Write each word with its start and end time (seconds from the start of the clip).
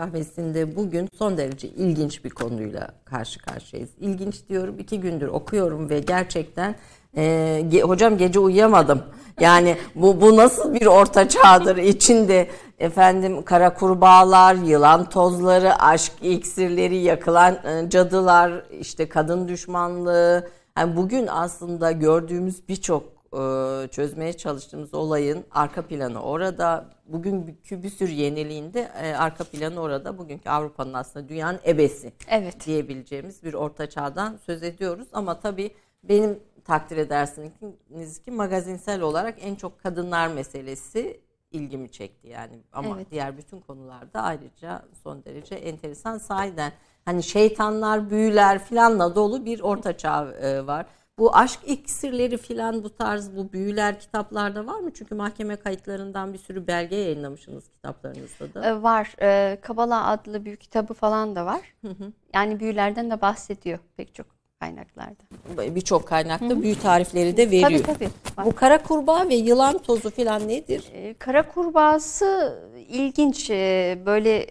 Kahvesinde 0.00 0.76
bugün 0.76 1.08
son 1.18 1.36
derece 1.36 1.68
ilginç 1.68 2.24
bir 2.24 2.30
konuyla 2.30 2.88
karşı 3.04 3.40
karşıyayız. 3.40 3.90
İlginç 4.00 4.48
diyorum 4.48 4.78
iki 4.78 5.00
gündür 5.00 5.28
okuyorum 5.28 5.90
ve 5.90 6.00
gerçekten 6.00 6.74
e, 7.16 7.62
ge, 7.68 7.82
hocam 7.82 8.18
gece 8.18 8.38
uyuyamadım. 8.38 9.02
Yani 9.40 9.76
bu 9.94 10.20
bu 10.20 10.36
nasıl 10.36 10.74
bir 10.74 10.86
orta 10.86 11.28
çağdır 11.28 11.76
içinde 11.92 12.48
efendim 12.78 13.42
kara 13.42 13.74
kurbağalar, 13.74 14.54
yılan 14.54 15.08
tozları, 15.08 15.74
aşk 15.74 16.12
iksirleri, 16.22 16.96
yakılan 16.96 17.54
e, 17.54 17.90
cadılar, 17.90 18.52
işte 18.80 19.08
kadın 19.08 19.48
düşmanlığı. 19.48 20.48
Yani 20.78 20.96
bugün 20.96 21.26
aslında 21.26 21.92
gördüğümüz 21.92 22.68
birçok 22.68 23.02
e, 23.32 23.42
çözmeye 23.88 24.32
çalıştığımız 24.32 24.94
olayın 24.94 25.44
arka 25.50 25.82
planı 25.82 26.22
orada. 26.22 26.84
Bugünkü 27.12 27.82
bir 27.82 27.90
sürü 27.90 28.10
yeniliğinde 28.10 28.90
e, 29.02 29.12
arka 29.14 29.44
planı 29.44 29.80
orada. 29.80 30.18
Bugünkü 30.18 30.48
Avrupa'nın 30.48 30.92
aslında 30.92 31.28
dünyanın 31.28 31.60
ebesi 31.66 32.12
evet. 32.28 32.66
diyebileceğimiz 32.66 33.42
bir 33.42 33.54
orta 33.54 33.90
çağdan 33.90 34.38
söz 34.46 34.62
ediyoruz. 34.62 35.08
Ama 35.12 35.40
tabii 35.40 35.70
benim 36.04 36.38
takdir 36.64 36.96
edersiniz 36.96 38.22
ki 38.24 38.30
magazinsel 38.30 39.00
olarak 39.00 39.34
en 39.40 39.54
çok 39.54 39.82
kadınlar 39.82 40.28
meselesi 40.28 41.20
ilgimi 41.50 41.90
çekti 41.90 42.28
yani. 42.28 42.58
Ama 42.72 42.96
evet. 42.96 43.10
diğer 43.10 43.36
bütün 43.36 43.60
konularda 43.60 44.22
ayrıca 44.22 44.82
son 45.02 45.24
derece 45.24 45.54
enteresan 45.54 46.18
sahiden. 46.18 46.72
Hani 47.04 47.22
şeytanlar, 47.22 48.10
büyüler 48.10 48.64
filanla 48.64 49.14
dolu 49.14 49.44
bir 49.44 49.60
orta 49.60 49.96
çağ 49.96 50.32
e, 50.32 50.66
var. 50.66 50.86
Bu 51.20 51.36
aşk 51.36 51.60
iksirleri 51.66 52.36
filan 52.36 52.84
bu 52.84 52.90
tarz 52.90 53.36
bu 53.36 53.52
büyüler 53.52 54.00
kitaplarda 54.00 54.66
var 54.66 54.80
mı? 54.80 54.90
Çünkü 54.94 55.14
mahkeme 55.14 55.56
kayıtlarından 55.56 56.32
bir 56.32 56.38
sürü 56.38 56.66
belge 56.66 56.96
yayınlamışsınız 56.96 57.64
kitaplarınızda 57.68 58.54
da. 58.54 58.66
Ee, 58.66 58.82
var. 58.82 59.14
Ee, 59.22 59.58
Kabala 59.62 60.06
adlı 60.06 60.44
büyük 60.44 60.60
kitabı 60.60 60.94
falan 60.94 61.36
da 61.36 61.46
var. 61.46 61.60
Hı 61.84 61.88
hı. 61.88 62.12
Yani 62.34 62.60
büyülerden 62.60 63.10
de 63.10 63.20
bahsediyor 63.20 63.78
pek 63.96 64.14
çok 64.14 64.26
kaynaklarda. 64.60 65.74
Birçok 65.74 66.08
kaynakta 66.08 66.46
Hı-hı. 66.46 66.62
büyü 66.62 66.78
tarifleri 66.78 67.36
de 67.36 67.50
veriyor. 67.50 67.84
Tabii 67.86 67.98
tabii. 67.98 68.46
Bu 68.46 68.54
kara 68.54 68.82
kurbağa 68.82 69.28
ve 69.28 69.34
yılan 69.34 69.78
tozu 69.78 70.10
filan 70.10 70.48
nedir? 70.48 70.84
Ee, 70.92 71.14
kara 71.18 71.48
kurbağası 71.48 72.58
ilginç. 72.88 73.50
Ee, 73.50 73.98
böyle 74.06 74.46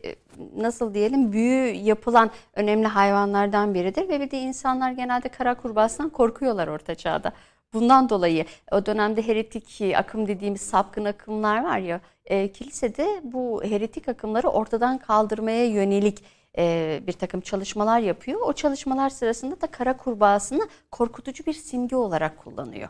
nasıl 0.57 0.93
diyelim 0.93 1.31
büyü 1.31 1.73
yapılan 1.73 2.31
önemli 2.53 2.87
hayvanlardan 2.87 3.73
biridir 3.73 4.09
ve 4.09 4.19
bir 4.19 4.31
de 4.31 4.39
insanlar 4.39 4.91
genelde 4.91 5.29
kara 5.29 5.53
kurbağasından 5.55 6.09
korkuyorlar 6.09 6.67
orta 6.67 6.95
çağda. 6.95 7.31
Bundan 7.73 8.09
dolayı 8.09 8.45
o 8.71 8.85
dönemde 8.85 9.27
heretik 9.27 9.81
akım 9.97 10.27
dediğimiz 10.27 10.61
sapkın 10.61 11.05
akımlar 11.05 11.63
var 11.63 11.77
ya 11.77 12.01
e, 12.25 12.51
kilisede 12.51 13.21
bu 13.23 13.63
heretik 13.63 14.09
akımları 14.09 14.47
ortadan 14.49 14.97
kaldırmaya 14.97 15.65
yönelik 15.65 16.23
e, 16.57 16.99
bir 17.07 17.13
takım 17.13 17.41
çalışmalar 17.41 17.99
yapıyor. 17.99 18.41
O 18.41 18.53
çalışmalar 18.53 19.09
sırasında 19.09 19.61
da 19.61 19.67
kara 19.67 19.97
kurbağasını 19.97 20.69
korkutucu 20.91 21.45
bir 21.45 21.53
simge 21.53 21.95
olarak 21.95 22.37
kullanıyor. 22.37 22.89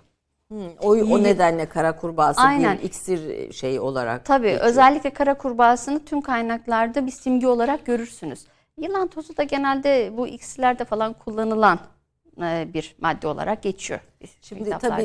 Hmm, 0.51 0.69
o, 0.81 0.91
o 0.91 1.23
nedenle 1.23 1.65
kara 1.65 1.95
kurbağası 1.95 2.41
Aynen. 2.41 2.77
bir 2.77 2.83
iksir 2.83 3.51
şey 3.53 3.79
olarak. 3.79 4.25
Tabii 4.25 4.47
geçiyor. 4.47 4.65
özellikle 4.65 5.09
kara 5.09 5.33
kurbağasını 5.33 6.05
tüm 6.05 6.21
kaynaklarda 6.21 7.05
bir 7.05 7.11
simge 7.11 7.47
olarak 7.47 7.85
görürsünüz. 7.85 8.45
Yılan 8.77 9.07
tozu 9.07 9.37
da 9.37 9.43
genelde 9.43 10.17
bu 10.17 10.27
iksirlerde 10.27 10.85
falan 10.85 11.13
kullanılan 11.13 11.79
e, 12.41 12.67
bir 12.73 12.95
madde 13.01 13.27
olarak 13.27 13.63
geçiyor. 13.63 13.99
Şimdi 14.41 14.69
tabii 14.69 15.03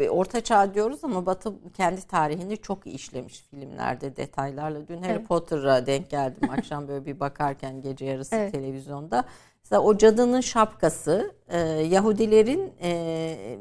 e, 0.00 0.10
Orta 0.10 0.40
Çağ 0.40 0.74
diyoruz 0.74 1.04
ama 1.04 1.26
Batı 1.26 1.52
kendi 1.76 2.02
tarihini 2.02 2.56
çok 2.56 2.86
iyi 2.86 2.94
işlemiş 2.94 3.40
filmlerde 3.50 4.16
detaylarla. 4.16 4.88
Dün 4.88 5.02
Harry 5.02 5.12
evet. 5.12 5.28
Potter'a 5.28 5.86
denk 5.86 6.10
geldim 6.10 6.50
akşam 6.50 6.88
böyle 6.88 7.06
bir 7.06 7.20
bakarken 7.20 7.80
gece 7.80 8.04
yarısı 8.04 8.36
evet. 8.36 8.52
televizyonda. 8.52 9.24
Mesela 9.64 9.82
o 9.82 9.98
cadının 9.98 10.40
şapkası 10.40 11.34
e, 11.48 11.58
Yahudilerin 11.68 12.72
e, 12.82 13.58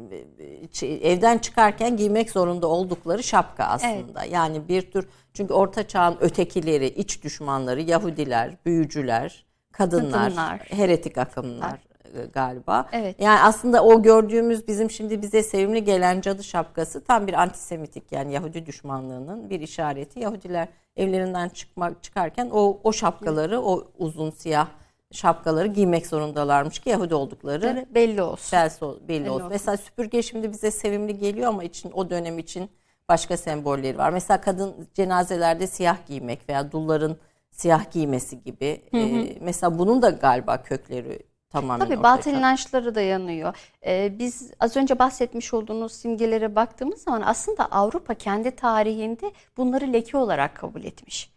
evden 0.81 1.37
çıkarken 1.37 1.97
giymek 1.97 2.31
zorunda 2.31 2.67
oldukları 2.67 3.23
şapka 3.23 3.63
aslında. 3.63 4.21
Evet. 4.23 4.31
Yani 4.31 4.67
bir 4.67 4.91
tür 4.91 5.07
çünkü 5.33 5.53
Orta 5.53 5.87
Çağ'ın 5.87 6.17
ötekileri, 6.21 6.87
iç 6.87 7.23
düşmanları 7.23 7.81
Yahudiler, 7.81 8.57
büyücüler, 8.65 9.45
kadınlar, 9.71 10.25
kadınlar. 10.25 10.59
heretik 10.59 11.17
akımlar 11.17 11.79
e, 12.13 12.25
galiba. 12.25 12.89
Evet. 12.91 13.15
Yani 13.19 13.39
aslında 13.39 13.83
o 13.83 14.01
gördüğümüz 14.01 14.67
bizim 14.67 14.91
şimdi 14.91 15.21
bize 15.21 15.43
sevimli 15.43 15.83
gelen 15.83 16.21
cadı 16.21 16.43
şapkası 16.43 17.03
tam 17.03 17.27
bir 17.27 17.33
antisemitik 17.33 18.11
yani 18.11 18.33
Yahudi 18.33 18.65
düşmanlığının 18.65 19.49
bir 19.49 19.59
işareti. 19.59 20.19
Yahudiler 20.19 20.67
evlerinden 20.95 21.49
çıkmak 21.49 22.03
çıkarken 22.03 22.49
o 22.53 22.79
o 22.83 22.93
şapkaları, 22.93 23.61
o 23.61 23.83
uzun 23.97 24.29
siyah 24.29 24.67
şapkaları 25.13 25.67
giymek 25.67 26.07
zorundalarmış 26.07 26.79
ki 26.79 26.89
Yahudi 26.89 27.15
oldukları 27.15 27.85
belli 27.95 28.21
olsun. 28.21 28.51
Belli, 29.07 29.07
belli, 29.07 29.29
olsun. 29.29 29.41
olsun. 29.41 29.49
Mesela 29.51 29.77
süpürge 29.77 30.21
şimdi 30.21 30.51
bize 30.51 30.71
sevimli 30.71 31.17
geliyor 31.17 31.47
ama 31.47 31.63
için 31.63 31.91
o 31.91 32.09
dönem 32.09 32.39
için 32.39 32.69
başka 33.09 33.37
sembolleri 33.37 33.97
var. 33.97 34.09
Mesela 34.09 34.41
kadın 34.41 34.87
cenazelerde 34.93 35.67
siyah 35.67 35.97
giymek 36.07 36.49
veya 36.49 36.71
dulların 36.71 37.17
siyah 37.51 37.91
giymesi 37.91 38.43
gibi. 38.43 38.81
Hı 38.91 38.97
hı. 38.97 39.01
Ee, 39.01 39.37
mesela 39.41 39.79
bunun 39.79 40.01
da 40.01 40.09
galiba 40.09 40.63
kökleri 40.63 41.19
tamamen 41.49 41.87
Tabii 41.87 42.03
batıl 42.03 42.31
inançları 42.31 42.95
da 42.95 43.01
yanıyor. 43.01 43.55
Ee, 43.85 44.19
biz 44.19 44.51
az 44.59 44.77
önce 44.77 44.99
bahsetmiş 44.99 45.53
olduğunuz 45.53 45.91
simgelere 45.91 46.55
baktığımız 46.55 47.01
zaman 47.01 47.21
aslında 47.21 47.65
Avrupa 47.65 48.13
kendi 48.13 48.51
tarihinde 48.51 49.31
bunları 49.57 49.93
leke 49.93 50.17
olarak 50.17 50.55
kabul 50.55 50.83
etmiş. 50.83 51.33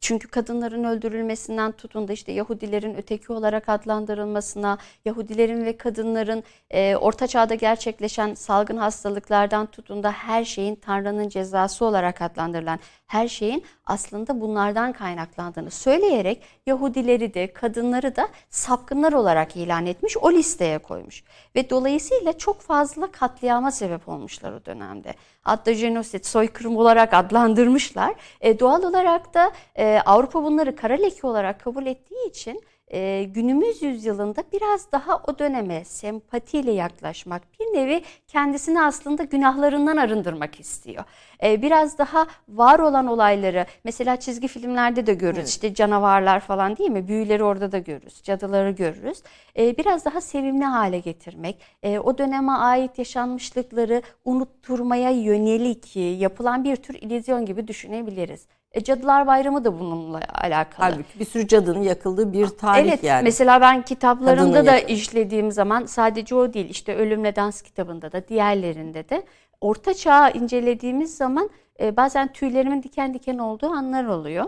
Çünkü 0.00 0.28
kadınların 0.28 0.84
öldürülmesinden 0.84 1.72
tutun 1.72 2.08
da 2.08 2.12
işte 2.12 2.32
Yahudilerin 2.32 2.94
öteki 2.94 3.32
olarak 3.32 3.68
adlandırılmasına, 3.68 4.78
Yahudilerin 5.04 5.64
ve 5.64 5.76
kadınların 5.76 6.44
e, 6.70 6.96
Orta 6.96 7.26
Çağ'da 7.26 7.54
gerçekleşen 7.54 8.34
salgın 8.34 8.76
hastalıklardan 8.76 9.66
tutun 9.66 10.02
da 10.02 10.12
her 10.12 10.44
şeyin 10.44 10.74
Tanrı'nın 10.74 11.28
cezası 11.28 11.84
olarak 11.84 12.22
adlandırılan 12.22 12.78
her 13.06 13.28
şeyin 13.28 13.64
aslında 13.86 14.40
bunlardan 14.40 14.92
kaynaklandığını 14.92 15.70
söyleyerek 15.70 16.42
Yahudileri 16.66 17.34
de 17.34 17.52
kadınları 17.52 18.16
da 18.16 18.28
sapkınlar 18.50 19.12
olarak 19.12 19.56
ilan 19.56 19.86
etmiş, 19.86 20.16
o 20.16 20.32
listeye 20.32 20.78
koymuş. 20.78 21.24
Ve 21.54 21.70
dolayısıyla 21.70 22.38
çok 22.38 22.60
fazla 22.60 23.12
katliama 23.12 23.70
sebep 23.70 24.08
olmuşlar 24.08 24.52
o 24.52 24.64
dönemde. 24.64 25.14
Hatta 25.42 25.74
jenosit, 25.74 26.26
soykırım 26.26 26.76
olarak 26.76 27.14
adlandırmışlar. 27.14 28.14
E, 28.40 28.60
doğal 28.60 28.82
olarak 28.82 29.34
da 29.34 29.52
e, 29.76 30.00
Avrupa 30.06 30.44
bunları 30.44 30.76
kara 30.76 30.94
leke 30.94 31.26
olarak 31.26 31.60
kabul 31.60 31.86
ettiği 31.86 32.28
için 32.28 32.62
e, 32.88 33.24
günümüz 33.24 33.82
yüzyılında 33.82 34.44
biraz 34.52 34.92
daha 34.92 35.16
o 35.16 35.38
döneme 35.38 35.84
sempatiyle 35.84 36.72
yaklaşmak, 36.72 37.42
bir 37.60 37.64
nevi 37.64 38.02
kendisini 38.28 38.82
aslında 38.82 39.24
günahlarından 39.24 39.96
arındırmak 39.96 40.60
istiyor. 40.60 41.04
E, 41.42 41.62
biraz 41.62 41.98
daha 41.98 42.26
var 42.48 42.78
olan 42.78 43.06
olayları, 43.06 43.66
mesela 43.84 44.16
çizgi 44.16 44.48
filmlerde 44.48 45.06
de 45.06 45.14
görürüz, 45.14 45.38
evet. 45.38 45.48
işte 45.48 45.74
canavarlar 45.74 46.40
falan 46.40 46.76
değil 46.76 46.90
mi? 46.90 47.08
Büyüleri 47.08 47.44
orada 47.44 47.72
da 47.72 47.78
görürüz, 47.78 48.22
cadıları 48.22 48.70
görürüz. 48.70 49.22
E, 49.58 49.76
biraz 49.76 50.04
daha 50.04 50.20
sevimli 50.20 50.64
hale 50.64 50.98
getirmek, 50.98 51.60
e, 51.82 51.98
o 51.98 52.18
döneme 52.18 52.52
ait 52.52 52.98
yaşanmışlıkları 52.98 54.02
unutturmaya 54.24 55.10
yönelik 55.10 55.96
yapılan 55.96 56.64
bir 56.64 56.76
tür 56.76 56.94
illüzyon 56.94 57.46
gibi 57.46 57.68
düşünebiliriz. 57.68 58.46
E, 58.76 58.84
Cadılar 58.84 59.26
Bayramı 59.26 59.64
da 59.64 59.80
bununla 59.80 60.20
alakalı. 60.34 60.76
Halbuki 60.76 61.20
bir 61.20 61.24
sürü 61.24 61.48
cadının 61.48 61.82
yakıldığı 61.82 62.32
bir 62.32 62.46
tarih 62.46 62.88
evet, 62.88 63.04
yani. 63.04 63.22
Mesela 63.24 63.60
ben 63.60 63.82
kitaplarımda 63.82 64.52
Kadının 64.52 64.66
da 64.66 64.78
işlediğim 64.78 65.52
zaman 65.52 65.86
sadece 65.86 66.34
o 66.34 66.52
değil 66.52 66.70
işte 66.70 66.96
Ölümle 66.96 67.36
Dans 67.36 67.62
kitabında 67.62 68.12
da 68.12 68.28
diğerlerinde 68.28 69.08
de 69.08 69.22
Orta 69.60 69.94
Çağ 69.94 70.30
incelediğimiz 70.30 71.16
zaman 71.16 71.50
e, 71.80 71.96
bazen 71.96 72.32
tüylerimin 72.32 72.82
diken 72.82 73.14
diken 73.14 73.38
olduğu 73.38 73.66
anlar 73.66 74.04
oluyor. 74.04 74.44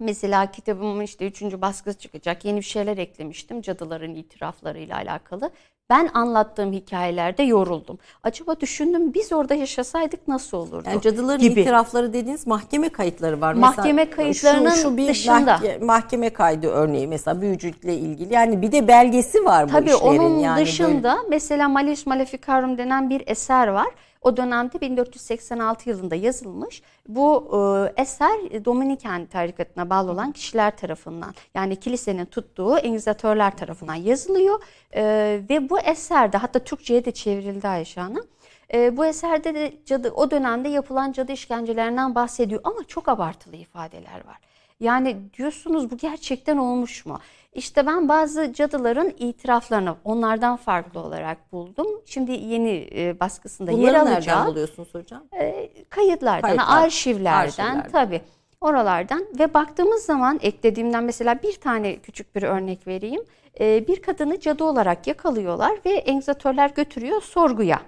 Mesela 0.00 0.50
kitabımın 0.50 1.02
işte 1.02 1.26
üçüncü 1.26 1.60
baskısı 1.60 1.98
çıkacak. 1.98 2.44
Yeni 2.44 2.56
bir 2.56 2.62
şeyler 2.62 2.98
eklemiştim 2.98 3.62
cadıların 3.62 4.14
itiraflarıyla 4.14 4.96
alakalı. 4.96 5.50
Ben 5.90 6.10
anlattığım 6.14 6.72
hikayelerde 6.72 7.42
yoruldum. 7.42 7.98
Acaba 8.22 8.60
düşündüm 8.60 9.14
biz 9.14 9.32
orada 9.32 9.54
yaşasaydık 9.54 10.28
nasıl 10.28 10.56
olurdu? 10.56 10.88
Yani 10.88 11.00
cadıların 11.00 11.40
gibi. 11.40 11.60
itirafları 11.60 12.12
dediğiniz 12.12 12.46
mahkeme 12.46 12.88
kayıtları 12.88 13.40
var. 13.40 13.54
Mahkeme 13.54 13.92
mesela, 13.92 14.16
kayıtlarının 14.16 14.70
şu, 14.70 14.82
şu 14.82 14.96
bir 14.96 15.08
dışında. 15.08 15.60
Mahkeme 15.80 16.30
kaydı 16.30 16.66
örneği 16.66 17.06
mesela 17.06 17.40
büyücülükle 17.40 17.94
ilgili. 17.94 18.34
Yani 18.34 18.62
bir 18.62 18.72
de 18.72 18.88
belgesi 18.88 19.44
var 19.44 19.68
Tabii 19.68 19.86
bu 19.86 19.90
işlerin. 19.90 20.16
Tabii 20.16 20.20
onun 20.20 20.38
yani 20.38 20.60
dışında 20.60 21.16
böyle... 21.16 21.28
mesela 21.28 21.68
Malleus 21.68 22.06
Maleficarum 22.06 22.78
denen 22.78 23.10
bir 23.10 23.22
eser 23.26 23.68
var. 23.68 23.88
O 24.22 24.36
dönemde 24.36 24.80
1486 24.80 25.90
yılında 25.90 26.14
yazılmış. 26.14 26.82
Bu 27.08 27.48
e, 27.96 28.02
eser 28.02 28.64
Dominiken 28.64 29.26
tarikatına 29.26 29.90
bağlı 29.90 30.10
olan 30.10 30.32
kişiler 30.32 30.76
tarafından 30.76 31.34
yani 31.54 31.76
kilisenin 31.76 32.24
tuttuğu 32.24 32.78
engizatörler 32.78 33.56
tarafından 33.56 33.94
yazılıyor. 33.94 34.62
E, 34.94 35.02
ve 35.50 35.70
bu 35.70 35.80
eserde 35.80 36.36
hatta 36.36 36.58
Türkçe'ye 36.58 37.04
de 37.04 37.10
çevrildi 37.10 37.68
Ayşe 37.68 38.00
Hanım. 38.00 38.26
E, 38.74 38.96
bu 38.96 39.06
eserde 39.06 39.54
de 39.54 39.72
cadı, 39.86 40.10
o 40.10 40.30
dönemde 40.30 40.68
yapılan 40.68 41.12
cadı 41.12 41.32
işkencelerinden 41.32 42.14
bahsediyor 42.14 42.60
ama 42.64 42.84
çok 42.84 43.08
abartılı 43.08 43.56
ifadeler 43.56 44.26
var. 44.26 44.38
Yani 44.80 45.16
diyorsunuz 45.36 45.90
bu 45.90 45.96
gerçekten 45.96 46.56
olmuş 46.56 47.06
mu? 47.06 47.18
İşte 47.58 47.86
ben 47.86 48.08
bazı 48.08 48.52
cadıların 48.52 49.12
itiraflarını 49.18 49.94
onlardan 50.04 50.56
farklı 50.56 51.00
olarak 51.00 51.52
buldum. 51.52 51.86
Şimdi 52.06 52.32
yeni 52.32 52.88
e, 52.96 53.20
baskısında 53.20 53.72
Bunları 53.72 53.86
yer 53.86 53.94
nereden 53.94 54.12
alacağım. 54.14 54.46
buluyorsunuz 54.46 54.88
hocam? 54.94 55.22
E, 55.40 55.70
kayıtlardan, 55.90 56.40
Kayıtlar, 56.56 56.82
arşivlerden, 56.84 57.44
arşivlerden. 57.46 57.90
tabii 57.90 58.20
oralardan 58.60 59.24
ve 59.38 59.54
baktığımız 59.54 60.02
zaman 60.02 60.38
eklediğimden 60.42 61.04
mesela 61.04 61.42
bir 61.42 61.52
tane 61.60 61.96
küçük 61.96 62.36
bir 62.36 62.42
örnek 62.42 62.86
vereyim. 62.86 63.22
E, 63.60 63.86
bir 63.88 64.02
kadını 64.02 64.40
cadı 64.40 64.64
olarak 64.64 65.06
yakalıyorlar 65.06 65.72
ve 65.86 65.90
engizatörler 65.90 66.70
götürüyor 66.70 67.22
sorguya. 67.22 67.80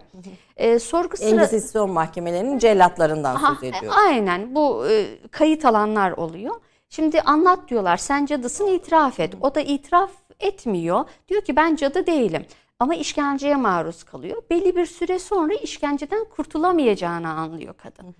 E, 0.56 0.78
sorgu 0.78 1.16
sıra... 1.16 1.28
Engizisyon 1.28 1.90
mahkemelerinin 1.90 2.58
cellatlarından 2.58 3.34
Ha, 3.36 3.54
söz 3.60 3.62
ediyor. 3.62 3.92
Aynen 4.08 4.54
bu 4.54 4.86
e, 4.90 5.06
kayıt 5.30 5.64
alanlar 5.64 6.10
oluyor. 6.12 6.54
Şimdi 6.90 7.20
anlat 7.20 7.68
diyorlar 7.68 7.96
sen 7.96 8.26
cadısın 8.26 8.66
itiraf 8.66 9.20
et. 9.20 9.34
O 9.40 9.54
da 9.54 9.60
itiraf 9.60 10.10
etmiyor. 10.40 11.04
Diyor 11.28 11.42
ki 11.42 11.56
ben 11.56 11.76
cadı 11.76 12.06
değilim. 12.06 12.46
Ama 12.78 12.94
işkenceye 12.94 13.56
maruz 13.56 14.04
kalıyor. 14.04 14.42
Belli 14.50 14.76
bir 14.76 14.86
süre 14.86 15.18
sonra 15.18 15.54
işkenceden 15.54 16.24
kurtulamayacağını 16.24 17.28
anlıyor 17.32 17.74
kadın. 17.74 18.14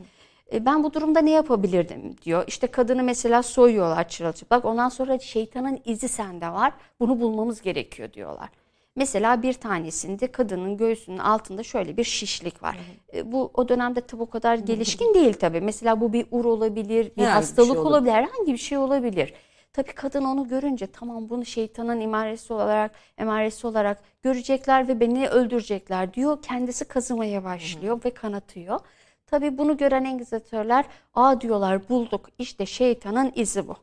E, 0.52 0.66
Ben 0.66 0.84
bu 0.84 0.92
durumda 0.94 1.20
ne 1.20 1.30
yapabilirdim 1.30 2.16
diyor. 2.22 2.44
İşte 2.46 2.66
kadını 2.66 3.02
mesela 3.02 3.42
soyuyorlar 3.42 4.08
çırılçıplak. 4.08 4.64
Ondan 4.64 4.88
sonra 4.88 5.18
şeytanın 5.18 5.80
izi 5.84 6.08
sende 6.08 6.48
var. 6.48 6.72
Bunu 7.00 7.20
bulmamız 7.20 7.62
gerekiyor 7.62 8.12
diyorlar. 8.12 8.48
Mesela 8.96 9.42
bir 9.42 9.52
tanesinde 9.52 10.32
kadının 10.32 10.76
göğsünün 10.76 11.18
altında 11.18 11.62
şöyle 11.62 11.96
bir 11.96 12.04
şişlik 12.04 12.62
var. 12.62 12.78
E, 13.14 13.32
Bu 13.32 13.50
o 13.54 13.68
dönemde 13.68 14.00
tabi 14.00 14.22
o 14.22 14.30
kadar 14.30 14.54
gelişkin 14.54 15.14
değil 15.14 15.32
tabi. 15.32 15.60
Mesela 15.60 16.00
bu 16.00 16.12
bir 16.12 16.26
ur 16.30 16.44
olabilir, 16.44 16.88
bir 16.88 16.94
Herhangi 16.96 17.16
bir 17.16 17.24
hastalık 17.24 17.68
şey 17.68 17.78
olabilir. 17.78 17.90
olabilir, 17.90 18.12
herhangi 18.12 18.52
bir 18.52 18.58
şey 18.58 18.78
olabilir. 18.78 19.34
Tabii 19.72 19.92
kadın 19.92 20.24
onu 20.24 20.48
görünce 20.48 20.86
tamam 20.86 21.28
bunu 21.28 21.44
şeytanın 21.44 22.00
imaresi 22.00 22.52
olarak, 22.52 22.90
emaresi 23.18 23.66
olarak 23.66 24.02
görecekler 24.22 24.88
ve 24.88 25.00
beni 25.00 25.28
öldürecekler 25.28 26.14
diyor. 26.14 26.42
Kendisi 26.42 26.84
kazımaya 26.84 27.44
başlıyor 27.44 28.00
ve 28.04 28.10
kanatıyor. 28.14 28.80
Tabii 29.26 29.58
bunu 29.58 29.76
gören 29.76 30.04
engizatörler, 30.04 30.84
aa 31.14 31.40
diyorlar 31.40 31.88
bulduk 31.88 32.28
işte 32.38 32.66
şeytanın 32.66 33.32
izi 33.34 33.68
bu 33.68 33.76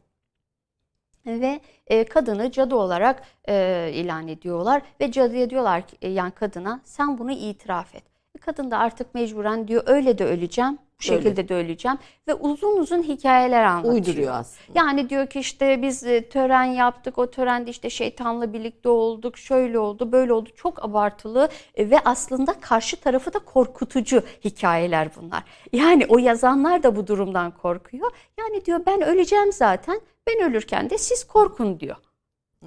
ve 1.28 1.60
e, 1.88 2.04
kadını 2.04 2.52
cadı 2.52 2.76
olarak 2.76 3.24
e, 3.50 3.90
ilan 3.94 4.28
ediyorlar 4.28 4.82
ve 5.02 5.12
cadıya 5.12 5.50
diyorlar 5.50 5.88
ki 5.88 5.98
e, 6.02 6.10
yani 6.10 6.32
kadına 6.32 6.82
sen 6.84 7.18
bunu 7.18 7.32
itiraf 7.32 7.96
et. 7.96 8.04
E, 8.36 8.40
kadın 8.40 8.72
da 8.72 8.78
artık 8.78 9.16
mecburen 9.16 9.68
diyor 9.68 9.84
öyle 9.86 10.18
de 10.18 10.26
öleceğim, 10.26 10.74
bu 10.74 11.12
Öyle. 11.14 11.22
şekilde 11.22 11.50
de 11.50 11.56
öleceğim 11.56 11.98
ve 12.28 12.34
uzun 12.34 12.78
uzun 12.78 13.04
hikayeler 13.04 13.64
anlatıyor. 13.64 13.94
Uyduruyor 13.94 14.34
aslında. 14.34 14.80
Yani 14.80 15.10
diyor 15.10 15.28
ki 15.28 15.40
işte 15.40 15.82
biz 15.82 16.04
e, 16.04 16.30
tören 16.30 16.64
yaptık, 16.64 17.18
o 17.18 17.32
törende 17.32 17.70
işte 17.70 17.90
şeytanla 17.90 18.54
birlikte 18.54 18.90
olduk, 18.90 19.38
şöyle 19.38 19.80
oldu, 19.80 20.12
böyle 20.12 20.34
oldu. 20.34 20.50
Çok 20.56 20.86
abartılı 20.86 21.50
e, 21.76 21.90
ve 21.90 22.00
aslında 22.06 22.54
karşı 22.62 22.98
tarafı 23.02 23.34
da 23.34 23.40
korkutucu 23.40 24.24
hikayeler 24.44 25.10
bunlar. 25.22 25.44
Yani 25.74 26.06
o 26.10 26.18
yazanlar 26.18 26.84
da 26.84 26.96
bu 26.96 27.08
durumdan 27.08 27.52
korkuyor. 27.52 28.12
Yani 28.40 28.66
diyor 28.66 28.80
ben 28.86 29.02
öleceğim 29.02 29.54
zaten, 29.54 30.02
ben 30.28 30.50
ölürken 30.50 30.90
de 30.90 30.98
siz 30.98 31.24
korkun 31.24 31.80
diyor. 31.80 31.96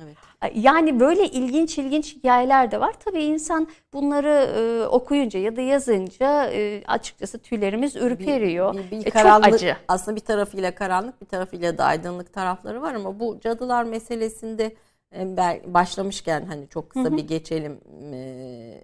Evet. 0.05 0.17
Yani 0.55 1.01
böyle 1.01 1.25
ilginç 1.27 1.79
ilginç 1.79 2.17
hikayeler 2.17 2.71
de 2.71 2.81
var. 2.81 2.95
Tabii 3.05 3.23
insan 3.23 3.69
bunları 3.93 4.29
e, 4.59 4.87
okuyunca 4.87 5.41
ya 5.41 5.57
da 5.57 5.61
yazınca 5.61 6.51
e, 6.51 6.83
açıkçası 6.87 7.39
tüylerimiz 7.39 7.97
ürperiyor. 7.97 8.75
Bir, 8.75 8.91
bir 8.91 8.97
E, 9.01 9.05
çok 9.05 9.13
karanlık, 9.13 9.55
acı. 9.55 9.77
aslında 9.89 10.17
bir 10.17 10.21
tarafıyla 10.21 10.75
karanlık 10.75 11.21
bir 11.21 11.27
tarafıyla 11.27 11.79
da 11.79 11.85
aydınlık 11.85 12.33
tarafları 12.33 12.83
var 12.83 12.95
ama 12.95 13.21
bu 13.21 13.41
cadılar 13.41 13.85
meselesinde 13.85 14.75
e, 15.17 15.37
başlamışken 15.67 16.47
hani 16.47 16.69
çok 16.69 16.91
kısa 16.91 17.17
bir 17.17 17.29
geçelim 17.29 17.81
e, 18.13 18.83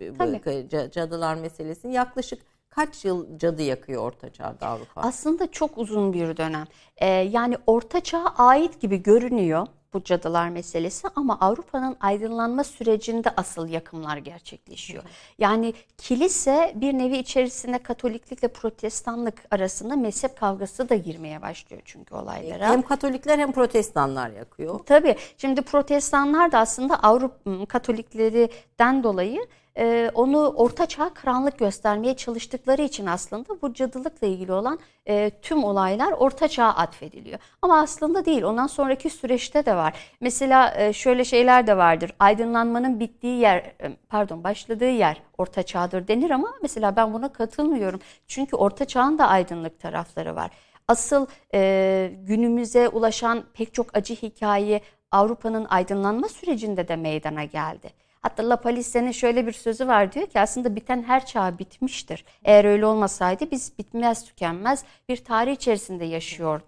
bu 0.00 0.18
Tabii. 0.18 0.90
cadılar 0.90 1.34
meselesini 1.34 1.92
yaklaşık 1.94 2.42
kaç 2.74 3.04
yıl 3.04 3.38
cadı 3.38 3.62
yakıyor 3.62 4.02
Orta 4.02 4.32
Çağ'da 4.32 4.66
Avrupa? 4.66 5.00
Aslında 5.00 5.50
çok 5.50 5.78
uzun 5.78 6.12
bir 6.12 6.36
dönem. 6.36 6.66
Ee, 6.96 7.06
yani 7.06 7.56
Orta 7.66 8.00
Çağ'a 8.00 8.34
ait 8.36 8.80
gibi 8.80 9.02
görünüyor 9.02 9.66
bu 9.94 10.04
cadılar 10.04 10.48
meselesi 10.48 11.08
ama 11.16 11.38
Avrupa'nın 11.40 11.96
aydınlanma 12.00 12.64
sürecinde 12.64 13.30
asıl 13.36 13.68
yakımlar 13.68 14.16
gerçekleşiyor. 14.16 15.02
Yani 15.38 15.74
kilise 15.98 16.72
bir 16.76 16.92
nevi 16.92 17.16
içerisinde 17.16 17.78
Katoliklikle 17.78 18.48
Protestanlık 18.48 19.44
arasında 19.50 19.96
mezhep 19.96 20.36
kavgası 20.40 20.88
da 20.88 20.94
girmeye 20.94 21.42
başlıyor 21.42 21.82
çünkü 21.84 22.14
olaylara. 22.14 22.68
Hem 22.68 22.82
Katolikler 22.82 23.38
hem 23.38 23.52
Protestanlar 23.52 24.30
yakıyor. 24.30 24.80
Tabii. 24.86 25.16
Şimdi 25.38 25.62
protestanlar 25.62 26.52
da 26.52 26.58
aslında 26.58 27.02
Avrupa 27.02 27.66
Katoliklerinden 27.68 29.02
dolayı 29.02 29.46
e, 29.78 30.10
onu 30.14 30.48
orta 30.56 30.86
çağ 30.86 31.14
karanlık 31.14 31.58
göstermeye 31.58 32.16
çalıştıkları 32.16 32.82
için 32.82 33.06
aslında 33.06 33.62
bu 33.62 33.74
cadılıkla 33.74 34.26
ilgili 34.26 34.52
olan 34.52 34.78
e, 35.06 35.30
tüm 35.42 35.64
olaylar 35.64 36.12
orta 36.12 36.48
çağa 36.48 36.68
atfediliyor. 36.68 37.38
Ama 37.62 37.80
aslında 37.80 38.24
değil. 38.24 38.42
Ondan 38.42 38.66
sonraki 38.66 39.10
süreçte 39.10 39.66
de 39.66 39.76
var. 39.76 39.94
Mesela 40.20 40.74
e, 40.76 40.92
şöyle 40.92 41.24
şeyler 41.24 41.66
de 41.66 41.76
vardır. 41.76 42.12
Aydınlanmanın 42.18 43.00
bittiği 43.00 43.38
yer, 43.38 43.58
e, 43.58 43.96
pardon 44.08 44.44
başladığı 44.44 44.90
yer 44.90 45.22
orta 45.38 45.62
çağdır 45.62 46.08
denir 46.08 46.30
ama 46.30 46.54
mesela 46.62 46.96
ben 46.96 47.14
buna 47.14 47.32
katılmıyorum. 47.32 48.00
Çünkü 48.26 48.56
orta 48.56 48.84
çağın 48.84 49.18
da 49.18 49.28
aydınlık 49.28 49.80
tarafları 49.80 50.36
var. 50.36 50.50
Asıl 50.88 51.26
e, 51.54 52.12
günümüze 52.22 52.88
ulaşan 52.88 53.44
pek 53.54 53.74
çok 53.74 53.96
acı 53.96 54.14
hikaye 54.14 54.80
Avrupa'nın 55.10 55.64
aydınlanma 55.64 56.28
sürecinde 56.28 56.88
de 56.88 56.96
meydana 56.96 57.44
geldi. 57.44 58.03
Hatta 58.24 58.48
La 58.48 58.56
Palise'nin 58.56 59.10
şöyle 59.12 59.46
bir 59.46 59.52
sözü 59.52 59.86
var 59.88 60.12
diyor 60.12 60.26
ki 60.26 60.40
aslında 60.40 60.76
biten 60.76 61.02
her 61.02 61.26
çağ 61.26 61.58
bitmiştir. 61.58 62.24
Eğer 62.44 62.64
öyle 62.64 62.86
olmasaydı 62.86 63.50
biz 63.50 63.78
bitmez 63.78 64.24
tükenmez 64.24 64.84
bir 65.08 65.16
tarih 65.16 65.52
içerisinde 65.52 66.04
yaşıyor 66.04 66.60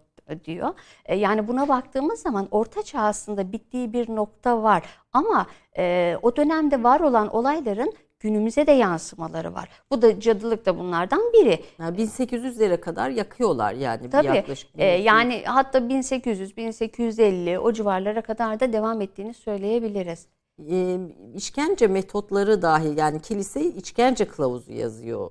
diyor. 0.44 0.74
E, 1.06 1.16
Yani 1.16 1.48
buna 1.48 1.68
baktığımız 1.68 2.20
zaman 2.20 2.48
Orta 2.50 2.82
Çağ 2.82 3.00
aslında 3.00 3.52
bittiği 3.52 3.92
bir 3.92 4.14
nokta 4.16 4.62
var. 4.62 4.82
Ama 5.12 5.46
e, 5.78 6.16
o 6.22 6.36
dönemde 6.36 6.82
var 6.82 7.00
olan 7.00 7.34
olayların 7.34 7.92
günümüze 8.20 8.66
de 8.66 8.72
yansımaları 8.72 9.54
var. 9.54 9.68
Bu 9.90 10.02
da 10.02 10.20
cadılık 10.20 10.66
da 10.66 10.78
bunlardan 10.78 11.20
biri. 11.32 11.64
Yani 11.78 11.96
1800'lere 11.98 12.80
kadar 12.80 13.10
yakıyorlar 13.10 13.72
yani 13.72 14.04
bir 14.04 14.10
Tabii 14.10 14.26
yaklaşık. 14.26 14.70
e, 14.78 14.84
yani 14.86 15.42
hatta 15.46 15.88
1800 15.88 16.56
1850 16.56 17.58
o 17.58 17.72
civarlara 17.72 18.22
kadar 18.22 18.60
da 18.60 18.72
devam 18.72 19.00
ettiğini 19.00 19.34
söyleyebiliriz. 19.34 20.26
E, 20.70 20.98
işkence 21.34 21.86
metotları 21.86 22.62
dahil 22.62 22.98
yani 22.98 23.22
kilise 23.22 23.64
işkence 23.64 24.28
kılavuzu 24.28 24.72
yazıyor 24.72 25.30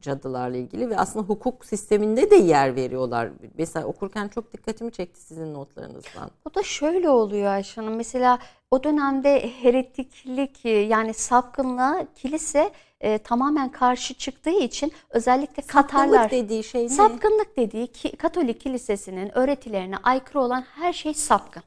cadılarla 0.00 0.56
ilgili 0.56 0.90
ve 0.90 0.98
aslında 0.98 1.26
hukuk 1.26 1.64
sisteminde 1.64 2.30
de 2.30 2.36
yer 2.36 2.76
veriyorlar. 2.76 3.30
Mesela 3.58 3.86
okurken 3.86 4.28
çok 4.28 4.52
dikkatimi 4.52 4.92
çekti 4.92 5.20
sizin 5.20 5.54
notlarınızdan. 5.54 6.30
O 6.44 6.54
da 6.54 6.62
şöyle 6.62 7.08
oluyor 7.08 7.46
Ayşe 7.46 7.80
Hanım. 7.80 7.96
Mesela 7.96 8.38
o 8.70 8.84
dönemde 8.84 9.50
heretiklik 9.62 10.64
yani 10.64 11.14
sapkınlığa 11.14 12.06
kilise 12.14 12.70
e, 13.00 13.18
tamamen 13.18 13.72
karşı 13.72 14.14
çıktığı 14.14 14.50
için 14.50 14.92
özellikle 15.10 15.62
Katarlar 15.62 16.06
Sapkınlık 16.06 16.30
dediği 16.30 16.64
şey 16.64 16.84
ne? 16.84 16.88
sapkınlık 16.88 17.56
dediği 17.56 17.86
ki, 17.86 18.16
Katolik 18.16 18.60
kilisesinin 18.60 19.38
öğretilerine 19.38 19.96
aykırı 20.02 20.40
olan 20.40 20.64
her 20.74 20.92
şey 20.92 21.14
sapkın. 21.14 21.62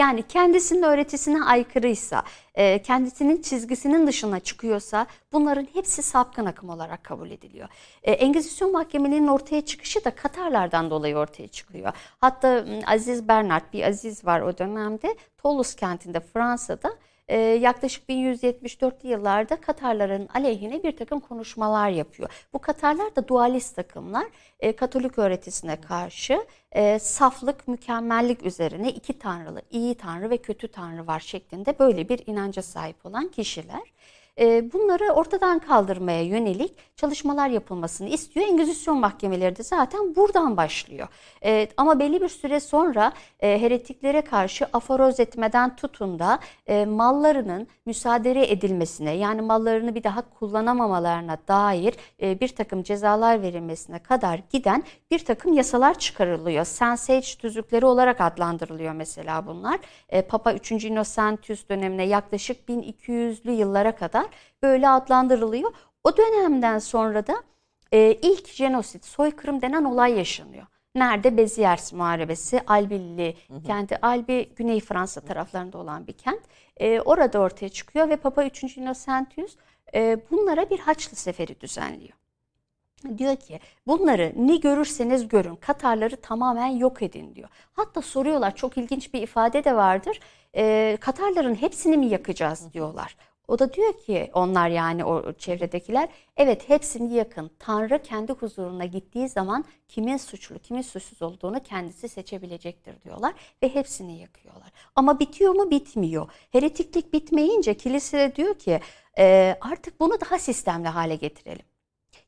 Yani 0.00 0.22
kendisinin 0.22 0.82
öğretisine 0.82 1.42
aykırıysa, 1.42 2.22
e, 2.54 2.82
kendisinin 2.82 3.42
çizgisinin 3.42 4.06
dışına 4.06 4.40
çıkıyorsa 4.40 5.06
bunların 5.32 5.66
hepsi 5.72 6.02
sapkın 6.02 6.46
akım 6.46 6.68
olarak 6.68 7.04
kabul 7.04 7.30
ediliyor. 7.30 7.68
E, 8.02 8.12
Engizisyon 8.12 8.72
mahkemelerinin 8.72 9.28
ortaya 9.28 9.64
çıkışı 9.64 10.04
da 10.04 10.10
Katarlardan 10.10 10.90
dolayı 10.90 11.16
ortaya 11.16 11.48
çıkıyor. 11.48 11.92
Hatta 12.20 12.64
Aziz 12.86 13.28
Bernard 13.28 13.72
bir 13.72 13.82
aziz 13.82 14.24
var 14.24 14.40
o 14.40 14.58
dönemde 14.58 15.16
Toulouse 15.38 15.76
kentinde 15.76 16.20
Fransa'da 16.20 16.92
e, 17.30 17.38
yaklaşık 17.38 18.08
1174'lü 18.08 19.06
yıllarda 19.06 19.60
Katarların 19.60 20.28
aleyhine 20.34 20.82
bir 20.82 20.96
takım 20.96 21.20
konuşmalar 21.20 21.90
yapıyor. 21.90 22.46
Bu 22.52 22.58
Katarlar 22.58 23.16
da 23.16 23.28
dualist 23.28 23.76
takımlar. 23.76 24.26
E, 24.60 24.76
Katolik 24.76 25.18
öğretisine 25.18 25.80
karşı 25.80 26.46
e, 26.72 26.98
saflık, 26.98 27.68
mükemmellik 27.68 28.42
üzerine 28.46 28.90
iki 28.90 29.18
tanrılı, 29.18 29.62
iyi 29.70 29.94
tanrı 29.94 30.30
ve 30.30 30.36
kötü 30.36 30.68
tanrı 30.68 31.06
var 31.06 31.20
şeklinde 31.20 31.78
böyle 31.78 32.08
bir 32.08 32.22
inanca 32.26 32.62
sahip 32.62 33.06
olan 33.06 33.28
kişiler. 33.28 33.82
E, 34.40 34.72
bunları 34.72 35.12
ortadan 35.12 35.58
kaldırmaya 35.58 36.22
yönelik 36.22 36.74
çalışmalar 36.96 37.48
yapılmasını 37.48 38.08
istiyor. 38.08 38.46
Engizisyon 38.46 38.98
mahkemeleri 38.98 39.56
de 39.56 39.62
zaten 39.62 40.16
buradan 40.16 40.56
başlıyor. 40.56 41.08
E, 41.44 41.68
ama 41.76 41.98
belli 41.98 42.20
bir 42.20 42.28
süre 42.28 42.60
sonra 42.60 43.12
e, 43.40 43.60
heretiklere 43.60 44.20
karşı 44.20 44.66
aforoz 44.72 45.20
etmeden 45.20 45.76
tutun 45.76 46.18
da 46.18 46.38
e, 46.66 46.84
mallarının 46.84 47.66
müsaade 47.86 48.52
edilmesine 48.52 49.16
yani 49.16 49.40
mallarını 49.42 49.94
bir 49.94 50.02
daha 50.02 50.22
kullanamamalarına 50.38 51.38
dair 51.48 51.94
e, 52.22 52.40
bir 52.40 52.48
takım 52.48 52.82
cezalar 52.82 53.42
verilmesine 53.42 53.98
kadar 53.98 54.40
giden 54.50 54.84
bir 55.10 55.24
takım 55.24 55.52
yasalar 55.52 55.98
çıkarılıyor. 55.98 56.64
Sensage 56.64 57.26
tüzükleri 57.38 57.86
olarak 57.86 58.20
adlandırılıyor 58.20 58.92
mesela 58.92 59.46
bunlar. 59.46 59.80
Papa 60.28 60.52
3. 60.52 60.72
Innocentius 60.72 61.68
dönemine 61.68 62.04
yaklaşık 62.04 62.68
1200'lü 62.68 63.50
yıllara 63.50 63.96
kadar 63.96 64.26
böyle 64.62 64.88
adlandırılıyor. 64.88 65.72
O 66.04 66.16
dönemden 66.16 66.78
sonra 66.78 67.26
da 67.26 67.34
e, 67.92 68.12
ilk 68.22 68.48
jenosit, 68.48 69.04
soykırım 69.04 69.62
denen 69.62 69.84
olay 69.84 70.18
yaşanıyor. 70.18 70.66
Nerede? 70.94 71.36
Beziers 71.36 71.92
Muharebesi, 71.92 72.60
Albilli 72.66 73.36
kenti. 73.66 73.98
Albi, 74.02 74.48
Güney 74.56 74.80
Fransa 74.80 75.20
taraflarında 75.20 75.78
olan 75.78 76.06
bir 76.06 76.12
kent. 76.12 76.40
E, 76.76 77.00
orada 77.00 77.38
ortaya 77.38 77.68
çıkıyor 77.68 78.08
ve 78.08 78.16
Papa 78.16 78.44
3. 78.44 78.76
Innocentius 78.76 79.56
e, 79.94 80.18
bunlara 80.30 80.70
bir 80.70 80.78
Haçlı 80.78 81.16
seferi 81.16 81.60
düzenliyor. 81.60 82.20
Diyor 83.18 83.36
ki 83.36 83.60
bunları 83.86 84.32
ne 84.36 84.56
görürseniz 84.56 85.28
görün 85.28 85.56
Katarları 85.56 86.16
tamamen 86.16 86.66
yok 86.66 87.02
edin 87.02 87.34
diyor. 87.34 87.48
Hatta 87.72 88.02
soruyorlar 88.02 88.56
çok 88.56 88.78
ilginç 88.78 89.14
bir 89.14 89.22
ifade 89.22 89.64
de 89.64 89.76
vardır. 89.76 90.20
E, 90.56 90.96
Katarların 91.00 91.54
hepsini 91.54 91.96
mi 91.96 92.06
yakacağız 92.06 92.72
diyorlar. 92.72 93.16
O 93.50 93.58
da 93.58 93.72
diyor 93.72 93.92
ki 93.92 94.30
onlar 94.34 94.68
yani 94.68 95.04
o 95.04 95.32
çevredekiler 95.32 96.08
evet 96.36 96.68
hepsini 96.68 97.14
yakın. 97.14 97.50
Tanrı 97.58 98.02
kendi 98.02 98.32
huzuruna 98.32 98.84
gittiği 98.84 99.28
zaman 99.28 99.64
kimin 99.88 100.16
suçlu 100.16 100.58
kimin 100.58 100.82
suçsuz 100.82 101.22
olduğunu 101.22 101.62
kendisi 101.62 102.08
seçebilecektir 102.08 103.02
diyorlar 103.02 103.34
ve 103.62 103.74
hepsini 103.74 104.18
yakıyorlar. 104.20 104.72
Ama 104.96 105.20
bitiyor 105.20 105.54
mu 105.54 105.70
bitmiyor. 105.70 106.30
Heretiklik 106.52 107.12
bitmeyince 107.12 107.74
kilise 107.74 108.36
diyor 108.36 108.54
ki 108.54 108.80
e, 109.18 109.56
artık 109.60 110.00
bunu 110.00 110.20
daha 110.20 110.38
sistemli 110.38 110.88
hale 110.88 111.16
getirelim. 111.16 111.66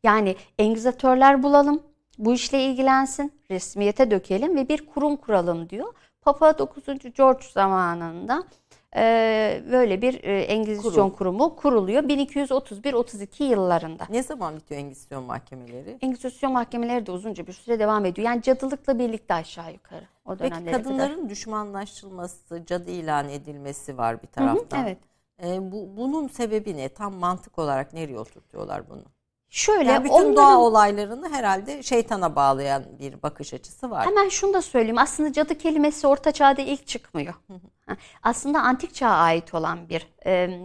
Yani 0.03 0.37
engizatörler 0.59 1.43
bulalım, 1.43 1.83
bu 2.19 2.35
işle 2.35 2.65
ilgilensin, 2.65 3.33
resmiyete 3.51 4.11
dökelim 4.11 4.57
ve 4.57 4.69
bir 4.69 4.87
kurum 4.87 5.17
kuralım 5.17 5.69
diyor. 5.69 5.95
Papa 6.23 6.59
9. 6.59 6.85
George 7.17 7.45
zamanında 7.55 8.45
e, 8.97 9.63
böyle 9.73 10.03
bir 10.03 10.25
e, 10.25 10.41
Engizisyon 10.41 10.93
Kurum. 10.93 11.11
kurumu 11.11 11.57
kuruluyor 11.57 12.03
1231-32 12.03 13.43
yıllarında. 13.45 14.05
Ne 14.11 14.23
zaman 14.23 14.57
bitiyor 14.57 14.81
Engizisyon 14.81 15.25
mahkemeleri? 15.25 15.99
Engizisyon 16.01 16.53
mahkemeleri 16.53 17.07
de 17.07 17.13
uzunca 17.13 17.47
bir 17.47 17.53
süre 17.53 17.79
devam 17.79 18.05
ediyor. 18.05 18.27
Yani 18.29 18.43
cadılıkla 18.43 18.99
birlikte 18.99 19.35
aşağı 19.35 19.73
yukarı 19.73 20.05
o 20.25 20.37
Peki 20.37 20.65
kadınların 20.65 21.17
kadar. 21.17 21.29
düşmanlaştırılması, 21.29 22.67
cadı 22.67 22.91
ilan 22.91 23.29
edilmesi 23.29 23.99
var 23.99 24.23
bir 24.23 24.29
taraftan. 24.29 24.79
Hı 24.79 24.83
hı, 24.83 24.87
evet. 24.87 24.99
E, 25.43 25.73
bu, 25.73 25.97
bunun 25.97 26.29
sebebi 26.29 26.77
ne? 26.77 26.89
Tam 26.89 27.15
mantık 27.15 27.59
olarak 27.59 27.93
nereye 27.93 28.19
oturtuyorlar 28.19 28.89
bunu? 28.91 29.03
Şöyle 29.53 29.91
yani 29.91 30.05
bütün 30.05 30.15
onların, 30.15 30.37
doğa 30.37 30.59
olaylarını 30.59 31.29
herhalde 31.33 31.83
şeytana 31.83 32.37
bağlayan 32.37 32.85
bir 32.99 33.23
bakış 33.23 33.55
açısı 33.55 33.91
var. 33.91 34.07
Hemen 34.07 34.29
şunu 34.29 34.53
da 34.53 34.63
söyleyeyim. 34.63 34.99
Aslında 34.99 35.33
cadı 35.33 35.59
kelimesi 35.59 36.07
orta 36.07 36.33
çağda 36.33 36.63
ilk 36.63 36.87
çıkmıyor. 36.87 37.35
Aslında 38.23 38.61
antik 38.61 38.95
çağa 38.95 39.09
ait 39.11 39.55
olan 39.55 39.89
bir 39.89 40.07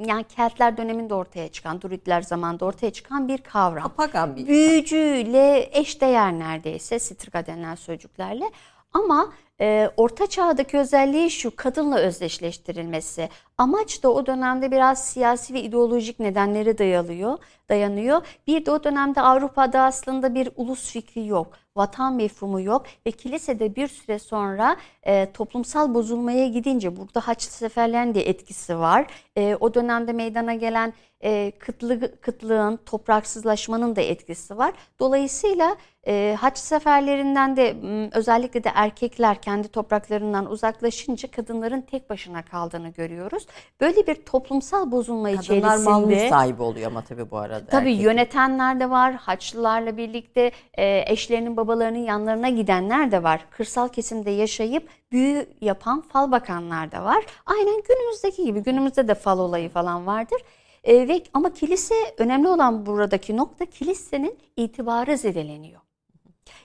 yani 0.07 0.23
Keltler 0.23 0.77
döneminde 0.77 1.13
ortaya 1.13 1.47
çıkan, 1.47 1.81
Druidler 1.81 2.21
zamanında 2.21 2.65
ortaya 2.65 2.91
çıkan 2.93 3.27
bir 3.27 3.37
kavram. 3.37 3.89
Pagan 3.89 4.35
bir. 4.35 4.47
Büyücüyle 4.47 5.69
eşdeğer 5.71 6.33
neredeyse 6.33 6.99
Sitrika 6.99 7.45
denilen 7.45 7.75
sözcüklerle. 7.75 8.51
Ama 8.93 9.33
e, 9.61 9.89
orta 9.97 10.27
çağdaki 10.27 10.77
özelliği 10.77 11.31
şu 11.31 11.55
kadınla 11.55 11.97
özdeşleştirilmesi. 11.97 13.29
Amaç 13.57 14.03
da 14.03 14.13
o 14.13 14.25
dönemde 14.25 14.71
biraz 14.71 15.05
siyasi 15.05 15.53
ve 15.53 15.61
ideolojik 15.61 16.19
nedenlere 16.19 16.77
dayalıyor, 16.77 17.37
dayanıyor. 17.69 18.21
Bir 18.47 18.65
de 18.65 18.71
o 18.71 18.83
dönemde 18.83 19.21
Avrupa'da 19.21 19.81
aslında 19.81 20.35
bir 20.35 20.49
ulus 20.55 20.91
fikri 20.91 21.27
yok, 21.27 21.47
vatan 21.75 22.13
mefhumu 22.13 22.61
yok 22.61 22.85
ve 23.05 23.11
kilisede 23.11 23.75
bir 23.75 23.87
süre 23.87 24.19
sonra 24.19 24.77
e, 25.03 25.31
toplumsal 25.31 25.93
bozulmaya 25.93 26.47
gidince 26.47 26.97
burada 26.97 27.27
Haçlı 27.27 27.51
seferlerin 27.51 28.15
de 28.15 28.29
etkisi 28.29 28.79
var. 28.79 29.07
E, 29.37 29.57
o 29.59 29.73
dönemde 29.73 30.13
meydana 30.13 30.53
gelen 30.53 30.93
e, 31.23 31.51
kıtlı, 31.59 32.21
kıtlığın, 32.21 32.79
topraksızlaşmanın 32.85 33.95
da 33.95 34.01
etkisi 34.01 34.57
var. 34.57 34.73
Dolayısıyla 34.99 35.75
e, 36.07 36.35
haç 36.39 36.57
seferlerinden 36.57 37.57
de 37.57 37.75
özellikle 38.13 38.63
de 38.63 38.71
erkekler 38.75 39.41
kendi 39.41 39.67
topraklarından 39.67 40.51
uzaklaşınca 40.51 41.31
kadınların 41.31 41.81
tek 41.81 42.09
başına 42.09 42.45
kaldığını 42.45 42.89
görüyoruz. 42.89 43.47
Böyle 43.81 44.07
bir 44.07 44.15
toplumsal 44.15 44.91
bozulma 44.91 45.27
Kadınlar 45.27 45.43
içerisinde. 45.43 45.67
Kadınlar 45.67 46.21
mal 46.21 46.29
sahibi 46.29 46.61
oluyor 46.61 46.87
ama 46.87 47.01
tabii 47.01 47.31
bu 47.31 47.37
arada. 47.37 47.65
Tabii 47.65 47.91
erkek. 47.91 48.05
yönetenler 48.05 48.79
de 48.79 48.89
var. 48.89 49.13
Haçlılarla 49.13 49.97
birlikte 49.97 50.51
e, 50.73 51.03
eşlerinin 51.07 51.57
babalarının 51.57 51.99
yanlarına 51.99 52.49
gidenler 52.49 53.11
de 53.11 53.23
var. 53.23 53.45
Kırsal 53.51 53.87
kesimde 53.87 54.31
yaşayıp 54.31 54.89
büyü 55.11 55.45
yapan 55.61 56.01
fal 56.01 56.31
bakanlar 56.31 56.91
da 56.91 57.03
var. 57.03 57.25
Aynen 57.45 57.81
günümüzdeki 57.87 58.45
gibi 58.45 58.59
günümüzde 58.59 59.07
de 59.07 59.15
fal 59.15 59.39
olayı 59.39 59.69
falan 59.69 60.07
vardır. 60.07 60.41
E, 60.83 61.07
ve 61.07 61.23
ama 61.33 61.53
kilise 61.53 61.95
önemli 62.17 62.47
olan 62.47 62.85
buradaki 62.85 63.37
nokta 63.37 63.65
kilisenin 63.65 64.39
itibarı 64.55 65.17
zedeleniyor. 65.17 65.81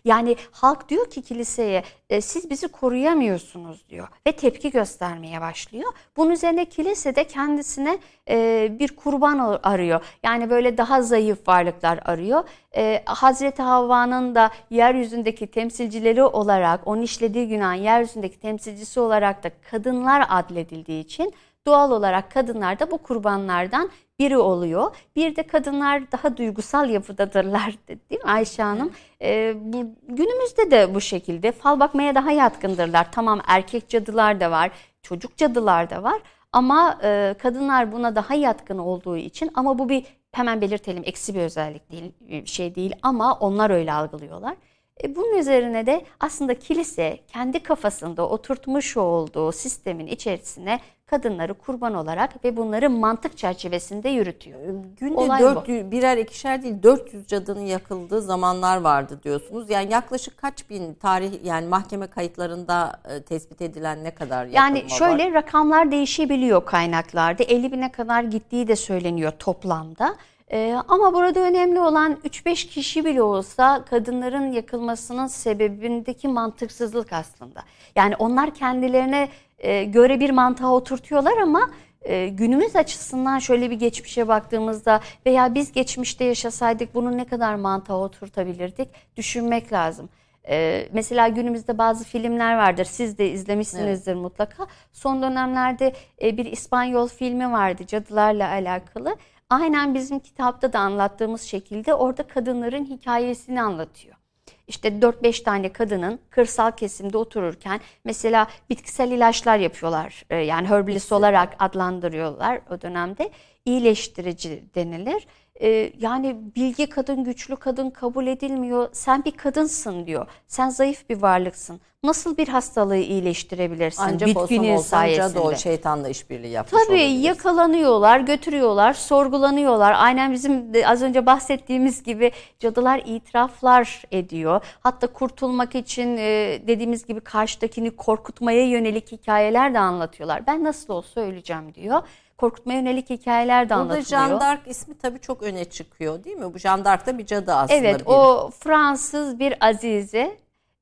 Yani 0.05 0.37
halk 0.51 0.89
diyor 0.89 1.11
ki 1.11 1.23
kiliseye 1.23 1.83
e, 2.11 2.21
siz 2.21 2.51
bizi 2.51 2.69
koruyamıyorsunuz 2.69 3.89
diyor 3.89 4.09
ve 4.27 4.33
tepki 4.33 4.71
göstermeye 4.71 5.41
başlıyor. 5.41 5.93
Bunun 6.17 6.31
üzerine 6.31 6.65
kilise 6.65 7.17
de 7.17 7.25
kendisine 7.25 7.99
e, 8.29 8.69
bir 8.79 8.97
kurban 8.97 9.61
arıyor. 9.63 10.05
Yani 10.23 10.51
böyle 10.51 10.79
daha 10.79 11.03
zayıf 11.03 11.49
varlıklar 11.49 12.01
arıyor. 12.05 12.45
E, 12.77 13.03
Hazreti 13.07 13.63
Havva'nın 13.63 14.35
da 14.35 14.51
yeryüzündeki 14.71 15.47
temsilcileri 15.47 16.25
olarak, 16.25 16.87
onun 16.87 17.03
işlediği 17.03 17.49
günah 17.49 17.77
yeryüzündeki 17.83 18.41
temsilcisi 18.41 19.01
olarak 19.01 19.45
da 19.45 19.51
kadınlar 19.71 20.27
adledildiği 20.29 21.05
için 21.05 21.35
doğal 21.67 21.91
olarak 21.91 22.31
kadınlar 22.31 22.79
da 22.79 22.91
bu 22.91 22.99
kurbanlardan 22.99 23.91
biri 24.19 24.39
oluyor. 24.39 24.97
Bir 25.17 25.37
de 25.37 25.43
kadınlar 25.43 26.13
daha 26.13 26.37
duygusal 26.37 26.91
yapıdadırlar 26.91 27.75
değil 27.89 28.25
mi 28.25 28.31
Ayşe 28.31 28.63
Hanım? 28.63 28.93
Ee, 29.23 29.55
bu, 29.61 29.87
günümüzde 30.09 30.71
de 30.71 30.95
bu 30.95 31.01
şekilde 31.01 31.53
fal 31.53 31.81
bakmaya 31.81 32.15
daha 32.15 32.33
yatkındırlar. 32.33 33.13
Tamam 33.13 33.41
erkek 33.47 33.89
cadılar 33.89 34.41
da 34.41 34.51
var, 34.51 34.71
çocuk 35.03 35.37
cadılar 35.37 35.91
da 35.91 36.03
var. 36.03 36.23
Ama 36.53 36.99
e, 37.03 37.35
kadınlar 37.39 37.93
buna 37.93 38.15
daha 38.15 38.35
yatkın 38.35 38.79
olduğu 38.79 39.17
için 39.17 39.51
ama 39.55 39.79
bu 39.79 39.89
bir 39.89 40.05
hemen 40.33 40.61
belirtelim 40.61 41.03
eksi 41.07 41.35
bir 41.35 41.41
özellik 41.41 41.91
değil, 41.91 42.13
bir 42.21 42.47
şey 42.47 42.75
değil 42.75 42.95
ama 43.03 43.35
onlar 43.35 43.71
öyle 43.71 43.93
algılıyorlar. 43.93 44.57
E, 45.05 45.17
bunun 45.17 45.39
üzerine 45.39 45.87
de 45.87 46.05
aslında 46.21 46.59
kilise 46.59 47.19
kendi 47.29 47.63
kafasında 47.63 48.29
oturtmuş 48.29 48.97
olduğu 48.97 49.53
sistemin 49.53 50.07
içerisine 50.07 50.81
kadınları 51.13 51.55
kurban 51.55 51.95
olarak 51.95 52.45
ve 52.45 52.57
bunları 52.57 52.91
mantık 52.91 53.37
çerçevesinde 53.39 54.09
yürütüyor. 54.09 54.61
Ee, 54.61 54.73
günde 55.01 55.15
Olay 55.15 55.41
400, 55.41 55.87
bu. 55.87 55.91
birer 55.91 56.17
ikişer 56.17 56.63
değil 56.63 56.83
400 56.83 57.27
cadının 57.27 57.67
yakıldığı 57.67 58.23
zamanlar 58.23 58.77
vardı 58.81 59.21
diyorsunuz. 59.25 59.71
Yani 59.71 59.93
yaklaşık 59.93 60.37
kaç 60.39 60.71
bin 60.71 60.95
tarih 60.95 61.45
yani 61.45 61.67
mahkeme 61.67 62.07
kayıtlarında 62.07 63.01
e, 63.09 63.23
tespit 63.23 63.63
edilen 63.63 64.05
ne 64.05 64.11
kadar 64.11 64.47
Yani 64.47 64.85
şöyle 64.91 65.25
var? 65.25 65.33
rakamlar 65.35 65.91
değişebiliyor 65.91 66.65
kaynaklarda. 66.65 67.43
50 67.43 67.73
bine 67.73 67.93
kadar 67.93 68.23
gittiği 68.23 68.69
de 68.69 68.77
söyleniyor 68.77 69.33
toplamda. 69.39 70.17
Ee, 70.53 70.77
ama 70.89 71.15
burada 71.15 71.41
önemli 71.41 71.81
olan 71.81 72.13
3-5 72.25 72.69
kişi 72.69 73.05
bile 73.05 73.23
olsa 73.23 73.85
kadınların 73.91 74.53
yakılmasının 74.53 75.27
sebebindeki 75.27 76.29
mantıksızlık 76.29 77.13
aslında. 77.13 77.63
Yani 77.97 78.17
onlar 78.17 78.55
kendilerine 78.55 79.29
e, 79.63 79.85
göre 79.85 80.21
bir 80.21 80.31
mantığa 80.31 80.75
oturtuyorlar 80.75 81.39
ama 81.39 81.71
e, 82.03 82.29
günümüz 82.29 82.77
açısından 82.77 83.39
şöyle 83.39 83.71
bir 83.71 83.79
geçmişe 83.79 84.29
baktığımızda 84.29 85.01
veya 85.27 85.55
biz 85.55 85.73
geçmişte 85.73 86.25
yaşasaydık 86.25 86.95
bunu 86.95 87.17
ne 87.17 87.25
kadar 87.25 87.55
mantığa 87.55 87.97
oturtabilirdik 87.97 88.89
düşünmek 89.17 89.73
lazım. 89.73 90.09
E, 90.49 90.89
mesela 90.93 91.29
günümüzde 91.29 91.79
bazı 91.79 92.05
filmler 92.05 92.57
vardır. 92.57 92.85
Siz 92.85 93.19
de 93.19 93.31
izlemişsinizdir 93.31 94.13
evet. 94.13 94.23
mutlaka. 94.23 94.67
Son 94.93 95.23
dönemlerde 95.23 95.93
e, 96.23 96.37
bir 96.37 96.45
İspanyol 96.45 97.09
filmi 97.09 97.53
vardı 97.53 97.87
cadılarla 97.87 98.49
alakalı. 98.49 99.17
Aynen 99.51 99.95
bizim 99.95 100.19
kitapta 100.19 100.73
da 100.73 100.79
anlattığımız 100.79 101.43
şekilde 101.43 101.95
orada 101.95 102.23
kadınların 102.23 102.85
hikayesini 102.85 103.63
anlatıyor 103.63 104.22
işte 104.69 104.89
4-5 104.89 105.43
tane 105.43 105.73
kadının 105.73 106.21
kırsal 106.31 106.71
kesimde 106.71 107.19
otururken 107.19 107.81
mesela 108.05 108.47
bitkisel 108.71 109.11
ilaçlar 109.11 109.59
yapıyorlar. 109.59 110.25
Ee, 110.31 110.37
yani 110.37 110.69
herbalist 110.69 111.13
olarak 111.13 111.57
adlandırıyorlar 111.59 112.61
o 112.71 112.81
dönemde. 112.81 113.31
iyileştirici 113.65 114.65
denilir. 114.75 115.27
Ee, 115.63 115.93
yani 116.01 116.37
bilgi 116.57 116.87
kadın, 116.89 117.25
güçlü 117.25 117.57
kadın 117.57 117.91
kabul 117.91 118.27
edilmiyor. 118.27 118.89
Sen 118.93 119.25
bir 119.25 119.31
kadınsın 119.31 120.07
diyor. 120.07 120.27
Sen 120.47 120.69
zayıf 120.69 121.09
bir 121.09 121.23
varlıksın. 121.23 121.81
Nasıl 122.05 122.37
bir 122.37 122.49
hastalığı 122.49 122.97
iyileştirebilirsin? 122.97 124.03
Ancak 124.03 124.29
Bitkinin 124.29 124.77
sayesinde. 124.77 125.39
o 125.41 125.57
şeytanla 125.57 126.09
işbirliği 126.09 126.51
yapmış 126.51 126.83
Tabii 126.87 126.97
olabiliriz. 126.97 127.25
yakalanıyorlar, 127.25 128.21
götürüyorlar, 128.21 128.93
sorgulanıyorlar. 128.93 129.95
Aynen 129.99 130.33
bizim 130.33 130.73
az 130.87 131.03
önce 131.03 131.27
bahsettiğimiz 131.27 132.03
gibi 132.03 132.33
cadılar 132.59 133.03
itiraflar 133.07 134.03
ediyor. 134.13 134.61
Hatta 134.81 135.07
kurtulmak 135.07 135.75
için 135.75 136.17
e, 136.17 136.61
dediğimiz 136.67 137.07
gibi 137.07 137.21
karşıdakini 137.21 137.91
korkutmaya 137.91 138.67
yönelik 138.69 139.13
hikayeler 139.13 139.75
de 139.75 139.79
anlatıyorlar. 139.79 140.47
Ben 140.47 140.65
nasıl 140.65 140.95
olsa 140.95 141.21
öleceğim 141.21 141.75
diyor. 141.75 142.03
Korkutmaya 142.43 142.79
yönelik 142.79 143.11
hikayeler 143.11 143.65
de 143.65 143.69
Burada 143.69 143.81
anlatılıyor. 143.81 144.07
Jeanne 144.07 144.41
d'Arc 144.41 144.71
ismi 144.71 144.99
tabii 144.99 145.21
çok 145.21 145.43
öne 145.43 145.65
çıkıyor 145.65 146.25
değil 146.25 146.37
mi? 146.37 146.55
Bu 146.55 146.59
Jeanne 146.59 146.85
d'Arc 146.85 147.07
da 147.07 147.19
bir 147.19 147.27
cadı 147.27 147.55
aslında. 147.55 147.81
Evet 147.81 148.01
bir. 148.01 148.07
o 148.07 148.51
Fransız 148.51 149.39
bir 149.39 149.55
azize 149.61 150.37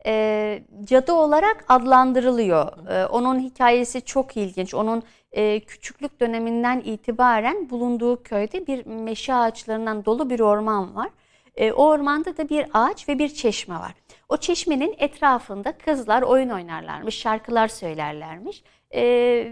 e, 0.06 0.62
cadı 0.84 1.12
olarak 1.12 1.64
adlandırılıyor. 1.68 2.88
E, 2.88 3.06
onun 3.06 3.38
hikayesi 3.38 4.02
çok 4.02 4.36
ilginç. 4.36 4.74
Onun 4.74 5.02
e, 5.32 5.60
küçüklük 5.60 6.20
döneminden 6.20 6.80
itibaren 6.80 7.70
bulunduğu 7.70 8.22
köyde 8.22 8.66
bir 8.66 8.86
meşe 8.86 9.34
ağaçlarından 9.34 10.04
dolu 10.04 10.30
bir 10.30 10.40
orman 10.40 10.96
var. 10.96 11.08
E, 11.56 11.72
o 11.72 11.84
ormanda 11.84 12.36
da 12.36 12.48
bir 12.48 12.66
ağaç 12.74 13.08
ve 13.08 13.18
bir 13.18 13.28
çeşme 13.28 13.74
var. 13.74 13.94
O 14.28 14.36
çeşmenin 14.36 14.94
etrafında 14.98 15.72
kızlar 15.72 16.22
oyun 16.22 16.48
oynarlarmış, 16.48 17.18
şarkılar 17.18 17.68
söylerlermiş 17.68 18.62
e, 18.90 19.02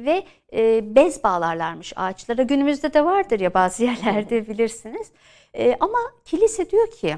ve 0.05 0.25
e, 0.53 0.95
bez 0.95 1.25
bağlarlarmış 1.25 1.93
ağaçlara. 1.97 2.43
Günümüzde 2.43 2.95
de 2.95 3.05
vardır 3.05 3.41
ya 3.41 3.55
bazı 3.55 3.85
yerlerde 3.85 4.49
bilirsiniz. 4.49 5.11
E, 5.55 5.77
ama 5.81 5.99
kilise 6.25 6.71
diyor 6.71 6.91
ki 6.91 7.17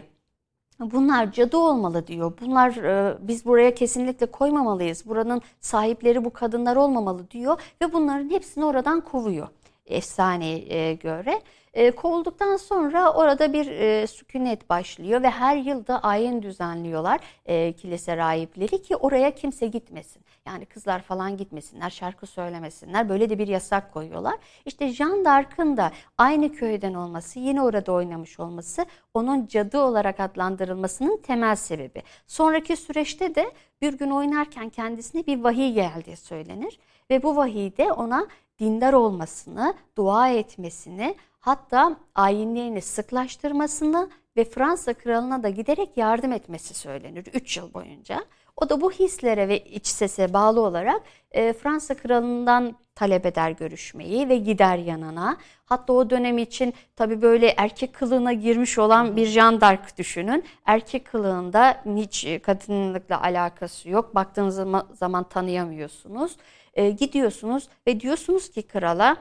bunlar 0.81 1.33
cadı 1.33 1.57
olmalı 1.57 2.07
diyor. 2.07 2.33
Bunlar 2.41 2.77
e, 2.77 3.19
biz 3.21 3.45
buraya 3.45 3.75
kesinlikle 3.75 4.27
koymamalıyız. 4.27 5.07
Buranın 5.07 5.43
sahipleri 5.61 6.25
bu 6.25 6.33
kadınlar 6.33 6.77
olmamalı 6.77 7.31
diyor 7.31 7.61
ve 7.83 7.93
bunların 7.93 8.31
hepsini 8.31 8.65
oradan 8.65 9.01
kovuyor 9.01 9.49
efsaneye 9.91 10.95
göre. 10.95 11.43
E, 11.75 11.91
kovulduktan 11.91 12.57
sonra 12.57 13.13
orada 13.13 13.53
bir 13.53 13.67
e, 13.67 14.07
sükunet 14.07 14.71
başlıyor 14.71 15.23
ve 15.23 15.31
her 15.31 15.57
yılda 15.57 16.03
ayin 16.03 16.43
düzenliyorlar 16.43 17.21
e, 17.47 17.73
kilise 17.73 18.17
rahipleri 18.17 18.83
ki 18.83 18.97
oraya 18.97 19.35
kimse 19.35 19.67
gitmesin. 19.67 20.23
Yani 20.47 20.67
kızlar 20.67 21.03
falan 21.03 21.37
gitmesinler, 21.37 21.91
şarkı 21.91 22.27
söylemesinler. 22.27 23.09
Böyle 23.09 23.31
de 23.31 23.39
bir 23.39 23.49
yasak 23.49 23.93
koyuyorlar. 23.93 24.35
İşte 24.67 24.89
Jean 24.89 25.25
d'Arc'ın 25.25 25.77
da 25.77 25.93
aynı 26.19 26.53
köyden 26.53 26.95
olması, 26.95 27.39
yine 27.39 27.63
orada 27.63 27.93
oynamış 27.93 28.41
olması 28.41 28.87
onun 29.15 29.47
cadı 29.47 29.79
olarak 29.79 30.21
adlandırılmasının 30.21 31.17
temel 31.17 31.57
sebebi. 31.57 32.03
Sonraki 32.27 32.77
süreçte 32.77 33.35
de 33.35 33.51
bir 33.83 33.93
gün 33.93 34.11
oynarken 34.11 34.69
kendisine 34.69 35.27
bir 35.27 35.41
vahiy 35.41 35.73
geldiği 35.73 36.17
söylenir. 36.17 36.79
Ve 37.11 37.23
bu 37.23 37.37
vahiyde 37.37 37.93
ona 37.93 38.27
dindar 38.61 38.93
olmasını, 38.93 39.75
dua 39.97 40.29
etmesini, 40.29 41.15
hatta 41.41 41.97
ayinlerini 42.15 42.83
sıklaştırmasını 42.83 44.11
ve 44.37 44.45
Fransa 44.45 44.95
kralına 44.95 45.43
da 45.43 45.49
giderek 45.49 45.97
yardım 45.97 46.33
etmesi 46.33 46.75
söylenir 46.75 47.27
3 47.35 47.57
yıl 47.57 47.75
boyunca. 47.75 48.25
O 48.57 48.69
da 48.69 48.81
bu 48.81 48.93
hislere 48.93 49.49
ve 49.49 49.65
iç 49.65 49.87
sese 49.87 50.33
bağlı 50.33 50.61
olarak 50.61 51.03
e, 51.31 51.53
Fransa 51.53 51.95
kralından 51.95 52.77
talep 52.95 53.27
eder 53.27 53.51
görüşmeyi 53.51 54.29
ve 54.29 54.37
gider 54.37 54.79
yanına. 54.79 55.37
Hatta 55.65 55.93
o 55.93 56.11
dönem 56.11 56.39
için 56.39 56.75
tabi 56.97 57.23
böyle 57.23 57.49
erkek 57.57 57.95
kılığına 57.95 58.33
girmiş 58.33 58.79
olan 58.79 59.17
bir 59.17 59.27
Jeanne 59.27 59.61
d'Arc 59.61 59.97
düşünün. 59.99 60.45
Erkek 60.67 61.05
kılığında 61.05 61.83
hiç 61.97 62.27
kadınlıkla 62.43 63.23
alakası 63.23 63.89
yok. 63.89 64.15
Baktığınız 64.15 64.61
zaman 64.93 65.25
tanıyamıyorsunuz. 65.25 66.37
E, 66.75 66.91
gidiyorsunuz 66.91 67.69
ve 67.87 68.01
diyorsunuz 68.01 68.51
ki 68.51 68.63
krala 68.63 69.17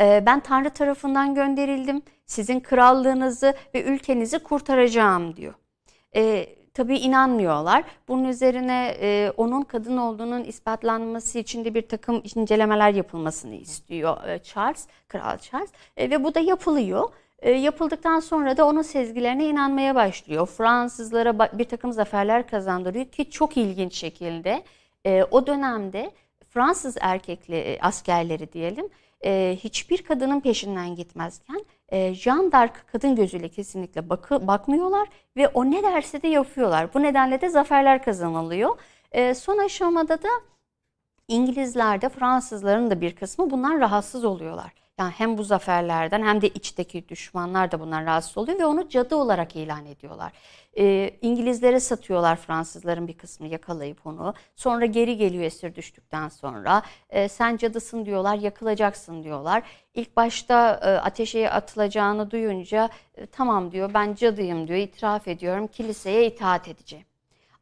e, 0.00 0.22
ben 0.26 0.40
Tanrı 0.40 0.70
tarafından 0.70 1.34
gönderildim. 1.34 2.02
Sizin 2.26 2.60
krallığınızı 2.60 3.54
ve 3.74 3.82
ülkenizi 3.82 4.38
kurtaracağım 4.38 5.36
diyor. 5.36 5.54
E, 6.14 6.46
tabii 6.74 6.98
inanmıyorlar. 6.98 7.84
Bunun 8.08 8.24
üzerine 8.24 8.96
e, 9.00 9.32
onun 9.36 9.62
kadın 9.62 9.96
olduğunun 9.96 10.44
ispatlanması 10.44 11.38
için 11.38 11.64
de 11.64 11.74
bir 11.74 11.88
takım 11.88 12.22
incelemeler 12.34 12.90
yapılmasını 12.90 13.54
istiyor 13.54 14.24
e, 14.28 14.38
Charles, 14.38 14.86
Kral 15.08 15.38
Charles 15.38 15.70
e, 15.96 16.10
ve 16.10 16.24
bu 16.24 16.34
da 16.34 16.40
yapılıyor. 16.40 17.08
E, 17.38 17.50
yapıldıktan 17.50 18.20
sonra 18.20 18.56
da 18.56 18.66
onun 18.66 18.82
sezgilerine 18.82 19.46
inanmaya 19.46 19.94
başlıyor. 19.94 20.46
Fransızlara 20.46 21.58
bir 21.58 21.64
takım 21.64 21.92
zaferler 21.92 22.46
kazandırıyor 22.46 23.06
ki 23.06 23.30
çok 23.30 23.56
ilginç 23.56 23.94
şekilde 23.94 24.62
e, 25.06 25.24
o 25.30 25.46
dönemde 25.46 26.10
Fransız 26.54 26.96
erkekli 27.00 27.56
e, 27.56 27.80
askerleri 27.80 28.52
diyelim 28.52 28.88
e, 29.24 29.58
hiçbir 29.64 30.02
kadının 30.02 30.40
peşinden 30.40 30.96
gitmezken 30.96 31.64
e, 31.88 32.14
Jean 32.14 32.52
d'Arc 32.52 32.74
kadın 32.92 33.16
gözüyle 33.16 33.48
kesinlikle 33.48 34.08
bakı, 34.08 34.46
bakmıyorlar 34.46 35.08
ve 35.36 35.48
o 35.48 35.64
ne 35.64 35.82
derse 35.82 36.22
de 36.22 36.28
yapıyorlar. 36.28 36.94
Bu 36.94 37.02
nedenle 37.02 37.40
de 37.40 37.48
zaferler 37.48 38.02
kazanılıyor. 38.02 38.78
E, 39.12 39.34
son 39.34 39.58
aşamada 39.58 40.22
da 40.22 40.28
İngilizler 41.28 42.00
de 42.02 42.08
Fransızların 42.08 42.90
da 42.90 43.00
bir 43.00 43.16
kısmı 43.16 43.50
bundan 43.50 43.80
rahatsız 43.80 44.24
oluyorlar. 44.24 44.81
Yani 44.98 45.12
hem 45.16 45.38
bu 45.38 45.44
zaferlerden 45.44 46.22
hem 46.22 46.42
de 46.42 46.48
içteki 46.48 47.08
düşmanlar 47.08 47.72
da 47.72 47.80
bundan 47.80 48.06
rahatsız 48.06 48.38
oluyor 48.38 48.58
ve 48.58 48.64
onu 48.66 48.88
cadı 48.88 49.16
olarak 49.16 49.56
ilan 49.56 49.86
ediyorlar. 49.86 50.32
E, 50.78 51.10
İngilizlere 51.22 51.80
satıyorlar 51.80 52.36
Fransızların 52.36 53.08
bir 53.08 53.18
kısmı 53.18 53.46
yakalayıp 53.48 54.06
onu. 54.06 54.34
Sonra 54.56 54.86
geri 54.86 55.16
geliyor 55.16 55.44
esir 55.44 55.74
düştükten 55.74 56.28
sonra. 56.28 56.82
E, 57.10 57.28
sen 57.28 57.56
cadısın 57.56 58.06
diyorlar, 58.06 58.36
yakılacaksın 58.36 59.22
diyorlar. 59.22 59.62
İlk 59.94 60.16
başta 60.16 60.80
e, 60.82 60.88
ateşe 60.88 61.50
atılacağını 61.50 62.30
duyunca 62.30 62.88
e, 63.14 63.26
tamam 63.26 63.72
diyor 63.72 63.94
ben 63.94 64.14
cadıyım 64.14 64.68
diyor, 64.68 64.78
itiraf 64.78 65.28
ediyorum, 65.28 65.66
kiliseye 65.66 66.26
itaat 66.26 66.68
edeceğim. 66.68 67.06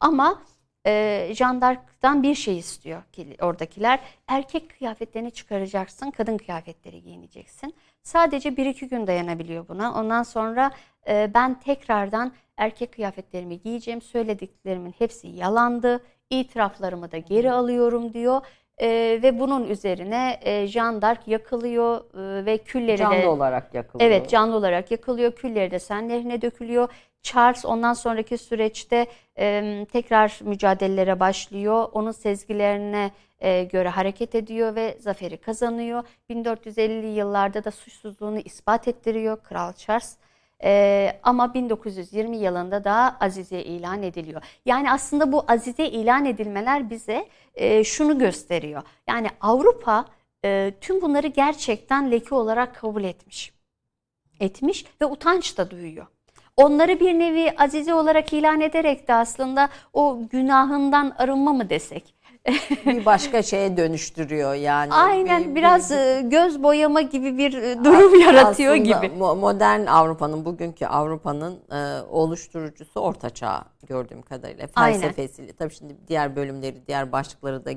Ama 0.01 0.43
e, 0.87 1.29
jandarktan 1.35 2.23
bir 2.23 2.35
şey 2.35 2.59
istiyor 2.59 3.03
oradakiler. 3.43 4.01
Erkek 4.29 4.79
kıyafetlerini 4.79 5.31
çıkaracaksın, 5.31 6.11
kadın 6.11 6.37
kıyafetleri 6.37 7.03
giyineceksin. 7.03 7.75
Sadece 8.03 8.57
bir 8.57 8.67
iki 8.67 8.89
gün 8.89 9.07
dayanabiliyor 9.07 9.69
buna. 9.69 10.01
Ondan 10.01 10.23
sonra 10.23 10.71
e, 11.09 11.31
ben 11.35 11.61
tekrardan 11.61 12.33
erkek 12.57 12.93
kıyafetlerimi 12.93 13.61
giyeceğim. 13.61 14.03
Söylediklerimin 14.03 14.95
hepsi 14.99 15.29
yalandı. 15.29 16.05
İtiraflarımı 16.31 17.13
da 17.13 17.19
geri 17.19 17.53
alıyorum 17.53 18.13
diyor. 18.13 18.41
E, 18.79 18.89
ve 19.23 19.41
bunun 19.41 19.69
üzerine 19.69 20.41
e, 20.43 20.67
Jean 20.67 21.03
d'Arc 21.03 21.21
yakılıyor 21.27 21.97
e, 22.15 22.47
ve 22.47 22.59
külleri 22.59 22.99
canlı 22.99 23.15
de... 23.15 23.21
Canlı 23.23 23.33
olarak 23.33 23.75
yakılıyor. 23.75 24.11
Evet 24.11 24.31
canlı 24.31 24.57
olarak 24.57 24.91
yakılıyor. 24.91 25.33
Külleri 25.33 25.71
de 25.71 25.79
Sen 25.79 26.09
Nehri'ne 26.09 26.43
dökülüyor. 26.43 26.89
Charles 27.23 27.65
ondan 27.65 27.93
sonraki 27.93 28.39
süreçte 28.39 29.07
e, 29.39 29.87
tekrar 29.93 30.39
mücadelelere 30.43 31.21
başlıyor. 31.21 31.89
Onun 31.93 32.13
sezgilerine 32.13 33.11
e, 33.39 33.65
göre 33.65 33.89
hareket 33.89 34.35
ediyor 34.35 34.75
ve 34.75 34.97
zaferi 35.01 35.37
kazanıyor. 35.37 36.05
1450'li 36.31 37.07
yıllarda 37.07 37.65
da 37.65 37.71
suçsuzluğunu 37.71 38.39
ispat 38.39 38.89
ettiriyor 38.89 39.43
Kral 39.43 39.73
Charles. 39.73 40.17
E, 40.63 41.21
ama 41.23 41.55
1920 41.55 42.37
yılında 42.37 42.85
da 42.85 43.17
Azize 43.21 43.61
ilan 43.61 44.03
ediliyor. 44.03 44.43
Yani 44.67 44.93
aslında 44.93 45.33
bu 45.33 45.45
Azize 45.49 45.87
ilan 45.87 46.25
edilmeler 46.25 46.91
bize 46.91 47.29
e, 47.55 47.85
şunu 47.85 48.19
gösteriyor. 48.19 48.83
Yani 49.09 49.29
Avrupa 49.41 50.05
e, 50.45 50.75
tüm 50.81 51.03
bunları 51.03 51.27
gerçekten 51.27 52.11
leke 52.11 52.35
olarak 52.35 52.75
kabul 52.75 53.05
etmiş. 53.05 53.53
Etmiş 54.41 54.85
ve 55.01 55.07
utanç 55.07 55.59
da 55.59 55.71
duyuyor. 55.71 56.07
Onları 56.61 57.01
bir 57.01 57.19
nevi 57.19 57.53
azize 57.59 57.95
olarak 57.95 58.33
ilan 58.33 58.61
ederek 58.61 59.09
de 59.09 59.15
aslında 59.15 59.69
o 59.93 60.19
günahından 60.31 61.13
arınma 61.19 61.53
mı 61.53 61.71
desek? 61.71 62.15
Bir 62.87 63.05
başka 63.05 63.43
şeye 63.43 63.77
dönüştürüyor 63.77 64.55
yani. 64.55 64.93
Aynen 64.93 65.51
bir, 65.51 65.55
biraz 65.55 65.91
bir, 65.91 65.97
e, 65.97 66.21
göz 66.21 66.63
boyama 66.63 67.01
gibi 67.01 67.39
bir 67.39 67.53
e, 67.53 67.85
durum 67.85 68.21
yaratıyor 68.21 68.75
gibi. 68.75 69.09
Modern 69.19 69.87
Avrupa'nın 69.87 70.45
bugünkü 70.45 70.87
Avrupa'nın 70.87 71.59
e, 71.73 72.03
oluşturucusu 72.11 73.01
Orta 73.01 73.31
Çağ 73.31 73.65
gördüğüm 73.87 74.23
kadarıyla 74.23 74.67
felsefesiyle. 74.67 75.53
Tabii 75.53 75.75
şimdi 75.75 75.97
diğer 76.09 76.37
bölümleri, 76.37 76.87
diğer 76.87 77.13
başlıkları 77.13 77.65
da 77.65 77.71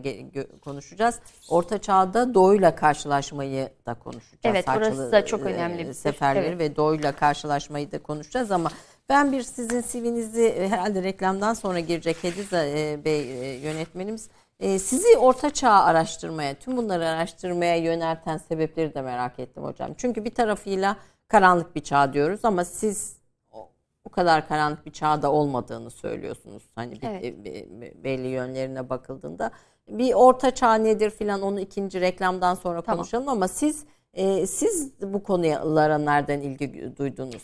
konuşacağız. 0.62 1.20
Orta 1.50 1.78
Çağ'da 1.78 2.34
doğuyla 2.34 2.76
karşılaşmayı 2.76 3.70
da 3.86 3.94
konuşacağız. 3.94 4.40
Evet, 4.44 4.68
Harçlı, 4.68 4.88
orası 4.88 5.12
da 5.12 5.26
çok 5.26 5.42
önemli 5.42 5.88
bir 5.88 5.94
seferleri 5.94 6.46
evet. 6.46 6.60
ve 6.60 6.76
doğuyla 6.76 7.12
karşılaşmayı 7.12 7.92
da 7.92 8.00
konuşacağız 8.00 8.52
ama 8.52 8.70
ben 9.10 9.32
bir 9.32 9.42
sizin 9.42 9.82
CV'nizi 9.82 10.56
herhalde 10.70 11.04
reklamdan 11.04 11.54
sonra 11.54 11.80
girecek 11.80 12.18
Hediz 12.22 12.52
Bey 13.06 13.26
yönetmenimiz 13.64 14.30
E, 14.60 14.80
sizi 14.80 15.18
orta 15.18 15.50
çağ 15.50 15.72
araştırmaya, 15.72 16.54
tüm 16.56 16.78
bunları 16.78 17.08
araştırmaya 17.08 17.76
yönelten 17.76 18.38
sebepleri 18.38 18.94
de 18.94 19.02
merak 19.02 19.40
ettim 19.40 19.64
hocam. 19.64 19.92
Çünkü 19.98 20.26
bir 20.26 20.36
tarafıyla 20.36 20.98
karanlık 21.28 21.76
bir 21.76 21.82
çağ 21.82 22.14
diyoruz 22.14 22.46
ama 22.46 22.66
siz 22.66 23.18
o 24.06 24.10
kadar 24.10 24.48
karanlık 24.48 24.86
bir 24.86 24.92
çağda 24.92 25.32
olmadığını 25.32 25.92
söylüyorsunuz. 25.92 26.64
Hani 26.76 26.92
bir, 27.02 27.08
Evet. 27.08 27.24
bir- 27.24 27.44
bir- 27.82 28.04
belli 28.04 28.28
yönlerine 28.28 28.90
bakıldığında. 28.90 29.52
Bir 29.90 30.14
orta 30.14 30.52
çağ 30.56 30.74
nedir 30.76 31.10
filan 31.10 31.42
onu 31.42 31.60
ikinci 31.60 32.02
reklamdan 32.02 32.56
sonra 32.56 32.82
Tamam. 32.82 32.98
konuşalım 32.98 33.28
ama 33.30 33.48
siz 33.48 33.86
e, 34.14 34.48
siz 34.48 34.92
bu 35.02 35.24
konulara 35.24 35.98
nereden 35.98 36.42
ilgi 36.42 36.98
duydunuz? 36.98 37.44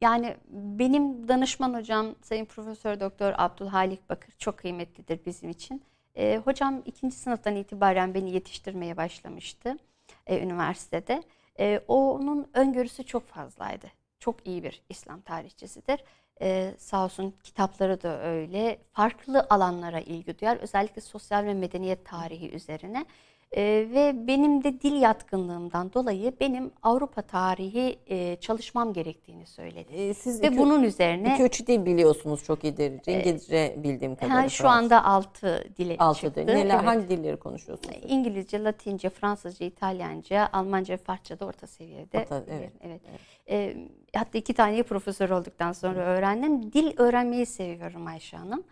Yani 0.00 0.36
benim 0.50 1.28
danışman 1.28 1.74
hocam 1.74 2.06
Sayın 2.22 2.44
Profesör 2.44 3.00
Doktor 3.00 3.32
Abdülhalik 3.36 4.10
Bakır 4.10 4.32
çok 4.38 4.56
kıymetlidir 4.58 5.20
bizim 5.26 5.50
için. 5.50 5.82
Ee, 6.16 6.40
hocam 6.44 6.82
ikinci 6.86 7.16
sınıftan 7.16 7.56
itibaren 7.56 8.14
beni 8.14 8.30
yetiştirmeye 8.32 8.96
başlamıştı 8.96 9.76
e, 10.26 10.40
üniversitede. 10.40 11.22
E, 11.60 11.80
onun 11.88 12.50
öngörüsü 12.54 13.04
çok 13.04 13.26
fazlaydı. 13.26 13.86
Çok 14.18 14.46
iyi 14.46 14.62
bir 14.64 14.82
İslam 14.88 15.20
tarihçisidir. 15.20 16.04
E, 16.42 16.74
sağ 16.78 17.04
olsun 17.04 17.34
kitapları 17.42 18.02
da 18.02 18.22
öyle. 18.22 18.78
Farklı 18.92 19.46
alanlara 19.50 20.00
ilgi 20.00 20.38
duyar. 20.38 20.56
Özellikle 20.56 21.00
sosyal 21.02 21.44
ve 21.44 21.54
medeniyet 21.54 22.04
tarihi 22.06 22.50
üzerine. 22.50 23.06
E, 23.56 23.62
ve 23.94 24.26
benim 24.26 24.64
de 24.64 24.80
dil 24.80 25.02
yatkınlığımdan 25.02 25.92
dolayı 25.92 26.32
benim 26.40 26.70
Avrupa 26.82 27.22
tarihi 27.22 27.98
e, 28.06 28.36
çalışmam 28.36 28.92
gerektiğini 28.92 29.46
söyledi. 29.46 29.92
E, 29.92 30.14
siz 30.14 30.42
Ve 30.42 30.46
iki, 30.46 30.58
bunun 30.58 30.82
üzerine 30.82 31.34
iki 31.34 31.42
üç 31.42 31.66
dil 31.66 31.84
biliyorsunuz 31.84 32.44
çok 32.44 32.64
iyi 32.64 32.76
derece. 32.76 33.20
İngilizce 33.20 33.74
bildiğim 33.78 34.14
kadarıyla. 34.14 34.42
ha, 34.42 34.48
şu 34.48 34.68
anda 34.68 35.04
altı 35.04 35.64
dile 35.78 35.96
altı 35.98 36.20
çıktı. 36.20 36.40
dil. 36.40 36.52
Neler, 36.52 36.74
Evet. 36.74 36.86
hangi 36.86 37.08
dilleri 37.08 37.36
konuşuyorsunuz? 37.36 37.96
İngilizce, 38.08 38.64
Latince, 38.64 39.10
Fransızca, 39.10 39.66
İtalyanca, 39.66 40.48
Almanca, 40.52 40.96
Farsça 40.96 41.40
da 41.40 41.46
orta 41.46 41.66
seviyede. 41.66 42.18
Orta, 42.18 42.44
evet, 42.50 42.72
evet. 42.80 43.00
Ee, 43.50 43.76
hatta 44.16 44.38
iki 44.38 44.54
tane 44.54 44.82
profesör 44.82 45.30
olduktan 45.30 45.72
sonra 45.72 46.00
öğrendim. 46.00 46.72
Dil 46.72 46.92
öğrenmeyi 46.96 47.46
seviyorum 47.46 48.06
Ayşe 48.06 48.36
Hanım. 48.36 48.62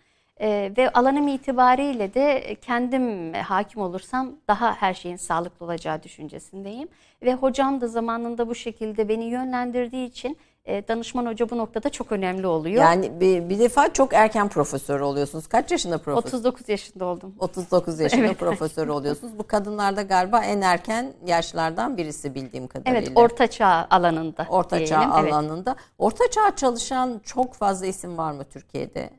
Ee, 0.40 0.72
ve 0.78 0.90
alanım 0.90 1.28
itibariyle 1.28 2.14
de 2.14 2.56
kendim 2.62 3.32
hakim 3.34 3.82
olursam 3.82 4.32
daha 4.48 4.74
her 4.74 4.94
şeyin 4.94 5.16
sağlıklı 5.16 5.66
olacağı 5.66 6.02
düşüncesindeyim. 6.02 6.88
Ve 7.22 7.34
hocam 7.34 7.80
da 7.80 7.88
zamanında 7.88 8.48
bu 8.48 8.54
şekilde 8.54 9.08
beni 9.08 9.24
yönlendirdiği 9.24 10.08
için 10.08 10.36
e, 10.64 10.88
danışman 10.88 11.26
hoca 11.26 11.50
bu 11.50 11.58
noktada 11.58 11.90
çok 11.90 12.12
önemli 12.12 12.46
oluyor. 12.46 12.82
Yani 12.82 13.20
bir, 13.20 13.48
bir 13.48 13.58
defa 13.58 13.92
çok 13.92 14.14
erken 14.14 14.48
profesör 14.48 15.00
oluyorsunuz. 15.00 15.46
Kaç 15.46 15.70
yaşında 15.70 15.98
profesör? 15.98 16.38
39 16.38 16.68
yaşında 16.68 17.04
oldum. 17.04 17.34
39 17.38 18.00
yaşında 18.00 18.26
Evet. 18.26 18.38
profesör 18.38 18.88
oluyorsunuz. 18.88 19.38
Bu 19.38 19.46
kadınlarda 19.46 20.02
galiba 20.02 20.44
en 20.44 20.60
erken 20.60 21.12
yaşlardan 21.26 21.96
birisi 21.96 22.34
bildiğim 22.34 22.66
kadarıyla. 22.66 23.00
Evet, 23.00 23.12
orta 23.14 23.46
çağ 23.46 23.86
alanında. 23.90 24.46
Orta 24.50 24.86
çağ 24.86 25.00
diyelim. 25.00 25.16
Evet. 25.20 25.32
alanında. 25.32 25.76
Orta 25.98 26.30
çağ 26.30 26.56
çalışan 26.56 27.20
çok 27.24 27.54
fazla 27.54 27.86
isim 27.86 28.18
var 28.18 28.32
mı 28.32 28.44
Türkiye'de? 28.44 29.10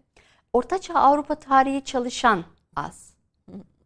Ortaçağ 0.54 0.94
Avrupa 0.94 1.36
tarihi 1.36 1.86
çalışan 1.86 2.44
az. 2.76 3.09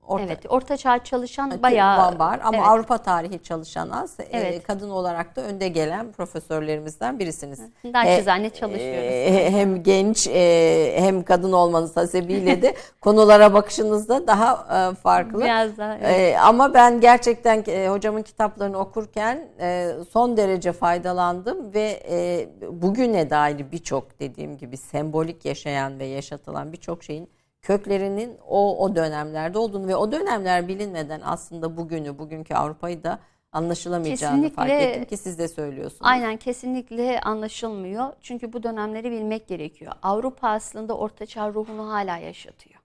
Orta, 0.07 0.23
Evet, 0.25 0.45
Ortaçağ 0.49 1.03
çalışan 1.03 1.51
Türk 1.51 1.63
bayağı 1.63 2.19
var 2.19 2.39
ama 2.43 2.57
evet. 2.57 2.67
Avrupa 2.67 2.97
tarihi 2.97 3.43
çalışan 3.43 3.89
az. 3.89 4.19
E, 4.19 4.23
Evet. 4.31 4.63
kadın 4.63 4.89
olarak 4.89 5.35
da 5.35 5.41
önde 5.41 5.67
gelen 5.67 6.11
profesörlerimizden 6.11 7.19
birisiniz. 7.19 7.59
Naçizane 7.83 8.45
E, 8.45 8.49
çalışıyoruz. 8.49 9.11
e, 9.11 9.51
hem 9.51 9.83
genç 9.83 10.27
e, 10.27 10.93
hem 10.97 11.23
kadın 11.23 11.51
olmanız 11.51 11.97
hasebiyle 11.97 12.61
de 12.61 12.75
konulara 13.01 13.53
bakışınız 13.53 14.09
da 14.09 14.27
daha 14.27 14.67
e, 14.91 14.95
farklı. 14.95 15.39
Biraz 15.43 15.77
daha 15.77 15.97
evet. 15.97 16.19
Ee, 16.19 16.37
ama 16.39 16.73
ben 16.73 16.99
gerçekten 17.01 17.63
e, 17.67 17.89
hocamın 17.89 18.21
kitaplarını 18.21 18.77
okurken 18.79 19.47
e, 19.59 19.91
son 20.11 20.37
derece 20.37 20.71
faydalandım 20.71 21.73
ve 21.73 22.03
e, 22.09 22.49
bugüne 22.81 23.29
dair 23.29 23.71
birçok 23.71 24.19
dediğim 24.19 24.57
gibi 24.57 24.77
sembolik 24.77 25.45
yaşayan 25.45 25.99
ve 25.99 26.05
yaşatılan 26.05 26.71
birçok 26.73 27.03
şeyin 27.03 27.29
köklerinin 27.63 28.38
o 28.47 28.78
o 28.84 28.95
dönemlerde 28.95 29.58
olduğunu 29.58 29.88
ve 29.88 29.95
o 29.95 30.12
dönemler 30.12 30.67
bilinmeden 30.67 31.21
aslında 31.23 31.78
bugünü, 31.78 32.17
bugünkü 32.17 32.54
Avrupa'yı 32.54 33.04
da 33.04 33.19
anlaşılamayacağını 33.52 34.49
fark 34.49 34.69
Kesinlikle- 34.69 34.89
ettim 34.91 35.06
ki 35.06 35.17
siz 35.17 35.39
de 35.39 35.47
söylüyorsunuz. 35.47 36.02
Aynen 36.04 36.38
kesinlikle 36.38 37.19
anlaşılmıyor. 37.21 38.13
Çünkü 38.21 38.54
bu 38.54 38.63
dönemleri 38.63 39.12
bilmek 39.12 39.47
gerekiyor. 39.47 39.91
Avrupa 40.04 40.49
aslında 40.49 40.97
Ortaçağ 40.97 41.49
ruhunu 41.54 41.89
hala 41.89 42.17
yaşatıyor. 42.17 42.80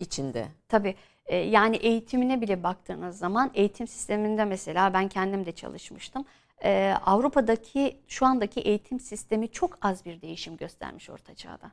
içinde. 0.00 0.46
Tabii 0.68 0.94
e, 1.26 1.36
yani 1.36 1.76
eğitimine 1.76 2.40
bile 2.40 2.62
baktığınız 2.62 3.18
zaman 3.18 3.50
eğitim 3.54 3.86
sisteminde 3.86 4.44
mesela 4.44 4.92
ben 4.94 5.08
kendim 5.08 5.46
de 5.46 5.52
çalışmıştım. 5.52 6.24
E, 6.64 6.94
Avrupa'daki 7.06 7.96
şu 8.08 8.26
andaki 8.26 8.60
eğitim 8.60 9.00
sistemi 9.00 9.48
çok 9.48 9.78
az 9.82 10.04
bir 10.04 10.22
değişim 10.22 10.56
göstermiş 10.56 11.10
Orta 11.10 11.34
Çağ'da. 11.34 11.70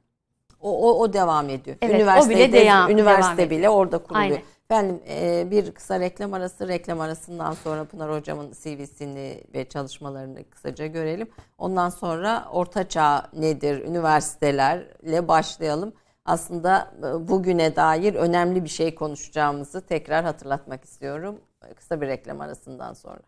O, 0.63 0.89
o, 0.89 0.99
o 0.99 1.13
devam 1.13 1.49
ediyor. 1.49 1.77
Evet, 1.81 1.93
o 1.93 1.97
Üniversitede, 1.97 2.51
bile 2.51 2.65
devam- 2.65 2.91
üniversite 2.91 3.37
devam 3.37 3.49
bile 3.49 3.69
orada 3.69 3.97
kuruluyor. 3.97 4.23
Aynen. 4.23 4.41
Efendim 4.69 4.99
e, 5.07 5.47
bir 5.51 5.71
kısa 5.71 5.99
reklam 5.99 6.33
arası, 6.33 6.67
reklam 6.67 7.01
arasından 7.01 7.53
sonra 7.53 7.85
Pınar 7.85 8.11
Hocam'ın 8.11 8.51
CV'sini 8.51 9.43
ve 9.53 9.69
çalışmalarını 9.69 10.49
kısaca 10.49 10.85
görelim. 10.87 11.27
Ondan 11.57 11.89
sonra 11.89 12.45
ortaçağ 12.51 13.29
nedir, 13.33 13.85
üniversitelerle 13.85 15.27
başlayalım. 15.27 15.93
Aslında 16.25 16.91
e, 16.99 17.27
bugüne 17.27 17.75
dair 17.75 18.13
önemli 18.15 18.63
bir 18.63 18.69
şey 18.69 18.95
konuşacağımızı 18.95 19.81
tekrar 19.85 20.25
hatırlatmak 20.25 20.83
istiyorum. 20.83 21.39
Kısa 21.75 22.01
bir 22.01 22.07
reklam 22.07 22.41
arasından 22.41 22.93
sonra. 22.93 23.19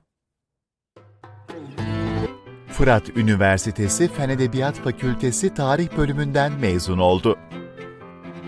Fırat 2.77 3.17
Üniversitesi 3.17 4.07
Fen 4.07 4.29
Edebiyat 4.29 4.75
Fakültesi 4.75 5.53
Tarih 5.53 5.87
Bölümünden 5.97 6.51
mezun 6.51 6.97
oldu. 6.97 7.37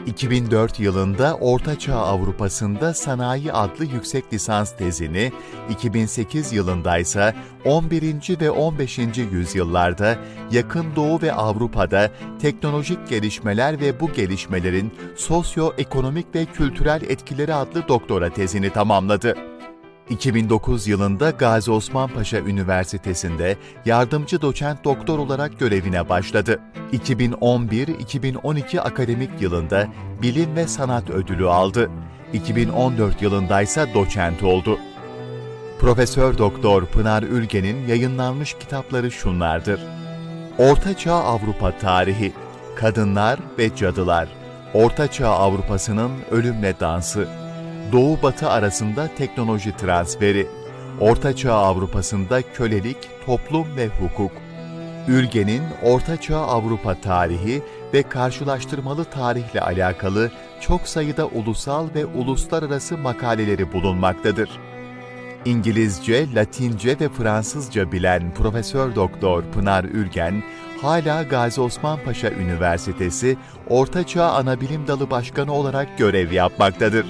2004 0.05 0.79
yılında 0.79 1.35
Orta 1.35 1.79
Çağ 1.79 1.95
Avrupa'sında 1.95 2.93
Sanayi 2.93 3.53
adlı 3.53 3.85
yüksek 3.85 4.33
lisans 4.33 4.77
tezini, 4.77 5.31
2008 5.69 6.53
yılında 6.53 6.97
ise 6.97 7.35
11. 7.65 8.39
ve 8.41 8.51
15. 8.51 8.97
yüzyıllarda 9.31 10.17
Yakın 10.51 10.95
Doğu 10.95 11.21
ve 11.21 11.33
Avrupa'da 11.33 12.11
teknolojik 12.41 13.09
gelişmeler 13.09 13.79
ve 13.79 13.99
bu 13.99 14.13
gelişmelerin 14.13 14.93
sosyoekonomik 15.15 16.35
ve 16.35 16.45
kültürel 16.45 17.01
etkileri 17.01 17.53
adlı 17.53 17.87
doktora 17.87 18.29
tezini 18.29 18.69
tamamladı. 18.69 19.56
2009 20.09 20.87
yılında 20.87 21.29
Gazi 21.29 21.71
Osman 21.71 22.09
Paşa 22.09 22.37
Üniversitesi'nde 22.37 23.57
yardımcı 23.85 24.41
doçent 24.41 24.83
doktor 24.83 25.19
olarak 25.19 25.59
görevine 25.59 26.09
başladı. 26.09 26.59
2011-2012 26.93 28.79
akademik 28.79 29.41
yılında 29.41 29.87
Bilim 30.21 30.55
ve 30.55 30.67
Sanat 30.67 31.09
Ödülü 31.09 31.47
aldı. 31.47 31.91
2014 32.33 33.21
yılında 33.21 33.61
ise 33.61 33.93
doçent 33.93 34.43
oldu. 34.43 34.79
Profesör 35.79 36.37
Doktor 36.37 36.85
Pınar 36.85 37.23
Ülgen'in 37.23 37.87
yayınlanmış 37.87 38.53
kitapları 38.53 39.11
şunlardır. 39.11 39.79
Ortaçağ 40.57 41.13
Avrupa 41.13 41.77
Tarihi, 41.77 42.33
Kadınlar 42.75 43.39
ve 43.59 43.75
Cadılar, 43.75 44.27
Ortaçağ 44.73 45.29
Avrupa'sının 45.29 46.11
Ölümle 46.31 46.79
Dansı, 46.79 47.27
Doğu-Batı 47.91 48.49
arasında 48.49 49.09
teknoloji 49.17 49.77
transferi, 49.77 50.47
Ortaçağ 50.99 51.53
Avrupa'sında 51.53 52.41
kölelik, 52.41 52.97
toplum 53.25 53.75
ve 53.75 53.87
hukuk, 53.87 54.31
Ülgen'in 55.07 55.63
Ortaçağ 55.83 56.37
Avrupa 56.37 57.01
tarihi 57.01 57.63
ve 57.93 58.03
karşılaştırmalı 58.03 59.05
tarihle 59.05 59.61
alakalı 59.61 60.31
çok 60.61 60.87
sayıda 60.87 61.25
ulusal 61.27 61.87
ve 61.95 62.05
uluslararası 62.05 62.97
makaleleri 62.97 63.73
bulunmaktadır. 63.73 64.49
İngilizce, 65.45 66.33
Latince 66.35 66.99
ve 66.99 67.09
Fransızca 67.09 67.91
bilen 67.91 68.33
Profesör 68.33 68.95
Doktor 68.95 69.43
Pınar 69.43 69.83
Ülgen, 69.83 70.43
hala 70.81 71.23
Gazi 71.23 71.61
Osman 71.61 71.99
Paşa 72.05 72.29
Üniversitesi 72.29 73.37
Ortaçağ 73.69 74.25
Anabilim 74.25 74.87
Dalı 74.87 75.09
Başkanı 75.09 75.53
olarak 75.53 75.97
görev 75.97 76.31
yapmaktadır. 76.31 77.05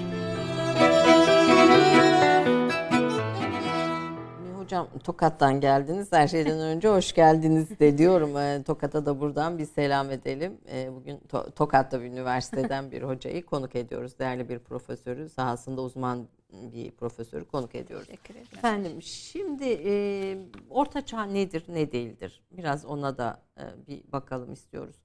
Hocam 4.67 4.87
Tokat'tan 5.03 5.61
geldiniz. 5.61 6.11
Her 6.11 6.27
şeyden 6.27 6.59
önce 6.59 6.87
hoş 6.89 7.13
geldiniz 7.13 7.79
de 7.79 7.97
diyorum. 7.97 8.37
Ee, 8.37 8.63
Tokat'a 8.63 9.05
da 9.05 9.19
buradan 9.19 9.57
bir 9.57 9.65
selam 9.65 10.11
edelim. 10.11 10.57
Ee, 10.71 10.89
Bugün 10.95 11.17
To- 11.17 11.51
Tokat'ta 11.51 12.01
bir 12.01 12.05
üniversiteden 12.05 12.91
bir 12.91 13.01
hocayı 13.01 13.45
konuk 13.45 13.75
ediyoruz. 13.75 14.19
Değerli 14.19 14.49
bir 14.49 14.59
profesörü, 14.59 15.29
sahasında 15.29 15.81
uzman 15.81 16.27
bir 16.51 16.91
profesörü 16.91 17.45
konuk 17.45 17.75
ediyoruz. 17.75 18.07
Teşekkür 18.07 18.33
ederim. 18.35 18.47
Efendim 18.57 19.01
şimdi 19.01 19.79
e, 19.85 20.37
Orta 20.69 21.05
Çağ 21.05 21.23
nedir 21.23 21.63
ne 21.67 21.91
değildir? 21.91 22.43
Biraz 22.51 22.85
ona 22.85 23.17
da 23.17 23.41
e, 23.57 23.63
bir 23.87 24.11
bakalım 24.11 24.53
istiyoruz. 24.53 24.95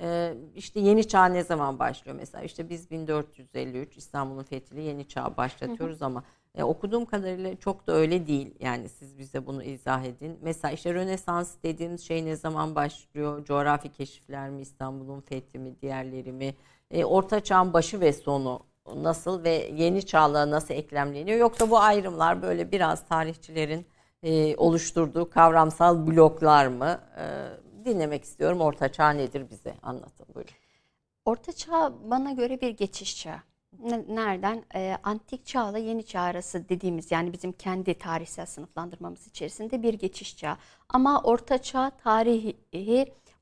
Ee, 0.00 0.34
işte 0.54 0.80
yeni 0.80 1.08
çağ 1.08 1.24
ne 1.26 1.42
zaman 1.44 1.78
başlıyor 1.78 2.16
mesela? 2.20 2.44
İşte 2.44 2.68
biz 2.70 2.90
1453 2.90 3.96
İstanbul'un 3.96 4.42
fethiyle 4.42 4.82
yeni 4.82 5.08
çağ 5.08 5.36
başlatıyoruz 5.36 6.02
ama 6.02 6.24
e, 6.54 6.62
okuduğum 6.62 7.04
kadarıyla 7.04 7.56
çok 7.56 7.86
da 7.86 7.92
öyle 7.92 8.26
değil. 8.26 8.54
Yani 8.60 8.88
siz 8.88 9.18
bize 9.18 9.46
bunu 9.46 9.62
izah 9.62 10.04
edin. 10.04 10.38
Mesela 10.42 10.72
işte 10.72 10.94
Rönesans 10.94 11.54
dediğimiz 11.62 12.00
şey 12.00 12.24
ne 12.24 12.36
zaman 12.36 12.74
başlıyor? 12.74 13.44
Coğrafi 13.44 13.92
keşifler 13.92 14.50
mi, 14.50 14.62
İstanbul'un 14.62 15.20
fethi 15.20 15.58
mi, 15.58 15.74
diğerleri 15.82 16.32
mi? 16.32 16.54
E, 16.90 17.04
Orta 17.04 17.40
Çağ'ın 17.40 17.72
başı 17.72 18.00
ve 18.00 18.12
sonu 18.12 18.60
nasıl 18.96 19.44
ve 19.44 19.70
yeni 19.74 20.06
çağla 20.06 20.50
nasıl 20.50 20.74
eklemleniyor? 20.74 21.38
Yoksa 21.38 21.70
bu 21.70 21.78
ayrımlar 21.78 22.42
böyle 22.42 22.72
biraz 22.72 23.08
tarihçilerin 23.08 23.86
e, 24.22 24.56
oluşturduğu 24.56 25.30
kavramsal 25.30 26.06
bloklar 26.06 26.66
mı? 26.66 27.00
E, 27.18 27.24
dinlemek 27.84 28.24
istiyorum. 28.24 28.60
Orta 28.60 28.92
Çağ 28.92 29.10
nedir 29.10 29.50
bize 29.50 29.74
anlatın 29.82 30.26
buyurun. 30.34 30.54
Orta 31.24 31.52
Çağ 31.52 31.92
bana 32.10 32.32
göre 32.32 32.60
bir 32.60 32.70
geçiş 32.70 33.22
çağı. 33.22 33.40
Nereden? 34.08 34.64
E, 34.74 34.96
antik 35.02 35.46
çağla 35.46 35.78
yeni 35.78 36.06
çağ 36.06 36.20
arası 36.20 36.68
dediğimiz 36.68 37.10
yani 37.10 37.32
bizim 37.32 37.52
kendi 37.52 37.94
tarihsel 37.94 38.46
sınıflandırmamız 38.46 39.26
içerisinde 39.26 39.82
bir 39.82 39.94
geçiş 39.94 40.36
çağı. 40.36 40.56
Ama 40.88 41.22
orta 41.22 41.58
çağ 41.58 41.90
tarihi 41.90 42.56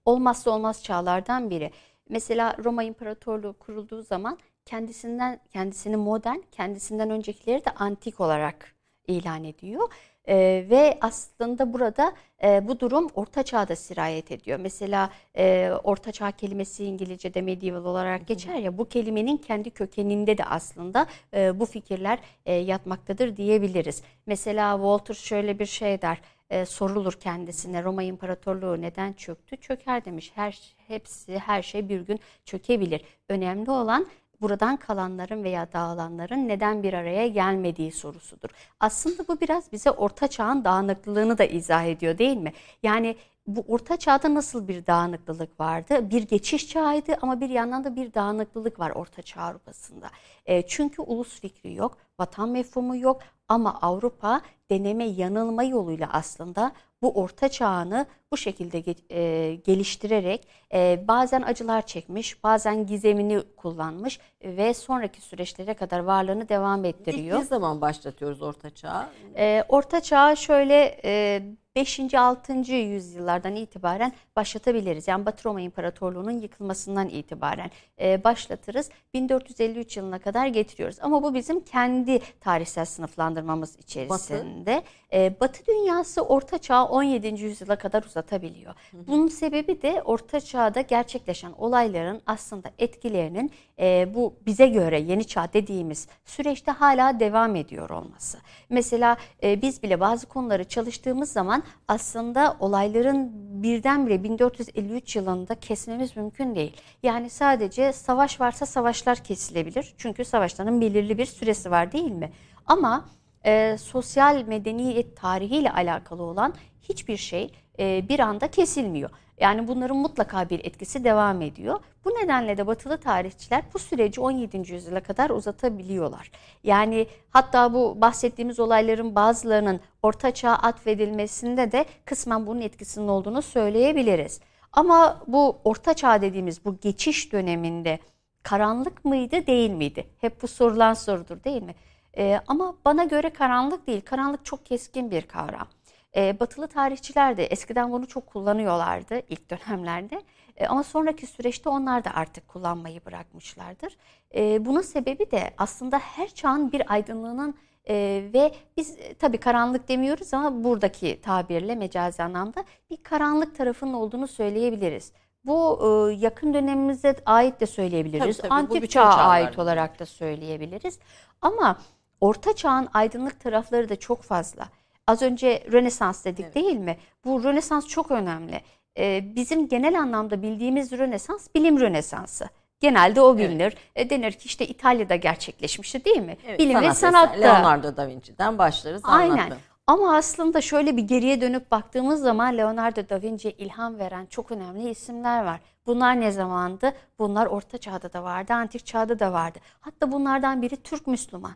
olmazsa 0.04 0.50
olmaz 0.50 0.84
çağlardan 0.84 1.50
biri. 1.50 1.70
Mesela 2.08 2.56
Roma 2.64 2.82
İmparatorluğu 2.82 3.52
kurulduğu 3.58 4.02
zaman 4.02 4.38
kendisinden 4.64 5.40
kendisini 5.52 5.96
modern, 5.96 6.38
kendisinden 6.52 7.10
öncekileri 7.10 7.64
de 7.64 7.70
antik 7.70 8.20
olarak 8.20 8.74
ilan 9.06 9.44
ediyor. 9.44 9.92
E, 10.30 10.66
ve 10.70 10.98
aslında 11.00 11.72
burada 11.72 12.12
e, 12.42 12.68
bu 12.68 12.80
durum 12.80 13.08
Orta 13.14 13.42
Çağ'da 13.42 13.76
sirayet 13.76 14.32
ediyor. 14.32 14.58
Mesela 14.62 15.10
e, 15.36 15.72
Orta 15.84 16.12
Çağ 16.12 16.30
kelimesi 16.30 16.84
İngilizce'de 16.84 17.42
medieval 17.42 17.84
olarak 17.84 18.26
geçer 18.26 18.54
ya 18.54 18.78
bu 18.78 18.88
kelimenin 18.88 19.36
kendi 19.36 19.70
kökeninde 19.70 20.38
de 20.38 20.44
aslında 20.44 21.06
e, 21.34 21.60
bu 21.60 21.66
fikirler 21.66 22.18
e, 22.46 22.54
yatmaktadır 22.54 23.36
diyebiliriz. 23.36 24.02
Mesela 24.26 24.74
Walter 24.76 25.14
şöyle 25.14 25.58
bir 25.58 25.66
şey 25.66 26.02
der 26.02 26.20
e, 26.50 26.64
sorulur 26.66 27.12
kendisine 27.12 27.82
Roma 27.82 28.02
İmparatorluğu 28.02 28.80
neden 28.80 29.12
çöktü? 29.12 29.56
Çöker 29.56 30.04
demiş. 30.04 30.32
Her 30.34 30.74
hepsi 30.88 31.38
her 31.38 31.62
şey 31.62 31.88
bir 31.88 32.00
gün 32.00 32.20
çökebilir. 32.44 33.00
Önemli 33.28 33.70
olan 33.70 34.06
buradan 34.40 34.76
kalanların 34.76 35.44
veya 35.44 35.72
dağılanların 35.72 36.48
neden 36.48 36.82
bir 36.82 36.92
araya 36.92 37.28
gelmediği 37.28 37.92
sorusudur. 37.92 38.48
Aslında 38.80 39.28
bu 39.28 39.40
biraz 39.40 39.72
bize 39.72 39.90
orta 39.90 40.28
çağın 40.28 40.64
dağınıklığını 40.64 41.38
da 41.38 41.44
izah 41.44 41.84
ediyor 41.84 42.18
değil 42.18 42.36
mi? 42.36 42.52
Yani 42.82 43.16
bu 43.46 43.64
orta 43.68 43.96
çağda 43.96 44.34
nasıl 44.34 44.68
bir 44.68 44.86
dağınıklılık 44.86 45.60
vardı? 45.60 46.10
Bir 46.10 46.22
geçiş 46.22 46.68
çağıydı 46.68 47.16
ama 47.22 47.40
bir 47.40 47.48
yandan 47.48 47.84
da 47.84 47.96
bir 47.96 48.14
dağınıklılık 48.14 48.80
var 48.80 48.90
orta 48.90 49.22
çağ 49.22 49.40
Avrupa'sında. 49.42 50.10
E, 50.46 50.66
çünkü 50.66 51.02
ulus 51.02 51.40
fikri 51.40 51.74
yok, 51.74 51.96
vatan 52.18 52.48
mefhumu 52.48 52.96
yok 52.96 53.20
ama 53.48 53.78
Avrupa 53.82 54.40
deneme 54.70 55.04
yanılma 55.04 55.62
yoluyla 55.62 56.08
aslında 56.12 56.72
bu 57.02 57.12
orta 57.20 57.48
çağını 57.48 58.06
bu 58.32 58.36
şekilde 58.36 58.94
e, 59.10 59.54
geliştirerek 59.54 60.48
e, 60.74 61.04
bazen 61.08 61.42
acılar 61.42 61.86
çekmiş, 61.86 62.44
bazen 62.44 62.86
gizemini 62.86 63.42
kullanmış 63.56 64.18
ve 64.44 64.74
sonraki 64.74 65.20
süreçlere 65.20 65.74
kadar 65.74 65.98
varlığını 65.98 66.48
devam 66.48 66.84
ettiriyor. 66.84 67.36
İlk 67.36 67.42
ne 67.42 67.48
zaman 67.48 67.80
başlatıyoruz 67.80 68.42
orta 68.42 68.70
çağı? 68.70 69.08
E, 69.36 69.64
orta 69.68 70.00
çağı 70.00 70.36
şöyle 70.36 71.00
e, 71.04 71.42
5. 71.76 72.14
6. 72.14 72.52
yüzyıllardan 72.72 73.56
itibaren 73.56 74.12
başlatabiliriz. 74.36 75.08
Yani 75.08 75.26
Batı 75.26 75.48
Roma 75.48 75.60
İmparatorluğu'nun 75.60 76.40
yıkılmasından 76.40 77.08
itibaren 77.08 77.70
e, 78.00 78.24
başlatırız. 78.24 78.90
1453 79.14 79.96
yılına 79.96 80.18
kadar 80.18 80.46
getiriyoruz. 80.46 80.96
Ama 81.00 81.22
bu 81.22 81.34
bizim 81.34 81.60
kendi 81.60 82.20
tarihsel 82.40 82.84
sınıflandırmamız 82.84 83.76
içerisinde. 83.76 84.76
Batı, 84.76 84.86
e, 85.12 85.40
Batı 85.40 85.66
dünyası 85.66 86.22
Orta 86.22 86.58
Çağ 86.58 86.84
17. 86.84 87.44
yüzyıla 87.44 87.76
kadar 87.76 88.02
uzatabiliyor. 88.02 88.74
Hı 88.90 88.96
hı. 88.96 89.06
Bunun 89.06 89.28
sebebi 89.28 89.82
de 89.82 90.02
Orta 90.04 90.40
Çağ'da 90.40 90.80
gerçekleşen 90.80 91.52
olayların 91.52 92.22
aslında 92.26 92.70
etkilerinin 92.78 93.50
e, 93.78 94.14
bu 94.14 94.34
bize 94.46 94.66
göre 94.66 95.00
yeni 95.00 95.26
çağ 95.26 95.52
dediğimiz 95.52 96.08
süreçte 96.24 96.70
hala 96.70 97.20
devam 97.20 97.56
ediyor 97.56 97.90
olması. 97.90 98.38
Mesela 98.68 99.16
e, 99.42 99.62
biz 99.62 99.82
bile 99.82 100.00
bazı 100.00 100.26
konuları 100.26 100.64
çalıştığımız 100.64 101.32
zaman 101.32 101.59
aslında 101.88 102.56
olayların 102.60 103.30
birdenbire 103.62 104.24
1453 104.24 105.16
yılında 105.16 105.54
kesmemiz 105.54 106.16
mümkün 106.16 106.54
değil. 106.54 106.76
Yani 107.02 107.30
sadece 107.30 107.92
savaş 107.92 108.40
varsa 108.40 108.66
savaşlar 108.66 109.18
kesilebilir. 109.18 109.94
Çünkü 109.98 110.24
savaşların 110.24 110.80
belirli 110.80 111.18
bir 111.18 111.26
süresi 111.26 111.70
var 111.70 111.92
değil 111.92 112.12
mi? 112.12 112.32
Ama 112.66 113.04
e, 113.46 113.76
sosyal 113.78 114.42
medeniyet 114.46 115.16
tarihiyle 115.16 115.72
alakalı 115.72 116.22
olan 116.22 116.54
hiçbir 116.82 117.16
şey 117.16 117.52
e, 117.78 118.08
bir 118.08 118.20
anda 118.20 118.48
kesilmiyor. 118.48 119.10
Yani 119.40 119.68
bunların 119.68 119.96
mutlaka 119.96 120.50
bir 120.50 120.64
etkisi 120.64 121.04
devam 121.04 121.42
ediyor. 121.42 121.80
Bu 122.04 122.10
nedenle 122.10 122.56
de 122.56 122.66
batılı 122.66 122.98
tarihçiler 122.98 123.62
bu 123.74 123.78
süreci 123.78 124.20
17. 124.20 124.72
yüzyıla 124.72 125.00
kadar 125.00 125.30
uzatabiliyorlar. 125.30 126.30
Yani 126.64 127.06
hatta 127.30 127.74
bu 127.74 128.00
bahsettiğimiz 128.00 128.60
olayların 128.60 129.14
bazılarının 129.14 129.80
orta 130.02 130.30
çağa 130.30 130.54
atfedilmesinde 130.54 131.72
de 131.72 131.84
kısmen 132.04 132.46
bunun 132.46 132.60
etkisinin 132.60 133.08
olduğunu 133.08 133.42
söyleyebiliriz. 133.42 134.40
Ama 134.72 135.22
bu 135.26 135.58
orta 135.64 135.94
çağ 135.94 136.22
dediğimiz 136.22 136.64
bu 136.64 136.76
geçiş 136.80 137.32
döneminde 137.32 137.98
karanlık 138.42 139.04
mıydı 139.04 139.46
değil 139.46 139.70
miydi? 139.70 140.06
Hep 140.20 140.42
bu 140.42 140.48
sorulan 140.48 140.94
sorudur 140.94 141.44
değil 141.44 141.62
mi? 141.62 141.74
Ee, 142.16 142.40
ama 142.46 142.74
bana 142.84 143.04
göre 143.04 143.30
karanlık 143.30 143.86
değil. 143.86 144.00
Karanlık 144.00 144.44
çok 144.44 144.66
keskin 144.66 145.10
bir 145.10 145.22
kavram. 145.22 145.68
E, 146.16 146.40
batılı 146.40 146.68
tarihçiler 146.68 147.36
de 147.36 147.46
eskiden 147.46 147.92
bunu 147.92 148.06
çok 148.06 148.26
kullanıyorlardı 148.26 149.22
ilk 149.28 149.50
dönemlerde. 149.50 150.22
E, 150.56 150.66
ama 150.66 150.82
sonraki 150.82 151.26
süreçte 151.26 151.68
onlar 151.68 152.04
da 152.04 152.10
artık 152.14 152.48
kullanmayı 152.48 153.04
bırakmışlardır. 153.06 153.96
E, 154.34 154.64
bunun 154.66 154.80
sebebi 154.80 155.30
de 155.30 155.50
aslında 155.58 155.98
her 155.98 156.28
çağın 156.28 156.72
bir 156.72 156.92
aydınlığının 156.92 157.54
e, 157.88 158.24
ve 158.34 158.54
biz 158.76 158.98
e, 158.98 159.14
tabii 159.14 159.38
karanlık 159.38 159.88
demiyoruz 159.88 160.34
ama 160.34 160.64
buradaki 160.64 161.20
tabirle 161.20 161.74
mecazi 161.74 162.22
anlamda 162.22 162.64
bir 162.90 162.96
karanlık 162.96 163.56
tarafının 163.56 163.92
olduğunu 163.92 164.28
söyleyebiliriz. 164.28 165.12
Bu 165.44 165.80
e, 165.82 166.14
yakın 166.14 166.54
dönemimize 166.54 167.16
ait 167.26 167.60
de 167.60 167.66
söyleyebiliriz. 167.66 168.36
Tabii, 168.36 168.48
tabii, 168.48 168.54
Antik 168.54 168.90
çağa 168.90 169.14
ait 169.14 169.58
olarak 169.58 169.98
da 169.98 170.06
söyleyebiliriz. 170.06 170.98
Ama 171.42 171.78
Orta 172.20 172.56
Çağ'ın 172.56 172.88
aydınlık 172.94 173.40
tarafları 173.40 173.88
da 173.88 173.96
çok 173.96 174.22
fazla. 174.22 174.68
Az 175.10 175.22
önce 175.22 175.64
Rönesans 175.72 176.24
dedik 176.24 176.44
evet. 176.44 176.54
değil 176.54 176.76
mi? 176.76 176.96
Bu 177.24 177.44
Rönesans 177.44 177.86
çok 177.86 178.10
önemli. 178.10 178.60
Ee, 178.98 179.34
bizim 179.36 179.68
genel 179.68 180.00
anlamda 180.00 180.42
bildiğimiz 180.42 180.92
Rönesans 180.92 181.48
bilim 181.54 181.80
Rönesansı. 181.80 182.48
Genelde 182.80 183.20
o 183.20 183.38
bilinir. 183.38 183.76
Evet. 183.96 184.06
E, 184.06 184.10
denir 184.10 184.32
ki 184.32 184.46
işte 184.46 184.66
İtalya'da 184.66 185.16
gerçekleşmişti 185.16 186.04
değil 186.04 186.22
mi? 186.22 186.36
Evet, 186.46 186.58
bilim 186.58 186.74
sanat 186.74 186.90
ve 186.90 186.94
sanatta. 186.94 187.40
Leonardo 187.40 187.96
da 187.96 188.08
Vinci'den 188.08 188.58
başlarız 188.58 189.02
Aynen. 189.04 189.30
Anlattım. 189.30 189.58
Ama 189.86 190.16
aslında 190.16 190.60
şöyle 190.60 190.96
bir 190.96 191.02
geriye 191.02 191.40
dönüp 191.40 191.70
baktığımız 191.70 192.20
zaman 192.20 192.58
Leonardo 192.58 193.08
da 193.08 193.22
Vinci'ye 193.22 193.54
ilham 193.54 193.98
veren 193.98 194.26
çok 194.26 194.52
önemli 194.52 194.90
isimler 194.90 195.44
var. 195.44 195.60
Bunlar 195.86 196.20
ne 196.20 196.32
zamandı? 196.32 196.92
Bunlar 197.18 197.46
Orta 197.46 197.78
Çağ'da 197.78 198.12
da 198.12 198.22
vardı, 198.22 198.52
Antik 198.52 198.86
Çağ'da 198.86 199.18
da 199.18 199.32
vardı. 199.32 199.58
Hatta 199.80 200.12
bunlardan 200.12 200.62
biri 200.62 200.76
Türk 200.76 201.06
Müslüman. 201.06 201.52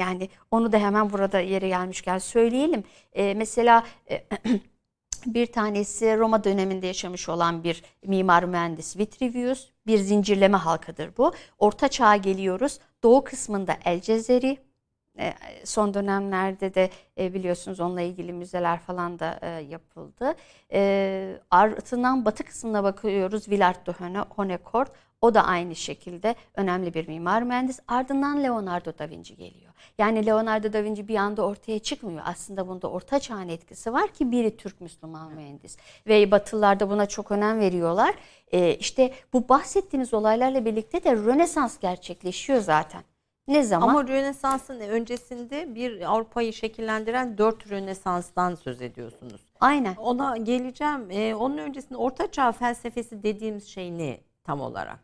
Yani 0.00 0.28
onu 0.50 0.72
da 0.72 0.78
hemen 0.78 1.12
burada 1.12 1.40
yere 1.40 1.68
gelmişken 1.68 2.18
söyleyelim. 2.18 2.84
E, 3.12 3.34
mesela 3.34 3.84
e, 4.10 4.26
bir 5.26 5.46
tanesi 5.46 6.18
Roma 6.18 6.44
döneminde 6.44 6.86
yaşamış 6.86 7.28
olan 7.28 7.64
bir 7.64 7.82
mimar 8.06 8.42
mühendis 8.42 8.96
Vitruvius. 8.96 9.70
Bir 9.86 9.98
zincirleme 9.98 10.56
halkadır 10.56 11.16
bu. 11.16 11.32
Orta 11.58 11.88
çağa 11.88 12.16
geliyoruz. 12.16 12.78
Doğu 13.02 13.24
kısmında 13.24 13.76
El 13.84 14.00
Cezeri, 14.00 14.58
e, 15.18 15.34
son 15.64 15.94
dönemlerde 15.94 16.74
de 16.74 16.90
e, 17.18 17.34
biliyorsunuz 17.34 17.80
onunla 17.80 18.00
ilgili 18.00 18.32
müzeler 18.32 18.78
falan 18.78 19.18
da 19.18 19.38
e, 19.42 19.48
yapıldı. 19.48 20.34
Ardından 21.50 22.24
batı 22.24 22.44
kısmına 22.44 22.84
bakıyoruz. 22.84 23.48
Villard 23.48 23.86
de 23.86 24.18
Honnecourt. 24.36 24.92
O 25.20 25.34
da 25.34 25.44
aynı 25.44 25.76
şekilde 25.76 26.34
önemli 26.54 26.94
bir 26.94 27.08
mimar 27.08 27.42
mühendis. 27.42 27.80
Ardından 27.88 28.42
Leonardo 28.42 28.98
da 28.98 29.10
Vinci 29.10 29.36
geliyor. 29.36 29.72
Yani 29.98 30.26
Leonardo 30.26 30.72
da 30.72 30.84
Vinci 30.84 31.08
bir 31.08 31.16
anda 31.16 31.42
ortaya 31.42 31.78
çıkmıyor. 31.78 32.22
Aslında 32.24 32.68
bunda 32.68 32.90
orta 32.90 33.18
çağın 33.18 33.48
etkisi 33.48 33.92
var 33.92 34.08
ki 34.08 34.30
biri 34.30 34.56
Türk 34.56 34.80
Müslüman 34.80 35.32
mühendis. 35.32 35.76
Ve 36.06 36.30
Batılılar 36.30 36.80
da 36.80 36.90
buna 36.90 37.06
çok 37.06 37.30
önem 37.30 37.60
veriyorlar. 37.60 38.14
Ee, 38.52 38.74
işte 38.74 39.12
bu 39.32 39.48
bahsettiğiniz 39.48 40.14
olaylarla 40.14 40.64
birlikte 40.64 41.04
de 41.04 41.16
Rönesans 41.16 41.78
gerçekleşiyor 41.78 42.60
zaten. 42.60 43.02
Ne 43.48 43.62
zaman? 43.62 43.88
Ama 43.88 44.08
Rönesans'ın 44.08 44.80
öncesinde 44.80 45.74
bir 45.74 46.12
Avrupa'yı 46.12 46.52
şekillendiren 46.52 47.38
dört 47.38 47.70
Rönesans'tan 47.70 48.54
söz 48.54 48.82
ediyorsunuz. 48.82 49.40
Aynen. 49.60 49.94
Ona 49.94 50.36
geleceğim. 50.36 51.10
Ee, 51.10 51.34
onun 51.34 51.58
öncesinde 51.58 51.96
Orta 51.96 52.30
Çağ 52.30 52.52
felsefesi 52.52 53.22
dediğimiz 53.22 53.68
şey 53.68 53.98
ne 53.98 54.20
tam 54.44 54.60
olarak? 54.60 54.98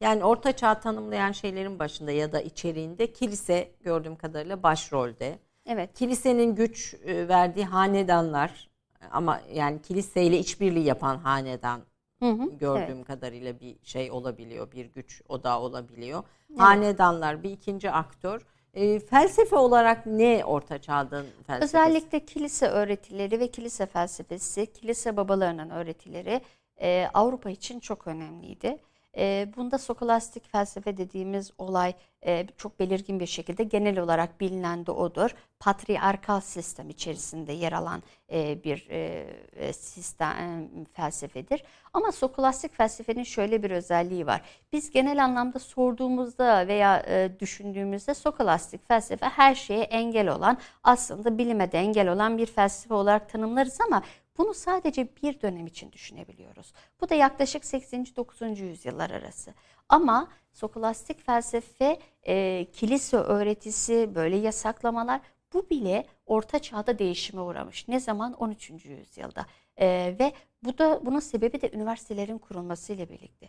Yani 0.00 0.24
Orta 0.24 0.56
Çağ 0.56 0.80
tanımlayan 0.80 1.32
şeylerin 1.32 1.78
başında 1.78 2.12
ya 2.12 2.32
da 2.32 2.40
içeriğinde 2.40 3.12
kilise 3.12 3.70
gördüğüm 3.80 4.16
kadarıyla 4.16 4.62
başrolde. 4.62 5.38
Evet. 5.66 5.94
Kilisenin 5.94 6.54
güç 6.54 6.94
e, 7.04 7.28
verdiği 7.28 7.64
hanedanlar 7.64 8.68
ama 9.10 9.40
yani 9.52 9.82
kiliseyle 9.82 10.38
işbirliği 10.38 10.84
yapan 10.84 11.18
hanedan 11.18 11.80
Hı 12.22 12.30
hı. 12.30 12.50
gördüğüm 12.58 12.96
Evet. 12.96 13.06
kadarıyla 13.06 13.60
bir 13.60 13.76
şey 13.82 14.10
olabiliyor, 14.10 14.72
bir 14.72 14.86
güç 14.86 15.22
odağı 15.28 15.60
olabiliyor. 15.60 16.22
Hanedanlar 16.56 17.42
bir 17.42 17.50
ikinci 17.50 17.90
aktör. 17.90 18.46
E, 18.74 19.00
felsefe 19.00 19.56
olarak 19.56 20.06
ne 20.06 20.44
Orta 20.44 20.78
Çağ'ın 20.78 21.26
felsefesi? 21.46 21.64
Özellikle 21.64 22.24
kilise 22.24 22.68
öğretileri 22.68 23.40
ve 23.40 23.50
kilise 23.50 23.86
felsefesi, 23.86 24.72
kilise 24.72 25.16
babalarının 25.16 25.70
öğretileri 25.70 26.40
e, 26.80 27.08
Avrupa 27.14 27.50
için 27.50 27.80
çok 27.80 28.06
önemliydi. 28.06 28.78
E, 29.16 29.48
bunda 29.56 29.78
skolastik 29.78 30.52
felsefe 30.52 30.96
dediğimiz 30.96 31.50
olay 31.58 31.92
e, 32.26 32.46
çok 32.56 32.80
belirgin 32.80 33.20
bir 33.20 33.26
şekilde 33.26 33.64
genel 33.64 33.98
olarak 33.98 34.40
bilinen 34.40 34.86
de 34.86 34.90
odur. 34.90 35.30
Patriarkal 35.60 36.40
sistem 36.40 36.90
içerisinde 36.90 37.52
yer 37.52 37.72
alan 37.72 38.02
e, 38.32 38.64
bir 38.64 38.86
e, 38.90 39.26
e, 39.56 39.72
sistem 39.72 40.68
felsefedir. 40.92 41.62
Ama 41.92 42.12
skolastik 42.12 42.74
felsefenin 42.74 43.22
şöyle 43.22 43.62
bir 43.62 43.70
özelliği 43.70 44.26
var. 44.26 44.42
Biz 44.72 44.90
genel 44.90 45.24
anlamda 45.24 45.58
sorduğumuzda 45.58 46.68
veya 46.68 47.02
e, 47.06 47.40
düşündüğümüzde 47.40 48.14
skolastik 48.14 48.88
felsefe 48.88 49.26
her 49.26 49.54
şeye 49.54 49.82
engel 49.82 50.28
olan, 50.28 50.58
aslında 50.82 51.38
bilime 51.38 51.72
de 51.72 51.78
engel 51.78 52.12
olan 52.12 52.38
bir 52.38 52.46
felsefe 52.46 52.94
olarak 52.94 53.28
tanımlarız 53.28 53.78
ama 53.80 54.02
bunu 54.38 54.54
sadece 54.54 55.08
bir 55.22 55.40
dönem 55.40 55.66
için 55.66 55.92
düşünebiliyoruz. 55.92 56.72
Bu 57.00 57.08
da 57.08 57.14
yaklaşık 57.14 57.64
8. 57.64 58.16
9. 58.16 58.60
yüzyıllar 58.60 59.10
arası. 59.10 59.54
Ama 59.88 60.28
skolastik 60.52 61.26
felsefe, 61.26 61.98
e, 62.26 62.66
kilise 62.72 63.16
öğretisi, 63.16 64.14
böyle 64.14 64.36
yasaklamalar 64.36 65.20
bu 65.52 65.70
bile 65.70 66.06
Orta 66.26 66.58
Çağ'da 66.58 66.98
değişime 66.98 67.40
uğramış. 67.40 67.88
Ne 67.88 68.00
zaman? 68.00 68.32
13. 68.32 68.70
yüzyılda. 68.88 69.46
E, 69.76 69.86
ve 70.20 70.32
bu 70.62 70.78
da 70.78 71.06
bunun 71.06 71.20
sebebi 71.20 71.62
de 71.62 71.70
üniversitelerin 71.72 72.38
kurulmasıyla 72.38 73.08
birlikte. 73.08 73.48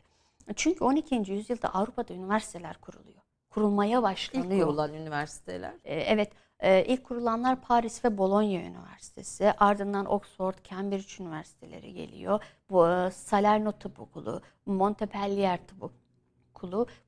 Çünkü 0.55 0.83
12. 0.83 1.15
yüzyılda 1.31 1.73
Avrupa'da 1.73 2.13
üniversiteler 2.13 2.77
kuruluyor. 2.81 3.19
Kurulmaya 3.49 3.97
İlk 3.97 4.03
başlanıyor. 4.03 4.67
kurulan 4.67 4.93
üniversiteler. 4.93 5.73
E, 5.83 5.95
Evet, 5.99 6.31
e, 6.59 6.85
ilk 6.85 7.03
kurulanlar 7.03 7.61
Paris 7.61 8.05
ve 8.05 8.17
Bologna 8.17 8.61
Üniversitesi, 8.61 9.53
ardından 9.57 10.11
Oxford, 10.11 10.55
Cambridge 10.69 11.23
Üniversiteleri 11.23 11.93
geliyor. 11.93 12.43
Bu 12.69 12.87
e, 12.89 13.11
Salerno 13.11 13.71
Tıp 13.71 13.99
Okulu, 13.99 14.41
Montpellier 14.65 15.67
Tıp 15.67 15.83
Okulu 15.83 16.08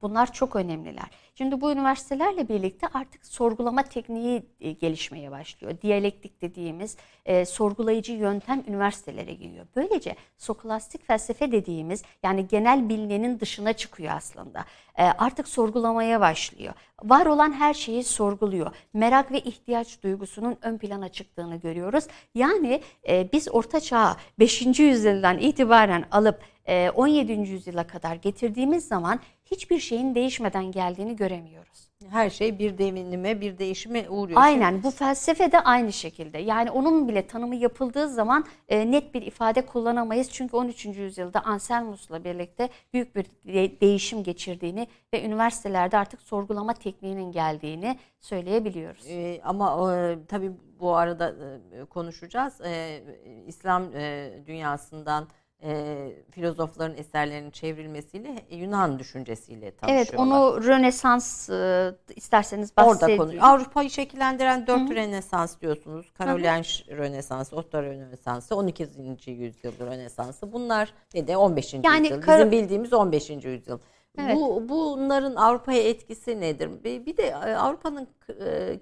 bunlar 0.01 0.33
çok 0.33 0.55
önemliler. 0.55 1.09
Şimdi 1.35 1.61
bu 1.61 1.71
üniversitelerle 1.71 2.49
birlikte 2.49 2.87
artık 2.93 3.25
sorgulama 3.25 3.83
tekniği 3.83 4.43
e, 4.59 4.71
gelişmeye 4.71 5.31
başlıyor. 5.31 5.73
Diyalektik 5.81 6.41
dediğimiz 6.41 6.97
e, 7.25 7.45
sorgulayıcı 7.45 8.13
yöntem 8.13 8.63
üniversitelere 8.67 9.33
giriyor. 9.33 9.65
Böylece 9.75 10.15
skolastik 10.37 11.07
felsefe 11.07 11.51
dediğimiz 11.51 12.03
yani 12.23 12.47
genel 12.47 12.89
bilinenin 12.89 13.39
dışına 13.39 13.73
çıkıyor 13.73 14.13
aslında. 14.15 14.65
E, 14.97 15.03
artık 15.03 15.47
sorgulamaya 15.47 16.21
başlıyor. 16.21 16.73
Var 17.03 17.25
olan 17.25 17.53
her 17.53 17.73
şeyi 17.73 18.03
sorguluyor. 18.03 18.75
Merak 18.93 19.31
ve 19.31 19.39
ihtiyaç 19.39 20.03
duygusunun 20.03 20.57
ön 20.61 20.77
plana 20.77 21.09
çıktığını 21.09 21.55
görüyoruz. 21.55 22.03
Yani 22.35 22.81
e, 23.07 23.29
biz 23.33 23.47
Orta 23.51 23.79
Çağ 23.79 24.17
5. 24.39 24.79
yüzyıldan 24.79 25.37
itibaren 25.37 26.05
alıp 26.11 26.39
e, 26.67 26.89
17. 26.89 27.31
yüzyıla 27.31 27.87
kadar 27.87 28.15
getirdiğimiz 28.15 28.87
zaman 28.87 29.19
hiçbir 29.51 29.79
şeyin 29.79 30.15
değişmeden 30.15 30.71
geldiğini 30.71 31.15
göremiyoruz. 31.15 31.91
Her 32.09 32.29
şey 32.29 32.59
bir 32.59 32.77
devinime, 32.77 33.41
bir 33.41 33.57
değişime 33.57 34.09
uğruyor. 34.09 34.41
Aynen 34.41 34.83
bu 34.83 34.91
felsefe 34.91 35.51
de 35.51 35.59
aynı 35.59 35.93
şekilde. 35.93 36.37
Yani 36.37 36.71
onun 36.71 37.07
bile 37.07 37.27
tanımı 37.27 37.55
yapıldığı 37.55 38.09
zaman 38.09 38.45
e, 38.69 38.91
net 38.91 39.13
bir 39.13 39.21
ifade 39.21 39.65
kullanamayız. 39.65 40.29
Çünkü 40.31 40.57
13. 40.57 40.85
yüzyılda 40.85 41.41
Anselmus'la 41.45 42.23
birlikte 42.23 42.69
büyük 42.93 43.15
bir 43.15 43.25
de- 43.25 43.81
değişim 43.81 44.23
geçirdiğini 44.23 44.87
ve 45.13 45.23
üniversitelerde 45.25 45.97
artık 45.97 46.21
sorgulama 46.21 46.73
tekniğinin 46.73 47.31
geldiğini 47.31 47.97
söyleyebiliyoruz. 48.19 49.05
Ee, 49.09 49.41
ama 49.43 49.95
e, 49.95 50.17
tabii 50.27 50.51
bu 50.79 50.95
arada 50.95 51.35
e, 51.81 51.85
konuşacağız. 51.85 52.61
E, 52.61 53.03
İslam 53.47 53.95
e, 53.95 54.31
dünyasından 54.47 55.27
e, 55.63 56.07
filozofların 56.31 56.97
eserlerinin 56.97 57.51
çevrilmesiyle 57.51 58.35
Yunan 58.49 58.99
düşüncesiyle 58.99 59.71
tanışıyorlar. 59.71 60.07
Evet 60.11 60.19
onu 60.19 60.63
Rönesans 60.63 61.49
e, 61.49 61.91
isterseniz 62.15 62.73
Orada 62.77 62.87
bahsedeyim. 62.91 63.21
konu. 63.21 63.31
Avrupa'yı 63.45 63.89
şekillendiren 63.89 64.67
dört 64.67 64.91
Rönesans 64.91 65.59
diyorsunuz. 65.61 66.11
Karolinj 66.13 66.89
Rönesansı, 66.89 67.55
Otto 67.55 67.83
Rönesansı, 67.83 68.55
12. 68.55 69.31
yüzyıl 69.31 69.71
Rönesansı. 69.79 70.53
Bunlar 70.53 70.93
ve 71.15 71.27
de 71.27 71.37
15. 71.37 71.73
Yani 71.73 72.07
yüzyıl. 72.07 72.21
kar- 72.21 72.37
Bizim 72.39 72.51
bildiğimiz 72.51 72.93
15. 72.93 73.29
yüzyıl. 73.29 73.79
Evet. 74.19 74.35
Bu 74.35 74.69
bunların 74.69 75.35
Avrupa'ya 75.35 75.83
etkisi 75.83 76.39
nedir? 76.41 76.69
Bir 76.83 77.05
bir 77.05 77.17
de 77.17 77.23
e, 77.23 77.33
Avrupa'nın 77.55 78.07
e, 78.45 78.79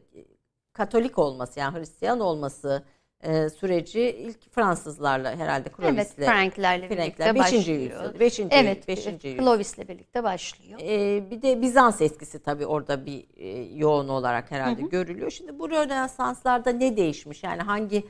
Katolik 0.73 1.19
olması 1.19 1.59
yani 1.59 1.79
Hristiyan 1.79 2.19
olması 2.19 2.83
e, 3.23 3.49
süreci 3.49 4.01
ilk 4.01 4.53
Fransızlarla 4.53 5.35
herhalde 5.35 5.69
Evet, 5.69 5.77
Clovis'le 5.77 6.29
Franklerle 6.29 6.87
Frankler, 6.87 7.05
birlikte 7.05 7.35
5. 7.35 7.39
başlıyor. 7.39 7.79
yüzyıl. 7.79 8.19
5. 8.19 8.39
Evet, 8.39 8.87
5. 8.87 9.05
yüzyıl. 9.05 9.37
Clovis'le 9.37 9.77
birlikte 9.89 10.23
başlıyor. 10.23 10.79
Ee, 10.83 11.31
bir 11.31 11.41
de 11.41 11.61
Bizans 11.61 12.01
etkisi 12.01 12.39
tabii 12.39 12.65
orada 12.65 13.05
bir 13.05 13.25
e, 13.37 13.47
yoğun 13.75 14.07
olarak 14.07 14.51
herhalde 14.51 14.81
görülüyor. 14.81 15.31
Şimdi 15.31 15.59
bu 15.59 15.69
Rönesanslarda 15.69 16.69
ne 16.69 16.97
değişmiş? 16.97 17.43
Yani 17.43 17.61
hangi 17.61 17.97
e, 17.97 18.03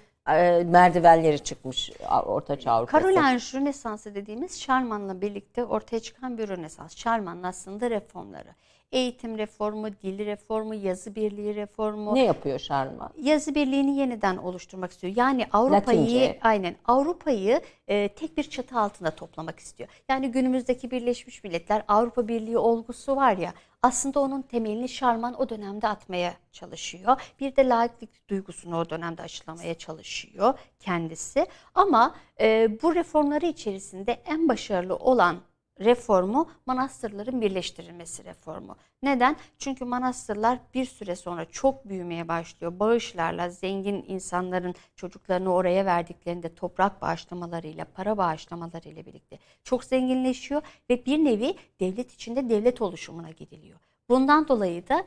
merdivenleri 0.66 1.40
çıkmış 1.40 1.92
Orta 2.26 2.60
Çağ 2.60 2.72
Avrupası? 2.72 3.04
Karolinj 3.04 3.56
Rönesansı 3.56 4.16
dediğimiz 4.16 4.62
Şarman'la 4.62 5.22
birlikte 5.22 5.66
ortaya 5.66 6.00
çıkan 6.00 6.38
bir 6.38 6.48
Rönesans. 6.48 6.98
Şarman'ın 6.98 7.44
aslında 7.44 7.90
reformları. 7.90 8.50
Eğitim 8.92 9.38
reformu, 9.38 9.88
dil 9.88 10.26
reformu, 10.26 10.76
yazı 10.76 11.16
birliği 11.16 11.56
reformu. 11.56 12.16
Ne 12.16 12.24
yapıyor 12.24 12.60
Şarma? 12.60 13.10
yazı 13.22 13.56
birliğini 13.56 13.98
yeniden 13.98 14.38
oluşturmak 14.38 14.92
istiyor. 14.92 15.14
Yani 15.16 15.46
Avrupa'yı 15.54 16.38
aynen 16.42 16.76
Avrupa'yı 16.86 17.62
e, 17.88 18.08
tek 18.08 18.38
bir 18.38 18.44
çatı 18.44 18.80
altında 18.80 19.12
toplamak 19.12 19.60
istiyor. 19.60 19.90
Yani 20.10 20.32
günümüzdeki 20.32 20.92
Birleşmiş 20.92 21.44
Milletler 21.44 21.84
Avrupa 21.88 22.28
Birliği 22.28 22.58
olgusu 22.58 23.16
var 23.16 23.38
ya 23.38 23.54
aslında 23.84 24.20
onun 24.20 24.42
temelini 24.42 24.90
Şarman 24.90 25.42
o 25.42 25.50
dönemde 25.50 25.88
atmaya 25.88 26.34
çalışıyor. 26.52 27.22
Bir 27.40 27.56
de 27.56 27.70
laiklik 27.70 28.30
duygusunu 28.30 28.78
o 28.78 28.90
dönemde 28.90 29.22
aşılamaya 29.22 29.74
çalışıyor 29.74 30.60
kendisi. 30.80 31.48
Ama 31.76 32.16
e, 32.40 32.78
bu 32.82 32.96
reformları 32.96 33.46
içerisinde 33.46 34.12
en 34.26 34.50
başarılı 34.50 34.96
olan 34.96 35.38
reformu 35.80 36.50
manastırların 36.66 37.42
birleştirilmesi 37.42 38.24
reformu. 38.24 38.76
Neden? 39.04 39.36
Çünkü 39.58 39.86
manastırlar 39.86 40.60
bir 40.74 40.86
süre 40.86 41.16
sonra 41.16 41.46
çok 41.46 41.90
büyümeye 41.90 42.28
başlıyor. 42.28 42.80
Bağışlarla 42.80 43.50
zengin 43.50 44.06
insanların 44.08 44.76
çocuklarını 44.96 45.54
oraya 45.54 45.86
verdiklerinde 45.86 46.56
toprak 46.56 47.02
bağışlamalarıyla, 47.02 47.86
para 47.86 48.18
bağışlamalarıyla 48.18 49.06
birlikte 49.06 49.40
çok 49.64 49.84
zenginleşiyor 49.84 50.62
ve 50.90 51.06
bir 51.06 51.18
nevi 51.18 51.56
devlet 51.80 52.14
içinde 52.14 52.50
devlet 52.50 52.82
oluşumuna 52.82 53.32
gidiliyor. 53.32 53.80
Bundan 54.10 54.48
dolayı 54.48 54.84
da 54.88 55.06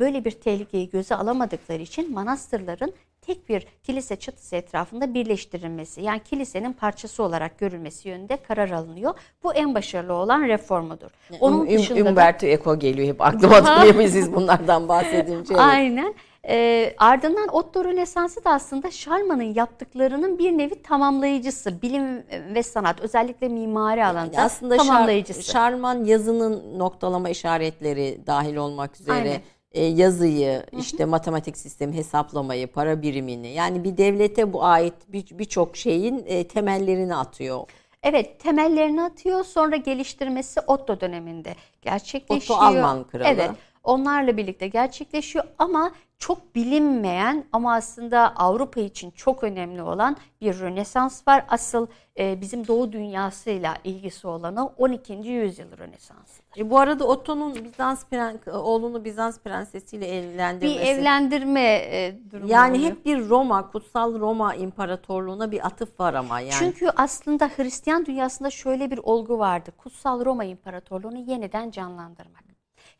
böyle 0.00 0.24
bir 0.24 0.30
tehlikeyi 0.30 0.90
göze 0.90 1.14
alamadıkları 1.14 1.82
için 1.82 2.12
manastırların 2.12 2.92
tek 3.28 3.48
bir 3.48 3.66
kilise 3.82 4.16
çatısı 4.16 4.56
etrafında 4.56 5.14
birleştirilmesi 5.14 6.02
yani 6.02 6.20
kilisenin 6.30 6.72
parçası 6.72 7.22
olarak 7.22 7.58
görülmesi 7.58 8.08
yönünde 8.08 8.36
karar 8.36 8.70
alınıyor. 8.70 9.14
Bu 9.42 9.54
en 9.54 9.74
başarılı 9.74 10.12
olan 10.12 10.42
reformudur. 10.48 11.10
Onun 11.40 11.66
Um- 11.66 11.78
dışında 11.78 12.04
da- 12.04 12.08
Umberto 12.10 12.46
Eco 12.46 12.78
geliyor 12.78 13.08
hep 13.08 13.20
aklıma 13.20 13.64
tabii 13.64 14.08
siz 14.08 14.34
bunlardan 14.34 14.88
bahsedince. 14.88 15.56
Aynen. 15.56 16.14
Ee, 16.48 16.94
ardından 16.98 17.48
Otto 17.48 17.84
Rönesansı 17.84 18.44
da 18.44 18.50
aslında 18.50 18.90
Şarman'ın 18.90 19.54
yaptıklarının 19.54 20.38
bir 20.38 20.52
nevi 20.58 20.82
tamamlayıcısı. 20.82 21.82
Bilim 21.82 22.22
ve 22.54 22.62
sanat 22.62 23.00
özellikle 23.00 23.48
mimari 23.48 24.04
alanda 24.04 24.36
Yani 24.36 24.40
aslında 24.44 24.74
Şar- 24.76 24.78
tamamlayıcısı. 24.86 25.42
Şarman 25.42 26.04
yazının 26.04 26.78
noktalama 26.78 27.28
işaretleri 27.28 28.18
dahil 28.26 28.56
olmak 28.56 29.00
üzere 29.00 29.14
Aynen. 29.16 29.40
E, 29.72 29.84
yazıyı, 29.84 30.62
işte 30.78 31.04
matematik 31.04 31.56
sistemi, 31.56 31.94
hesaplamayı, 31.96 32.66
para 32.66 33.02
birimini 33.02 33.48
yani 33.48 33.84
bir 33.84 33.96
devlete 33.96 34.52
bu 34.52 34.64
ait 34.64 34.94
bir- 35.08 35.38
birçok 35.38 35.76
şeyin 35.76 36.24
e, 36.26 36.48
temellerini 36.48 37.14
atıyor. 37.14 37.60
Evet 38.02 38.40
temellerini 38.40 39.02
atıyor 39.02 39.44
sonra 39.44 39.76
geliştirmesi 39.76 40.60
Otto 40.60 41.00
döneminde 41.00 41.54
gerçekleşiyor. 41.82 42.58
Otto 42.58 42.66
Alman 42.66 43.04
kralı. 43.04 43.28
Evet 43.28 43.50
Onlarla 43.84 44.36
birlikte 44.36 44.68
gerçekleşiyor 44.68 45.44
ama 45.58 45.92
çok 46.18 46.54
bilinmeyen 46.54 47.44
ama 47.52 47.74
aslında 47.74 48.36
Avrupa 48.36 48.80
için 48.80 49.10
çok 49.10 49.44
önemli 49.44 49.82
olan 49.82 50.16
bir 50.40 50.60
Rönesans 50.60 51.28
var. 51.28 51.44
Asıl 51.48 51.86
e, 52.18 52.40
bizim 52.40 52.66
Doğu 52.66 52.92
dünyasıyla 52.92 53.76
ilgisi 53.84 54.26
olanı 54.26 54.66
12. 54.66 55.12
yüzyıl 55.12 55.78
Rönesansı. 55.78 56.42
E, 56.56 56.70
bu 56.70 56.78
arada 56.78 57.04
Otto'nun 57.04 57.54
Bizans 57.64 58.04
pren- 58.12 58.50
oğlunu 58.50 59.04
Bizans 59.04 59.38
prensesiyle 59.38 60.06
evlendirmesi. 60.18 60.80
Bir 60.80 60.86
evlendirme 60.86 61.60
e, 61.74 62.14
durumu 62.30 62.50
Yani 62.52 62.76
oluyor. 62.78 62.90
hep 62.90 63.04
bir 63.04 63.28
Roma, 63.28 63.70
kutsal 63.70 64.20
Roma 64.20 64.54
İmparatorluğu'na 64.54 65.50
bir 65.50 65.66
atıf 65.66 66.00
var 66.00 66.14
ama 66.14 66.40
yani. 66.40 66.52
Çünkü 66.58 66.88
aslında 66.96 67.48
Hristiyan 67.56 68.06
dünyasında 68.06 68.50
şöyle 68.50 68.90
bir 68.90 68.98
olgu 69.02 69.38
vardı. 69.38 69.70
Kutsal 69.78 70.24
Roma 70.24 70.44
İmparatorluğu'nu 70.44 71.18
yeniden 71.18 71.70
canlandırmak. 71.70 72.48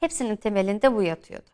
Hepsinin 0.01 0.37
temelinde 0.37 0.95
bu 0.95 1.03
yatıyordu. 1.03 1.51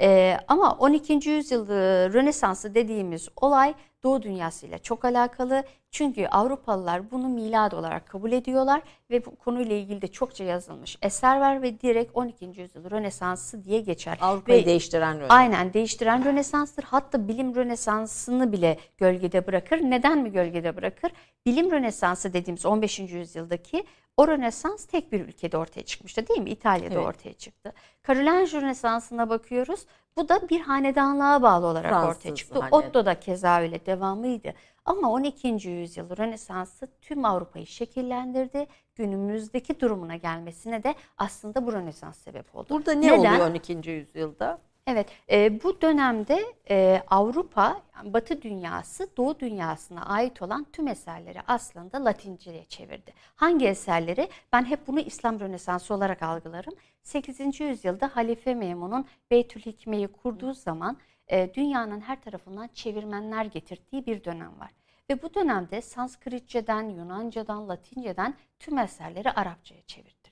Ee, 0.00 0.36
ama 0.48 0.72
12. 0.78 1.28
yüzyıl 1.28 1.68
e, 1.68 1.74
Rönesansı 2.12 2.74
dediğimiz 2.74 3.28
olay 3.36 3.74
Doğu 4.02 4.22
dünyasıyla 4.22 4.78
çok 4.78 5.04
alakalı. 5.04 5.64
Çünkü 5.90 6.26
Avrupalılar 6.26 7.10
bunu 7.10 7.28
milad 7.28 7.72
olarak 7.72 8.06
kabul 8.06 8.32
ediyorlar 8.32 8.82
ve 9.10 9.26
bu 9.26 9.36
konuyla 9.36 9.76
ilgili 9.76 10.02
de 10.02 10.08
çokça 10.08 10.44
yazılmış 10.44 10.98
eser 11.02 11.40
var 11.40 11.62
ve 11.62 11.80
direkt 11.80 12.16
12. 12.16 12.44
yüzyıl 12.44 12.90
Rönesansı 12.90 13.64
diye 13.64 13.80
geçer. 13.80 14.18
Avrupa'yı 14.20 14.62
Ve- 14.62 14.66
değiştiren 14.66 15.14
Rönesans. 15.14 15.30
Aynen 15.38 15.72
değiştiren 15.72 16.24
Rönesans'tır. 16.24 16.84
Hatta 16.84 17.28
bilim 17.28 17.54
Rönesans'ını 17.54 18.52
bile 18.52 18.78
gölgede 18.98 19.46
bırakır. 19.46 19.78
Neden 19.78 20.18
mi 20.18 20.32
gölgede 20.32 20.76
bırakır? 20.76 21.12
Bilim 21.46 21.70
Rönesansı 21.70 22.32
dediğimiz 22.32 22.66
15. 22.66 22.98
yüzyıldaki 22.98 23.84
o 24.16 24.28
Rönesans 24.28 24.84
tek 24.84 25.12
bir 25.12 25.20
ülkede 25.20 25.56
ortaya 25.58 25.82
çıkmıştı 25.82 26.28
değil 26.28 26.40
mi? 26.40 26.50
İtalya'da 26.50 26.94
Evet. 26.94 27.06
ortaya 27.06 27.32
çıktı. 27.32 27.72
Karolinj 28.02 28.54
Rönesans'ına 28.54 29.28
bakıyoruz. 29.30 29.86
Bu 30.16 30.28
da 30.28 30.48
bir 30.48 30.60
hanedanlığa 30.60 31.42
bağlı 31.42 31.66
olarak 31.66 31.90
Fransız 31.90 32.16
ortaya 32.16 32.34
çıktı. 32.34 32.58
hanedan. 32.60 32.78
Otto 32.78 33.06
da 33.06 33.20
keza 33.20 33.60
öyle 33.60 33.86
devamıydı. 33.86 34.54
Ama 34.84 35.10
12. 35.12 35.68
yüzyıl 35.68 36.16
Rönesans'ı 36.16 36.88
tüm 37.00 37.24
Avrupa'yı 37.24 37.66
şekillendirdi. 37.66 38.66
Günümüzdeki 38.94 39.80
durumuna 39.80 40.16
gelmesine 40.16 40.82
de 40.84 40.94
aslında 41.18 41.66
bu 41.66 41.72
Rönesans 41.72 42.18
sebep 42.18 42.56
oldu. 42.56 42.66
Burada 42.70 42.92
ne 42.92 43.06
Neden? 43.06 43.18
oluyor 43.18 43.50
12. 43.50 43.90
yüzyılda? 43.90 44.58
Evet, 44.86 45.08
e, 45.30 45.62
bu 45.62 45.80
dönemde 45.80 46.44
e, 46.70 47.02
Avrupa, 47.10 47.82
Batı 48.04 48.42
dünyası, 48.42 49.16
Doğu 49.16 49.38
dünyasına 49.38 50.06
ait 50.06 50.42
olan 50.42 50.66
tüm 50.72 50.88
eserleri 50.88 51.38
aslında 51.46 52.04
Latince'ye 52.04 52.64
çevirdi. 52.64 53.12
Hangi 53.34 53.66
eserleri? 53.66 54.28
Ben 54.52 54.64
hep 54.64 54.86
bunu 54.86 55.00
İslam 55.00 55.40
Rönesansı 55.40 55.94
olarak 55.94 56.22
algılarım. 56.22 56.74
8. 57.02 57.60
yüzyılda 57.60 58.10
Halife 58.16 58.54
Memun'un 58.54 59.06
Beytül 59.30 59.60
Hikme'yi 59.60 60.08
kurduğu 60.08 60.54
zaman 60.54 60.96
e, 61.28 61.54
dünyanın 61.54 62.00
her 62.00 62.20
tarafından 62.20 62.68
çevirmenler 62.74 63.44
getirdiği 63.44 64.06
bir 64.06 64.24
dönem 64.24 64.60
var. 64.60 64.70
Ve 65.10 65.22
bu 65.22 65.34
dönemde 65.34 65.82
Sanskritçeden, 65.82 66.88
Yunanca'dan, 66.88 67.68
Latinceden 67.68 68.34
tüm 68.58 68.78
eserleri 68.78 69.30
Arapçaya 69.30 69.82
çevirtiriyor. 69.82 70.23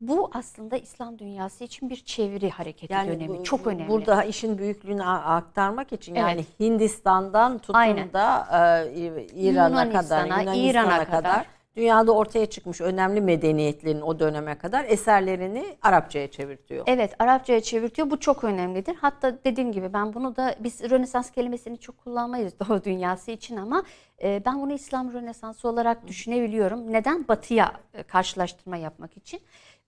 Bu 0.00 0.30
aslında 0.34 0.76
İslam 0.76 1.18
dünyası 1.18 1.64
için 1.64 1.90
bir 1.90 1.96
çeviri 1.96 2.50
hareketi 2.50 2.94
dönemi. 2.94 3.28
bu- 3.38 3.44
Çok 3.44 3.66
önemli. 3.66 3.88
Burada 3.88 4.24
işin 4.24 4.58
büyüklüğünü 4.58 5.04
aktarmak 5.04 5.92
için 5.92 6.14
Evet. 6.14 6.22
yani 6.28 6.44
Hindistan'dan 6.60 7.58
tutun 7.58 7.74
Aynen. 7.74 8.12
da 8.12 8.46
e, 8.86 9.26
İran'a 9.34 9.92
kadar, 9.92 10.24
Yunanistan'a, 10.24 10.54
İran'a 10.54 10.90
kadar, 11.04 11.10
kadar. 11.10 11.46
dünyada 11.76 12.12
ortaya 12.12 12.46
çıkmış 12.46 12.80
önemli 12.80 13.20
medeniyetlerin 13.20 14.00
o 14.00 14.18
döneme 14.18 14.58
kadar 14.58 14.84
eserlerini 14.84 15.76
Arapçaya 15.82 16.30
çevirtiyor. 16.30 16.84
Evet, 16.86 17.14
Arapçaya 17.18 17.60
çevirtiyor. 17.60 18.10
Bu 18.10 18.20
çok 18.20 18.44
önemlidir. 18.44 18.96
Hatta 19.00 19.44
dediğim 19.44 19.72
gibi 19.72 19.92
ben 19.92 20.14
bunu 20.14 20.36
da 20.36 20.54
biz 20.60 20.90
Rönesans 20.90 21.30
kelimesini 21.30 21.78
çok 21.78 21.98
kullanmayız 21.98 22.52
Doğu 22.68 22.84
dünyası 22.84 23.30
için 23.30 23.56
ama 23.56 23.82
e, 24.22 24.42
ben 24.46 24.60
bunu 24.62 24.72
İslam 24.72 25.12
Rönesansı 25.12 25.68
olarak 25.68 26.06
düşünebiliyorum. 26.06 26.92
Neden? 26.92 27.28
Batı'ya 27.28 27.72
e, 27.94 28.02
karşılaştırma 28.02 28.76
yapmak 28.76 29.16
için. 29.16 29.40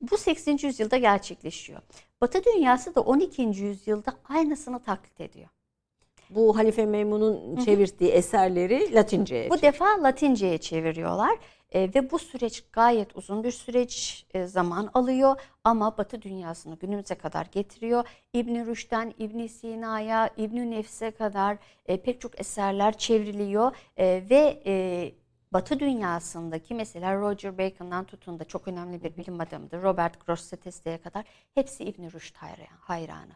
Bu 0.03 0.17
8. 0.17 0.65
yüzyılda 0.65 0.97
gerçekleşiyor. 0.97 1.81
Batı 2.21 2.45
dünyası 2.45 2.95
da 2.95 3.01
12. 3.01 3.43
yüzyılda 3.43 4.15
aynısını 4.29 4.83
taklit 4.83 5.21
ediyor. 5.21 5.49
Bu 6.31 6.57
Halife 6.57 6.87
Memun'un 6.87 7.57
çevirdiği 7.57 8.11
eserleri 8.11 8.95
Latince'ye 8.95 9.51
Bu 9.51 9.63
defa 9.63 10.03
Latince'ye 10.03 10.59
çeviriyorlar 10.59 11.39
E, 11.73 11.81
ve 11.95 12.11
bu 12.11 12.19
süreç 12.19 12.65
gayet 12.73 13.17
uzun 13.17 13.45
bir 13.45 13.51
süreç 13.51 14.27
e, 14.35 14.47
zaman 14.47 14.91
alıyor 14.95 15.41
ama 15.65 15.99
Batı 15.99 16.23
dünyasını 16.23 16.75
günümüze 16.75 17.15
kadar 17.15 17.47
getiriyor. 17.53 18.05
İbn 18.33 18.67
Rüşd'den 18.67 19.15
İbn 19.19 19.47
Sina'ya, 19.47 20.31
İbn 20.37 20.71
Nefs'e 20.71 21.11
kadar 21.11 21.57
e, 21.87 21.97
pek 21.97 22.21
çok 22.21 22.41
eserler 22.41 22.99
çevriliyor 22.99 23.77
E, 23.97 24.23
ve 24.31 24.63
e, 24.67 25.13
Batı 25.53 25.81
dünyasındaki 25.81 26.75
mesela 26.75 27.15
Roger 27.17 27.59
Bacon'dan 27.59 28.05
tutun 28.05 28.39
da 28.39 28.45
çok 28.45 28.69
önemli 28.69 29.03
bir 29.05 29.17
bilim 29.17 29.41
adamıdır. 29.41 29.83
Robert 29.83 30.27
Grosseteste'ye 30.27 30.99
kadar 30.99 31.25
hepsi 31.55 31.85
İbn 31.85 32.11
Rüşd 32.11 32.37
hayran- 32.37 32.79
hayranı. 32.81 33.33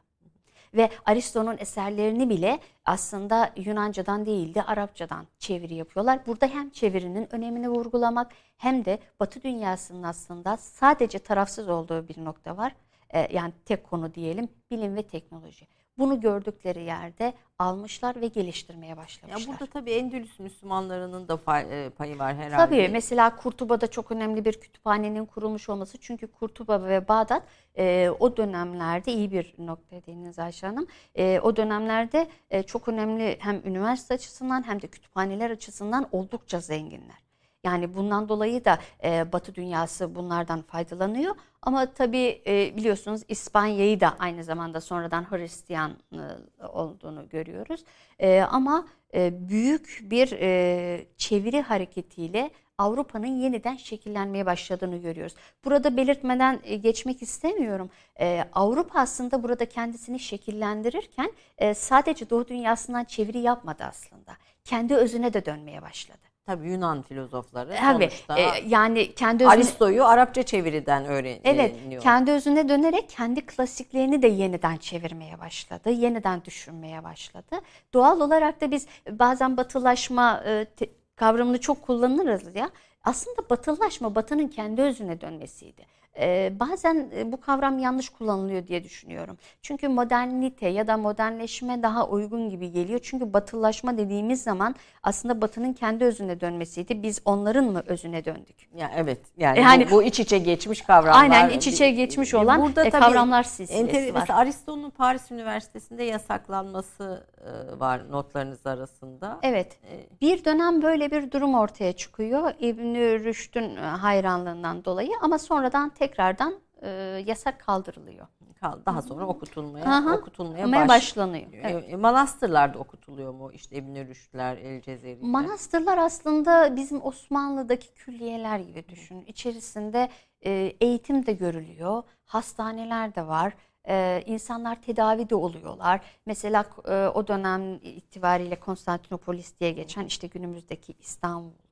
Ve 0.75 0.91
Aristo'nun 1.05 1.57
eserlerini 1.59 2.29
bile 2.31 2.59
aslında 2.85 3.53
Yunanca'dan 3.57 4.27
değil 4.27 4.55
de 4.55 4.63
Arapçadan 4.63 5.27
çeviri 5.39 5.75
yapıyorlar. 5.75 6.27
Burada 6.27 6.47
hem 6.47 6.71
çevirinin 6.71 7.35
önemini 7.35 7.69
vurgulamak 7.69 8.33
hem 8.57 8.85
de 8.85 8.99
Batı 9.21 9.43
dünyasının 9.43 10.03
aslında 10.03 10.57
sadece 10.57 11.19
tarafsız 11.19 11.69
olduğu 11.69 12.09
bir 12.09 12.25
nokta 12.25 12.57
var. 12.57 12.75
Ee, 13.15 13.29
yani 13.37 13.53
tek 13.65 13.85
konu 13.85 14.15
diyelim 14.15 14.49
bilim 14.71 14.97
ve 14.97 15.03
teknoloji. 15.03 15.67
Bunu 15.99 16.21
gördükleri 16.21 16.83
yerde 16.85 17.35
almışlar 17.59 18.21
ve 18.21 18.27
geliştirmeye 18.27 18.91
Ya 18.91 18.97
başlamışlar. 18.97 19.47
burada 19.49 19.67
tabii 19.67 19.91
Endülüs 19.91 20.39
Müslümanlarının 20.39 21.29
da 21.29 21.61
e, 21.61 21.91
payı 21.91 22.19
var 22.19 22.37
herhalde. 22.37 22.57
Tabii 22.57 22.89
mesela 22.89 23.37
Kurtuba'da 23.37 23.87
çok 23.87 24.13
önemli 24.13 24.45
bir 24.45 24.53
kütüphanenin 24.61 25.25
kurulmuş 25.27 25.69
olması. 25.69 25.99
Çünkü 25.99 26.27
Kurtuba 26.27 26.83
ve 26.89 27.09
Bağdat 27.09 27.43
e, 27.79 28.11
o 28.21 28.37
dönemlerde 28.37 29.13
iyi 29.13 29.33
bir 29.33 29.55
nokta 29.59 29.97
dediğiniz 29.97 30.39
Ayşe 30.39 30.67
Hanım. 30.67 30.87
E, 31.15 31.41
o 31.41 31.57
dönemlerde 31.57 32.29
e, 32.51 32.63
çok 32.63 32.89
önemli 32.89 33.37
hem 33.41 33.63
üniversite 33.65 34.15
açısından 34.15 34.67
hem 34.67 34.83
de 34.83 34.87
kütüphaneler 34.87 35.51
açısından 35.51 36.09
oldukça 36.13 36.61
zenginler. 36.61 37.26
Yani 37.67 37.95
bundan 37.95 38.29
dolayı 38.29 38.65
da 38.65 38.79
e, 39.05 39.33
Batı 39.33 39.55
dünyası 39.55 40.15
bunlardan 40.15 40.63
faydalanıyor. 40.63 41.35
Ama 41.63 41.93
tabii 41.93 42.43
e, 42.47 42.77
biliyorsunuz 42.77 43.23
İspanya'yı 43.29 44.01
da 44.01 44.17
aynı 44.19 44.45
zamanda 44.45 44.81
sonradan 44.81 45.31
Hristiyan 45.31 45.93
e, 46.13 46.67
olduğunu 46.67 47.29
görüyoruz. 47.29 47.85
E, 48.19 48.41
ama 48.41 48.87
e, 49.15 49.49
büyük 49.49 50.01
bir 50.03 50.33
e, 50.33 51.07
çeviri 51.17 51.61
hareketiyle 51.61 52.51
Avrupa'nın 52.79 53.27
yeniden 53.27 53.77
şekillenmeye 53.77 54.47
başladığını 54.47 54.97
görüyoruz. 54.97 55.35
Burada 55.65 55.97
belirtmeden 55.97 56.61
e, 56.65 56.77
geçmek 56.77 57.23
istemiyorum. 57.23 57.91
E, 58.21 58.45
Avrupa 58.53 59.01
aslında 59.01 59.43
burada 59.43 59.65
kendisini 59.69 60.21
şekillendirirken 60.21 61.33
e, 61.59 61.75
sadece 61.75 62.31
Doğu 62.31 62.49
dünyasından 62.49 63.05
çeviri 63.05 63.39
yapmadı 63.39 63.85
aslında. 63.85 64.37
Kendi 64.65 64.95
özüne 64.95 65.33
de 65.33 65.47
dönmeye 65.47 65.83
başladı. 65.83 66.26
Tabii 66.47 66.69
Yunan 66.69 67.03
filozofları 67.03 67.75
Tabii 67.81 68.11
sonuçta 68.11 68.39
e, 68.39 68.45
yani 68.67 69.15
kendi 69.15 69.45
özüne, 69.45 69.55
Aristo'yu 69.55 70.05
Arapça 70.05 70.43
çeviriden 70.43 71.05
öğreniyor. 71.05 71.41
Evet, 71.45 71.77
kendi 72.03 72.31
özüne 72.31 72.69
dönerek 72.69 73.09
kendi 73.09 73.47
klasiklerini 73.47 74.23
de 74.23 74.27
yeniden 74.27 74.77
çevirmeye 74.77 75.41
başladı, 75.41 75.91
yeniden 75.91 76.45
düşünmeye 76.45 77.05
başladı. 77.05 77.61
Doğal 77.95 78.21
olarak 78.21 78.61
da 78.61 78.71
biz 78.71 78.87
bazen 79.11 79.57
batılaşma 79.57 80.43
e, 80.47 80.65
te- 80.65 80.91
kavramını 81.17 81.61
çok 81.61 81.83
kullanırız 81.83 82.57
ya. 82.57 82.71
Aslında 83.05 83.51
batılılaşma 83.51 84.15
batının 84.15 84.49
kendi 84.49 84.83
özüne 84.83 85.21
dönmesiydi. 85.21 85.87
E, 86.21 86.53
bazen 86.61 87.11
e, 87.17 87.33
bu 87.33 87.41
kavram 87.41 87.79
yanlış 87.79 88.09
kullanılıyor 88.09 88.67
diye 88.67 88.85
düşünüyorum. 88.85 89.39
Çünkü 89.63 89.89
modernite 89.89 90.69
ya 90.69 90.87
da 90.87 90.97
modernleşme 90.97 91.83
daha 91.83 92.09
uygun 92.09 92.51
gibi 92.51 92.73
geliyor. 92.73 93.01
Çünkü 93.03 93.33
batılılaşma 93.33 93.99
dediğimiz 93.99 94.43
zaman 94.43 94.75
aslında 95.03 95.41
batının 95.41 95.73
kendi 95.73 96.05
özüne 96.05 96.41
dönmesiydi. 96.41 97.03
Biz 97.03 97.21
onların 97.25 97.65
mı 97.65 97.83
özüne 97.87 98.25
döndük? 98.25 98.57
Ya 98.77 98.91
evet 98.97 99.21
yani, 99.37 99.61
Yani- 99.61 99.87
bu, 99.87 99.91
bu 99.91 100.03
iç 100.03 100.21
içe 100.21 100.39
geçmiş 100.39 100.81
kavramlar. 100.83 101.21
Aynen, 101.21 101.49
iç 101.49 101.67
içe 101.67 101.91
geçmiş 101.91 102.35
olan, 102.35 102.71
e, 102.71 102.75
tabii 102.75 102.91
kavramlar 102.91 103.43
silsilesi 103.43 103.97
enter- 103.97 104.15
var. 104.15 104.21
Mesela 104.21 104.39
Aristo'nun 104.39 104.91
Paris 104.91 105.31
Üniversitesi'nde 105.31 106.03
yasaklanması 106.05 107.27
e, 107.41 107.81
var 107.81 108.11
notlarınız 108.11 108.67
arasında. 108.67 109.39
Evet. 109.43 109.79
E, 109.93 110.21
Bir 110.21 110.45
dönem 110.45 110.83
böyle 110.83 111.11
bir 111.11 111.31
durum 111.31 111.55
ortaya 111.55 111.93
çıkıyor 111.93 112.53
İbn 112.61 112.95
Rüşd'ün 112.95 113.77
e, 113.77 113.81
hayranlığından 113.81 114.85
dolayı 114.85 115.11
ama 115.23 115.39
sonradan 115.39 115.91
tekrardan 116.11 116.55
e, 116.83 116.89
yasak 117.27 117.61
kaldırılıyor. 117.61 118.27
kal- 118.61 118.81
Daha 118.87 119.03
sonra 119.03 119.27
okutulmaya 119.27 119.85
Aha, 119.85 120.15
okutulmaya 120.17 120.73
baş- 120.73 120.89
başlanıyor. 120.89 121.47
Evet. 121.53 121.85
E, 121.93 121.97
Manastırlarda 121.97 122.79
okutuluyor 122.79 123.33
mu? 123.33 123.53
İşte 123.53 123.77
İbn 123.77 123.95
Rüşdler, 124.09 124.57
El 124.57 124.81
Cezeri. 124.83 125.19
Manastırlar 125.23 125.99
aslında 125.99 126.77
bizim 126.77 127.05
Osmanlı'daki 127.05 127.95
külliyeler 127.95 128.59
gibi 128.59 128.89
düşünün. 128.89 129.25
İçerisinde 129.25 130.09
e, 130.45 130.51
eğitim 130.81 131.27
de 131.27 131.33
görülüyor, 131.33 132.03
hastaneler 132.25 133.15
de 133.15 133.27
var. 133.27 133.53
Ee, 133.89 134.23
insanlar 134.27 134.83
tedavi 134.83 135.31
de 135.31 135.35
oluyorlar. 135.35 136.01
Mesela 136.27 136.65
e, 136.89 137.07
o 137.15 137.29
dönem 137.29 137.75
itibariyle 137.83 138.61
Konstantinopolis 138.61 139.61
diye 139.61 139.71
geçen 139.71 140.05
işte 140.05 140.27
günümüzdeki 140.27 140.95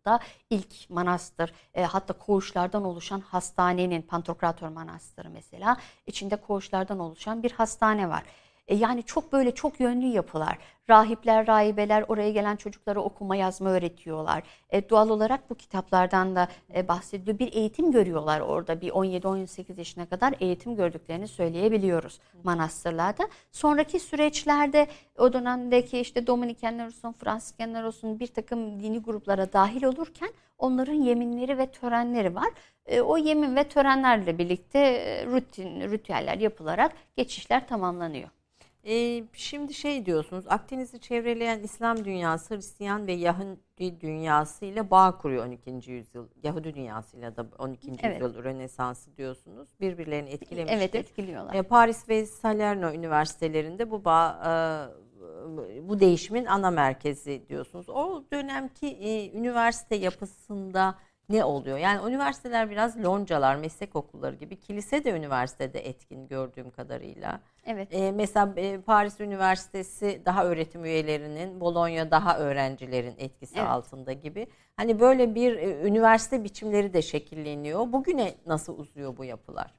İstanbul'da 0.05 0.21
ilk 0.51 0.91
manastır 0.91 1.53
e, 1.75 1.85
hatta 1.85 2.13
koğuşlardan 2.13 2.85
oluşan 2.85 3.21
hastanenin 3.21 4.03
Pantokrator 4.03 4.69
Manastırı 4.69 5.31
mesela 5.31 5.77
içinde 6.07 6.37
koğuşlardan 6.37 6.99
oluşan 6.99 7.43
bir 7.43 7.51
hastane 7.53 8.09
var. 8.09 8.23
E, 8.69 8.75
yani 8.75 9.03
çok 9.03 9.33
böyle 9.33 9.55
çok 9.55 9.81
yönlü 9.81 10.07
yapılar. 10.07 10.59
Rahipler, 10.91 11.47
rahibeler 11.47 12.05
oraya 12.09 12.31
gelen 12.31 12.57
çocuklara 12.57 13.01
okuma 13.01 13.37
yazma 13.37 13.71
öğretiyorlar. 13.71 14.43
E, 14.71 14.91
doğal 14.91 15.09
olarak 15.09 15.51
bu 15.51 15.55
kitaplardan 15.55 16.37
da 16.37 16.49
e, 16.75 16.89
bahsediliyor. 16.89 17.39
Bir 17.39 17.53
eğitim 17.53 17.93
görüyorlar 17.93 18.41
orada. 18.41 18.81
Bir 18.81 18.91
17-18 18.91 19.79
yaşına 19.79 20.07
kadar 20.07 20.35
eğitim 20.41 20.77
gördüklerini 20.77 21.29
söyleyebiliyoruz 21.29 22.21
manastırlarda. 22.45 23.29
Sonraki 23.53 24.01
süreçlerde 24.01 24.87
o 25.19 25.33
dönemdeki 25.33 25.99
işte 26.01 26.27
Dominikenler 26.27 26.87
olsun, 26.87 27.13
Fransızkenler 27.13 27.83
olsun 27.83 28.21
bir 28.21 28.27
takım 28.27 28.81
dini 28.81 28.99
gruplara 28.99 29.53
dahil 29.53 29.85
olurken 29.85 30.31
onların 30.59 31.03
yeminleri 31.03 31.59
ve 31.59 31.67
törenleri 31.67 32.35
var. 32.35 32.49
E, 32.87 33.01
o 33.01 33.17
yemin 33.17 33.57
ve 33.57 33.65
törenlerle 33.65 34.39
birlikte 34.39 34.79
e, 34.79 35.27
rutin, 35.27 35.81
ritüeller 35.81 36.39
yapılarak 36.39 36.93
geçişler 37.17 37.69
tamamlanıyor. 37.69 38.29
Ee, 38.87 39.25
şimdi 39.33 39.75
şey 39.75 40.07
diyorsunuz, 40.07 40.45
Akdeniz'i 40.49 41.01
çevreleyen 41.01 41.61
İslam 41.61 42.05
dünyası, 42.05 42.55
Hristiyan 42.55 43.07
ve 43.07 43.13
Yahudi 43.13 44.01
dünyası 44.01 44.65
ile 44.65 44.91
bağ 44.91 45.19
kuruyor 45.19 45.47
12. 45.47 45.91
yüzyıl. 45.91 46.29
Yahudi 46.43 46.75
dünyasıyla 46.75 47.37
da 47.37 47.47
12. 47.59 47.93
Evet. 48.03 48.23
yüzyıl 48.23 48.45
Rönesansı 48.45 49.17
diyorsunuz. 49.17 49.69
Birbirlerini 49.81 50.31
etkilemiştir. 50.31 50.77
Evet 50.79 50.95
etkiliyorlar. 50.95 51.55
Ee, 51.55 51.63
Paris 51.63 52.09
ve 52.09 52.27
Salerno 52.27 52.93
üniversitelerinde 52.93 53.91
bu 53.91 54.05
bağ, 54.05 54.41
e, 54.47 55.89
bu 55.89 56.01
değişimin 56.01 56.45
ana 56.45 56.71
merkezi 56.71 57.43
diyorsunuz. 57.49 57.89
O 57.89 58.25
dönemki 58.33 58.87
e, 58.87 59.39
üniversite 59.39 59.97
yapısında 59.97 60.95
ne 61.29 61.45
oluyor? 61.45 61.79
Yani 61.79 62.11
üniversiteler 62.11 62.71
biraz 62.71 63.05
loncalar, 63.05 63.57
meslek 63.57 63.97
okulları 63.97 64.37
gibi. 64.37 64.57
Kilise 64.57 65.05
de 65.05 65.11
üniversitede 65.11 65.89
etkin 65.89 66.29
gördüğüm 66.29 66.71
kadarıyla. 66.71 67.41
Evet. 67.67 67.89
Ee, 67.93 68.13
mesela 68.13 68.53
e, 68.57 68.81
Paris 68.81 69.21
Üniversitesi 69.21 70.23
daha 70.25 70.45
öğretim 70.45 70.85
üyelerinin, 70.85 71.61
Bologna 71.61 72.11
daha 72.11 72.39
öğrencilerin 72.39 73.15
etkisi 73.19 73.59
evet. 73.59 73.69
altında 73.69 74.13
gibi. 74.13 74.47
Hani 74.77 75.01
böyle 75.01 75.35
bir 75.35 75.57
e, 75.57 75.89
üniversite 75.89 76.45
biçimleri 76.45 76.95
de 76.95 77.03
şekilleniyor. 77.03 77.93
Bugüne 77.93 78.35
nasıl 78.47 78.79
uzuyor 78.79 79.17
bu 79.17 79.25
yapılar? 79.25 79.75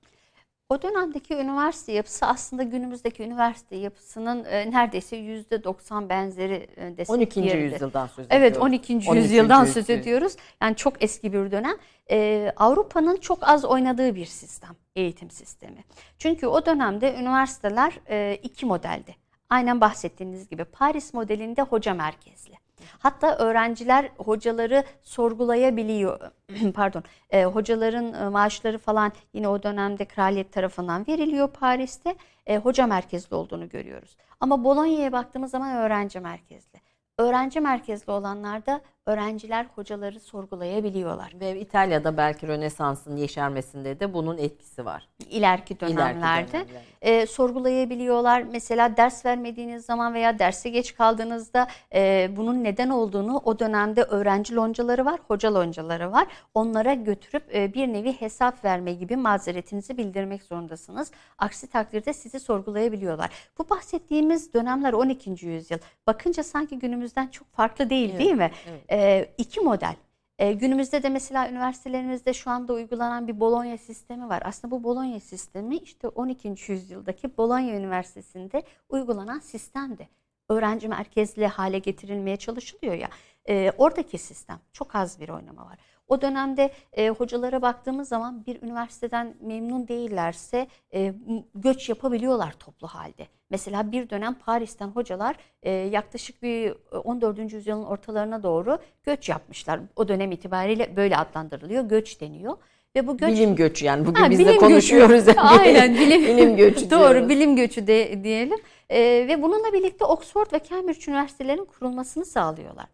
O 0.70 0.82
dönemdeki 0.82 1.34
üniversite 1.34 1.92
yapısı 1.92 2.26
aslında 2.26 2.64
günümüzdeki 2.64 3.24
üniversite 3.24 3.76
yapısının 3.76 4.44
e, 4.44 4.72
neredeyse 4.72 5.16
yüzde 5.16 5.64
90 5.64 6.10
benzeri 6.10 6.68
e, 6.78 6.98
desek 6.98 7.16
12. 7.16 7.40
Yerinde. 7.40 7.74
yüzyıldan 7.74 8.08
söz 8.08 8.26
ediyoruz. 8.26 8.44
Evet 8.44 8.58
12. 8.58 8.96
12. 8.96 9.18
yüzyıldan 9.18 9.66
söz 9.66 9.90
ediyoruz. 9.90 10.36
Yani 10.62 10.76
çok 10.76 11.04
eski 11.04 11.34
bir 11.34 11.52
dönem. 11.52 11.76
Ee, 12.12 12.52
Avrupa'nın 12.58 13.18
çok 13.18 13.50
az 13.50 13.66
oynadığı 13.66 14.16
bir 14.16 14.26
sistem, 14.26 14.76
eğitim 14.96 15.30
sistemi. 15.30 15.84
Çünkü 16.18 16.48
o 16.48 16.66
dönemde 16.66 17.16
üniversiteler 17.16 18.00
e, 18.10 18.40
iki 18.44 18.66
modeldi. 18.66 19.16
Aynen 19.50 19.82
bahsettiğiniz 19.82 20.50
gibi 20.50 20.64
Paris 20.64 21.14
modelinde 21.14 21.62
hoca 21.62 21.94
merkezli. 21.94 22.65
Hatta 23.00 23.36
öğrenciler 23.36 24.10
hocaları 24.18 24.84
sorgulayabiliyor. 25.02 26.20
Pardon. 26.76 27.04
E, 27.30 27.46
hocaların 27.46 28.14
e, 28.14 28.30
maaşları 28.30 28.78
falan 28.78 29.12
yine 29.34 29.48
o 29.48 29.64
dönemde 29.64 30.06
kraliyet 30.06 30.54
tarafından 30.54 31.08
veriliyor 31.08 31.48
Paris'te. 31.48 32.16
E, 32.48 32.58
hoca 32.58 32.88
merkezli 32.88 33.36
olduğunu 33.36 33.70
görüyoruz. 33.70 34.18
Ama 34.40 34.64
Bologna'ya 34.64 35.12
baktığımız 35.12 35.52
zaman 35.52 35.76
öğrenci 35.76 36.20
merkezli. 36.20 36.80
Öğrenci 37.18 37.60
merkezli 37.60 38.12
olanlarda 38.12 38.82
öğrenciler 39.06 39.66
hocaları 39.76 40.20
sorgulayabiliyorlar. 40.20 41.34
Ve 41.40 41.60
İtalya'da 41.60 42.18
belki 42.18 42.48
Rönesans'ın 42.48 43.18
yeşermesinde 43.18 44.00
de 44.00 44.14
bunun 44.14 44.38
etkisi 44.38 44.86
var. 44.86 45.08
İleriki 45.30 45.80
dönemlerde 45.80 46.58
İleriki 46.58 46.96
e, 47.02 47.26
sorgulayabiliyorlar. 47.26 48.44
Mesela 48.52 48.98
ders 48.98 49.26
vermediğiniz 49.26 49.86
zaman 49.86 50.14
veya 50.14 50.40
derse 50.40 50.70
geç 50.70 50.96
kaldığınızda 50.96 51.68
e, 51.94 52.30
bunun 52.36 52.64
neden 52.64 52.90
olduğunu 52.90 53.42
o 53.46 53.60
dönemde 53.60 54.04
öğrenci 54.04 54.56
loncaları 54.56 55.06
var, 55.06 55.20
hoca 55.28 55.54
loncaları 55.54 56.12
var. 56.12 56.28
Onlara 56.54 56.94
götürüp 56.94 57.56
e, 57.56 57.74
bir 57.74 57.88
nevi 57.88 58.14
hesap 58.14 58.66
verme 58.66 58.94
gibi 58.94 59.16
mazeretinizi 59.16 59.98
bildirmek 59.98 60.44
zorundasınız. 60.44 61.12
Aksi 61.38 61.68
takdirde 61.68 62.14
sizi 62.14 62.40
sorgulayabiliyorlar. 62.40 63.30
Bu 63.58 63.70
bahsettiğimiz 63.70 64.54
dönemler 64.54 64.94
12. 64.94 65.46
yüzyıl. 65.46 65.78
Bakınca 66.08 66.44
sanki 66.44 66.80
günümüzden 66.80 67.28
çok 67.28 67.54
farklı 67.54 67.90
değil 67.90 68.10
evet, 68.10 68.20
değil 68.20 68.34
mi? 68.34 68.52
Evet 68.68 68.95
e, 68.96 69.30
iki 69.38 69.62
model. 69.62 69.96
E, 70.40 70.54
günümüzde 70.54 71.04
de 71.04 71.10
mesela 71.10 71.50
üniversitelerimizde 71.50 72.34
şu 72.34 72.52
anda 72.52 72.74
uygulanan 72.74 73.28
bir 73.28 73.40
Bologna 73.40 73.78
sistemi 73.78 74.30
var. 74.30 74.42
Aslında 74.46 74.72
bu 74.72 74.84
Bologna 74.84 75.20
sistemi 75.20 75.78
işte 75.78 76.08
12. 76.08 76.72
yüzyıldaki 76.72 77.38
Bologna 77.38 77.72
Üniversitesi'nde 77.72 78.64
uygulanan 78.90 79.40
sistemdi. 79.40 80.10
Öğrenci 80.50 80.88
merkezli 80.88 81.48
hale 81.48 81.80
getirilmeye 81.80 82.38
çalışılıyor 82.38 82.94
ya. 82.94 83.10
E, 83.50 83.72
oradaki 83.78 84.18
sistem 84.18 84.60
çok 84.74 84.96
az 84.96 85.20
bir 85.20 85.30
oynama 85.30 85.66
var. 85.66 85.78
O 86.08 86.22
dönemde 86.22 86.72
e, 86.94 87.10
hocalara 87.10 87.62
baktığımız 87.62 88.08
zaman 88.08 88.46
bir 88.46 88.62
üniversiteden 88.62 89.36
memnun 89.42 89.88
değillerse 89.88 90.68
e, 90.94 91.14
göç 91.56 91.90
yapabiliyorlar 91.90 92.54
toplu 92.60 92.88
halde. 92.88 93.28
Mesela 93.50 93.92
bir 93.92 94.10
dönem 94.10 94.34
Paris'ten 94.34 94.88
hocalar 94.88 95.36
e, 95.64 95.72
yaklaşık 95.72 96.44
bir 96.44 96.74
14. 97.04 97.40
E, 97.40 97.42
yüzyılın 97.42 97.84
ortalarına 97.84 98.44
doğru 98.44 98.78
göç 99.04 99.30
yapmışlar. 99.30 99.80
O 99.96 100.08
dönem 100.08 100.32
itibariyle 100.32 100.96
böyle 100.96 101.18
adlandırılıyor, 101.18 101.84
göç 101.84 102.22
deniyor. 102.22 102.58
Ve 102.96 103.08
bu 103.08 103.18
göç 103.18 103.30
bilim 103.30 103.56
göçü 103.56 103.86
yani 103.86 104.06
bugün 104.06 104.22
ha, 104.22 104.30
biz 104.30 104.40
de 104.40 104.58
konuşuyoruz. 104.58 105.26
Göçü. 105.26 105.40
Aynen 105.40 105.94
bilim, 106.00 106.22
bilim 106.22 106.58
göçü. 106.58 106.90
Doğru 106.92 107.30
bilim 107.30 107.56
göçü 107.56 107.88
de 107.88 108.24
diyelim. 108.24 108.60
Ee, 108.90 109.26
ve 109.28 109.42
bununla 109.42 109.74
birlikte 109.74 110.06
Oxford 110.06 110.54
ve 110.54 110.60
Cambridge 110.70 111.12
üniversitelerinin 111.12 111.66
kurulmasını 111.66 112.26
sağlıyorlar. 112.26 112.86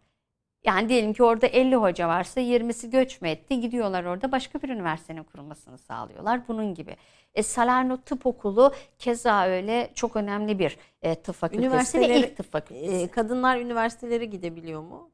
Yani 0.64 0.88
diyelim 0.88 1.12
ki 1.12 1.22
orada 1.22 1.46
50 1.46 1.76
hoca 1.76 2.08
varsa 2.08 2.40
20'si 2.40 2.90
göç 2.90 3.20
mü 3.20 3.28
etti? 3.28 3.60
Gidiyorlar 3.60 4.04
orada 4.04 4.32
başka 4.32 4.62
bir 4.62 4.68
üniversitenin 4.68 5.22
kurulmasını 5.22 5.78
sağlıyorlar. 5.78 6.48
Bunun 6.48 6.74
gibi. 6.74 6.96
E, 7.34 7.42
Salerno 7.42 7.96
Tıp 7.96 8.26
Okulu 8.26 8.74
keza 8.98 9.46
öyle 9.46 9.90
çok 9.94 10.16
önemli 10.16 10.58
bir 10.58 10.76
e, 11.02 11.14
tıp 11.14 11.34
fakültesi 11.34 12.00
ve 12.00 12.18
ilk 12.18 12.36
tıp 12.36 12.52
fakültesi. 12.52 13.04
E, 13.04 13.08
kadınlar 13.08 13.58
üniversitelere 13.58 14.24
gidebiliyor 14.24 14.82
mu? 14.82 15.10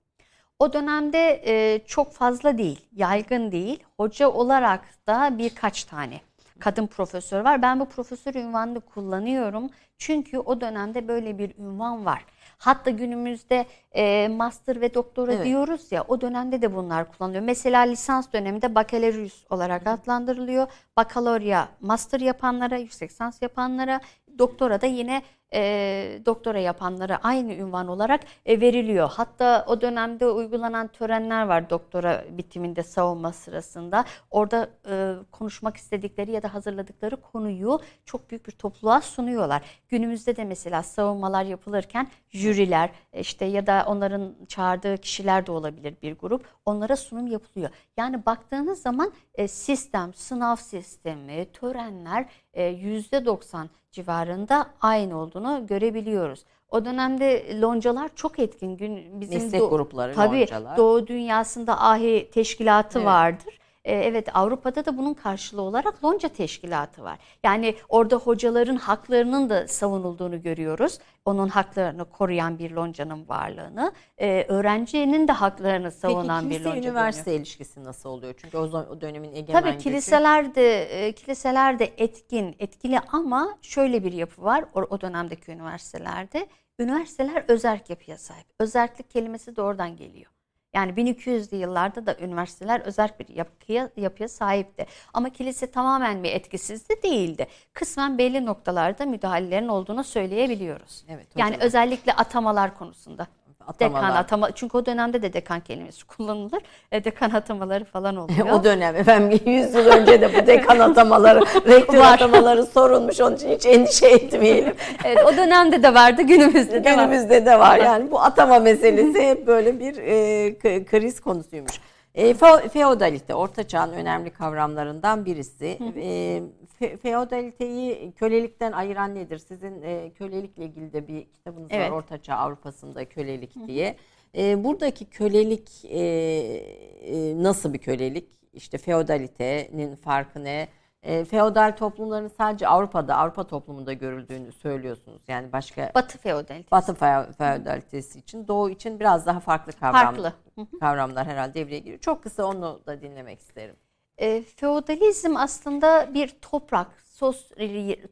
O 0.59 0.73
dönemde 0.73 1.43
e, 1.47 1.85
çok 1.87 2.13
fazla 2.13 2.59
değil, 2.59 2.81
yaygın 2.93 3.53
değil. 3.53 3.83
Hoca 3.97 4.29
olarak 4.29 4.85
da 5.07 5.39
birkaç 5.39 5.85
tane 5.85 6.21
kadın 6.59 6.87
profesör 6.87 7.41
var. 7.41 7.63
Ben 7.63 7.81
bu 7.81 7.89
profesör 7.89 8.35
ünvanını 8.35 8.81
kullanıyorum. 8.81 9.71
Çünkü 9.99 10.39
o 10.39 10.61
dönemde 10.61 11.09
böyle 11.09 11.39
bir 11.39 11.59
ünvan 11.59 12.05
var. 12.05 12.25
Hatta 12.59 12.91
günümüzde 12.91 13.67
e, 13.93 14.29
master 14.29 14.81
ve 14.81 14.95
doktora 14.95 15.33
evet. 15.33 15.45
diyoruz 15.45 15.93
ya 15.93 16.05
o 16.09 16.21
dönemde 16.21 16.63
de 16.63 16.75
bunlar 16.75 17.13
kullanılıyor. 17.13 17.43
Mesela 17.43 17.81
lisans 17.81 18.33
döneminde 18.33 18.75
bakalorus 18.75 19.45
olarak 19.51 19.87
adlandırılıyor. 19.87 20.67
Bakalorya 20.97 21.69
master 21.81 22.21
yapanlara, 22.21 22.77
yüksek 22.77 23.11
lisans 23.11 23.43
yapanlara, 23.43 24.01
doktora 24.39 24.81
da 24.81 24.87
yine 24.87 25.23
e, 25.55 26.21
doktora 26.27 26.59
yapanlara 26.59 27.19
aynı 27.23 27.53
ünvan 27.55 27.89
olarak 27.89 28.21
e, 28.47 28.61
veriliyor. 28.61 29.11
Hatta 29.13 29.65
o 29.69 29.81
dönemde 29.81 30.27
uygulanan 30.27 30.89
törenler 30.89 31.47
var 31.47 31.71
doktora 31.71 32.25
bitiminde 32.31 32.83
savunma 32.83 33.33
sırasında. 33.33 34.05
Orada 34.31 34.71
e, 34.91 35.15
konuşmak 35.33 35.77
istedikleri 35.77 36.31
ya 36.31 36.43
da 36.43 36.55
hazırladıkları 36.55 37.17
konuyu 37.17 37.81
çok 38.05 38.31
büyük 38.31 38.47
bir 38.47 38.53
topluluğa 38.53 39.01
sunuyorlar. 39.01 39.63
Günümüzde 39.89 40.37
de 40.37 40.45
mesela 40.45 40.83
savunmalar 40.83 41.45
yapılırken 41.45 42.09
jüriler 42.29 42.91
işte 43.13 43.45
ya 43.45 43.67
da 43.67 43.85
onların 43.87 44.35
çağırdığı 44.49 44.97
kişiler 44.97 45.47
de 45.47 45.53
olabilir 45.53 45.95
bir 46.03 46.19
grup. 46.19 46.45
Onlara 46.67 46.97
sunum 46.97 47.27
yapılıyor. 47.27 47.71
Yani 47.97 48.27
baktığınız 48.27 48.83
zaman 48.83 49.13
e, 49.35 49.49
sistem, 49.49 50.15
sınav 50.15 50.57
sistemi, 50.57 51.47
törenler 51.53 52.27
e, 52.55 52.73
%90 52.73 53.67
civarında 53.93 54.67
aynı 54.81 55.19
olduğunu 55.19 55.38
görebiliyoruz. 55.59 56.45
O 56.71 56.85
dönemde 56.85 57.61
loncalar 57.61 58.11
çok 58.15 58.39
etkin. 58.39 58.77
Gün 58.77 59.21
bizim 59.21 59.43
Meslek 59.43 59.61
do- 59.61 59.71
grupları, 59.71 60.15
tabii, 60.15 60.41
loncalar. 60.41 60.77
Doğu 60.77 61.07
dünyasında 61.07 61.81
ahi 61.81 62.31
teşkilatı 62.33 62.99
evet. 62.99 63.07
vardır. 63.07 63.58
E, 63.85 63.95
evet 63.95 64.37
Avrupa'da 64.37 64.85
da 64.85 64.99
bunun 64.99 65.15
karşılığı 65.15 65.63
olarak 65.63 66.05
lonca 66.05 66.29
teşkilatı 66.29 67.03
var. 67.03 67.19
Yani 67.45 67.75
orada 67.89 68.17
hocaların 68.17 68.77
haklarının 68.77 69.51
da 69.51 69.69
savunulduğunu 69.69 70.43
görüyoruz. 70.43 70.99
Onun 71.25 71.49
haklarını 71.49 72.05
koruyan 72.05 72.59
bir 72.59 72.71
loncanın 72.71 73.29
varlığını, 73.29 73.93
e, 74.19 74.45
öğrencinin 74.49 75.29
de 75.29 75.33
haklarını 75.33 75.91
savunan 75.91 76.49
Peki, 76.49 76.61
bir 76.61 76.65
lonca. 76.65 76.75
Peki 76.75 76.89
üniversite 76.89 77.25
görüyoruz. 77.25 77.49
ilişkisi 77.49 77.85
nasıl 77.85 78.09
oluyor? 78.09 78.35
Çünkü 78.37 78.57
o, 78.59 78.63
o 78.63 79.01
dönemin 79.01 79.35
egemen 79.35 79.63
Tabii 79.63 79.79
kiliseler 79.79 80.55
de 80.55 80.83
e, 80.83 81.13
kiliseler 81.13 81.79
de 81.79 81.93
etkin, 81.99 82.57
etkili 82.59 83.01
ama 83.13 83.59
şöyle 83.63 84.05
bir 84.05 84.13
yapı 84.13 84.43
var 84.43 84.65
o, 84.75 84.81
o 84.81 85.01
dönemdeki 85.01 85.53
üniversitelerde. 85.53 86.49
Üniversiteler 86.79 87.45
özerk 87.49 87.91
yapıya 87.91 88.19
sahip. 88.19 88.47
Özerklik 88.61 89.11
kelimesi 89.11 89.57
de 89.57 89.63
oradan 89.63 89.97
geliyor. 89.97 90.31
Yani 90.75 90.93
1200'lü 90.93 91.57
yıllarda 91.57 92.07
da 92.07 92.17
üniversiteler 92.21 92.81
özerk 92.81 93.21
bir 93.21 93.29
yapıya, 93.29 93.91
yapıya 93.97 94.29
sahipti. 94.29 94.87
Ama 95.15 95.31
kilise 95.31 95.71
tamamen 95.71 96.25
bir 96.25 96.33
etkisizdi 96.33 97.03
değildi. 97.03 97.47
Kısmen 97.73 98.19
belli 98.19 98.47
noktalarda 98.47 99.07
müdahalelerin 99.07 99.69
olduğunu 99.69 100.05
söyleyebiliyoruz. 100.05 101.05
Evet, 101.09 101.27
yani 101.37 101.57
özellikle 101.61 102.13
atamalar 102.13 102.79
konusunda. 102.79 103.27
Atamalar. 103.69 104.03
Dekan 104.03 104.17
atama 104.17 104.51
çünkü 104.51 104.77
o 104.77 104.87
dönemde 104.87 105.23
de 105.23 105.33
dekan 105.33 105.61
kelimesi 105.61 106.07
kullanılır. 106.07 106.63
E, 106.93 107.05
dekan 107.05 107.31
atamaları 107.31 107.85
falan 107.85 108.17
oluyor. 108.23 108.49
o 108.53 108.65
dönem 108.65 108.97
efendim 108.97 109.41
100 109.47 109.75
yıl 109.75 109.87
önce 109.87 110.21
de 110.21 110.43
bu 110.43 110.47
dekan 110.47 110.79
atamaları, 110.79 111.41
rektör 111.69 111.99
Var. 111.99 112.13
atamaları 112.15 112.67
sorulmuş. 112.67 113.21
Onun 113.21 113.37
için 113.37 113.49
hiç 113.49 113.67
endişe 113.67 114.07
etmeyelim. 114.07 114.75
Evet, 115.05 115.19
o 115.33 115.37
dönemde 115.37 115.83
de 115.83 115.95
vardı, 115.95 116.23
günümüzde 116.23 116.85
de 116.85 116.91
var. 116.91 116.95
Günümüzde 116.95 117.47
de 117.47 117.59
var. 117.59 117.79
Yani 117.79 118.11
bu 118.11 118.21
atama 118.21 118.59
meselesi 118.59 119.23
hep 119.23 119.47
böyle 119.47 119.81
bir 119.81 119.97
e, 119.97 120.85
kriz 120.85 121.21
konusuymuş. 121.21 121.81
E, 122.15 122.31
fe- 122.31 122.69
feodalite, 122.69 123.35
Orta 123.35 123.69
Çağ'ın 123.69 123.93
önemli 123.93 124.31
kavramlarından 124.31 125.25
birisi. 125.25 125.67
E, 125.97 126.43
fe- 126.81 126.97
feodaliteyi 126.97 128.13
kölelikten 128.13 128.73
ayıran 128.73 129.15
nedir? 129.15 129.39
Sizin 129.39 129.83
e, 129.83 130.11
kölelikle 130.19 130.65
ilgili 130.65 130.93
de 130.93 131.09
bir 131.09 131.25
kitabınız 131.25 131.69
Evet. 131.71 131.91
var, 131.91 131.97
Orta 131.97 132.23
Çağ 132.23 132.35
Avrupa'sında 132.37 133.05
kölelik 133.05 133.67
diye. 133.67 133.97
E, 134.37 134.65
buradaki 134.65 135.05
kölelik 135.05 135.85
e, 135.85 135.99
e, 135.99 137.43
nasıl 137.43 137.73
bir 137.73 137.79
kölelik? 137.79 138.29
İşte 138.53 138.79
feodalitenin 138.79 139.97
farkı 139.97 140.45
ne? 140.45 140.69
E, 141.03 141.25
feodal 141.25 141.77
toplumların 141.77 142.29
sadece 142.29 142.69
Avrupa'da, 142.69 143.17
Avrupa 143.17 143.47
toplumunda 143.47 143.93
görüldüğünü 143.93 144.53
söylüyorsunuz. 144.53 145.23
Yani 145.29 145.53
başka 145.53 145.93
Batı 145.95 146.19
feodalitesi. 146.19 146.71
Batı 146.71 146.93
fe- 146.93 147.33
feodalitesi 147.33 148.19
için, 148.19 148.49
Doğu 148.49 148.71
için 148.71 149.01
biraz 149.01 149.27
daha 149.27 149.41
farklı 149.41 149.73
kavram, 149.73 149.93
Farklı. 150.15 150.33
kavramlar 150.81 151.27
herhalde 151.27 151.55
devreye 151.55 151.79
giriyor. 151.79 151.99
Çok 152.01 152.23
kısa 152.23 152.45
onu 152.45 152.81
da 152.87 153.01
dinlemek 153.03 153.41
isterim. 153.41 153.77
E, 154.19 154.43
feodalizm 154.43 155.37
aslında 155.37 156.15
bir 156.15 156.29
toprak, 156.29 156.87
sos, 157.05 157.51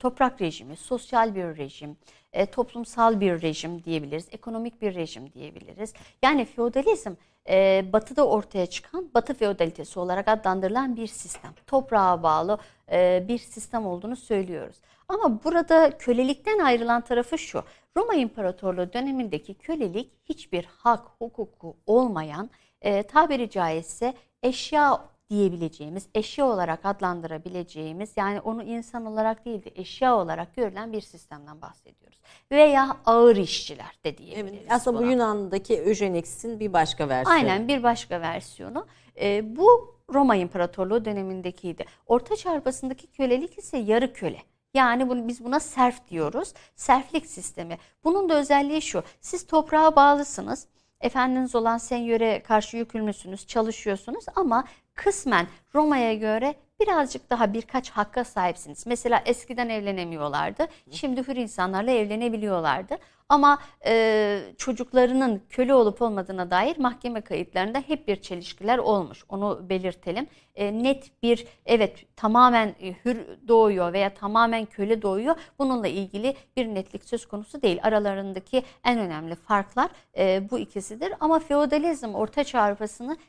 toprak 0.01 0.41
rejimi, 0.41 0.77
sosyal 0.77 1.35
bir 1.35 1.57
rejim, 1.57 1.97
e, 2.33 2.47
toplumsal 2.47 3.21
bir 3.21 3.43
rejim 3.43 3.85
diyebiliriz, 3.85 4.29
ekonomik 4.33 4.83
bir 4.83 4.95
rejim 4.95 5.33
diyebiliriz. 5.33 5.93
Yani 6.23 6.45
feodalizm 6.45 7.13
e, 7.49 7.85
batıda 7.93 8.27
ortaya 8.29 8.67
çıkan 8.67 9.11
batı 9.15 9.35
feodalitesi 9.35 10.01
olarak 10.01 10.29
adlandırılan 10.29 10.97
bir 10.97 11.07
sistem. 11.07 11.53
Toprağa 11.67 12.23
bağlı 12.23 12.59
e, 12.93 13.25
bir 13.29 13.39
sistem 13.39 13.87
olduğunu 13.87 14.17
söylüyoruz. 14.17 14.77
Ama 15.09 15.45
burada 15.45 15.99
kölelikten 15.99 16.59
ayrılan 16.59 17.01
tarafı 17.01 17.39
şu. 17.39 17.65
Roma 17.97 18.15
İmparatorluğu 18.15 18.93
dönemindeki 18.93 19.55
kölelik 19.55 20.13
hiçbir 20.25 20.65
hak, 20.65 21.07
hukuku 21.19 21.77
olmayan, 21.87 22.51
e, 22.83 23.03
tabiri 23.03 23.51
caizse 23.51 24.15
eşya 24.43 25.01
diyebileceğimiz, 25.31 26.09
eşya 26.15 26.47
olarak 26.47 26.87
adlandırabileceğimiz 26.87 28.13
yani 28.17 28.41
onu 28.41 28.63
insan 28.63 29.07
olarak 29.07 29.45
değil 29.45 29.65
de 29.65 29.71
eşya 29.75 30.17
olarak 30.17 30.57
görülen 30.57 30.93
bir 30.93 31.01
sistemden 31.01 31.63
bahsediyoruz. 31.63 32.21
Veya 32.53 32.97
ağır 33.07 33.37
işçiler 33.37 33.99
de 34.05 34.19
diyebiliriz. 34.19 34.67
Aslında 34.71 34.99
bu 34.99 35.03
buna. 35.03 35.11
Yunan'daki 35.11 35.77
Eugenics'in 35.77 36.61
bir 36.61 36.73
başka 36.73 37.09
versiyonu. 37.09 37.39
Aynen 37.39 37.69
bir 37.69 37.83
başka 37.83 38.21
versiyonu. 38.21 38.87
Ee, 39.21 39.57
bu 39.57 39.97
Roma 40.15 40.37
İmparatorluğu 40.37 41.05
dönemindekiydi. 41.05 41.85
Orta 42.07 42.37
Çağ 42.37 42.51
arasındaki 42.51 43.07
kölelik 43.07 43.59
ise 43.59 43.79
yarı 43.79 44.13
köle. 44.13 44.39
Yani 44.75 45.09
bunu, 45.09 45.29
biz 45.29 45.45
buna 45.45 45.61
serf 45.61 46.09
diyoruz. 46.09 46.53
Serflik 46.77 47.27
sistemi. 47.27 47.79
Bunun 48.05 48.29
da 48.29 48.39
özelliği 48.39 48.83
şu. 48.83 49.03
Siz 49.21 49.47
toprağa 49.47 49.97
bağlısınız. 49.97 50.67
Efendiniz 51.01 51.55
olan 51.55 51.79
senyöre 51.79 52.43
karşı 52.43 52.77
yükümlüsünüz, 52.77 53.47
çalışıyorsunuz 53.47 54.25
ama 54.35 54.65
kısmen 54.97 55.47
Roma'ya 55.75 56.15
göre 56.15 56.55
birazcık 56.81 57.31
daha 57.31 57.53
birkaç 57.53 57.91
hakka 57.91 58.25
sahipsiniz. 58.25 58.87
Mesela 58.87 59.23
eskiden 59.27 59.69
evlenemiyorlardı. 59.69 60.67
Şimdi 60.91 61.29
hür 61.29 61.37
insanlarla 61.37 61.91
evlenebiliyorlardı. 61.91 62.99
Ama 63.29 63.59
e, 63.87 64.43
çocuklarının 64.59 65.43
köle 65.51 65.75
olup 65.75 66.03
olmadığına 66.03 66.51
dair 66.51 66.79
mahkeme 66.79 67.21
kayıtlarında 67.21 67.79
hep 67.87 68.09
bir 68.09 68.17
çelişkiler 68.17 68.79
olmuş. 68.79 69.25
Onu 69.29 69.67
belirtelim. 69.69 70.27
E, 70.55 70.83
net 70.83 71.23
bir 71.23 71.47
evet 71.67 72.17
tamamen 72.17 72.75
e, 72.81 72.95
hür 73.05 73.27
doğuyor 73.49 73.93
veya 73.93 74.15
tamamen 74.15 74.65
köle 74.65 75.03
doğuyor. 75.03 75.37
Bununla 75.59 75.89
ilgili 75.89 76.37
bir 76.57 76.67
netlik 76.67 77.05
söz 77.05 77.27
konusu 77.27 77.63
değil. 77.63 77.81
Aralarındaki 77.83 78.63
en 78.85 78.99
önemli 78.99 79.35
farklar 79.35 79.91
e, 80.17 80.51
bu 80.51 80.59
ikisidir. 80.59 81.13
Ama 81.21 81.39
feodalizm 81.39 82.15
Orta 82.15 82.45
Çağ 82.45 82.77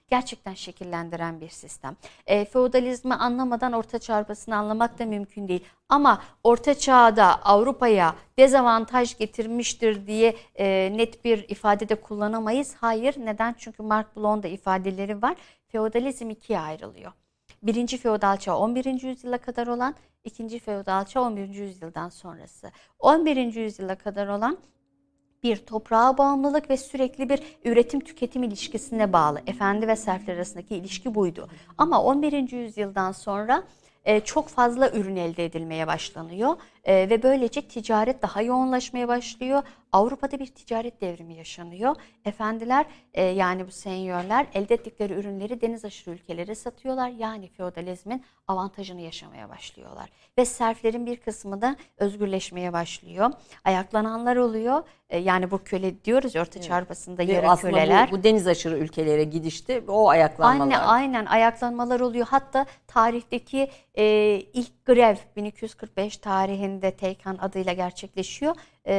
gerçekten 0.10 0.54
şekillendiren 0.54 1.42
bir 1.42 1.50
sistem. 1.50 1.96
E, 2.28 2.46
feodalizmi 2.46 3.14
anlamadan 3.14 3.74
Orta 3.74 4.00
Çağ 4.00 4.26
anlamak 4.48 5.00
da 5.00 5.06
mümkün 5.06 5.48
değil. 5.48 5.64
Ama 5.90 6.22
Orta 6.44 6.74
Çağ'da 6.74 7.42
Avrupa'ya 7.44 8.16
dezavantaj 8.40 9.18
getirmiştir 9.18 10.08
diye 10.08 10.36
e, 10.56 10.98
net 10.98 11.26
bir 11.26 11.50
ifade 11.50 11.90
de 11.90 11.96
kullanamayız. 11.96 12.76
Hayır. 12.76 13.16
Neden? 13.18 13.56
Çünkü 13.58 13.84
Mark 13.84 14.18
Bloch'un 14.18 14.50
ifadeleri 14.50 15.22
var. 15.22 15.36
Feodalizm 15.68 16.30
ikiye 16.30 16.60
ayrılıyor. 16.60 17.12
Birinci 17.64 17.98
feodal 17.98 18.38
çağ 18.38 18.58
11. 18.58 19.02
yüzyıla 19.02 19.38
kadar 19.38 19.68
olan, 19.68 19.96
ikinci 20.24 20.60
feodal 20.60 21.06
çağ 21.06 21.22
11. 21.22 21.50
yüzyıldan 21.50 22.10
sonrası. 22.10 22.72
11. 23.00 23.56
yüzyıla 23.56 23.96
kadar 23.96 24.28
olan 24.28 24.58
bir 25.44 25.58
toprağa 25.58 26.18
bağımlılık 26.18 26.70
ve 26.70 26.78
sürekli 26.78 27.30
bir 27.30 27.40
üretim 27.66 28.00
tüketim 28.00 28.44
ilişkisine 28.44 29.14
bağlı. 29.14 29.42
Efendi 29.48 29.88
ve 29.88 29.96
serfler 29.96 30.36
arasındaki 30.36 30.76
ilişki 30.76 31.16
buydu. 31.16 31.50
Ama 31.78 32.04
11. 32.04 32.52
yüzyıldan 32.52 33.12
sonra 33.12 33.64
e, 34.06 34.20
çok 34.20 34.48
fazla 34.48 34.92
ürün 34.92 35.16
elde 35.16 35.46
edilmeye 35.46 35.88
başlanıyor 35.88 36.56
E, 36.88 37.10
ve 37.10 37.24
böylece 37.24 37.62
ticaret 37.62 38.22
daha 38.22 38.42
yoğunlaşmaya 38.42 39.08
başlıyor. 39.08 39.64
Avrupa'da 39.92 40.40
bir 40.40 40.48
ticaret 40.48 41.02
devrimi 41.02 41.36
yaşanıyor. 41.36 41.96
Efendiler 42.26 42.86
e, 43.14 43.24
yani 43.24 43.68
bu 43.68 43.72
senyörler 43.72 44.48
elde 44.54 44.74
ettikleri 44.74 45.14
ürünleri 45.14 45.62
deniz 45.62 45.86
aşırı 45.86 46.16
ülkelere 46.16 46.56
satıyorlar. 46.56 47.10
Yani 47.10 47.48
feodalizmin 47.48 48.24
avantajını 48.48 49.02
yaşamaya 49.02 49.50
başlıyorlar. 49.50 50.10
Ve 50.38 50.46
serflerin 50.46 51.06
bir 51.06 51.18
kısmı 51.18 51.62
da 51.62 51.76
özgürleşmeye 51.98 52.74
başlıyor. 52.74 53.32
Ayaklananlar 53.66 54.36
oluyor. 54.36 54.84
E, 55.10 55.18
yani 55.18 55.52
bu 55.52 55.64
köle 55.64 56.04
diyoruz 56.06 56.36
ya 56.36 56.42
Orta 56.42 56.76
Avrupa'sında 56.76 57.28
Ve 57.28 57.32
yarı 57.32 57.50
aslında 57.50 57.74
köleler. 57.74 58.12
bu, 58.12 58.18
bu 58.18 58.24
deniz 58.24 58.48
aşırı 58.48 58.78
ülkelere 58.78 59.24
gidişte 59.24 59.84
o 59.88 60.10
ayaklanmalar. 60.10 60.76
Anne, 60.76 60.78
aynen 60.78 61.26
ayaklanmalar 61.26 62.00
oluyor. 62.00 62.28
Hatta 62.30 62.66
tarihteki 62.88 63.70
e, 63.98 64.06
ilk 64.54 64.86
grev 64.86 65.16
1245 65.36 66.18
tarihinde 66.18 66.77
Teykan 66.92 67.38
adıyla 67.38 67.74
gerçekleşiyor. 67.74 68.56
E, 68.88 68.96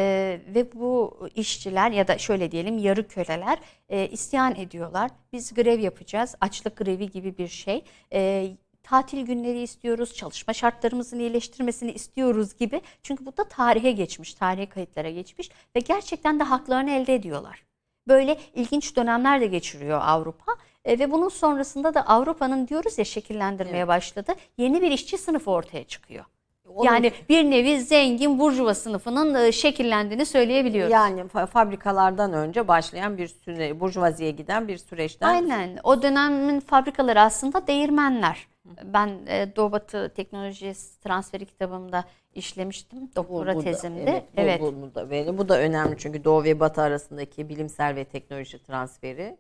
ve 0.55 0.73
bu 0.73 1.19
işçiler 1.35 1.91
ya 1.91 2.09
da 2.09 2.19
şöyle 2.19 2.51
diyelim 2.51 2.79
yarı 2.79 3.09
köleler 3.09 3.59
e, 3.89 4.09
isyan 4.09 4.55
ediyorlar. 4.55 5.11
Biz 5.33 5.55
grev 5.55 5.81
yapacağız. 5.81 6.35
Açlık 6.41 6.77
grevi 6.77 7.11
gibi 7.11 7.39
bir 7.39 7.49
şey. 7.49 7.85
E, 8.13 8.51
tatil 8.83 9.27
günleri 9.27 9.63
istiyoruz, 9.63 10.15
çalışma 10.15 10.55
şartlarımızın 10.55 11.19
iyileştirmesini 11.19 11.93
istiyoruz 11.93 12.57
gibi. 12.57 12.81
Çünkü 13.03 13.27
bu 13.27 13.37
da 13.37 13.45
tarihe 13.45 13.91
geçmiş, 13.93 14.35
tarihe 14.35 14.67
kayıtlara 14.67 15.11
geçmiş 15.11 15.51
ve 15.77 15.81
gerçekten 15.81 16.41
de 16.41 16.45
haklarını 16.45 16.91
elde 16.91 17.15
ediyorlar. 17.15 17.63
Böyle 18.09 18.39
ilginç 18.55 18.97
dönemler 18.97 19.41
de 19.41 19.47
geçiriyor 19.47 20.01
Avrupa 20.03 20.53
E, 20.85 20.99
ve 20.99 21.11
bunun 21.11 21.29
sonrasında 21.29 21.95
da 21.95 22.07
Avrupa'nın 22.07 22.69
diyoruz 22.69 22.99
ya 22.99 23.05
şekillendirmeye 23.05 23.89
başladı. 23.89 24.35
Yeni 24.59 24.83
bir 24.83 24.91
işçi 24.91 25.19
sınıfı 25.19 25.51
ortaya 25.51 25.85
çıkıyor. 25.85 26.25
Yani 26.83 27.13
bir 27.29 27.45
nevi 27.51 27.81
zengin 27.81 28.39
burjuva 28.39 28.75
sınıfının 28.75 29.35
e, 29.35 29.53
şekillendiğini 29.53 30.27
söyleyebiliyoruz. 30.27 30.93
Yani 30.93 31.21
fa- 31.21 31.47
fabrikalardan 31.47 32.33
önce 32.33 32.69
başlayan 32.69 33.19
bir 33.19 33.29
süre, 33.29 33.81
burjuvaziye 33.81 34.31
giden 34.31 34.69
bir 34.69 34.79
süreçten 34.79 35.29
Aynen. 35.29 35.79
O 35.83 36.03
dönemin 36.03 36.61
fabrikaları 36.61 37.21
aslında 37.21 37.67
değirmenler. 37.67 38.49
Ben 38.85 39.11
e, 39.27 39.57
Doğu 39.57 39.73
Batı 39.73 40.13
Teknoloji 40.17 40.73
Transferi 41.05 41.47
kitabımda 41.47 42.05
işlemiştim. 42.35 42.99
Bu- 43.01 43.17
Doktora 43.17 43.55
bu 43.55 43.59
da- 43.59 43.65
tezimde. 43.65 44.25
Evet, 44.37 44.61
bu, 44.61 44.67
bu, 44.67 44.83
bu 44.83 44.95
da. 44.95 45.39
Bu 45.39 45.49
da 45.49 45.59
önemli 45.61 45.99
çünkü 45.99 46.25
Doğu 46.25 46.45
ve 46.45 46.61
Batı 46.61 46.83
arasındaki 46.83 47.49
bilimsel 47.49 47.97
ve 47.97 48.05
teknoloji 48.05 48.63
transferi. 48.63 49.37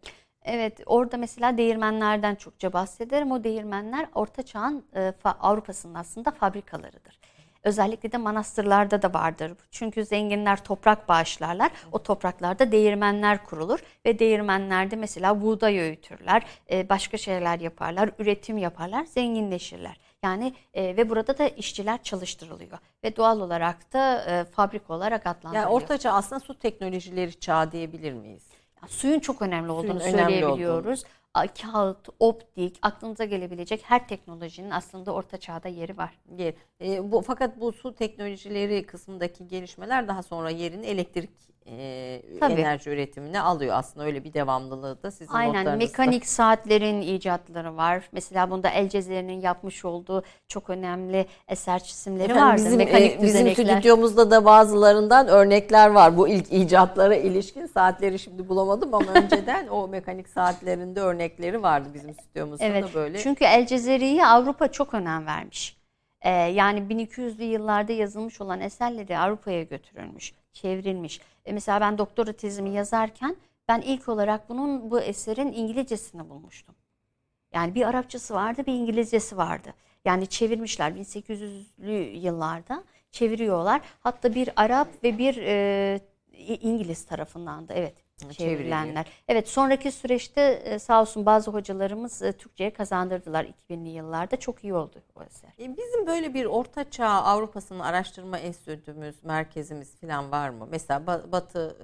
Evet 0.48 0.80
orada 0.86 1.16
mesela 1.16 1.58
değirmenlerden 1.58 2.34
çokça 2.34 2.72
bahsederim. 2.72 3.32
O 3.32 3.44
değirmenler 3.44 4.06
Orta 4.14 4.42
Çağ'ın 4.42 4.84
e, 4.96 5.12
Avrupa'sının 5.24 5.94
aslında 5.94 6.30
fabrikalarıdır. 6.30 7.18
Özellikle 7.62 8.12
de 8.12 8.16
manastırlarda 8.16 9.02
da 9.02 9.14
vardır. 9.14 9.52
Çünkü 9.70 10.04
zenginler 10.04 10.64
toprak 10.64 11.08
bağışlarlar. 11.08 11.70
O 11.92 12.02
topraklarda 12.02 12.72
değirmenler 12.72 13.44
kurulur 13.44 13.78
ve 14.06 14.18
değirmenlerde 14.18 14.96
mesela 14.96 15.42
buğday 15.42 15.78
öğütürler, 15.78 16.42
e, 16.70 16.88
başka 16.88 17.16
şeyler 17.16 17.60
yaparlar, 17.60 18.10
üretim 18.18 18.58
yaparlar, 18.58 19.04
zenginleşirler. 19.04 19.96
Yani 20.24 20.54
e, 20.74 20.96
ve 20.96 21.10
burada 21.10 21.38
da 21.38 21.48
işçiler 21.48 22.02
çalıştırılıyor 22.02 22.78
ve 23.04 23.16
doğal 23.16 23.40
olarak 23.40 23.92
da 23.92 24.24
e, 24.24 24.44
fabrik 24.44 24.90
olarak 24.90 25.26
adlandırılıyor. 25.26 25.62
Yani 25.62 25.72
ortaçağ 25.72 26.12
aslında 26.12 26.40
su 26.40 26.58
teknolojileri 26.58 27.40
çağı 27.40 27.72
diyebilir 27.72 28.12
miyiz? 28.12 28.57
Suyun 28.86 29.20
çok 29.20 29.42
önemli 29.42 29.72
olduğunu 29.72 30.00
Suyun 30.00 30.16
söyleyebiliyoruz. 30.16 31.04
Önemli 31.04 31.18
kağıt, 31.62 32.08
optik, 32.20 32.78
aklınıza 32.82 33.24
gelebilecek 33.24 33.82
her 33.84 34.08
teknolojinin 34.08 34.70
aslında 34.70 35.14
orta 35.14 35.36
çağda 35.36 35.68
yeri 35.68 35.96
var. 35.96 36.18
Yer. 36.38 36.54
E, 36.80 37.12
bu 37.12 37.22
fakat 37.22 37.60
bu 37.60 37.72
su 37.72 37.94
teknolojileri 37.94 38.86
kısmındaki 38.86 39.48
gelişmeler 39.48 40.08
daha 40.08 40.22
sonra 40.22 40.50
yerini 40.50 40.86
elektrik 40.86 41.30
e, 41.78 42.22
enerji 42.40 42.90
üretimine 42.90 43.40
alıyor 43.40 43.74
aslında 43.76 44.06
öyle 44.06 44.24
bir 44.24 44.32
devamlılığı 44.32 45.02
da 45.02 45.10
sizin 45.10 45.32
Aynen 45.32 45.78
mekanik 45.78 46.26
saatlerin 46.26 47.00
icatları 47.00 47.76
var. 47.76 48.08
Mesela 48.12 48.50
bunda 48.50 48.68
El 48.68 48.88
Cezire'nin 48.88 49.40
yapmış 49.40 49.84
olduğu 49.84 50.22
çok 50.48 50.70
önemli 50.70 51.26
eser 51.48 51.84
çizimleri 51.84 52.36
vardı. 52.36 52.56
Bizim, 52.64 52.78
mekanik 52.78 53.12
e, 53.12 53.22
bizim 53.22 53.52
stüdyomuzda 53.52 54.30
da 54.30 54.44
bazılarından 54.44 55.28
örnekler 55.28 55.90
var. 55.90 56.16
Bu 56.16 56.28
ilk 56.28 56.52
icatlara 56.52 57.14
ilişkin 57.14 57.66
saatleri 57.66 58.18
şimdi 58.18 58.48
bulamadım 58.48 58.94
ama 58.94 59.12
önceden 59.14 59.68
o 59.68 59.88
mekanik 59.88 60.28
saatlerinde 60.28 61.00
örnekleri 61.00 61.62
vardı 61.62 61.88
bizim 61.94 62.14
stüdyomuzda 62.14 62.64
evet, 62.64 62.84
da 62.84 62.94
böyle. 62.94 63.18
Çünkü 63.18 63.44
El 63.44 63.66
Cezire'yi 63.66 64.26
Avrupa 64.26 64.68
çok 64.68 64.94
önem 64.94 65.26
vermiş. 65.26 65.78
Ee, 66.22 66.30
yani 66.30 66.80
1200'lü 66.80 67.42
yıllarda 67.42 67.92
yazılmış 67.92 68.40
olan 68.40 68.60
eserleri 68.60 69.18
Avrupa'ya 69.18 69.62
götürülmüş, 69.62 70.32
çevrilmiş. 70.52 71.20
E 71.48 71.52
mesela 71.52 71.80
ben 71.80 71.98
doktora 71.98 72.32
tezimi 72.32 72.70
yazarken 72.70 73.36
ben 73.68 73.80
ilk 73.80 74.08
olarak 74.08 74.48
bunun 74.48 74.90
bu 74.90 75.00
eserin 75.00 75.52
İngilizcesini 75.52 76.30
bulmuştum. 76.30 76.74
Yani 77.52 77.74
bir 77.74 77.88
Arapçası 77.88 78.34
vardı, 78.34 78.66
bir 78.66 78.72
İngilizcesi 78.72 79.36
vardı. 79.36 79.74
Yani 80.04 80.26
çevirmişler 80.26 80.92
1800'lü 80.92 82.16
yıllarda 82.16 82.84
çeviriyorlar. 83.12 83.80
Hatta 84.00 84.34
bir 84.34 84.50
Arap 84.56 84.88
ve 85.04 85.18
bir 85.18 85.36
e, 85.36 86.00
İngiliz 86.60 87.06
tarafından 87.06 87.68
da 87.68 87.74
evet 87.74 87.94
çevrilenler. 88.32 89.06
Evet 89.28 89.48
sonraki 89.48 89.92
süreçte 89.92 90.40
e, 90.40 90.78
sağ 90.78 91.00
olsun 91.00 91.26
bazı 91.26 91.50
hocalarımız 91.50 92.22
e, 92.22 92.32
Türkçe'ye 92.32 92.72
kazandırdılar 92.72 93.44
2000'li 93.44 93.88
yıllarda. 93.88 94.36
Çok 94.36 94.64
iyi 94.64 94.74
oldu 94.74 95.02
o 95.16 95.22
eser. 95.22 95.50
E, 95.58 95.76
bizim 95.76 96.06
böyle 96.06 96.34
bir 96.34 96.44
Orta 96.44 96.90
Çağ 96.90 97.08
Avrupa'sının 97.08 97.80
araştırma 97.80 98.38
enstitümüz, 98.38 99.24
merkezimiz 99.24 99.96
falan 99.96 100.30
var 100.30 100.48
mı? 100.48 100.68
Mesela 100.70 101.06
Batı 101.32 101.76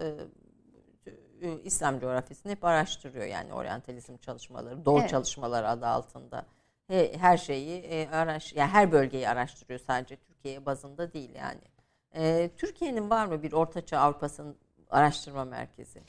İslam 1.64 2.00
coğrafyasını 2.00 2.52
hep 2.52 2.64
araştırıyor 2.64 3.26
yani 3.26 3.52
oryantalizm 3.52 4.16
çalışmaları, 4.16 4.84
doğu 4.84 5.00
evet. 5.00 5.10
çalışmaları 5.10 5.68
adı 5.68 5.86
altında. 5.86 6.46
Her 7.18 7.36
şeyi 7.36 8.08
araş, 8.08 8.52
yani 8.52 8.70
her 8.70 8.92
bölgeyi 8.92 9.28
araştırıyor 9.28 9.80
sadece 9.80 10.16
Türkiye 10.16 10.66
bazında 10.66 11.12
değil 11.12 11.30
yani. 11.34 11.60
Türkiye'nin 12.56 13.10
var 13.10 13.26
mı 13.26 13.42
bir 13.42 13.52
Ortaçağ 13.52 13.98
Avrupa'sının 13.98 14.56
araştırma 14.90 15.44
merkezi? 15.44 16.02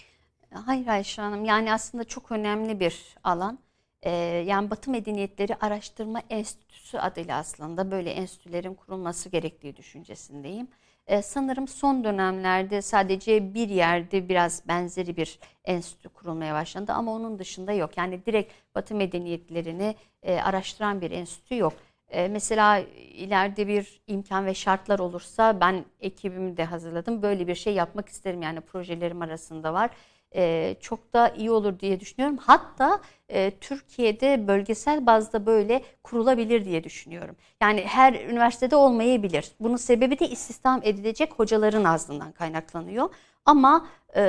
Hayır 0.54 0.88
Ayşe 0.88 1.22
Hanım 1.22 1.46
yani 1.46 1.74
aslında 1.74 2.04
çok 2.04 2.32
önemli 2.32 2.80
bir 2.80 3.16
alan. 3.24 3.60
Ee, 4.04 4.12
yani 4.48 4.70
Batı 4.70 4.92
Medeniyetleri 4.92 5.56
Araştırma 5.56 6.22
Enstitüsü 6.30 6.98
adıyla 6.98 7.38
aslında 7.38 7.92
böyle 7.92 8.12
enstitülerin 8.12 8.74
kurulması 8.74 9.30
gerektiği 9.30 9.76
düşüncesindeyim. 9.78 10.68
Ee, 11.08 11.22
sanırım 11.22 11.68
son 11.68 12.04
dönemlerde 12.04 12.82
sadece 12.82 13.54
bir 13.54 13.70
yerde 13.70 14.30
biraz 14.30 14.68
benzeri 14.68 15.18
bir 15.18 15.40
enstitü 15.66 16.10
kurulmaya 16.10 16.54
başlandı 16.54 16.92
ama 16.94 17.12
onun 17.14 17.40
dışında 17.40 17.72
yok. 17.74 17.98
Yani 17.98 18.26
direkt 18.26 18.54
Batı 18.76 18.96
medeniyetlerini 18.96 19.96
e, 20.24 20.36
araştıran 20.42 21.02
bir 21.02 21.12
enstitü 21.12 21.58
yok. 21.58 21.74
E, 22.10 22.28
mesela 22.28 22.80
ileride 23.14 23.68
bir 23.68 24.02
imkan 24.08 24.46
ve 24.46 24.54
şartlar 24.54 25.00
olursa 25.00 25.60
ben 25.60 25.86
ekibimi 26.00 26.58
de 26.58 26.66
hazırladım. 26.66 27.22
Böyle 27.22 27.48
bir 27.48 27.56
şey 27.56 27.74
yapmak 27.74 28.10
isterim 28.10 28.42
yani 28.42 28.62
projelerim 28.62 29.22
arasında 29.22 29.74
var 29.74 29.90
e, 30.36 30.76
çok 30.82 31.14
da 31.14 31.30
iyi 31.30 31.52
olur 31.52 31.80
diye 31.80 32.00
düşünüyorum. 32.00 32.38
Hatta 32.38 33.02
e, 33.30 33.52
Türkiye'de 33.52 34.48
bölgesel 34.48 35.06
bazda 35.06 35.46
böyle 35.46 35.84
kurulabilir 36.04 36.66
diye 36.66 36.84
düşünüyorum. 36.84 37.36
Yani 37.62 37.82
her 37.82 38.14
üniversitede 38.14 38.76
olmayabilir. 38.76 39.52
Bunun 39.60 39.78
sebebi 39.78 40.20
de 40.20 40.30
istihdam 40.30 40.82
edilecek 40.84 41.34
hocaların 41.34 41.84
azlığından 41.84 42.32
kaynaklanıyor. 42.32 43.10
Ama 43.46 43.88
e, 44.16 44.22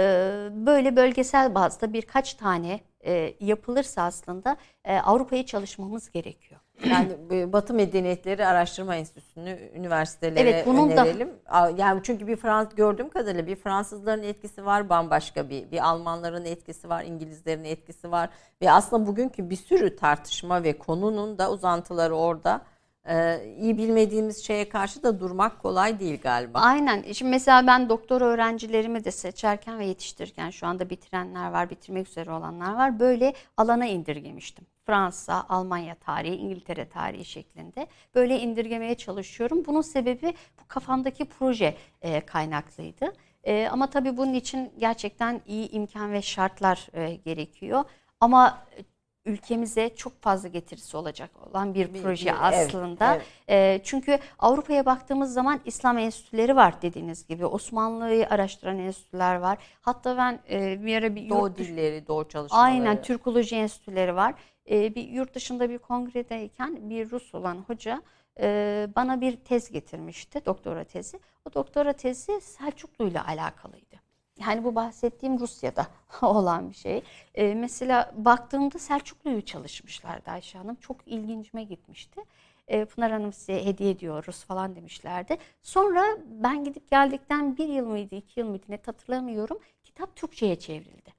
böyle 0.53 0.97
bölgesel 0.97 1.55
bazda 1.55 1.93
birkaç 1.93 2.35
tane 2.35 2.81
yapılırsa 3.41 4.03
aslında 4.03 4.57
e, 4.85 4.99
Avrupa'yı 4.99 5.47
çalışmamız 5.47 6.11
gerekiyor. 6.11 6.61
Yani 6.85 7.53
Batı 7.53 7.75
Medeniyetleri 7.75 8.47
Araştırma 8.47 8.97
Enstitüsü'nü 8.97 9.59
üniversitelere 9.75 10.51
evet, 10.51 10.67
bunun 10.67 10.91
önerelim. 10.91 11.29
Da... 11.29 11.73
Yani 11.77 12.01
çünkü 12.03 12.27
bir 12.27 12.37
Frans 12.37 12.75
gördüğüm 12.75 13.09
kadarıyla 13.09 13.47
bir 13.47 13.57
Fransızların 13.57 14.23
etkisi 14.23 14.67
var, 14.67 14.89
bambaşka 14.89 15.51
bir 15.51 15.71
bir 15.71 15.89
Almanların 15.89 16.45
etkisi 16.45 16.89
var, 16.89 17.05
İngilizlerin 17.05 17.65
etkisi 17.65 18.11
var 18.11 18.31
ve 18.63 18.73
aslında 18.73 19.07
bugünkü 19.07 19.51
bir 19.51 19.57
sürü 19.57 19.97
tartışma 19.97 20.63
ve 20.63 20.79
konunun 20.79 21.39
da 21.39 21.51
uzantıları 21.51 22.17
orada 22.17 22.61
e, 23.09 23.45
iyi 23.59 23.79
bilmediğimiz 23.79 24.45
şeye 24.45 24.69
karşı 24.69 25.03
da 25.03 25.21
durmak 25.21 25.63
kolay 25.63 26.01
değil 26.01 26.21
galiba. 26.23 26.59
Aynen. 26.59 27.13
Şimdi 27.13 27.31
mesela 27.31 27.67
ben 27.67 27.89
doktor 27.89 28.21
öğrencilerimi 28.21 29.05
de 29.05 29.11
seçerken 29.11 29.79
ve 29.79 29.85
yetiştirirken 29.87 30.51
şu 30.51 30.67
anda 30.67 30.91
bitirenler 30.91 31.51
var, 31.51 31.71
bitirmek 31.71 32.09
üzere 32.09 32.31
olanlar 32.31 32.75
var. 32.75 33.01
Böyle 33.01 33.35
alana 33.57 33.87
indirgemiştim. 33.87 34.67
Fransa, 34.87 35.47
Almanya 35.49 35.95
tarihi, 35.95 36.35
İngiltere 36.35 36.89
tarihi 36.89 37.25
şeklinde 37.25 37.87
böyle 38.15 38.39
indirgemeye 38.39 38.95
çalışıyorum. 38.95 39.65
Bunun 39.67 39.81
sebebi 39.81 40.35
bu 40.61 40.69
kafamdaki 40.69 41.25
proje 41.25 41.77
e, 42.03 42.21
kaynaklıydı. 42.21 43.13
E, 43.45 43.69
ama 43.73 43.91
tabii 43.91 44.17
bunun 44.17 44.35
için 44.35 44.73
gerçekten 44.79 45.41
iyi 45.47 45.71
imkan 45.71 46.13
ve 46.13 46.23
şartlar 46.23 46.89
e, 46.93 47.15
gerekiyor. 47.15 47.85
Ama 48.21 48.67
ülkemize 49.25 49.97
çok 49.97 50.23
fazla 50.23 50.49
getirisi 50.49 50.97
olacak 50.97 51.31
olan 51.51 51.75
bir, 51.75 51.95
bir 51.95 52.03
proje 52.03 52.31
bir, 52.31 52.49
aslında. 52.49 53.15
Evet, 53.15 53.27
evet. 53.49 53.81
E, 53.81 53.85
çünkü 53.85 54.19
Avrupa'ya 54.39 54.87
baktığımız 54.87 55.33
zaman 55.33 55.61
İslam 55.65 55.99
enstitüleri 55.99 56.57
var 56.57 56.83
dediğiniz 56.83 57.27
gibi. 57.27 57.47
Osmanlı'yı 57.47 58.29
araştıran 58.29 58.79
enstitüler 58.79 59.37
var. 59.37 59.59
Hatta 59.81 60.17
ben 60.17 60.39
e, 60.51 60.85
bir 60.85 60.97
ara 60.97 61.15
bir 61.15 61.31
Doğu 61.31 61.39
yurt, 61.39 61.59
dilleri, 61.59 62.07
Doğu 62.07 62.29
çalışmaları. 62.29 62.67
Aynen 62.67 63.03
Türkoloji 63.03 63.57
enstitüleri 63.57 64.17
var. 64.17 64.35
E, 64.71 64.95
bir 64.95 65.09
yurt 65.09 65.35
dışında 65.35 65.71
bir 65.71 65.79
kongredeyken 65.79 66.91
bir 66.91 67.11
Rus 67.11 67.35
olan 67.35 67.57
hoca 67.57 68.03
e, 68.41 68.89
bana 68.97 69.21
bir 69.21 69.37
tez 69.37 69.71
getirmişti, 69.71 70.47
doktora 70.47 70.85
tezi. 70.85 71.21
O 71.45 71.55
doktora 71.55 71.93
tezi 71.93 72.41
Selçuklu 72.41 73.09
ile 73.09 73.21
alakalıydı. 73.21 73.97
Yani 74.41 74.65
bu 74.65 74.75
bahsettiğim 74.75 75.41
Rusya'da 75.41 75.87
olan 76.23 76.71
bir 76.71 76.77
şey. 76.77 77.03
Ee, 77.35 77.55
mesela 77.55 78.13
baktığımda 78.17 78.79
Selçuklu'yu 78.79 79.43
çalışmışlardı 79.45 80.31
Ayşe 80.31 80.59
Hanım. 80.59 80.75
Çok 80.75 80.97
ilgincime 81.07 81.65
gitmişti. 81.65 82.21
Ee, 82.69 82.85
Pınar 82.85 83.13
Hanım 83.13 83.33
size 83.33 83.65
hediye 83.65 83.91
ediyoruz 83.91 84.45
falan 84.45 84.77
demişlerdi. 84.77 85.37
Sonra 85.63 86.05
ben 86.27 86.65
gidip 86.65 86.91
geldikten 86.91 87.57
bir 87.57 87.69
yıl 87.69 87.87
mıydı, 87.87 88.15
iki 88.15 88.41
yıl 88.41 88.49
mıydı 88.49 88.65
net 88.69 88.89
hatırlamıyorum. 88.89 89.59
Kitap 89.85 90.17
Türkçe'ye 90.17 90.59
çevrildi. 90.59 91.16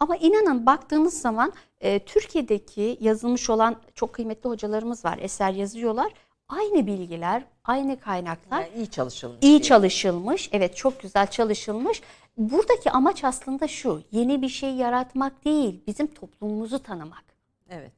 Ama 0.00 0.16
inanın 0.16 0.66
baktığınız 0.66 1.20
zaman 1.20 1.52
e, 1.80 1.98
Türkiye'deki 1.98 2.98
yazılmış 3.00 3.50
olan 3.50 3.76
çok 3.94 4.12
kıymetli 4.12 4.48
hocalarımız 4.48 5.04
var. 5.04 5.18
Eser 5.22 5.52
yazıyorlar. 5.52 6.12
Aynı 6.48 6.86
bilgiler, 6.86 7.44
aynı 7.64 8.00
kaynaklar. 8.00 8.60
Yani 8.60 8.70
iyi 8.76 8.90
çalışılmış. 8.90 9.38
İyi 9.42 9.62
çalışılmış. 9.62 10.48
Evet 10.52 10.76
çok 10.76 11.00
güzel 11.00 11.26
çalışılmış. 11.26 12.02
Buradaki 12.36 12.90
amaç 12.90 13.24
aslında 13.24 13.68
şu. 13.68 14.02
Yeni 14.12 14.42
bir 14.42 14.48
şey 14.48 14.74
yaratmak 14.74 15.44
değil, 15.44 15.80
bizim 15.86 16.06
toplumumuzu 16.06 16.82
tanımak. 16.82 17.24
Evet. 17.70 17.92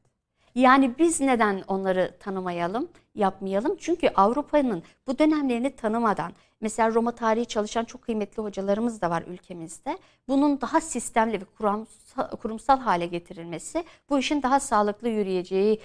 Yani 0.54 0.98
biz 0.98 1.20
neden 1.20 1.62
onları 1.68 2.14
tanımayalım, 2.20 2.88
yapmayalım? 3.14 3.76
Çünkü 3.80 4.08
Avrupa'nın 4.08 4.82
bu 5.10 5.18
dönemlerini 5.18 5.76
tanımadan 5.76 6.32
mesela 6.60 6.94
Roma 6.94 7.12
tarihi 7.12 7.46
çalışan 7.46 7.84
çok 7.84 8.02
kıymetli 8.02 8.42
hocalarımız 8.42 9.00
da 9.00 9.10
var 9.10 9.22
ülkemizde. 9.26 9.98
Bunun 10.28 10.60
daha 10.60 10.80
sistemli 10.80 11.40
ve 11.40 11.44
kurumsal, 11.44 12.30
kurumsal 12.42 12.78
hale 12.78 13.06
getirilmesi 13.06 13.84
bu 14.10 14.18
işin 14.18 14.42
daha 14.42 14.60
sağlıklı 14.60 15.08
yürüyeceği 15.08 15.80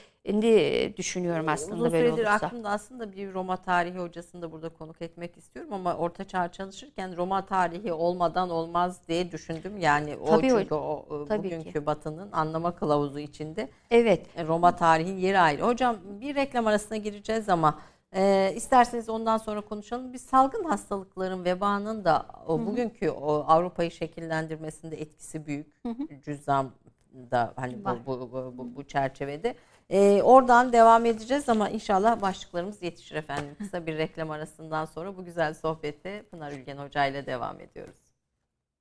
düşünüyorum 0.97 1.45
aslında 1.49 1.75
Uzun 1.75 1.91
böyle 1.91 2.11
olursa. 2.11 2.29
aklımda 2.31 2.69
aslında 2.69 3.11
bir 3.11 3.33
Roma 3.33 3.57
tarihi 3.57 3.97
hocasını 3.97 4.41
da 4.41 4.51
burada 4.51 4.69
konuk 4.69 5.01
etmek 5.01 5.37
istiyorum 5.37 5.73
ama 5.73 5.95
Orta 5.95 6.23
Çağ 6.23 6.51
çalışırken 6.51 7.17
Roma 7.17 7.45
tarihi 7.45 7.93
olmadan 7.93 8.49
olmaz 8.49 9.01
diye 9.07 9.31
düşündüm. 9.31 9.77
Yani 9.77 10.17
o 10.17 10.25
Tabii 10.25 10.41
çünkü 10.49 10.63
hocam. 10.65 10.79
o 10.81 11.23
e, 11.23 11.27
Tabii 11.27 11.43
bugünkü 11.47 11.71
ki. 11.73 11.85
Batı'nın 11.85 12.31
anlama 12.31 12.75
kılavuzu 12.75 13.19
içinde 13.19 13.69
Evet. 13.91 14.25
e, 14.35 14.45
Roma 14.45 14.75
tarihi 14.75 15.21
yeri 15.21 15.39
ayrı. 15.39 15.61
Hocam 15.61 15.95
bir 16.21 16.35
reklam 16.35 16.67
arasına 16.67 16.97
gireceğiz 16.97 17.49
ama 17.49 17.79
e, 18.15 18.53
isterseniz 18.55 19.09
ondan 19.09 19.37
sonra 19.37 19.61
konuşalım. 19.61 20.13
Bir 20.13 20.17
salgın 20.17 20.63
hastalıkların 20.63 21.45
vebanın 21.45 22.05
da 22.05 22.25
o 22.47 22.65
bugünkü 22.65 23.09
o 23.09 23.45
Avrupa'yı 23.47 23.91
şekillendirmesinde 23.91 25.01
etkisi 25.01 25.45
büyük. 25.45 25.81
Cüzzam 26.23 26.71
da 27.31 27.53
hani 27.55 27.85
bu, 27.85 28.05
bu, 28.05 28.31
bu, 28.31 28.53
bu, 28.57 28.75
bu 28.75 28.83
çerçevede. 28.83 29.55
Ee, 29.89 30.21
oradan 30.23 30.73
devam 30.73 31.05
edeceğiz 31.05 31.49
ama 31.49 31.69
inşallah 31.69 32.21
başlıklarımız 32.21 32.81
yetişir 32.81 33.15
efendim. 33.15 33.55
Kısa 33.57 33.85
bir 33.85 33.97
reklam 33.97 34.31
arasından 34.31 34.85
sonra 34.85 35.17
bu 35.17 35.25
güzel 35.25 35.53
sohbete 35.53 36.23
Pınar 36.31 36.51
Ülgen 36.51 36.77
Hoca 36.77 37.05
ile 37.05 37.25
devam 37.25 37.59
ediyoruz. 37.59 37.97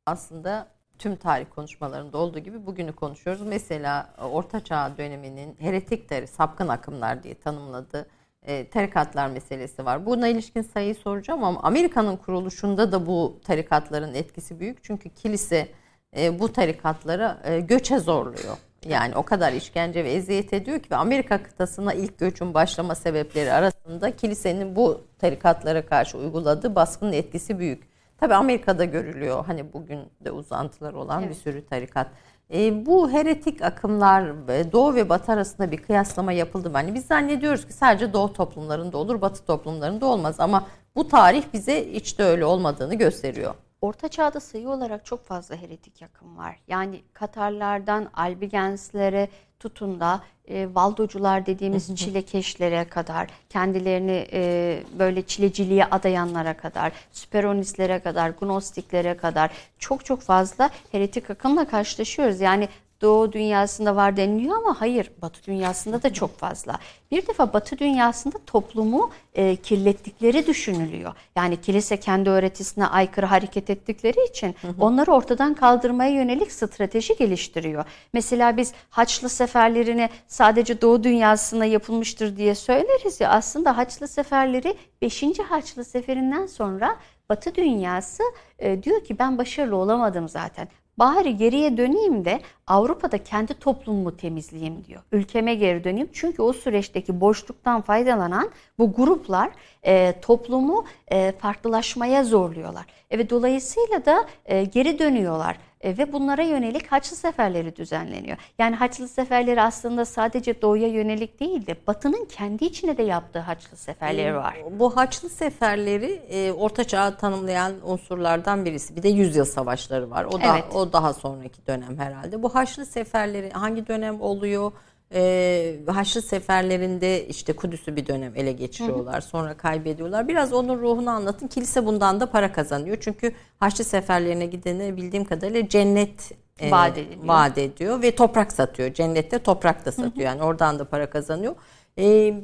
Aslında 0.06 0.66
tüm 0.98 1.16
tarih 1.16 1.46
konuşmalarında 1.50 2.18
olduğu 2.18 2.38
gibi 2.38 2.66
bugünü 2.66 2.92
konuşuyoruz. 2.92 3.42
Mesela 3.46 4.14
Orta 4.32 4.64
Çağ 4.64 4.92
döneminin 4.98 5.56
heretik 5.58 6.28
sapkın 6.28 6.68
akımlar 6.68 7.22
diye 7.22 7.34
tanımladığı 7.34 8.06
e, 8.44 8.68
tarikatlar 8.68 9.28
meselesi 9.28 9.84
var. 9.84 10.06
Buna 10.06 10.28
ilişkin 10.28 10.62
sayıyı 10.62 10.94
soracağım 10.94 11.44
ama 11.44 11.60
Amerika'nın 11.62 12.16
kuruluşunda 12.16 12.92
da 12.92 13.06
bu 13.06 13.40
tarikatların 13.44 14.14
etkisi 14.14 14.60
büyük. 14.60 14.84
Çünkü 14.84 15.08
kilise 15.08 15.68
e, 16.16 16.38
bu 16.38 16.52
tarikatları 16.52 17.36
e, 17.44 17.60
göçe 17.60 17.98
zorluyor. 17.98 18.56
Yani 18.88 19.16
o 19.16 19.22
kadar 19.22 19.52
işkence 19.52 20.04
ve 20.04 20.12
eziyet 20.12 20.52
ediyor 20.52 20.80
ki 20.80 20.90
ve 20.90 20.96
Amerika 20.96 21.42
kıtasına 21.42 21.94
ilk 21.94 22.18
göçün 22.18 22.54
başlama 22.54 22.94
sebepleri 22.94 23.52
arasında 23.52 24.16
kilisenin 24.16 24.76
bu 24.76 25.00
tarikatlara 25.18 25.86
karşı 25.86 26.18
uyguladığı 26.18 26.74
baskının 26.74 27.12
etkisi 27.12 27.58
büyük. 27.58 27.94
Tabi 28.18 28.34
Amerika'da 28.34 28.84
görülüyor 28.84 29.44
hani 29.46 29.72
bugün 29.72 30.00
de 30.24 30.30
uzantılar 30.30 30.92
olan 30.92 31.22
bir 31.22 31.26
Evet. 31.26 31.36
sürü 31.36 31.66
tarikat. 31.66 32.06
E, 32.52 32.86
bu 32.86 33.10
heretik 33.10 33.62
akımlar 33.62 34.48
e, 34.48 34.72
Doğu 34.72 34.94
ve 34.94 35.08
Batı 35.08 35.32
arasında 35.32 35.70
bir 35.70 35.76
kıyaslama 35.76 36.32
yapıldı 36.32 36.70
mı? 36.70 36.76
Hani 36.76 36.94
biz 36.94 37.06
zannediyoruz 37.06 37.66
ki 37.66 37.72
sadece 37.72 38.12
Doğu 38.12 38.32
toplumlarında 38.32 38.98
olur, 38.98 39.20
Batı 39.20 39.44
toplumlarında 39.44 40.06
olmaz 40.06 40.40
ama 40.40 40.66
bu 40.96 41.08
tarih 41.08 41.44
bize 41.52 41.92
hiç 41.92 42.18
de 42.18 42.24
öyle 42.24 42.44
olmadığını 42.44 42.94
gösteriyor. 42.94 43.54
Orta 43.80 44.08
Çağ'da 44.08 44.40
sayı 44.40 44.68
olarak 44.68 45.04
çok 45.06 45.24
fazla 45.24 45.56
heretik 45.56 46.00
yakın 46.00 46.36
var. 46.36 46.56
Yani 46.68 47.02
Katarlardan 47.12 48.08
Albigenslere 48.14 49.28
tutun 49.64 50.00
da 50.00 50.20
e, 50.48 50.68
Valdocular 50.74 51.46
dediğimiz 51.46 51.96
çilekeşlere 51.96 52.84
kadar, 52.84 53.28
kendilerini 53.50 54.26
e, 54.32 54.82
böyle 54.98 55.22
çileciliğe 55.22 55.84
adayanlara 55.84 56.56
kadar, 56.56 56.92
Süperonistlere 57.12 57.98
kadar, 57.98 58.30
Gnostiklere 58.30 59.16
kadar 59.16 59.50
çok 59.78 60.04
çok 60.04 60.20
fazla 60.20 60.70
heretik 60.92 61.30
akımla 61.30 61.68
karşılaşıyoruz. 61.68 62.40
Yani 62.40 62.68
Doğu 63.02 63.32
dünyasında 63.32 63.96
var 63.96 64.16
deniliyor 64.16 64.56
ama 64.56 64.80
hayır 64.80 65.10
Batı 65.22 65.44
dünyasında 65.46 66.02
da 66.02 66.12
çok 66.12 66.38
fazla. 66.38 66.78
Bir 67.10 67.26
defa 67.26 67.52
Batı 67.52 67.78
dünyasında 67.78 68.36
toplumu 68.46 69.10
e, 69.34 69.56
kirlettikleri 69.56 70.46
düşünülüyor. 70.46 71.14
Yani 71.36 71.60
kilise 71.60 71.96
kendi 71.96 72.30
öğretisine 72.30 72.86
aykırı 72.86 73.26
hareket 73.26 73.70
ettikleri 73.70 74.28
için 74.30 74.54
onları 74.80 75.12
ortadan 75.12 75.54
kaldırmaya 75.54 76.10
yönelik 76.10 76.52
strateji 76.52 77.16
geliştiriyor. 77.16 77.84
Mesela 78.12 78.56
biz 78.56 78.72
Haçlı 78.90 79.28
seferlerini 79.28 80.08
sadece 80.26 80.80
Doğu 80.80 81.04
dünyasına 81.04 81.64
yapılmıştır 81.64 82.36
diye 82.36 82.54
söyleriz 82.54 83.20
ya 83.20 83.30
aslında 83.30 83.76
Haçlı 83.76 84.08
seferleri 84.08 84.76
5. 85.02 85.24
Haçlı 85.48 85.84
seferinden 85.84 86.46
sonra 86.46 86.96
Batı 87.28 87.54
dünyası 87.54 88.22
e, 88.58 88.82
diyor 88.82 89.04
ki 89.04 89.18
ben 89.18 89.38
başarılı 89.38 89.76
olamadım 89.76 90.28
zaten. 90.28 90.68
Bari 90.98 91.36
geriye 91.36 91.76
döneyim 91.76 92.24
de 92.24 92.40
Avrupa'da 92.66 93.18
kendi 93.18 93.54
toplumumu 93.54 94.16
temizleyeyim 94.16 94.84
diyor. 94.84 95.02
Ülkeme 95.12 95.54
geri 95.54 95.84
döneyim. 95.84 96.08
Çünkü 96.12 96.42
o 96.42 96.52
süreçteki 96.52 97.20
boşluktan 97.20 97.80
faydalanan 97.80 98.50
bu 98.78 98.92
gruplar 98.92 99.50
e, 99.82 100.20
toplumu 100.20 100.84
e, 101.08 101.32
farklılaşmaya 101.32 102.24
zorluyorlar. 102.24 102.86
E, 103.10 103.18
ve 103.18 103.30
dolayısıyla 103.30 104.04
da 104.04 104.24
e, 104.46 104.64
geri 104.64 104.98
dönüyorlar. 104.98 105.56
E, 105.84 105.98
ve 105.98 106.12
bunlara 106.12 106.42
yönelik 106.42 106.92
Haçlı 106.92 107.16
seferleri 107.16 107.76
düzenleniyor. 107.76 108.36
Yani 108.58 108.76
Haçlı 108.76 109.08
seferleri 109.08 109.62
aslında 109.62 110.04
sadece 110.04 110.62
doğuya 110.62 110.88
yönelik 110.88 111.40
değil 111.40 111.66
de 111.66 111.76
Batı'nın 111.86 112.24
kendi 112.24 112.64
içine 112.64 112.96
de 112.96 113.02
yaptığı 113.02 113.38
Haçlı 113.38 113.76
seferleri 113.76 114.34
var. 114.34 114.56
Bu 114.70 114.96
Haçlı 114.96 115.28
seferleri 115.28 116.12
e, 116.28 116.52
Orta 116.52 116.84
Çağ'ı 116.84 117.16
tanımlayan 117.16 117.72
unsurlardan 117.84 118.64
birisi. 118.64 118.96
Bir 118.96 119.02
de 119.02 119.08
yüzyıl 119.08 119.44
savaşları 119.44 120.10
var. 120.10 120.24
O 120.24 120.32
da 120.32 120.54
Evet. 120.54 120.64
o 120.74 120.92
daha 120.92 121.12
sonraki 121.12 121.66
dönem 121.66 121.98
herhalde. 121.98 122.42
Bu 122.42 122.54
Haçlı 122.54 122.86
seferleri 122.86 123.50
hangi 123.50 123.86
dönem 123.86 124.20
oluyor? 124.20 124.72
E, 125.14 125.80
Haçlı 125.86 126.22
seferlerinde 126.22 127.26
işte 127.26 127.52
Kudüs'ü 127.52 127.96
bir 127.96 128.06
dönem 128.06 128.32
ele 128.36 128.52
geçiriyorlar. 128.52 129.20
Sonra 129.20 129.56
kaybediyorlar. 129.56 130.28
Biraz 130.28 130.52
onun 130.52 130.78
ruhunu 130.78 131.10
anlatın. 131.10 131.48
Kilise 131.48 131.86
bundan 131.86 132.20
da 132.20 132.30
para 132.30 132.52
kazanıyor. 132.52 132.96
Çünkü 133.00 133.32
Haçlı 133.60 133.84
seferlerine 133.84 134.46
gidene 134.46 134.96
bildiğim 134.96 135.24
kadarıyla 135.24 135.68
cennet 135.68 136.32
e, 136.60 136.70
Vaat 136.70 136.98
vaat 137.24 137.58
ediyor 137.58 138.02
ve 138.02 138.14
toprak 138.14 138.52
satıyor. 138.52 138.94
Cennette 138.94 139.38
toprak 139.38 139.84
da 139.86 139.92
satıyor. 139.92 140.26
Yani 140.26 140.42
oradan 140.42 140.78
da 140.78 140.84
para 140.84 141.10
kazanıyor. 141.10 141.54
Ee, 141.98 142.34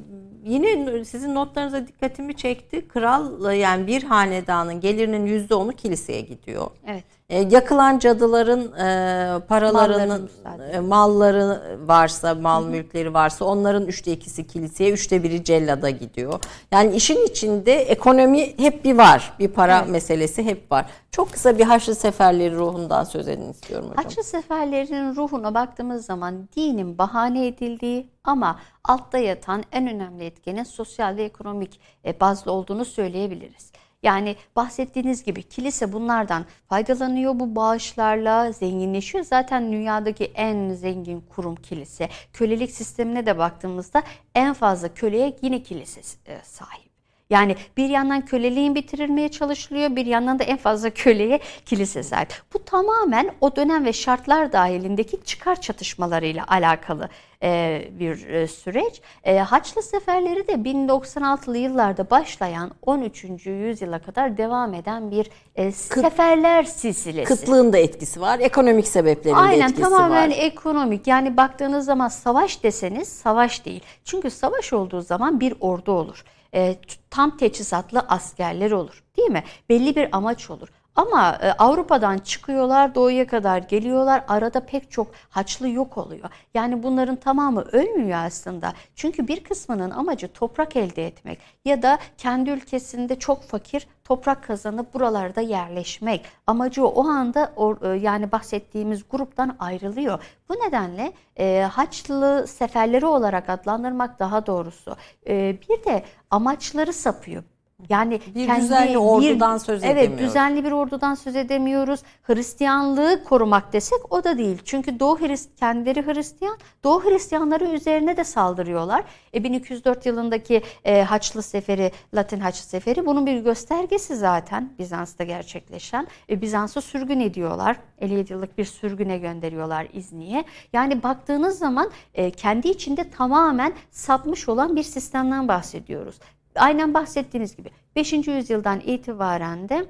yine 0.44 1.04
sizin 1.04 1.34
notlarınıza 1.34 1.86
dikkatimi 1.86 2.36
çekti. 2.36 2.88
Kral 2.88 3.52
yani 3.54 3.86
bir 3.86 4.02
hanedanın 4.02 4.80
gelirinin 4.80 5.26
yüzde 5.26 5.54
onu 5.54 5.72
kiliseye 5.72 6.20
gidiyor. 6.20 6.66
Evet. 6.86 7.04
Ee, 7.30 7.48
yakılan 7.50 7.98
cadıların 7.98 8.72
e, 8.72 9.40
paralarının 9.40 10.30
e, 10.72 10.80
malları 10.80 11.78
varsa, 11.86 12.34
mal 12.34 12.64
mülkleri 12.64 13.14
varsa 13.14 13.44
onların 13.44 13.86
üçte 13.86 14.12
ikisi 14.12 14.46
kiliseye, 14.46 14.90
üçte 14.90 15.22
biri 15.22 15.44
cellada 15.44 15.90
gidiyor. 15.90 16.40
Yani 16.70 16.94
işin 16.96 17.26
içinde 17.26 17.74
ekonomi 17.74 18.58
hep 18.58 18.84
bir 18.84 18.98
var. 18.98 19.32
Bir 19.38 19.48
para 19.48 19.78
Evet. 19.78 19.88
meselesi 19.88 20.42
hep 20.42 20.72
var. 20.72 20.86
Çok 21.10 21.32
kısa 21.32 21.58
bir 21.58 21.64
Haçlı 21.64 21.94
Seferleri 21.94 22.56
ruhundan 22.56 23.04
söz 23.04 23.28
edin 23.28 23.50
istiyorum 23.50 23.88
hocam. 23.90 24.04
Haçlı 24.04 24.22
seferlerinin 24.22 25.16
ruhuna 25.16 25.54
baktığımız 25.54 26.06
zaman 26.06 26.48
dinin 26.56 26.98
bahane 26.98 27.46
edildiği 27.46 28.10
ama 28.24 28.58
altta 28.84 29.18
yatan 29.18 29.64
en 29.72 29.88
önemli 29.88 30.24
etkenin 30.24 30.64
sosyal 30.64 31.16
ve 31.16 31.24
ekonomik 31.24 31.80
e, 32.04 32.20
bazlı 32.20 32.52
olduğunu 32.52 32.84
söyleyebiliriz. 32.84 33.72
Yani 34.02 34.36
bahsettiğiniz 34.56 35.22
gibi 35.24 35.42
kilise 35.42 35.92
bunlardan 35.92 36.46
faydalanıyor 36.68 37.40
bu 37.40 37.56
bağışlarla 37.56 38.52
zenginleşiyor. 38.52 39.24
Zaten 39.24 39.72
dünyadaki 39.72 40.24
en 40.24 40.70
zengin 40.74 41.20
kurum 41.20 41.56
kilise. 41.56 42.08
Kölelik 42.32 42.70
sistemine 42.70 43.26
de 43.26 43.38
baktığımızda 43.38 44.02
en 44.34 44.52
fazla 44.54 44.94
köleye 44.94 45.36
yine 45.42 45.62
kilise 45.62 46.00
e, 46.26 46.40
sahip. 46.44 46.89
Yani 47.30 47.56
bir 47.76 47.88
yandan 47.88 48.24
köleliğin 48.24 48.74
bitirilmeye 48.74 49.28
çalışılıyor, 49.28 49.96
bir 49.96 50.06
yandan 50.06 50.38
da 50.38 50.44
en 50.44 50.56
fazla 50.56 50.90
köleye 50.90 51.40
kilise 51.66 52.02
sahip. 52.02 52.32
Bu 52.54 52.64
tamamen 52.64 53.30
o 53.40 53.56
dönem 53.56 53.84
ve 53.84 53.92
şartlar 53.92 54.52
dahilindeki 54.52 55.24
çıkar 55.24 55.60
çatışmalarıyla 55.60 56.44
alakalı 56.48 57.08
e, 57.42 57.82
bir 57.98 58.28
e, 58.28 58.46
süreç. 58.46 59.00
E, 59.24 59.38
Haçlı 59.38 59.82
seferleri 59.82 60.48
de 60.48 60.52
1096'lı 60.52 61.58
yıllarda 61.58 62.10
başlayan 62.10 62.70
13. 62.86 63.24
yüzyıla 63.46 63.98
kadar 63.98 64.36
devam 64.38 64.74
eden 64.74 65.10
bir 65.10 65.30
e, 65.56 65.72
seferler 65.72 66.64
silsilesi. 66.64 67.34
Kıtlığın 67.34 67.72
da 67.72 67.78
etkisi 67.78 68.20
var. 68.20 68.38
Ekonomik 68.38 68.88
sebeplerin 68.88 69.36
de 69.36 69.40
Aynen 69.40 69.68
etkisi 69.68 69.82
tamamen 69.82 70.30
var. 70.30 70.36
ekonomik. 70.38 71.06
Yani 71.06 71.36
baktığınız 71.36 71.84
zaman 71.84 72.08
savaş 72.08 72.62
deseniz 72.62 73.08
savaş 73.08 73.64
değil. 73.64 73.82
Çünkü 74.04 74.30
savaş 74.30 74.72
olduğu 74.72 75.00
zaman 75.00 75.40
bir 75.40 75.54
ordu 75.60 75.92
olur. 75.92 76.24
E, 76.54 76.76
tam 77.10 77.36
teçhizatlı 77.36 78.00
askerler 78.00 78.70
olur. 78.70 79.04
Değil 79.16 79.30
mi? 79.30 79.44
Belli 79.68 79.96
bir 79.96 80.16
amaç 80.16 80.50
olur. 80.50 80.68
Ama 80.96 81.38
e, 81.42 81.52
Avrupa'dan 81.52 82.18
çıkıyorlar, 82.18 82.94
doğuya 82.94 83.26
kadar 83.26 83.58
geliyorlar. 83.58 84.24
Arada 84.28 84.60
pek 84.66 84.90
çok 84.90 85.10
haçlı 85.30 85.68
yok 85.68 85.98
oluyor. 85.98 86.30
Yani 86.54 86.82
bunların 86.82 87.16
tamamı 87.16 87.62
ölmüyor 87.62 88.18
aslında. 88.26 88.72
Çünkü 88.94 89.28
bir 89.28 89.44
kısmının 89.44 89.90
amacı 89.90 90.28
toprak 90.32 90.76
elde 90.76 91.06
etmek 91.06 91.38
ya 91.64 91.82
da 91.82 91.98
kendi 92.18 92.50
ülkesinde 92.50 93.18
çok 93.18 93.42
fakir 93.42 93.86
toprak 94.10 94.44
kazanıp 94.44 94.94
buralarda 94.94 95.40
yerleşmek. 95.40 96.24
Amacı 96.46 96.86
o 96.86 97.04
anda 97.08 97.44
or- 97.56 97.94
e, 97.94 97.98
yani 97.98 98.32
bahsettiğimiz 98.32 99.02
gruptan 99.10 99.56
ayrılıyor. 99.58 100.22
Bu 100.48 100.54
nedenle 100.54 101.12
e, 101.38 101.60
Haçlı 101.72 102.46
seferleri 102.48 103.06
olarak 103.06 103.48
adlandırmak 103.48 104.18
daha 104.18 104.46
doğrusu. 104.46 104.96
E, 105.28 105.56
bir 105.68 105.84
de 105.84 106.04
amaçları 106.30 106.92
sapıyor. 106.92 107.42
Yani 107.88 108.20
bir 108.34 108.46
kendi, 108.46 108.62
düzenli 108.62 108.98
ordudan 108.98 109.54
bir, 109.54 109.64
söz 109.64 109.84
evet, 109.84 109.96
edemiyoruz. 109.96 110.20
Evet 110.20 110.28
düzenli 110.28 110.64
bir 110.64 110.72
ordudan 110.72 111.14
söz 111.14 111.36
edemiyoruz. 111.36 112.00
Hristiyanlığı 112.22 113.24
korumak 113.24 113.72
desek 113.72 114.12
o 114.12 114.24
da 114.24 114.38
değil. 114.38 114.58
Çünkü 114.64 115.00
Doğu 115.00 115.20
Hrist 115.20 115.56
kendileri 115.56 116.06
Hristiyan. 116.06 116.58
Doğu 116.84 117.04
Hristiyanları 117.04 117.64
üzerine 117.64 118.16
de 118.16 118.24
saldırıyorlar. 118.24 119.04
E, 119.34 119.44
1204 119.44 120.06
yılındaki 120.06 120.62
e, 120.84 121.02
Haçlı 121.02 121.42
Seferi, 121.42 121.92
Latin 122.14 122.40
Haçlı 122.40 122.68
Seferi 122.68 123.06
bunun 123.06 123.26
bir 123.26 123.40
göstergesi 123.40 124.16
zaten 124.16 124.72
Bizans'ta 124.78 125.24
gerçekleşen. 125.24 126.06
E, 126.30 126.42
Bizans'ı 126.42 126.82
sürgün 126.82 127.20
ediyorlar. 127.20 127.76
57 127.98 128.32
yıllık 128.32 128.58
bir 128.58 128.64
sürgüne 128.64 129.18
gönderiyorlar 129.18 129.86
İzni'ye. 129.92 130.44
Yani 130.72 131.02
baktığınız 131.02 131.58
zaman 131.58 131.90
e, 132.14 132.30
kendi 132.30 132.68
içinde 132.68 133.10
tamamen 133.10 133.72
sapmış 133.90 134.48
olan 134.48 134.76
bir 134.76 134.82
sistemden 134.82 135.48
bahsediyoruz 135.48 136.20
aynen 136.54 136.94
bahsettiğiniz 136.94 137.56
gibi 137.56 137.70
5. 137.96 138.12
yüzyıldan 138.12 138.80
itibaren 138.80 139.68
de 139.68 139.86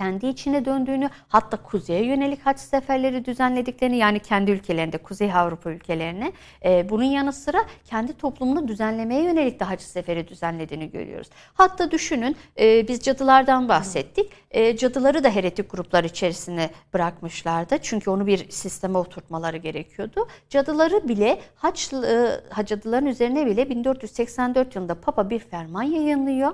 kendi 0.00 0.26
içine 0.26 0.64
döndüğünü 0.64 1.10
hatta 1.28 1.56
kuzeye 1.56 2.04
yönelik 2.04 2.46
haç 2.46 2.58
seferleri 2.58 3.24
düzenlediklerini 3.24 3.96
yani 3.96 4.20
kendi 4.20 4.50
ülkelerinde 4.50 4.98
Kuzey 4.98 5.32
Avrupa 5.32 5.70
ülkelerine 5.70 6.32
e, 6.64 6.90
bunun 6.90 7.04
yanı 7.04 7.32
sıra 7.32 7.58
kendi 7.84 8.12
toplumunu 8.12 8.68
düzenlemeye 8.68 9.22
yönelik 9.22 9.60
de 9.60 9.64
haç 9.64 9.80
seferi 9.80 10.28
düzenlediğini 10.28 10.90
görüyoruz. 10.90 11.28
Hatta 11.54 11.90
düşünün 11.90 12.36
e, 12.60 12.88
biz 12.88 13.00
cadılardan 13.00 13.68
bahsettik. 13.68 14.32
E, 14.50 14.76
cadıları 14.76 15.24
da 15.24 15.30
heretik 15.30 15.70
gruplar 15.70 16.04
içerisine 16.04 16.70
bırakmışlardı. 16.94 17.78
Çünkü 17.82 18.10
onu 18.10 18.26
bir 18.26 18.50
sisteme 18.50 18.98
oturtmaları 18.98 19.56
gerekiyordu. 19.56 20.28
Cadıları 20.48 21.08
bile 21.08 21.40
haç, 21.54 21.92
e, 21.92 22.64
cadıların 22.66 23.06
üzerine 23.06 23.46
bile 23.46 23.70
1484 23.70 24.74
yılında 24.76 25.00
Papa 25.00 25.30
bir 25.30 25.38
ferman 25.38 25.82
yayınlıyor. 25.82 26.52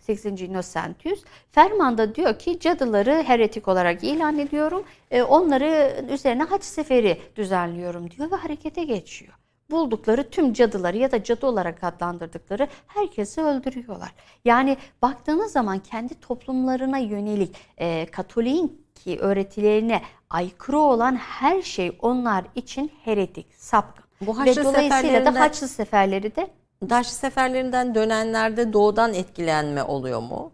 8. 0.00 0.26
Innocentius 0.42 1.24
fermanda 1.52 2.14
diyor 2.14 2.38
ki 2.38 2.58
cadıları 2.60 3.22
heretik 3.22 3.68
olarak 3.68 4.04
ilan 4.04 4.38
ediyorum. 4.38 4.84
E, 5.10 5.22
onları 5.22 6.04
üzerine 6.10 6.42
haç 6.42 6.64
seferi 6.64 7.20
düzenliyorum 7.36 8.10
diyor 8.10 8.30
ve 8.30 8.36
harekete 8.36 8.84
geçiyor. 8.84 9.32
Buldukları 9.70 10.30
tüm 10.30 10.52
cadıları 10.52 10.96
ya 10.96 11.12
da 11.12 11.24
cadı 11.24 11.46
olarak 11.46 11.84
adlandırdıkları 11.84 12.68
herkesi 12.86 13.40
öldürüyorlar. 13.40 14.14
Yani 14.44 14.76
baktığınız 15.02 15.52
zaman 15.52 15.78
kendi 15.78 16.20
toplumlarına 16.20 16.98
yönelik 16.98 17.56
e, 17.78 18.06
Katolik'in 18.06 18.82
ki 18.94 19.18
öğretilerine 19.18 20.02
aykırı 20.30 20.78
olan 20.78 21.16
her 21.16 21.62
şey 21.62 21.96
onlar 22.02 22.44
için 22.54 22.92
heretik, 23.04 23.46
sapkın. 23.54 24.04
Bu 24.20 24.38
Haçlı 24.38 24.60
Ve 24.60 24.64
dolayısıyla 24.64 25.24
da 25.24 25.40
Haçlı 25.40 25.68
seferleri 25.68 26.36
de 26.36 26.50
Daş 26.90 27.06
seferlerinden 27.06 27.94
dönenlerde 27.94 28.72
doğudan 28.72 29.14
etkilenme 29.14 29.82
oluyor 29.82 30.20
mu? 30.20 30.52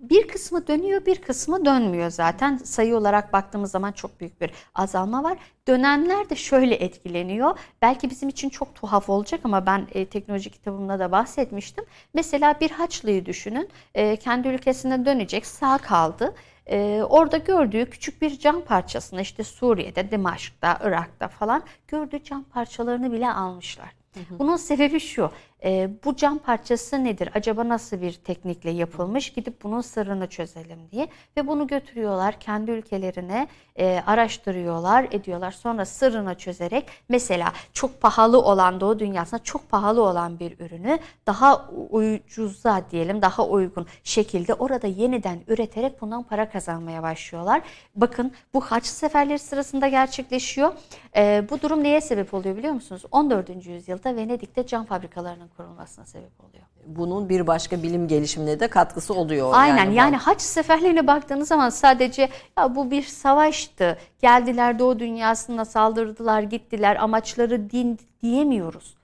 Bir 0.00 0.28
kısmı 0.28 0.66
dönüyor, 0.66 1.06
bir 1.06 1.22
kısmı 1.22 1.64
dönmüyor 1.64 2.10
zaten. 2.10 2.56
Sayı 2.56 2.96
olarak 2.96 3.32
baktığımız 3.32 3.70
zaman 3.70 3.92
çok 3.92 4.20
büyük 4.20 4.40
bir 4.40 4.50
azalma 4.74 5.22
var. 5.22 5.38
Dönenler 5.68 6.30
de 6.30 6.36
şöyle 6.36 6.74
etkileniyor. 6.74 7.58
Belki 7.82 8.10
bizim 8.10 8.28
için 8.28 8.48
çok 8.48 8.74
tuhaf 8.74 9.08
olacak 9.08 9.40
ama 9.44 9.66
ben 9.66 9.86
e, 9.94 10.06
teknoloji 10.06 10.50
kitabımda 10.50 10.98
da 10.98 11.12
bahsetmiştim. 11.12 11.84
Mesela 12.14 12.60
bir 12.60 12.70
Haçlıyı 12.70 13.26
düşünün. 13.26 13.68
E, 13.94 14.16
kendi 14.16 14.48
ülkesine 14.48 15.04
dönecek, 15.04 15.46
sağ 15.46 15.78
kaldı. 15.78 16.34
Ee, 16.70 17.02
orada 17.08 17.36
gördüğü 17.36 17.90
küçük 17.90 18.22
bir 18.22 18.38
cam 18.38 18.60
parçasını 18.60 19.20
işte 19.20 19.44
Suriye'de, 19.44 20.10
Dimaşk'ta, 20.10 20.78
Irak'ta 20.82 21.28
falan 21.28 21.62
gördüğü 21.88 22.24
cam 22.24 22.44
parçalarını 22.44 23.12
bile 23.12 23.30
almışlar. 23.32 23.98
Bunun 24.38 24.56
sebebi 24.56 25.00
şu. 25.00 25.30
E, 25.64 25.90
bu 26.04 26.16
cam 26.16 26.38
parçası 26.38 27.04
nedir? 27.04 27.30
Acaba 27.34 27.68
nasıl 27.68 28.00
bir 28.00 28.12
teknikle 28.12 28.70
yapılmış? 28.70 29.32
Gidip 29.32 29.62
bunun 29.62 29.80
sırrını 29.80 30.26
çözelim 30.26 30.78
diye. 30.92 31.08
Ve 31.36 31.46
bunu 31.46 31.66
götürüyorlar 31.66 32.40
kendi 32.40 32.70
ülkelerine 32.70 33.48
e, 33.76 34.02
araştırıyorlar, 34.06 35.08
ediyorlar. 35.10 35.50
Sonra 35.50 35.84
sırrını 35.84 36.34
çözerek 36.34 36.86
mesela 37.08 37.52
çok 37.72 38.00
pahalı 38.00 38.42
olan 38.42 38.80
Doğu 38.80 38.98
dünyasında 38.98 39.42
çok 39.42 39.70
pahalı 39.70 40.02
olan 40.02 40.38
bir 40.38 40.60
ürünü 40.60 40.98
daha 41.26 41.68
ucuza 41.90 42.82
diyelim, 42.90 43.22
daha 43.22 43.46
uygun 43.46 43.86
şekilde 44.04 44.54
orada 44.54 44.86
yeniden 44.86 45.38
üreterek 45.48 46.00
bundan 46.00 46.22
para 46.22 46.50
kazanmaya 46.50 47.02
başlıyorlar. 47.02 47.62
Bakın 47.96 48.32
bu 48.54 48.60
haç 48.60 48.86
seferleri 48.86 49.38
sırasında 49.38 49.88
gerçekleşiyor. 49.88 50.72
E, 51.16 51.46
bu 51.50 51.62
durum 51.62 51.82
neye 51.82 52.00
sebep 52.00 52.34
oluyor 52.34 52.56
biliyor 52.56 52.72
musunuz? 52.72 53.02
14. 53.12 53.66
yüzyılda 53.66 54.16
Venedik'te 54.16 54.66
cam 54.66 54.84
fabrikalarının 54.84 55.47
kurulmasına 55.56 56.06
sebep 56.06 56.40
oluyor. 56.40 56.64
Bunun 56.86 57.28
bir 57.28 57.46
başka 57.46 57.82
bilim 57.82 58.08
gelişimine 58.08 58.60
de 58.60 58.68
katkısı 58.68 59.14
oluyor. 59.14 59.50
Aynen 59.52 59.76
yani, 59.76 59.94
yani 59.94 60.16
haç 60.16 60.40
seferlerine 60.40 61.06
baktığınız 61.06 61.48
zaman 61.48 61.68
sadece 61.68 62.28
ya 62.58 62.74
bu 62.74 62.90
bir 62.90 63.02
savaştı. 63.02 63.98
Geldiler 64.22 64.78
Doğu 64.78 64.98
dünyasına 64.98 65.64
saldırdılar, 65.64 66.42
gittiler. 66.42 66.96
Amaçları 66.96 67.70
din 67.70 67.98
diyemiyoruz. 68.22 68.98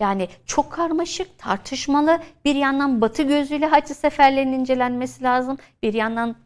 Yani 0.00 0.28
çok 0.46 0.72
karmaşık, 0.72 1.38
tartışmalı. 1.38 2.18
Bir 2.44 2.54
yandan 2.54 3.00
Batı 3.00 3.22
gözüyle 3.22 3.66
Haçlı 3.66 3.94
seferlerinin 3.94 4.60
incelenmesi 4.60 5.22
lazım. 5.24 5.58
Bir 5.82 5.94
yandan 5.94 6.36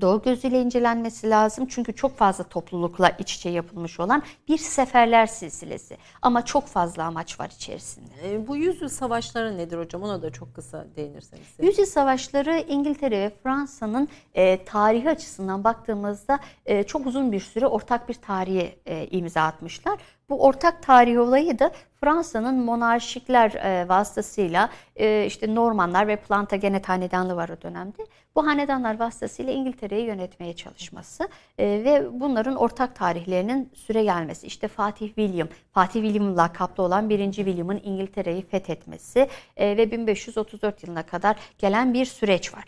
Doğu 0.00 0.22
gözüyle 0.22 0.60
incelenmesi 0.60 1.30
lazım. 1.30 1.66
Çünkü 1.66 1.94
çok 1.94 2.16
fazla 2.16 2.44
toplulukla 2.44 3.08
iç 3.08 3.34
içe 3.34 3.48
yapılmış 3.48 4.00
olan 4.00 4.22
bir 4.48 4.58
seferler 4.58 5.26
silsilesi. 5.26 5.96
Ama 6.22 6.44
çok 6.44 6.66
fazla 6.66 7.04
amaç 7.04 7.40
var 7.40 7.50
içerisinde. 7.56 8.34
E, 8.34 8.48
bu 8.48 8.56
yüzyıl 8.56 8.88
savaşları 8.88 9.58
nedir 9.58 9.78
hocam? 9.78 10.02
Ona 10.02 10.22
da 10.22 10.30
çok 10.30 10.54
kısa 10.54 10.86
değinirseniz. 10.96 11.46
Yüzyıl 11.62 11.86
savaşları 11.86 12.64
İngiltere 12.68 13.20
ve 13.20 13.32
Fransa'nın 13.42 14.08
e, 14.34 14.64
tarihi 14.64 15.10
açısından 15.10 15.64
baktığımızda 15.64 16.38
e, 16.66 16.82
çok 16.82 17.06
uzun 17.06 17.32
bir 17.32 17.40
süre 17.40 17.66
ortak 17.66 18.08
bir 18.08 18.14
tarihe 18.14 18.76
e, 18.86 19.06
imza 19.06 19.42
atmışlar. 19.42 19.98
Bu 20.30 20.44
ortak 20.44 20.82
tarih 20.82 21.20
olayı 21.20 21.58
da 21.58 21.72
Fransa'nın 22.00 22.64
monarşikler 22.64 23.50
e, 23.50 23.88
vasıtasıyla 23.88 24.70
e, 24.96 25.26
işte 25.26 25.54
Normanlar 25.54 26.08
ve 26.08 26.16
Plantagenet 26.16 26.88
hanedanlığı 26.88 27.36
var 27.36 27.48
o 27.48 27.62
dönemde. 27.62 28.06
Bu 28.34 28.46
hanedanlar 28.46 29.00
vasıtasıyla 29.00 29.52
İngiltere'yi 29.52 30.06
yönetmeye 30.06 30.56
çalışması 30.56 31.28
e, 31.58 31.64
ve 31.66 32.20
bunların 32.20 32.56
ortak 32.56 32.96
tarihlerinin 32.96 33.70
süre 33.74 34.02
gelmesi. 34.02 34.46
İşte 34.46 34.68
Fatih 34.68 35.06
William, 35.06 35.48
Fatih 35.72 36.02
William 36.02 36.36
lakaplı 36.36 36.82
olan 36.82 37.10
1. 37.10 37.32
William'ın 37.32 37.80
İngiltere'yi 37.84 38.42
fethetmesi 38.42 39.28
ve 39.58 39.90
1534 39.90 40.82
yılına 40.82 41.02
kadar 41.02 41.36
gelen 41.58 41.94
bir 41.94 42.04
süreç 42.04 42.54
var. 42.54 42.64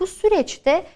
Bu 0.00 0.06
süreçte 0.06 0.86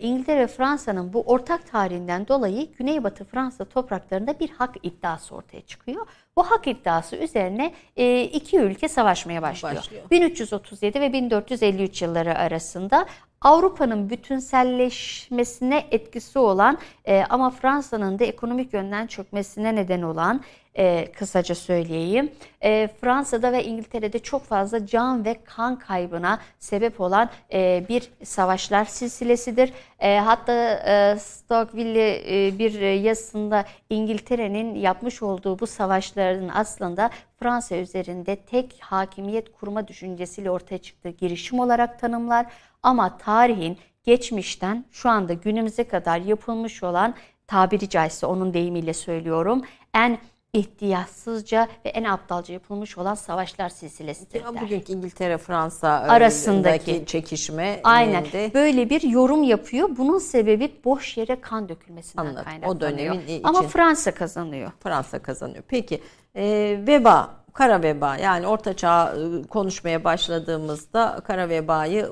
İngiltere 0.00 0.40
ve 0.40 0.46
Fransa'nın 0.46 1.12
bu 1.12 1.22
ortak 1.22 1.70
tarihinden 1.70 2.28
dolayı 2.28 2.72
Güneybatı 2.72 3.24
Fransa 3.24 3.64
topraklarında 3.64 4.40
bir 4.40 4.50
hak 4.50 4.76
iddiası 4.82 5.23
ortaya 5.32 5.60
çıkıyor. 5.60 6.06
Bu 6.36 6.42
hak 6.42 6.66
iddiası 6.66 7.16
üzerine 7.16 7.74
e, 7.96 8.22
iki 8.22 8.58
ülke 8.58 8.88
savaşmaya 8.88 9.42
başlıyor. 9.42 9.76
başlıyor. 9.76 10.10
1337 10.10 11.00
ve 11.00 11.12
1453 11.12 12.02
yılları 12.02 12.38
arasında 12.38 13.06
Avrupa'nın 13.40 14.10
bütünselleşmesine 14.10 15.86
etkisi 15.90 16.38
olan 16.38 16.78
e, 17.04 17.24
ama 17.30 17.50
Fransa'nın 17.50 18.18
da 18.18 18.24
ekonomik 18.24 18.72
yönden 18.74 19.06
çökmesine 19.06 19.74
neden 19.74 20.02
olan 20.02 20.40
e, 20.74 21.12
kısaca 21.12 21.54
söyleyeyim. 21.54 22.32
E, 22.62 22.88
Fransa'da 23.00 23.52
ve 23.52 23.64
İngiltere'de 23.64 24.18
çok 24.18 24.44
fazla 24.44 24.86
can 24.86 25.24
ve 25.24 25.36
kan 25.44 25.78
kaybına 25.78 26.38
sebep 26.58 27.00
olan 27.00 27.30
e, 27.52 27.84
bir 27.88 28.10
savaşlar 28.24 28.84
silsilesidir. 28.84 29.72
E, 29.98 30.18
hatta 30.18 30.52
e, 30.86 31.18
Stockwille 31.18 32.46
e, 32.46 32.58
bir 32.58 32.80
yazısında 32.80 33.64
İngiltere'nin 33.90 34.74
yapmış 34.74 35.22
olduğu 35.22 35.58
bu 35.58 35.66
savaşların 35.66 36.50
aslında 36.54 37.10
Fransa 37.36 37.76
üzerinde 37.76 38.36
tek 38.36 38.76
hakimiyet 38.80 39.52
kurma 39.52 39.88
düşüncesiyle 39.88 40.50
ortaya 40.50 40.78
çıktığı 40.78 41.10
girişim 41.10 41.60
olarak 41.60 42.00
tanımlar. 42.00 42.46
Ama 42.82 43.18
tarihin 43.18 43.78
geçmişten 44.04 44.84
şu 44.90 45.10
anda 45.10 45.32
günümüze 45.32 45.84
kadar 45.84 46.18
yapılmış 46.18 46.82
olan 46.82 47.14
tabiri 47.46 47.88
caizse 47.88 48.26
onun 48.26 48.54
deyimiyle 48.54 48.94
söylüyorum 48.94 49.62
en 49.94 50.18
ihtiyatsızca 50.54 51.68
ve 51.84 51.88
en 51.88 52.04
aptalca 52.04 52.54
yapılmış 52.54 52.98
olan 52.98 53.14
savaşlar 53.14 53.68
silsilesidir. 53.68 54.44
Ya, 54.44 54.54
bugünkü 54.60 54.92
İngiltere 54.92 55.38
Fransa 55.38 55.88
arasındaki 55.88 57.04
çekişme 57.06 57.80
aynen 57.84 58.24
de... 58.24 58.50
böyle 58.54 58.90
bir 58.90 59.02
yorum 59.02 59.42
yapıyor. 59.42 59.88
Bunun 59.96 60.18
sebebi 60.18 60.72
boş 60.84 61.16
yere 61.16 61.40
kan 61.40 61.68
dökülmesinden 61.68 62.22
Anladım. 62.26 62.44
kaynaklanıyor. 62.44 62.76
O 62.76 62.80
dönemin 62.80 63.20
için... 63.20 63.40
Ama 63.44 63.62
Fransa 63.62 64.14
kazanıyor. 64.14 64.72
Fransa 64.80 65.18
kazanıyor. 65.18 65.64
Peki 65.68 66.00
e, 66.36 66.44
veba 66.86 67.44
kara 67.52 67.82
veba 67.82 68.16
yani 68.16 68.46
orta 68.46 68.76
çağ 68.76 69.12
ıı, 69.12 69.44
konuşmaya 69.44 70.04
başladığımızda 70.04 71.20
kara 71.24 71.48
vebayı 71.48 72.10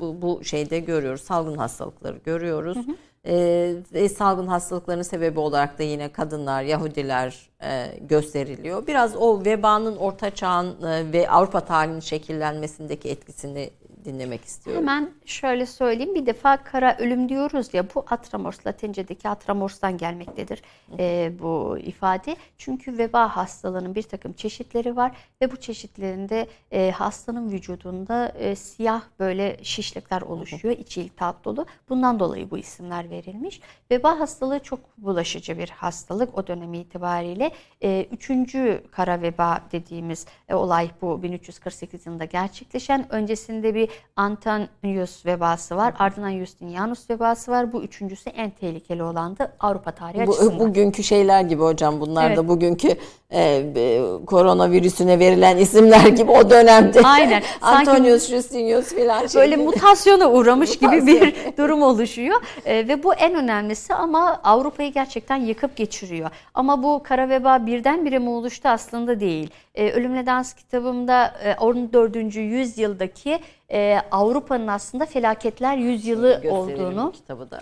bu, 0.00 0.22
bu 0.22 0.44
şeyde 0.44 0.78
görüyoruz. 0.78 1.22
Salgın 1.22 1.56
hastalıkları 1.56 2.18
görüyoruz. 2.24 2.76
Hı 2.76 2.80
hı. 2.80 2.96
Ee, 3.26 3.74
ve 3.92 4.08
salgın 4.08 4.46
hastalıkların 4.46 5.02
sebebi 5.02 5.40
olarak 5.40 5.78
da 5.78 5.82
yine 5.82 6.12
kadınlar, 6.12 6.62
Yahudiler 6.62 7.50
e, 7.62 7.98
gösteriliyor. 8.00 8.86
Biraz 8.86 9.16
o 9.16 9.44
vebanın 9.44 9.96
orta 9.96 10.30
çağın 10.30 10.82
e, 10.82 11.12
ve 11.12 11.30
Avrupa 11.30 11.60
tarihinin 11.60 12.00
şekillenmesindeki 12.00 13.08
etkisini 13.08 13.70
dinlemek 14.04 14.44
istiyorum. 14.44 14.82
Hemen 14.82 15.10
şöyle 15.24 15.66
söyleyeyim. 15.66 16.14
Bir 16.14 16.26
defa 16.26 16.56
kara 16.56 16.96
ölüm 16.98 17.28
diyoruz 17.28 17.74
ya 17.74 17.86
bu 17.94 18.04
atramors, 18.10 18.66
Latincedeki 18.66 19.28
atramors'tan 19.28 19.96
gelmektedir 19.96 20.62
e, 20.98 21.32
bu 21.38 21.78
ifade. 21.78 22.36
Çünkü 22.58 22.98
veba 22.98 23.36
hastalığının 23.36 23.94
bir 23.94 24.02
takım 24.02 24.32
çeşitleri 24.32 24.96
var 24.96 25.16
ve 25.42 25.52
bu 25.52 25.56
çeşitlerinde 25.56 26.46
e, 26.70 26.90
hastanın 26.90 27.52
vücudunda 27.52 28.28
e, 28.28 28.56
siyah 28.56 29.02
böyle 29.18 29.56
şişlikler 29.62 30.22
oluşuyor. 30.22 30.78
içi 30.78 31.02
iltihap 31.02 31.44
dolu. 31.44 31.66
Bundan 31.88 32.20
dolayı 32.20 32.50
bu 32.50 32.58
isimler 32.58 33.10
verilmiş. 33.10 33.60
Veba 33.90 34.20
hastalığı 34.20 34.58
çok 34.58 34.80
bulaşıcı 34.98 35.58
bir 35.58 35.68
hastalık 35.68 36.38
o 36.38 36.46
dönem 36.46 36.74
itibariyle. 36.74 37.50
E, 37.82 38.06
üçüncü 38.12 38.82
kara 38.90 39.22
veba 39.22 39.60
dediğimiz 39.72 40.26
e, 40.48 40.54
olay 40.54 40.90
bu 41.02 41.22
1348 41.22 42.06
yılında 42.06 42.24
gerçekleşen. 42.24 43.12
Öncesinde 43.12 43.74
bir 43.74 43.88
Antonius 44.16 45.26
vebası 45.26 45.76
var. 45.76 45.94
Ardından 45.98 46.38
Justinianus 46.38 47.10
vebası 47.10 47.50
var. 47.50 47.72
Bu 47.72 47.82
üçüncüsü 47.82 48.30
en 48.30 48.50
tehlikeli 48.50 49.02
olandı 49.02 49.52
Avrupa 49.60 49.90
tarihi 49.90 50.26
Bu, 50.26 50.30
açısından. 50.32 50.58
bugünkü 50.58 51.02
şeyler 51.02 51.40
gibi 51.42 51.62
hocam 51.62 52.00
bunlar 52.00 52.26
Evet. 52.26 52.36
da 52.36 52.48
bugünkü 52.48 52.88
e, 53.30 53.42
e, 53.76 54.02
koronavirüsüne 54.26 55.18
verilen 55.18 55.56
isimler 55.56 56.06
gibi 56.06 56.30
o 56.30 56.50
dönemde. 56.50 57.00
Aynen. 57.04 57.42
Antonius 57.62 58.28
Justinius 58.28 58.88
falan. 58.94 59.26
şey 59.26 59.40
Böyle 59.40 59.54
gibi. 59.54 59.64
mutasyona 59.64 60.30
uğramış 60.30 60.78
gibi 60.78 61.06
bir 61.06 61.34
durum 61.58 61.82
oluşuyor. 61.82 62.40
Ee, 62.64 62.88
ve 62.88 63.02
bu 63.02 63.14
en 63.14 63.34
önemlisi 63.34 63.94
ama 63.94 64.40
Avrupa'yı 64.44 64.92
gerçekten 64.92 65.36
yıkıp 65.36 65.76
geçiriyor. 65.76 66.30
Ama 66.54 66.82
bu 66.82 67.02
kara 67.02 67.28
veba 67.28 67.66
birdenbire 67.66 68.18
mi 68.18 68.28
oluştu 68.28 68.68
aslında 68.68 69.20
değil. 69.20 69.50
Ee, 69.74 69.90
Ölümle 69.92 70.26
Dans 70.26 70.52
kitabımda 70.54 71.34
e, 71.44 71.54
14. 71.54 72.16
yüzyıldaki 72.36 73.38
e, 73.72 74.02
Avrupa'nın 74.10 74.66
aslında 74.66 75.06
felaketler 75.06 75.76
yüzyılı 75.76 76.32
Gösterelim 76.32 76.56
olduğunu 76.56 77.12
kitabı 77.12 77.50
da. 77.50 77.58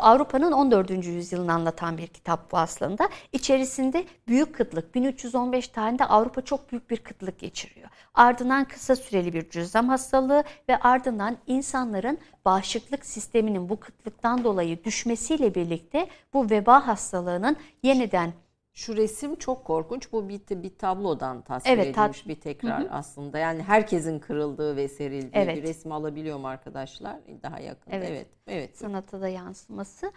Avrupa'nın 0.00 0.52
14. 0.52 0.90
yüzyılını 0.90 1.52
anlatan 1.52 1.98
bir 1.98 2.06
kitap 2.06 2.52
bu 2.52 2.58
aslında. 2.58 3.08
İçerisinde 3.32 4.04
büyük 4.28 4.54
kıtlık, 4.54 4.94
1315 4.94 5.68
tarihinde 5.68 6.04
Avrupa 6.04 6.42
çok 6.42 6.72
büyük 6.72 6.90
bir 6.90 6.96
kıtlık 6.96 7.38
geçiriyor. 7.38 7.88
Ardından 8.14 8.64
kısa 8.64 8.96
süreli 8.96 9.32
bir 9.32 9.50
cüzzam 9.50 9.88
hastalığı 9.88 10.44
ve 10.68 10.76
ardından 10.76 11.36
insanların 11.46 12.18
bağışıklık 12.44 13.06
sisteminin 13.06 13.68
bu 13.68 13.80
kıtlıktan 13.80 14.44
dolayı 14.44 14.84
düşmesiyle 14.84 15.54
birlikte 15.54 16.06
bu 16.34 16.50
veba 16.50 16.86
hastalığının 16.86 17.56
yeniden 17.82 18.32
Şu 18.72 18.96
resim 18.96 19.36
çok 19.36 19.64
korkunç. 19.64 20.12
Bu 20.12 20.28
bir, 20.28 20.40
bir 20.50 20.78
tablodan 20.78 21.42
tasvir 21.42 21.70
Evet, 21.70 21.86
edilmiş 21.86 22.28
bir 22.28 22.40
tekrar 22.40 22.86
aslında. 22.90 23.38
Yani 23.38 23.62
herkesin 23.62 24.18
kırıldığı 24.18 24.76
ve 24.76 24.88
serildiği 24.88 25.30
Evet. 25.44 25.56
bir 25.56 25.62
resmi 25.62 25.94
alabiliyor 25.94 26.38
mu 26.38 26.48
arkadaşlar? 26.48 27.16
Daha 27.42 27.58
yakın. 27.60 27.90
Evet. 27.92 28.10
Evet. 28.10 28.26
Evet. 28.46 28.78
sanata 28.78 29.20
da 29.20 29.28
yansıması. 29.28 30.12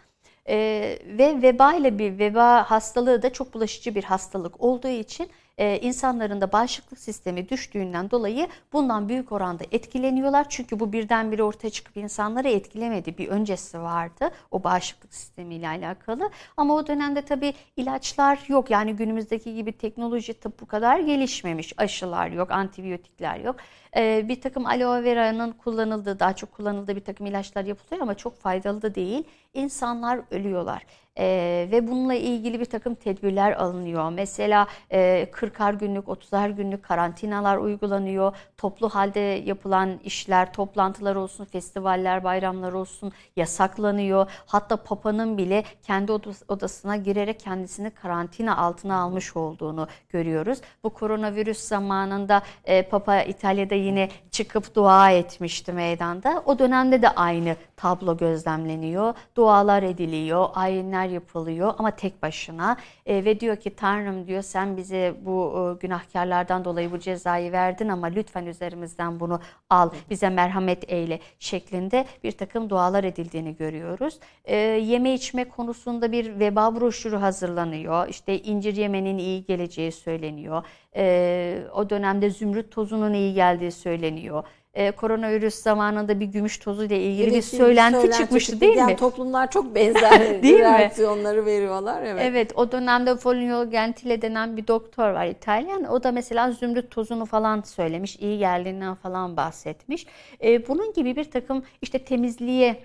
Ee, 0.50 1.00
ve 1.06 1.42
veba 1.42 1.74
ile 1.74 2.00
bir 2.00 2.20
veba 2.20 2.72
hastalığı 2.72 3.22
da 3.22 3.34
çok 3.34 3.54
bulaşıcı 3.54 3.96
bir 3.96 4.04
hastalık 4.04 4.62
olduğu 4.62 4.88
için 4.88 5.30
e, 5.58 5.80
insanların 5.80 6.42
da 6.42 6.52
bağışıklık 6.52 7.00
sistemi 7.00 7.50
düştüğünden 7.50 8.12
dolayı 8.12 8.48
bundan 8.74 9.10
büyük 9.10 9.32
oranda 9.32 9.64
etkileniyorlar. 9.72 10.46
Çünkü 10.50 10.80
bu 10.80 10.94
birdenbire 10.94 11.44
ortaya 11.44 11.70
çıkıp 11.70 11.98
insanları 11.98 12.50
etkilemedi. 12.50 13.18
Bir 13.18 13.28
öncesi 13.28 13.82
vardı 13.82 14.30
o 14.52 14.64
bağışıklık 14.64 15.14
sistemiyle 15.14 15.68
alakalı. 15.68 16.30
Ama 16.58 16.74
o 16.74 16.88
dönemde 16.88 17.22
tabii 17.22 17.54
ilaçlar 17.78 18.40
yok. 18.48 18.70
Yani 18.70 18.96
günümüzdeki 18.96 19.56
gibi 19.56 19.72
teknoloji 19.72 20.34
tıp 20.34 20.62
bu 20.62 20.66
kadar 20.66 21.00
gelişmemiş. 21.00 21.74
Aşılar 21.78 22.28
yok, 22.28 22.52
antibiyotikler 22.52 23.40
yok. 23.40 23.56
Ee, 23.98 24.26
bir 24.28 24.42
takım 24.42 24.66
aloe 24.66 25.04
vera'nın 25.04 25.52
kullanıldığı, 25.52 26.20
daha 26.20 26.36
çok 26.36 26.52
kullanıldığı 26.52 26.96
bir 26.96 27.04
takım 27.04 27.26
ilaçlar 27.26 27.64
yapılıyor 27.66 28.02
ama 28.02 28.16
çok 28.16 28.38
faydalı 28.40 28.82
da 28.82 28.96
değil. 28.96 29.24
İnsanlar 29.56 30.20
ölüyorlar. 30.32 30.86
Ee, 31.20 31.68
ve 31.72 31.88
bununla 31.88 32.14
ilgili 32.14 32.60
bir 32.60 32.66
takım 32.66 32.96
tedbirler 32.96 33.52
alınıyor. 33.52 34.10
Mesela 34.10 34.68
e, 34.92 35.28
40'ar 35.32 35.74
günlük, 35.80 36.08
30'ar 36.08 36.50
günlük 36.56 36.84
karantinalar 36.84 37.58
uygulanıyor. 37.58 38.36
Toplu 38.58 38.90
halde 38.90 39.20
yapılan 39.20 40.00
işler, 40.04 40.54
toplantılar 40.54 41.16
olsun, 41.16 41.46
festivaller, 41.46 42.24
bayramlar 42.24 42.74
olsun 42.74 43.12
yasaklanıyor. 43.36 44.32
Hatta 44.46 44.78
Papa'nın 44.78 45.38
bile 45.38 45.64
kendi 45.84 46.12
odas- 46.12 46.44
odasına 46.48 46.96
girerek 46.96 47.40
kendisini 47.40 47.90
karantina 47.90 48.58
altına 48.58 49.00
almış 49.02 49.36
olduğunu 49.36 49.88
görüyoruz. 50.10 50.60
Bu 50.84 50.90
koronavirüs 50.90 51.60
zamanında 51.60 52.42
e, 52.66 52.82
Papa 52.84 53.22
İtalya'da 53.22 53.76
yine 53.76 54.10
çıkıp 54.32 54.76
dua 54.76 55.12
etmişti 55.12 55.74
meydanda. 55.74 56.44
O 56.46 56.60
dönemde 56.60 57.02
de 57.02 57.10
aynı 57.10 57.56
tablo 57.78 58.18
gözlemleniyor. 58.18 59.14
Dualar 59.46 59.84
ediliyor, 59.84 60.50
ayinler 60.56 61.08
yapılıyor 61.08 61.74
ama 61.78 61.92
tek 61.92 62.24
başına 62.24 62.78
E, 63.06 63.26
ve 63.26 63.40
diyor 63.40 63.56
ki 63.56 63.76
Tanrım 63.76 64.28
diyor 64.28 64.42
sen 64.42 64.78
bize 64.78 65.16
bu 65.26 65.54
e, 65.58 65.82
günahkarlardan 65.82 66.66
dolayı 66.66 66.92
bu 66.92 67.00
cezayı 67.00 67.52
verdin 67.52 67.90
ama 67.90 68.08
lütfen 68.08 68.46
üzerimizden 68.46 69.20
bunu 69.20 69.40
al, 69.70 69.90
bize 70.10 70.30
merhamet 70.30 70.92
eyle 70.92 71.20
şeklinde 71.40 72.06
bir 72.24 72.32
takım 72.32 72.70
dualar 72.70 73.04
edildiğini 73.04 73.56
görüyoruz. 73.56 74.20
E, 74.46 74.56
yeme 74.56 75.14
içme 75.14 75.44
konusunda 75.50 76.12
bir 76.12 76.40
veba 76.40 76.76
broşürü 76.76 77.16
hazırlanıyor. 77.16 78.08
İşte 78.08 78.42
incir 78.42 78.76
yemenin 78.76 79.18
iyi 79.18 79.46
geleceği 79.46 79.92
söyleniyor. 79.92 80.64
E, 80.96 81.64
o 81.74 81.90
dönemde 81.90 82.30
zümrüt 82.30 82.72
tozunun 82.72 83.14
iyi 83.14 83.34
geldiği 83.34 83.72
söyleniyor. 83.72 84.44
E, 84.76 84.92
koronavirüs 84.92 85.56
zamanında 85.56 86.20
bir 86.20 86.26
gümüş 86.26 86.58
tozu 86.58 86.84
ile 86.84 87.00
ilgili 87.04 87.28
bir 87.28 87.32
Evet, 87.34 87.46
söylenti, 87.46 88.12
çıkmıştı 88.18 88.52
çıktı. 88.52 88.62
değil 88.68 88.78
yani 88.78 88.92
mi? 88.92 88.98
Toplumlar 88.98 89.52
çok 89.52 89.76
benzer 89.76 90.44
Değil 90.44 90.54
mi? 90.56 90.60
reaksiyonları 90.62 91.46
veriyorlar. 91.46 92.04
Evet. 92.04 92.22
Evet 92.26 92.52
o 92.56 92.72
dönemde 92.72 93.16
Foligno 93.16 93.70
Gentile 93.70 94.22
denen 94.22 94.58
bir 94.58 94.68
doktor 94.68 95.10
var 95.10 95.26
İtalyan. 95.26 95.84
O 95.84 96.04
da 96.04 96.12
mesela 96.12 96.52
zümrüt 96.52 96.92
tozunu 96.92 97.26
falan 97.26 97.62
söylemiş. 97.62 98.16
iyi 98.16 98.40
geldiğinden 98.40 98.96
falan 98.96 99.38
bahsetmiş. 99.38 100.06
Ee, 100.44 100.68
bunun 100.68 100.94
gibi 100.94 101.16
bir 101.16 101.32
takım 101.32 101.64
işte 101.82 102.00
temizliğe 102.00 102.76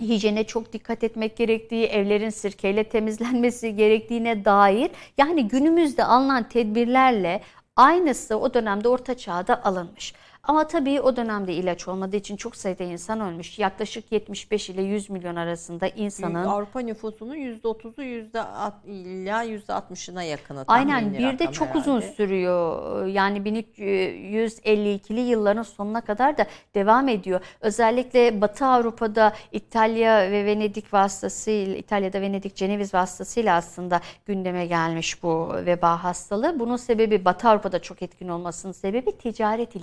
hijyene 0.00 0.44
çok 0.44 0.72
dikkat 0.72 1.04
etmek 1.04 1.36
gerektiği, 1.36 1.84
evlerin 1.86 2.30
sirkeyle 2.30 2.84
temizlenmesi 2.84 3.76
gerektiğine 3.76 4.44
dair 4.44 4.90
yani 5.18 5.48
günümüzde 5.48 6.04
alınan 6.04 6.48
tedbirlerle 6.48 7.40
aynısı 7.76 8.36
o 8.38 8.54
dönemde 8.54 8.88
orta 8.88 9.16
çağda 9.16 9.64
alınmış. 9.64 10.14
Ama 10.44 10.66
tabii 10.68 11.00
o 11.00 11.16
dönemde 11.16 11.54
ilaç 11.54 11.88
olmadığı 11.88 12.16
için 12.16 12.36
çok 12.36 12.56
sayıda 12.56 12.84
insan 12.84 13.20
ölmüş. 13.20 13.58
Yaklaşık 13.58 14.12
75 14.12 14.70
ile 14.70 14.82
100 14.82 15.10
milyon 15.10 15.36
arasında 15.36 15.88
insanın 15.88 16.34
Avrupa 16.44 16.80
nüfusunun 16.80 17.34
%30'u 17.36 18.02
yüzde 18.02 18.40
alt- 18.42 18.84
illa 18.86 19.44
%60'ına 19.44 20.22
yakını. 20.22 20.64
Aynen 20.68 21.12
bir 21.14 21.38
de 21.38 21.52
çok 21.52 21.76
uzun 21.76 21.96
herhalde. 22.00 22.14
sürüyor. 22.14 23.06
Yani 23.06 23.38
1152'li 23.44 25.20
yılların 25.20 25.62
sonuna 25.62 26.00
kadar 26.00 26.38
da 26.38 26.46
devam 26.74 27.08
ediyor. 27.08 27.40
Özellikle 27.60 28.40
Batı 28.40 28.66
Avrupa'da 28.66 29.32
İtalya 29.52 30.30
ve 30.30 30.44
Venedik 30.44 30.94
vasıtasıyla, 30.94 31.76
İtalya'da 31.76 32.20
Venedik 32.20 32.56
Ceneviz 32.56 32.94
vasıtasıyla 32.94 33.56
aslında 33.56 34.00
gündeme 34.26 34.66
gelmiş 34.66 35.22
bu 35.22 35.52
veba 35.54 36.04
hastalığı. 36.04 36.60
Bunun 36.60 36.76
sebebi 36.76 37.24
Batı 37.24 37.48
Avrupa'da 37.48 37.78
çok 37.78 38.02
etkin 38.02 38.28
olmasının 38.28 38.72
sebebi 38.72 39.18
ticaret 39.18 39.76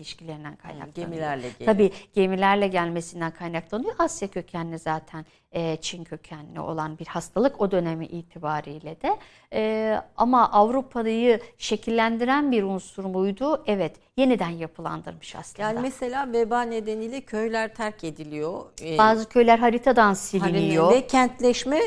ilişkilerinden 0.49 0.55
kaynaklanıyor. 0.55 0.95
Gemilerle 1.11 1.49
geliyor. 1.49 1.65
Tabii 1.73 1.91
gemilerle 2.13 2.67
gelmesinden 2.67 3.31
kaynaklanıyor. 3.31 3.95
Asya 3.99 4.27
kökenli 4.27 4.79
zaten 4.79 5.25
e, 5.51 5.77
Çin 5.81 6.03
kökenli 6.03 6.59
olan 6.59 6.99
bir 6.99 7.05
hastalık 7.05 7.61
o 7.61 7.71
dönemi 7.71 8.05
itibariyle 8.05 9.01
de. 9.01 9.17
E, 9.53 10.01
ama 10.17 10.51
Avrupa'yı 10.51 11.39
şekillendiren 11.57 12.51
bir 12.51 12.63
unsur 12.63 13.05
muydu? 13.05 13.63
Evet. 13.67 13.95
Yeniden 14.17 14.49
yapılandırmış 14.49 15.35
aslında. 15.35 15.67
Yani 15.67 15.79
mesela 15.81 16.31
veba 16.33 16.61
nedeniyle 16.61 17.21
köyler 17.21 17.75
terk 17.75 18.03
ediliyor. 18.03 18.65
Ee, 18.83 18.97
Bazı 18.97 19.29
köyler 19.29 19.59
haritadan 19.59 20.13
siliniyor. 20.13 20.91
Ve 20.91 21.07
kentleşme 21.07 21.79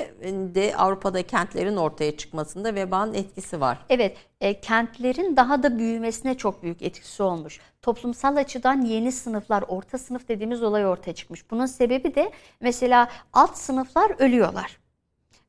de 0.54 0.76
Avrupa'da 0.76 1.22
kentlerin 1.22 1.76
ortaya 1.76 2.16
çıkmasında 2.16 2.74
vebanın 2.74 3.14
etkisi 3.14 3.60
var. 3.60 3.78
Evet, 3.88 4.16
e, 4.42 4.60
kentlerin 4.60 5.36
daha 5.36 5.62
da 5.62 5.78
büyümesine 5.78 6.36
çok 6.36 6.62
büyük 6.62 6.82
etkisi 6.82 7.22
olmuş. 7.22 7.60
Toplumsal 7.82 8.36
açıdan 8.36 8.82
yeni 8.82 9.12
sınıflar, 9.12 9.64
orta 9.68 9.98
sınıf 9.98 10.28
dediğimiz 10.28 10.62
olay 10.62 10.86
ortaya 10.86 11.14
çıkmış. 11.14 11.50
Bunun 11.50 11.66
sebebi 11.66 12.14
de 12.14 12.32
mesela 12.60 13.08
alt 13.32 13.56
sınıflar 13.56 14.12
ölüyorlar. 14.18 14.81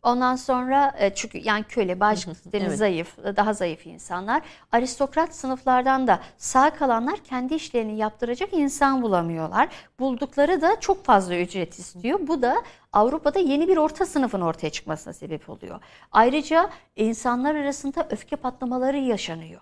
Ondan 0.03 0.35
sonra 0.35 0.93
e, 0.97 1.15
çünkü 1.15 1.37
yani 1.37 1.63
köle, 1.63 2.15
sistemi 2.15 2.63
Evet. 2.63 2.77
zayıf, 2.77 3.17
daha 3.17 3.53
zayıf 3.53 3.87
insanlar. 3.87 4.41
Aristokrat 4.71 5.35
sınıflardan 5.35 6.07
da 6.07 6.19
sağ 6.37 6.69
kalanlar 6.69 7.17
kendi 7.17 7.53
işlerini 7.53 7.97
yaptıracak 7.97 8.53
insan 8.53 9.01
bulamıyorlar. 9.01 9.69
Buldukları 9.99 10.61
da 10.61 10.79
çok 10.79 11.05
fazla 11.05 11.37
ücret 11.37 11.79
istiyor. 11.79 12.19
Bu 12.21 12.41
da 12.41 12.63
Avrupa'da 12.93 13.39
yeni 13.39 13.67
bir 13.67 13.77
orta 13.77 14.05
sınıfın 14.05 14.41
ortaya 14.41 14.69
çıkmasına 14.69 15.13
sebep 15.13 15.49
oluyor. 15.49 15.79
Ayrıca 16.11 16.69
insanlar 16.95 17.55
arasında 17.55 18.07
öfke 18.09 18.35
patlamaları 18.35 18.97
yaşanıyor. 18.97 19.61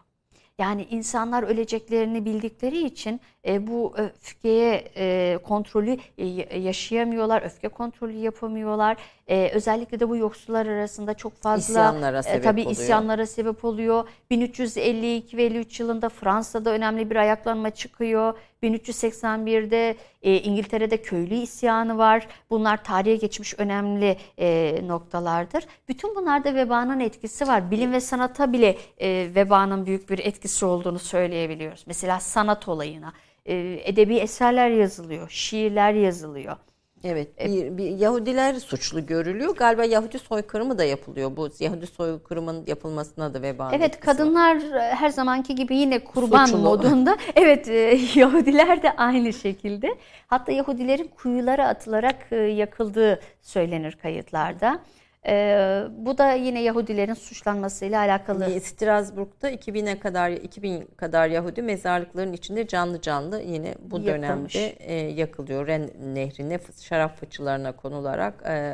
Yani 0.57 0.87
insanlar 0.89 1.43
öleceklerini 1.43 2.25
bildikleri 2.25 2.83
için 2.83 3.21
E, 3.47 3.67
bu 3.67 3.93
öfkeye 3.97 4.91
e, 4.97 5.37
kontrolü 5.43 5.97
e, 6.17 6.59
yaşayamıyorlar, 6.59 7.41
öfke 7.41 7.67
kontrolü 7.67 8.17
yapamıyorlar. 8.17 8.97
E, 9.27 9.51
özellikle 9.53 9.99
de 9.99 10.09
bu 10.09 10.17
yoksullar 10.17 10.65
arasında 10.65 11.13
çok 11.13 11.35
fazla 11.41 11.71
isyanlara 11.73 12.19
e, 12.19 12.23
sebep 12.23 12.43
tabii 12.43 12.61
oluyor. 12.61 12.71
isyanlara 12.71 13.25
sebep 13.25 13.65
oluyor. 13.65 14.07
1352 14.29 15.37
ve 15.37 15.43
53 15.43 15.79
yılında 15.79 16.09
Fransa'da 16.09 16.71
önemli 16.71 17.09
bir 17.09 17.15
ayaklanma 17.15 17.69
çıkıyor. 17.69 18.33
1381'de 18.63 19.95
e, 20.23 20.37
İngiltere'de 20.39 21.01
köylü 21.01 21.33
isyanı 21.33 21.97
var. 21.97 22.27
Bunlar 22.49 22.83
tarihe 22.83 23.15
geçmiş 23.15 23.59
önemli 23.59 24.17
e, 24.37 24.79
noktalardır. 24.87 25.65
Bütün 25.87 26.15
bunlarda 26.15 26.55
vebanın 26.55 26.99
etkisi 26.99 27.47
var. 27.47 27.71
Bilim 27.71 27.91
ve 27.91 27.99
sanata 27.99 28.53
bile 28.53 28.77
e, 28.97 29.29
vebanın 29.35 29.85
büyük 29.85 30.09
bir 30.09 30.19
etkisi 30.19 30.65
olduğunu 30.65 30.99
söyleyebiliyoruz. 30.99 31.83
Mesela 31.87 32.19
sanat 32.19 32.67
olayına. 32.67 33.13
E, 33.45 33.79
edebi 33.83 34.15
eserler 34.17 34.69
yazılıyor, 34.69 35.29
şiirler 35.29 35.93
yazılıyor. 35.93 36.57
Evet, 37.03 37.39
bir, 37.45 37.77
bir 37.77 37.89
Yahudiler 37.89 38.53
suçlu 38.53 39.05
görülüyor. 39.05 39.55
Galiba 39.55 39.85
Yahudi 39.85 40.19
soykırımı 40.19 40.77
da 40.77 40.83
yapılıyor. 40.83 41.37
Bu 41.37 41.49
Yahudi 41.59 41.87
soykırımın 41.87 42.63
yapılmasına 42.67 43.33
da 43.33 43.41
vebanın 43.41 43.73
Evet, 43.73 43.87
etkisi 43.95 44.07
var. 44.07 44.17
kadınlar 44.17 44.55
e, 44.55 44.95
her 44.95 45.09
zamanki 45.09 45.55
gibi 45.55 45.75
yine 45.75 46.03
kurban 46.03 46.45
Suçlu. 46.45 46.57
modunda. 46.57 47.17
Evet, 47.35 47.67
e, 47.69 47.99
Yahudiler 48.15 48.83
de 48.83 48.91
aynı 48.95 49.33
şekilde. 49.33 49.97
Hatta 50.27 50.51
Yahudilerin 50.51 51.07
kuyulara 51.07 51.67
atılarak 51.67 52.27
e, 52.31 52.35
yakıldığı 52.35 53.19
söylenir 53.41 53.91
kayıtlarda. 53.91 54.79
E, 55.27 55.83
bu 55.91 56.17
da 56.17 56.31
yine 56.31 56.61
Yahudilerin 56.61 57.13
suçlanmasıyla 57.13 57.99
alakalı. 57.99 58.43
Yani 58.43 58.61
Strasbourg'da 58.61 59.51
2000'e 59.51 59.99
kadar 59.99 60.29
2000 60.29 60.85
kadar 60.97 61.27
Yahudi 61.27 61.61
mezarlıkların 61.61 62.33
içinde 62.33 62.67
canlı 62.67 63.01
canlı 63.01 63.41
yine 63.41 63.75
bu 63.81 63.99
Yakılmış. 63.99 64.55
dönemde 64.55 64.67
e, 64.67 64.93
yakılıyor. 64.93 65.67
Ren 65.67 65.89
nehrine 66.03 66.59
şarap 66.81 67.19
fıçılarına 67.19 67.71
konularak 67.71 68.43
e, 68.45 68.73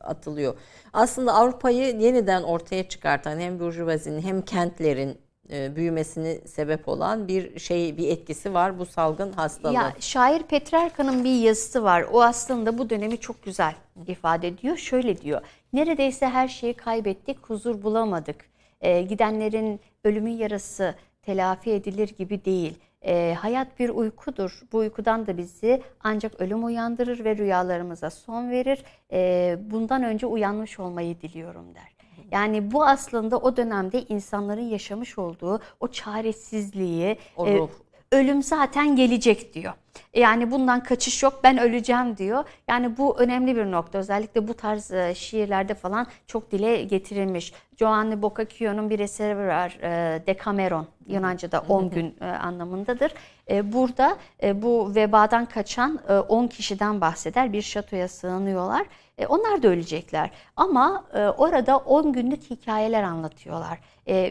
atılıyor. 0.00 0.54
Aslında 0.92 1.34
Avrupa'yı 1.34 2.00
yeniden 2.00 2.42
ortaya 2.42 2.88
çıkartan 2.88 3.40
hem 3.40 3.60
burjuvazinin 3.60 4.22
hem 4.22 4.42
kentlerin 4.42 5.18
e, 5.50 5.76
büyümesini 5.76 6.40
sebep 6.48 6.88
olan 6.88 7.28
bir 7.28 7.58
şey 7.58 7.96
bir 7.96 8.08
etkisi 8.08 8.54
var 8.54 8.78
bu 8.78 8.86
salgın 8.86 9.32
hastalığı. 9.32 9.74
Ya 9.74 9.94
şair 10.00 10.42
Petrarka'nın 10.42 11.24
bir 11.24 11.34
yazısı 11.34 11.84
var. 11.84 12.04
O 12.12 12.22
aslında 12.22 12.78
bu 12.78 12.90
dönemi 12.90 13.18
çok 13.18 13.42
güzel 13.42 13.74
ifade 14.06 14.48
ediyor. 14.48 14.76
Şöyle 14.76 15.20
diyor. 15.20 15.40
Neredeyse 15.72 16.28
her 16.28 16.48
şeyi 16.48 16.74
kaybettik, 16.74 17.38
huzur 17.42 17.82
bulamadık. 17.82 18.44
Ee, 18.80 19.02
gidenlerin 19.02 19.80
ölümün 20.04 20.30
yarası 20.30 20.94
telafi 21.22 21.70
edilir 21.70 22.14
gibi 22.18 22.44
değil. 22.44 22.78
Ee, 23.02 23.36
hayat 23.40 23.78
bir 23.78 23.88
uykudur. 23.88 24.62
Bu 24.72 24.78
uykudan 24.78 25.26
da 25.26 25.36
bizi 25.36 25.82
ancak 26.00 26.40
ölüm 26.40 26.64
uyandırır 26.64 27.24
ve 27.24 27.36
rüyalarımıza 27.36 28.10
son 28.10 28.50
verir. 28.50 28.84
Ee, 29.12 29.58
bundan 29.70 30.02
önce 30.02 30.26
uyanmış 30.26 30.80
olmayı 30.80 31.20
diliyorum 31.20 31.74
der. 31.74 31.92
Yani 32.30 32.72
bu 32.72 32.84
aslında 32.84 33.38
o 33.38 33.56
dönemde 33.56 34.02
insanların 34.02 34.68
yaşamış 34.68 35.18
olduğu 35.18 35.60
o 35.80 35.88
çaresizliği, 35.88 37.16
O 37.36 37.46
e, 37.46 37.58
ruh. 37.58 37.70
Ölüm 38.12 38.42
zaten 38.42 38.96
gelecek 38.96 39.54
diyor. 39.54 39.72
Yani 40.14 40.50
bundan 40.50 40.82
kaçış 40.82 41.22
yok 41.22 41.40
ben 41.44 41.58
öleceğim 41.58 42.16
diyor. 42.16 42.44
Yani 42.68 42.96
bu 42.98 43.18
önemli 43.18 43.56
bir 43.56 43.70
nokta. 43.70 43.98
Özellikle 43.98 44.48
bu 44.48 44.54
tarz 44.54 44.90
e, 44.90 45.14
şiirlerde 45.14 45.74
falan 45.74 46.06
çok 46.26 46.50
dile 46.52 46.82
getirilmiş. 46.82 47.52
Giovanni 47.76 48.22
Boccaccio'nun 48.22 48.90
bir 48.90 48.98
eseri 48.98 49.36
var. 49.38 49.78
e, 49.82 50.22
Decameron. 50.26 50.86
Yunanca'da 51.06 51.60
10 51.68 51.90
gün 51.90 52.14
e, 52.20 52.24
anlamındadır. 52.24 53.12
E, 53.50 53.72
Burada 53.72 54.16
e, 54.42 54.62
bu 54.62 54.94
vebadan 54.94 55.44
kaçan 55.46 55.98
e, 56.08 56.12
10 56.14 56.46
kişiden 56.46 57.00
bahseder. 57.00 57.52
Bir 57.52 57.62
şatoya 57.62 58.08
sığınıyorlar. 58.08 58.86
E, 59.18 59.26
Onlar 59.26 59.62
da 59.62 59.68
ölecekler. 59.68 60.30
Ama 60.56 61.04
e, 61.14 61.18
orada 61.28 61.76
10 61.76 62.12
günlük 62.12 62.50
hikayeler 62.50 63.02
anlatıyorlar. 63.02 63.78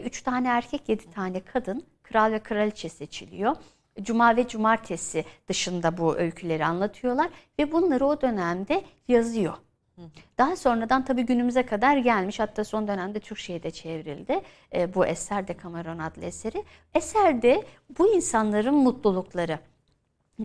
3 0.04 0.22
tane 0.22 0.48
erkek, 0.48 0.88
7 0.88 1.10
tane 1.10 1.40
kadın 1.40 1.84
kral 2.12 2.32
ve 2.32 2.38
kraliçe 2.38 2.88
seçiliyor. 2.88 3.56
Cuma 4.02 4.36
ve 4.36 4.48
cumartesi 4.48 5.24
dışında 5.48 5.98
bu 5.98 6.16
öyküleri 6.16 6.64
anlatıyorlar 6.64 7.28
ve 7.58 7.72
bunları 7.72 8.06
o 8.06 8.20
dönemde 8.20 8.84
yazıyor. 9.08 9.54
Daha 10.38 10.56
sonradan 10.56 11.04
tabii 11.04 11.22
günümüze 11.22 11.66
kadar 11.66 11.96
gelmiş. 11.96 12.40
Hatta 12.40 12.64
son 12.64 12.88
dönemde 12.88 13.20
Türkçe'ye 13.20 13.62
de 13.62 13.70
çevrildi 13.70 14.40
e, 14.74 14.94
bu 14.94 15.06
eser 15.06 15.48
de 15.48 15.56
Cameron 15.62 15.98
adlı 15.98 16.24
eseri. 16.24 16.64
Eserde 16.94 17.64
bu 17.98 18.14
insanların 18.14 18.74
mutlulukları, 18.74 19.58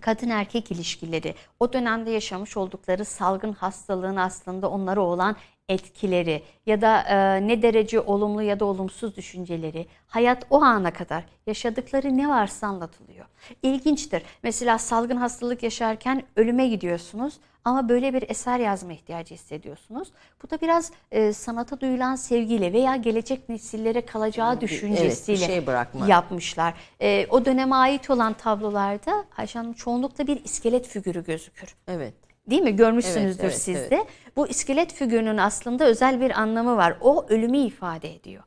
kadın 0.02 0.30
erkek 0.30 0.72
ilişkileri, 0.72 1.36
o 1.60 1.74
dönemde 1.74 2.12
yaşamış 2.12 2.58
oldukları 2.58 3.06
salgın 3.06 3.54
hastalığın 3.54 4.16
aslında 4.16 4.70
onlara 4.70 5.02
olan 5.02 5.36
etkileri 5.70 6.44
ya 6.66 6.82
da 6.82 7.02
e, 7.02 7.48
ne 7.48 7.62
derece 7.62 8.00
olumlu 8.00 8.42
ya 8.42 8.60
da 8.60 8.66
olumsuz 8.66 9.16
düşünceleri, 9.16 9.86
hayat 10.08 10.46
o 10.50 10.62
ana 10.62 10.94
kadar 10.94 11.24
yaşadıkları 11.48 12.18
ne 12.18 12.30
varsa 12.30 12.68
anlatılıyor. 12.68 13.26
İlginçtir. 13.64 14.24
Mesela 14.44 14.78
salgın 14.78 15.18
hastalık 15.18 15.64
yaşarken 15.64 16.24
ölüme 16.36 16.68
gidiyorsunuz 16.68 17.40
ama 17.66 17.90
böyle 17.90 18.14
bir 18.14 18.30
eser 18.30 18.60
yazma 18.60 18.94
ihtiyacı 18.94 19.36
hissediyorsunuz. 19.36 20.12
Bu 20.44 20.50
da 20.50 20.62
biraz 20.62 20.92
e, 21.12 21.34
sanata 21.34 21.80
duyulan 21.82 22.16
sevgiyle 22.16 22.74
veya 22.74 22.96
gelecek 22.96 23.50
nesillere 23.50 24.06
kalacağı 24.06 24.62
düşüncesiyle 24.62 25.46
şey 25.46 25.68
bırakma. 25.68 26.08
yapmışlar. 26.08 26.74
E, 27.02 27.28
o 27.30 27.46
döneme 27.46 27.76
ait 27.76 28.10
olan 28.10 28.34
tablolarda 28.34 29.26
Ayşe 29.38 29.60
Hanım 29.60 29.74
çoğunlukla 29.74 30.28
bir 30.28 30.44
iskelet 30.44 30.88
figürü 30.88 31.26
gözükür. 31.26 31.76
Evet. 31.88 32.27
Değil 32.50 32.62
mi? 32.62 32.76
Görmüşsünüzdür 32.76 33.44
Evet, 33.44 33.52
evet, 33.54 33.62
siz 33.62 33.76
evet. 33.76 33.92
de. 33.92 34.06
Bu 34.36 34.48
iskelet 34.48 34.94
figürünün 34.94 35.38
aslında 35.38 35.86
özel 35.86 36.22
bir 36.22 36.42
anlamı 36.42 36.78
var. 36.78 36.98
O 37.02 37.26
ölümü 37.30 37.58
ifade 37.58 38.16
ediyor. 38.16 38.44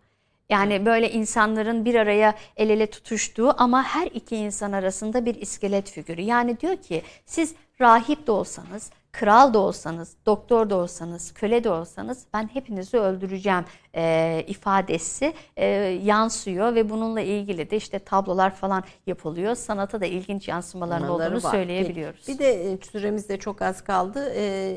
Yani 0.49 0.87
böyle 0.87 1.11
insanların 1.11 1.85
bir 1.85 1.95
araya 1.95 2.35
el 2.57 2.71
ele 2.71 2.87
tutuştuğu 2.87 3.55
ama 3.63 3.83
her 3.83 4.07
iki 4.07 4.37
insan 4.37 4.73
arasında 4.73 5.25
bir 5.25 5.35
iskelet 5.35 5.91
figürü. 5.91 6.21
Yani 6.21 6.61
diyor 6.61 6.77
ki 6.77 7.03
siz 7.27 7.55
rahip 7.81 8.27
de 8.27 8.33
olsanız, 8.33 8.91
kral 9.13 9.55
da 9.55 9.59
olsanız, 9.59 10.17
doktor 10.27 10.71
da 10.71 10.77
olsanız, 10.77 11.35
köle 11.35 11.65
de 11.65 11.71
olsanız 11.71 12.25
ben 12.35 12.51
hepinizi 12.53 12.99
öldüreceğim 12.99 13.65
e, 13.95 14.45
ifadesi 14.47 15.33
e, 15.57 15.67
yansıyor 16.05 16.75
ve 16.75 16.91
bununla 16.91 17.21
ilgili 17.21 17.71
de 17.71 17.77
işte 17.77 17.99
tablolar 17.99 18.55
falan 18.55 18.85
yapılıyor. 19.07 19.55
Sanata 19.55 20.01
da 20.01 20.07
ilginç 20.07 20.49
yansımaların 20.49 21.09
Onları 21.09 21.29
olduğunu 21.29 21.43
var. 21.43 21.51
söyleyebiliyoruz. 21.51 22.29
Bir, 22.29 22.39
de 22.39 22.73
e, 22.73 22.79
süremiz 22.93 23.29
de 23.29 23.39
çok 23.39 23.63
az 23.63 23.85
kaldı. 23.85 24.33
E, 24.37 24.75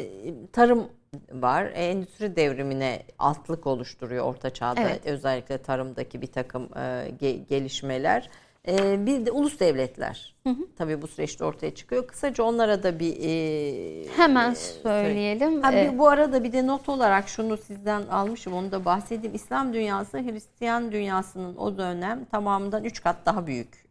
tarım 0.51 0.87
var. 1.31 1.63
Endüstri 1.65 2.35
devrimine 2.35 3.03
altlık 3.19 3.67
oluşturuyor 3.67 4.25
Orta 4.25 4.49
Çağ'da. 4.49 4.81
Evet. 4.81 5.05
Özellikle 5.05 5.57
tarımdaki 5.57 6.21
bir 6.21 6.27
takım 6.27 6.63
e, 6.63 6.79
ge- 7.21 7.47
gelişmeler. 7.47 8.29
E, 8.67 9.05
bir 9.05 9.25
de 9.25 9.31
ulus 9.31 9.59
devletler. 9.59 10.35
Tabii 10.77 11.01
bu 11.01 11.07
süreçte 11.07 11.45
ortaya 11.45 11.75
çıkıyor. 11.75 12.07
Kısaca 12.07 12.43
onlara 12.43 12.83
da 12.83 12.99
bir 12.99 13.15
e, 13.21 14.07
Hemen 14.17 14.51
e, 14.51 14.55
söyleyelim. 14.55 15.61
Ha, 15.61 15.73
Ee, 15.73 15.91
bir- 15.91 15.97
bu 15.97 16.07
arada 16.09 16.43
bir 16.43 16.51
de 16.51 16.67
not 16.67 16.89
olarak 16.89 17.29
şunu 17.29 17.57
sizden 17.57 18.01
almışım 18.01 18.53
onu 18.53 18.71
da 18.71 18.85
bahsedeyim. 18.85 19.35
İslam 19.35 19.73
dünyası 19.73 20.17
Hristiyan 20.17 20.91
dünyasının 20.91 21.55
o 21.55 21.77
dönem 21.77 22.25
tamamından 22.25 22.83
3 22.83 23.03
kat 23.03 23.15
daha 23.25 23.47
büyük 23.47 23.85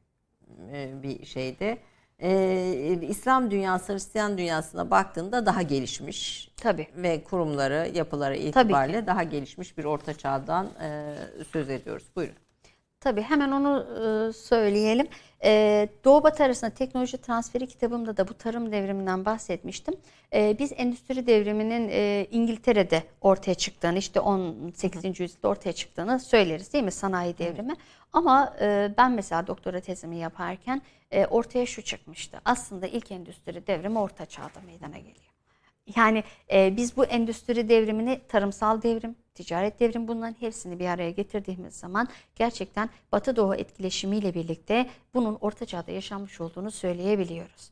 e, 0.73 1.03
bir 1.03 1.25
şeyde. 1.27 1.79
Ee, 2.25 2.99
İslam 3.09 3.51
dünyası 3.51 3.93
Hristiyan 3.93 4.39
dünyasına 4.39 4.91
baktığında 4.91 5.47
daha 5.47 5.63
gelişmiş 5.63 6.51
Tabii. 6.57 6.87
ve 6.97 7.25
kurumları, 7.25 7.91
yapıları 7.95 8.37
itibariyle 8.37 9.07
daha 9.07 9.23
gelişmiş 9.23 9.79
bir 9.79 9.85
orta 9.85 10.15
çağdan 10.15 10.67
e, 10.83 11.15
söz 11.53 11.71
ediyoruz. 11.71 12.05
Buyurun. 12.17 12.35
Tabii 13.03 13.23
hemen 13.23 13.51
onu 13.53 13.87
e, 14.29 14.33
söyleyelim. 14.33 15.09
E, 15.45 15.89
Doğu 16.05 16.23
Batı 16.23 16.45
arasında 16.45 16.71
teknoloji 16.71 17.19
transferi 17.19 17.67
kitabımda 17.67 18.17
da 18.17 18.29
bu 18.29 18.35
tarım 18.35 18.73
devriminden 18.73 19.25
bahsetmiştim. 19.25 19.95
E, 20.35 20.57
biz 20.59 20.73
endüstri 20.77 21.27
devriminin 21.27 21.89
e, 21.93 22.27
İngiltere'de 22.31 23.03
ortaya 23.21 23.55
çıktığını, 23.55 23.99
işte 23.99 24.21
18. 24.21 25.21
yüzyılda 25.21 25.49
ortaya 25.49 25.73
çıktığını 25.73 26.21
söyleriz 26.21 26.73
değil 26.73 26.85
mi 26.85 26.93
sanayi 26.93 27.39
devrimi? 27.39 27.75
Ama 28.13 28.57
e, 28.61 28.95
ben 28.99 29.13
mesela 29.13 29.47
doktora 29.47 29.81
tezimi 29.81 30.17
yaparken 30.17 30.83
e, 31.11 31.27
ortaya 31.27 31.67
şu 31.67 31.83
çıkmıştı. 31.83 32.41
Aslında 32.45 32.87
ilk 32.87 33.13
endüstri 33.13 33.67
devrimi 33.67 33.99
orta 33.99 34.27
çağda 34.27 34.61
meydana 34.67 34.99
geliyor. 34.99 35.33
Yani 35.97 36.25
e, 36.53 36.77
biz 36.77 36.97
bu 36.97 37.05
endüstri 37.05 37.69
devrimini 37.69 38.21
tarımsal 38.29 38.83
devrim, 38.83 39.17
ticaret 39.35 39.81
devrim 39.81 40.09
bunların 40.09 40.37
hepsini 40.41 40.79
bir 40.79 40.87
araya 40.87 41.11
getirdiğimiz 41.11 41.75
zaman 41.75 42.09
gerçekten 42.37 42.91
Batı 43.13 43.37
Doğu 43.37 43.55
etkileşimiyle 43.55 44.35
birlikte 44.35 44.91
bunun 45.15 45.35
Orta 45.41 45.67
Çağ'da 45.67 45.91
yaşanmış 45.91 46.41
olduğunu 46.41 46.71
söyleyebiliyoruz. 46.71 47.72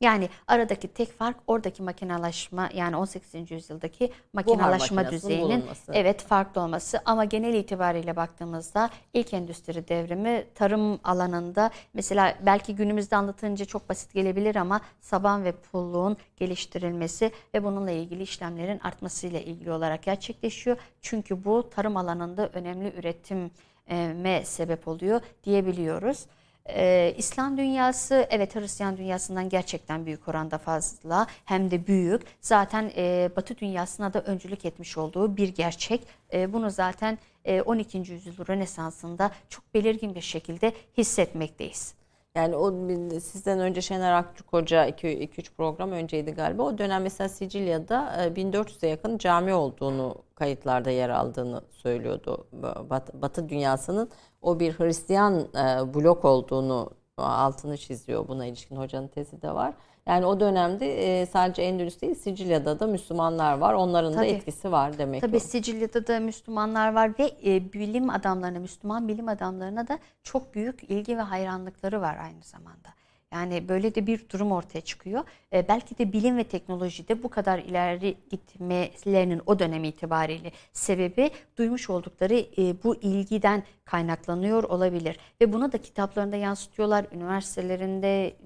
Yani 0.00 0.28
aradaki 0.48 0.88
tek 0.88 1.12
fark 1.12 1.36
oradaki 1.46 1.82
makinalaşma 1.82 2.70
yani 2.74 2.96
18. 2.96 3.50
yüzyıldaki 3.50 4.12
makinalaşma 4.32 5.10
düzeyinin 5.10 5.58
bulunması. 5.58 5.92
evet 5.94 6.22
farklı 6.22 6.60
olması 6.60 7.00
ama 7.04 7.24
genel 7.24 7.54
itibariyle 7.54 8.16
baktığımızda 8.16 8.90
ilk 9.14 9.34
endüstri 9.34 9.88
devrimi 9.88 10.44
tarım 10.54 11.00
alanında 11.04 11.70
mesela 11.94 12.34
belki 12.46 12.76
günümüzde 12.76 13.16
anlatınca 13.16 13.64
çok 13.64 13.88
basit 13.88 14.14
gelebilir 14.14 14.56
ama 14.56 14.80
saban 15.00 15.44
ve 15.44 15.52
pulluğun 15.52 16.16
geliştirilmesi 16.36 17.32
ve 17.54 17.64
bununla 17.64 17.90
ilgili 17.90 18.22
işlemlerin 18.22 18.78
artmasıyla 18.78 19.40
ilgili 19.40 19.72
olarak 19.72 20.02
gerçekleşiyor. 20.02 20.76
Çünkü 21.00 21.44
bu 21.44 21.70
tarım 21.70 21.96
alanında 21.96 22.48
önemli 22.48 22.92
üretime 22.98 24.44
sebep 24.44 24.88
oluyor 24.88 25.20
diyebiliyoruz. 25.44 26.26
Ee, 26.76 27.14
İslam 27.18 27.58
dünyası 27.58 28.26
evet 28.30 28.56
Hristiyan 28.56 28.96
dünyasından 28.96 29.48
gerçekten 29.48 30.06
büyük 30.06 30.28
oranda 30.28 30.58
fazla 30.58 31.26
hem 31.44 31.70
de 31.70 31.86
büyük. 31.86 32.22
Zaten 32.40 32.92
e, 32.96 33.30
Batı 33.36 33.58
dünyasına 33.58 34.14
da 34.14 34.22
öncülük 34.22 34.64
etmiş 34.64 34.98
olduğu 34.98 35.36
bir 35.36 35.48
gerçek. 35.48 36.06
E, 36.32 36.52
bunu 36.52 36.70
zaten 36.70 37.18
e, 37.44 37.62
12. 37.62 37.98
yüzyıl 37.98 38.46
Rönesansı'nda 38.48 39.30
çok 39.48 39.74
belirgin 39.74 40.14
bir 40.14 40.20
şekilde 40.20 40.72
hissetmekteyiz. 40.96 41.99
Yani 42.36 42.56
o 42.56 42.72
sizden 43.20 43.60
önce 43.60 43.80
Şener 43.80 44.12
Akçuk 44.12 44.52
Hoca 44.52 44.88
2-3 44.88 45.50
program 45.56 45.92
önceydi 45.92 46.30
galiba. 46.30 46.62
O 46.62 46.78
dönem 46.78 47.02
mesela 47.02 47.28
Sicilya'da 47.28 48.28
1400'e 48.36 48.88
yakın 48.88 49.18
cami 49.18 49.54
olduğunu 49.54 50.14
kayıtlarda 50.34 50.90
yer 50.90 51.08
aldığını 51.08 51.62
söylüyordu. 51.70 52.46
Batı, 52.90 53.22
Batı 53.22 53.48
dünyasının 53.48 54.10
o 54.42 54.60
bir 54.60 54.72
Hristiyan 54.78 55.40
e, 55.40 55.94
blok 55.94 56.24
olduğunu 56.24 56.90
altını 57.28 57.76
çiziyor. 57.76 58.28
Buna 58.28 58.46
ilişkin 58.46 58.76
hocanın 58.76 59.08
tezi 59.08 59.42
de 59.42 59.54
var. 59.54 59.74
Yani 60.06 60.26
o 60.26 60.40
dönemde 60.40 61.20
e, 61.20 61.26
sadece 61.26 61.62
Endülüs 61.62 62.00
değil 62.00 62.14
Sicilya'da 62.14 62.80
da 62.80 62.86
Müslümanlar 62.86 63.58
var. 63.58 63.74
Onların 63.74 64.12
Tabii. 64.12 64.22
da 64.22 64.30
etkisi 64.30 64.72
var 64.72 64.98
demek 64.98 65.20
Tabii 65.20 65.36
o. 65.36 65.40
Sicilya'da 65.40 66.06
da 66.06 66.20
Müslümanlar 66.20 66.94
var 66.94 67.12
ve 67.18 67.32
e, 67.44 67.72
bilim 67.72 68.10
adamlarına, 68.10 68.58
Müslüman 68.58 69.08
bilim 69.08 69.28
adamlarına 69.28 69.88
da 69.88 69.98
çok 70.22 70.54
büyük 70.54 70.82
ilgi 70.82 71.16
ve 71.16 71.20
hayranlıkları 71.20 72.00
var 72.00 72.16
aynı 72.16 72.42
zamanda. 72.42 72.88
Yani 73.32 73.68
böyle 73.68 73.94
de 73.94 74.06
bir 74.06 74.28
durum 74.28 74.52
ortaya 74.52 74.80
çıkıyor. 74.80 75.24
E, 75.52 75.68
belki 75.68 75.98
de 75.98 76.12
bilim 76.12 76.36
ve 76.36 76.44
teknolojide 76.44 77.22
bu 77.22 77.28
kadar 77.28 77.58
ileri 77.58 78.16
gitmelerinin 78.30 79.42
o 79.46 79.58
dönem 79.58 79.84
itibariyle 79.84 80.52
sebebi 80.72 81.30
duymuş 81.58 81.90
oldukları 81.90 82.34
e, 82.34 82.82
bu 82.84 82.96
ilgiden 82.96 83.62
kaynaklanıyor 83.90 84.62
olabilir. 84.62 85.18
Ve 85.40 85.52
bunu 85.52 85.72
da 85.72 85.78
kitaplarında 85.78 86.36
yansıtıyorlar. 86.36 87.06
Üniversitelerinde 87.12 88.36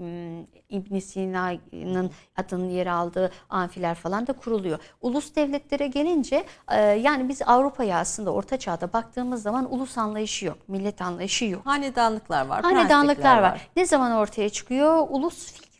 İbn 0.69 0.99
Sina'nın 0.99 2.11
adının 2.37 2.69
yer 2.69 2.87
aldığı 2.87 3.31
amfiler 3.51 3.95
falan 3.95 4.27
da 4.27 4.33
kuruluyor. 4.33 4.79
Ulus 5.01 5.37
devletlere 5.37 5.87
gelince 5.87 6.45
e, 6.71 6.81
yani 6.81 7.29
biz 7.29 7.43
Avrupa'ya 7.43 7.99
aslında 7.99 8.33
Orta 8.33 8.59
Çağ'da 8.59 8.93
baktığımız 8.93 9.43
zaman 9.43 9.73
ulus 9.75 9.99
anlayışı 9.99 10.47
yok. 10.47 10.59
Millet 10.69 11.03
anlayışı 11.03 11.45
yok. 11.45 11.67
Hanedanlıklar 11.67 12.47
var. 12.47 12.63
Hanedanlıklar 12.63 13.37
var. 13.37 13.43
var. 13.43 13.69
Ne 13.77 13.87
zaman 13.87 14.13
ortaya 14.13 14.49
çıkıyor? 14.49 15.07
Ulus 15.11 15.53
fikri 15.53 15.74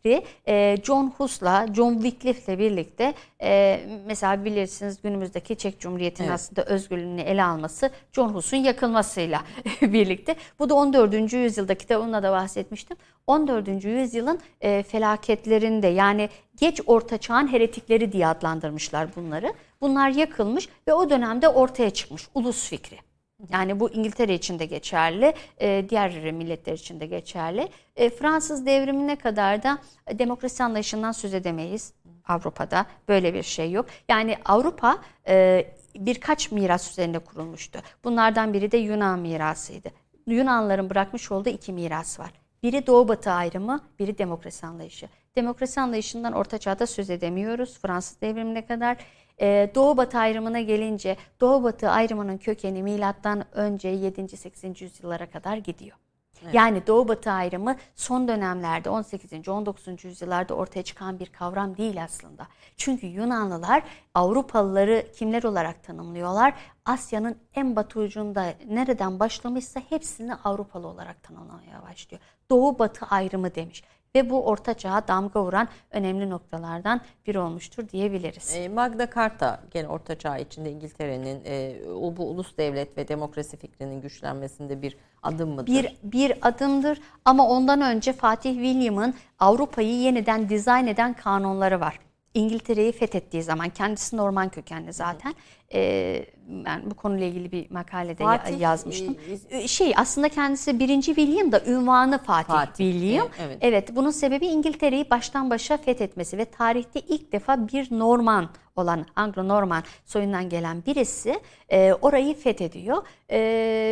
e, 0.49 0.77
John 0.83 1.13
Hus'la, 1.19 1.67
John 1.75 1.95
Wycliffe'le 1.95 2.59
birlikte 2.59 3.15
e, 3.43 3.81
mesela 4.07 4.45
bilirsiniz 4.45 5.03
günümüzdeki 5.03 5.57
Çek 5.57 5.81
Cumhuriyeti'nin 5.81 6.29
evet. 6.29 6.35
aslında 6.35 6.65
özgürlüğünü 6.65 7.21
ele 7.21 7.45
alması 7.45 7.91
John 8.13 8.29
Hus'un 8.29 8.57
yakılmasıyla 8.57 9.43
birlikte. 9.83 10.37
Bu 10.59 10.69
da 10.69 10.75
14. 10.75 11.33
yüzyılda 11.33 11.75
kitabımda 11.75 12.23
da 12.23 12.33
bahsetmiştim. 12.33 12.97
14. 13.27 13.85
yüzyılın 13.85 14.41
e, 14.61 14.83
felaketlerinde 14.83 15.87
yani 15.87 16.29
geç 16.57 16.81
orta 16.87 17.19
çağın 17.19 17.53
heretikleri 17.53 18.13
diye 18.13 18.27
adlandırmışlar 18.27 19.17
bunları. 19.17 19.53
Bunlar 19.81 20.09
yakılmış 20.09 20.69
ve 20.89 20.95
o 20.95 21.11
dönemde 21.11 21.49
ortaya 21.49 21.91
çıkmış 21.91 22.29
ulus 22.35 22.69
fikri. 22.69 23.14
Yani 23.49 23.81
bu 23.81 23.91
İngiltere 23.91 24.35
için 24.35 24.59
de 24.59 24.67
geçerli, 24.67 25.35
e, 25.61 25.87
diğer 25.89 26.33
milletler 26.33 26.73
için 26.73 27.01
de 27.01 27.07
geçerli. 27.07 27.69
E, 27.97 28.11
Fransız 28.11 28.67
devrimine 28.67 29.17
kadar 29.17 29.63
da 29.63 29.79
demokrasi 30.13 30.65
anlayışından 30.65 31.13
söz 31.13 31.35
edemeyiz 31.35 31.93
Avrupa'da. 32.29 32.87
Böyle 33.09 33.35
bir 33.35 33.43
şey 33.43 33.73
yok. 33.73 33.87
Yani 34.09 34.37
Avrupa 34.45 34.99
e, 35.29 35.67
birkaç 35.97 36.53
miras 36.53 36.91
üzerinde 36.91 37.19
kurulmuştu. 37.19 37.79
Bunlardan 38.05 38.53
biri 38.53 38.73
de 38.73 38.77
Yunan 38.77 39.19
mirasıydı. 39.19 39.91
Yunanların 40.27 40.91
bırakmış 40.91 41.33
olduğu 41.33 41.49
iki 41.49 41.73
miras 41.73 42.21
var. 42.21 42.31
Biri 42.63 42.87
Doğu 42.87 43.09
Batı 43.09 43.31
ayrımı, 43.31 43.81
biri 43.99 44.19
demokrasi 44.19 44.67
anlayışı. 44.67 45.09
Demokrasi 45.37 45.81
anlayışından 45.81 46.33
Orta 46.33 46.59
Çağ'da 46.59 46.87
söz 46.87 47.11
edemiyoruz. 47.11 47.79
Fransız 47.83 48.21
devrimine 48.21 48.67
kadar. 48.67 48.97
Ee, 49.41 49.71
Doğu 49.75 49.97
Batı 49.97 50.19
ayrımına 50.19 50.61
gelince 50.61 51.17
Doğu 51.41 51.63
Batı 51.63 51.91
ayrımının 51.91 52.39
kökeni 52.39 52.83
milattan 52.83 53.45
önce 53.53 53.89
7. 53.89 54.37
8. 54.37 54.83
yüzyıllara 54.83 55.31
kadar 55.31 55.57
gidiyor. 55.57 55.97
Evet. 56.43 56.55
Yani 56.55 56.87
Doğu 56.87 57.09
Batı 57.09 57.31
ayrımı 57.31 57.77
son 57.95 58.29
dönemlerde 58.29 58.91
18. 58.91 59.49
19. 59.49 60.05
yüzyıllarda 60.05 60.55
ortaya 60.55 60.83
çıkan 60.83 61.19
bir 61.19 61.27
kavram 61.27 61.77
değil 61.77 62.05
aslında. 62.05 62.47
Çünkü 62.77 63.07
Yunanlılar 63.07 63.83
Avrupalıları 64.15 65.07
kimler 65.15 65.43
olarak 65.43 65.85
tanımlıyorlar? 65.85 66.55
Asya'nın 66.85 67.37
en 67.55 67.77
batı 67.77 68.01
ucunda 68.01 68.55
nereden 68.67 69.21
başlamışsa 69.21 69.81
hepsini 69.89 70.35
Avrupalı 70.35 70.87
olarak 70.87 71.23
tanımlamaya 71.23 71.83
başlıyor. 71.83 72.23
Doğu 72.51 72.79
Batı 72.79 73.07
ayrımı 73.07 73.55
demiş 73.55 73.85
ve 74.17 74.31
bu 74.31 74.47
orta 74.47 74.75
çağa 74.75 75.09
damga 75.09 75.45
vuran 75.45 75.69
önemli 75.91 76.31
noktalardan 76.31 77.01
biri 77.27 77.39
olmuştur 77.39 77.89
diyebiliriz. 77.89 78.55
E, 78.57 78.69
Magna 78.69 79.11
Carta 79.15 79.61
gene 79.71 79.89
orta 79.89 80.19
çağ 80.19 80.39
içinde 80.39 80.71
İngiltere'nin 80.71 81.43
e, 81.47 81.77
bu 82.17 82.31
ulus 82.31 82.57
devlet 82.57 82.99
ve 82.99 83.09
demokrasi 83.09 83.57
fikrinin 83.57 84.01
güçlenmesinde 84.01 84.83
bir 84.83 84.97
adım 85.23 85.51
mıdır? 85.51 85.73
Bir, 85.73 85.97
bir 86.03 86.49
adımdır 86.49 87.01
ama 87.25 87.49
ondan 87.49 87.81
önce 87.81 88.13
Fatih 88.13 88.55
William'ın 88.55 89.15
Avrupa'yı 89.39 89.97
yeniden 89.97 90.49
dizayn 90.49 90.87
eden 90.87 91.15
kanunları 91.15 91.81
var. 91.81 92.01
İngiltere'yi 92.35 92.93
fethettiği 92.93 93.43
zaman 93.43 93.69
kendisi 93.69 94.17
Norman 94.17 94.49
kökenli 94.49 94.93
zaten. 94.93 95.35
Ee, 95.75 96.27
ben 96.49 96.91
bu 96.91 96.95
konuyla 96.95 97.27
ilgili 97.27 97.53
bir 97.53 97.71
makalede 97.71 98.25
Fatih, 98.25 98.61
yazmıştım. 98.61 99.17
E, 99.51 99.69
şey 99.69 99.93
aslında 99.97 100.29
kendisi 100.29 100.79
birinci 100.79 101.15
William 101.15 101.53
da 101.53 101.65
ünvanı 101.65 102.19
Fatih, 102.19 102.53
Fatih 102.53 102.93
William. 102.93 103.29
Evet. 103.41 103.59
evet 103.61 103.97
bunun 103.97 104.11
sebebi 104.11 104.47
İngiltere'yi 104.47 105.11
baştan 105.11 105.51
başa 105.51 105.77
fethetmesi 105.77 106.39
ve 106.39 106.45
tarihte 106.45 107.01
ilk 107.01 107.33
defa 107.33 107.69
bir 107.69 107.89
Norman 107.91 108.49
olan 108.77 109.07
Anglo-Norman 109.17 109.83
soyundan 110.05 110.49
gelen 110.49 110.83
birisi 110.87 111.41
e, 111.69 111.93
orayı 111.93 112.35
fethediyor 112.35 113.03
e, 113.31 113.39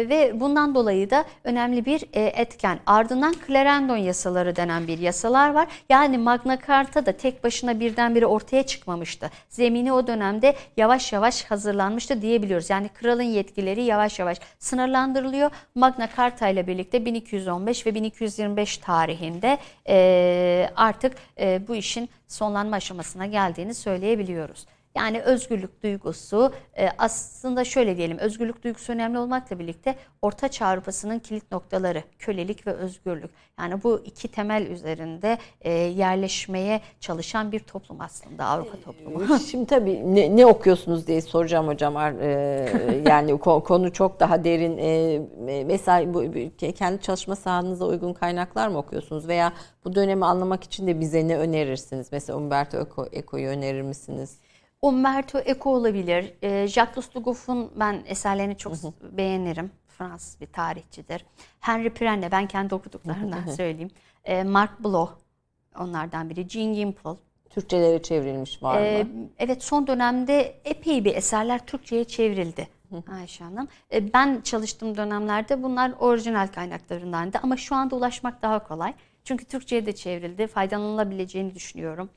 ve 0.08 0.40
bundan 0.40 0.74
dolayı 0.74 1.10
da 1.10 1.24
önemli 1.44 1.84
bir 1.84 2.04
e, 2.12 2.22
etken. 2.22 2.80
Ardından 2.86 3.34
Clarendon 3.46 3.96
yasaları 3.96 4.56
denen 4.56 4.86
bir 4.86 4.98
yasalar 4.98 5.54
var. 5.54 5.68
Yani 5.88 6.18
Magna 6.18 6.58
Carta 6.66 7.06
da 7.06 7.12
tek 7.12 7.44
başına 7.44 7.80
birdenbire 7.80 8.26
ortaya 8.26 8.62
çıkmamıştı. 8.62 9.30
Zemini 9.48 9.92
o 9.92 10.06
dönemde 10.06 10.56
yavaş 10.76 11.12
yavaş 11.12 11.44
hazırlanmıştı 11.62 12.22
diyebiliyoruz. 12.22 12.70
Yani 12.70 12.88
kralın 12.88 13.22
yetkileri 13.22 13.82
yavaş 13.82 14.18
yavaş 14.18 14.38
sınırlandırılıyor. 14.58 15.50
Magna 15.74 16.08
Carta 16.16 16.48
ile 16.48 16.66
birlikte 16.66 17.04
1215 17.04 17.86
ve 17.86 17.94
1225 17.94 18.76
tarihinde 18.76 19.58
e, 19.88 20.70
artık 20.76 21.12
e, 21.40 21.68
bu 21.68 21.74
işin 21.74 22.08
sonlanma 22.28 22.76
aşamasına 22.76 23.26
geldiğini 23.26 23.74
söyleyebiliyoruz. 23.74 24.66
Yani 24.94 25.20
özgürlük 25.20 25.82
duygusu 25.82 26.52
e, 26.78 26.88
aslında 26.98 27.64
şöyle 27.64 27.96
diyelim 27.96 28.18
özgürlük 28.18 28.64
duygusu 28.64 28.92
önemli 28.92 29.18
olmakla 29.18 29.58
birlikte 29.58 29.94
Orta 30.22 30.48
Çağ 30.48 30.66
Avrupa'sının 30.66 31.18
kilit 31.18 31.52
noktaları 31.52 32.02
kölelik 32.18 32.66
ve 32.66 32.72
özgürlük. 32.72 33.30
Yani 33.58 33.82
bu 33.82 34.00
iki 34.04 34.28
temel 34.28 34.66
üzerinde 34.66 35.38
e, 35.60 35.72
yerleşmeye 35.72 36.80
çalışan 37.00 37.52
bir 37.52 37.60
toplum 37.60 38.00
aslında 38.00 38.44
Avrupa 38.44 38.80
toplumu. 38.80 39.38
Şimdi 39.50 39.66
tabii 39.66 40.14
ne, 40.14 40.36
ne 40.36 40.46
okuyorsunuz 40.46 41.06
diye 41.06 41.20
soracağım 41.20 41.68
hocam. 41.68 41.96
E, 41.96 42.32
yani 43.08 43.38
konu 43.38 43.92
çok 43.92 44.20
daha 44.20 44.44
derin. 44.44 44.72
Mesela 45.66 46.14
bu, 46.14 46.24
kendi 46.74 47.02
çalışma 47.02 47.36
sahanıza 47.36 47.86
uygun 47.86 48.12
kaynaklar 48.12 48.68
mı 48.68 48.78
okuyorsunuz 48.78 49.28
veya 49.28 49.52
bu 49.84 49.94
dönemi 49.94 50.24
anlamak 50.24 50.64
için 50.64 50.86
de 50.86 51.00
bize 51.00 51.28
ne 51.28 51.38
önerirsiniz? 51.38 52.08
Mesela 52.12 52.38
Umberto 52.38 52.78
Eco, 52.78 53.06
Eco'yu 53.12 53.48
önerir 53.48 53.82
misiniz? 53.82 54.38
Umberto 54.82 55.38
Eco 55.38 55.70
olabilir. 55.70 56.34
E, 56.42 56.66
Jacques 56.66 57.16
Lugoff'un 57.16 57.70
ben 57.76 58.02
eserlerini 58.06 58.56
çok 58.56 58.72
hı 58.72 58.86
hı. 58.86 59.16
beğenirim. 59.16 59.70
Fransız 59.88 60.40
bir 60.40 60.46
tarihçidir. 60.46 61.24
Henry 61.60 61.90
Pirenne 61.90 62.32
ben 62.32 62.46
kendi 62.46 62.74
okuduklarından 62.74 63.46
söyleyeyim. 63.56 63.90
E, 64.24 64.44
Mark 64.44 64.84
Bloch 64.84 65.10
onlardan 65.78 66.30
biri. 66.30 66.48
Jean 66.48 66.74
Gimple. 66.74 67.10
Türkçelere 67.50 68.02
çevrilmiş 68.02 68.62
var 68.62 68.80
mı? 68.80 68.86
E, 68.86 69.06
evet 69.38 69.62
son 69.62 69.86
dönemde 69.86 70.60
epey 70.64 71.04
bir 71.04 71.16
eserler 71.16 71.66
Türkçe'ye 71.66 72.04
çevrildi. 72.04 72.68
Ayşe 73.12 73.44
Hanım. 73.44 73.68
E, 73.92 74.12
ben 74.12 74.40
çalıştığım 74.40 74.96
dönemlerde 74.96 75.62
bunlar 75.62 75.92
orijinal 75.98 76.48
kaynaklarındandı 76.48 77.38
ama 77.42 77.56
şu 77.56 77.74
anda 77.74 77.96
ulaşmak 77.96 78.42
daha 78.42 78.58
kolay. 78.68 78.94
Çünkü 79.24 79.44
Türkçe'ye 79.44 79.86
de 79.86 79.94
çevrildi. 79.94 80.46
Faydalanılabileceğini 80.46 81.54
düşünüyorum. 81.54 82.10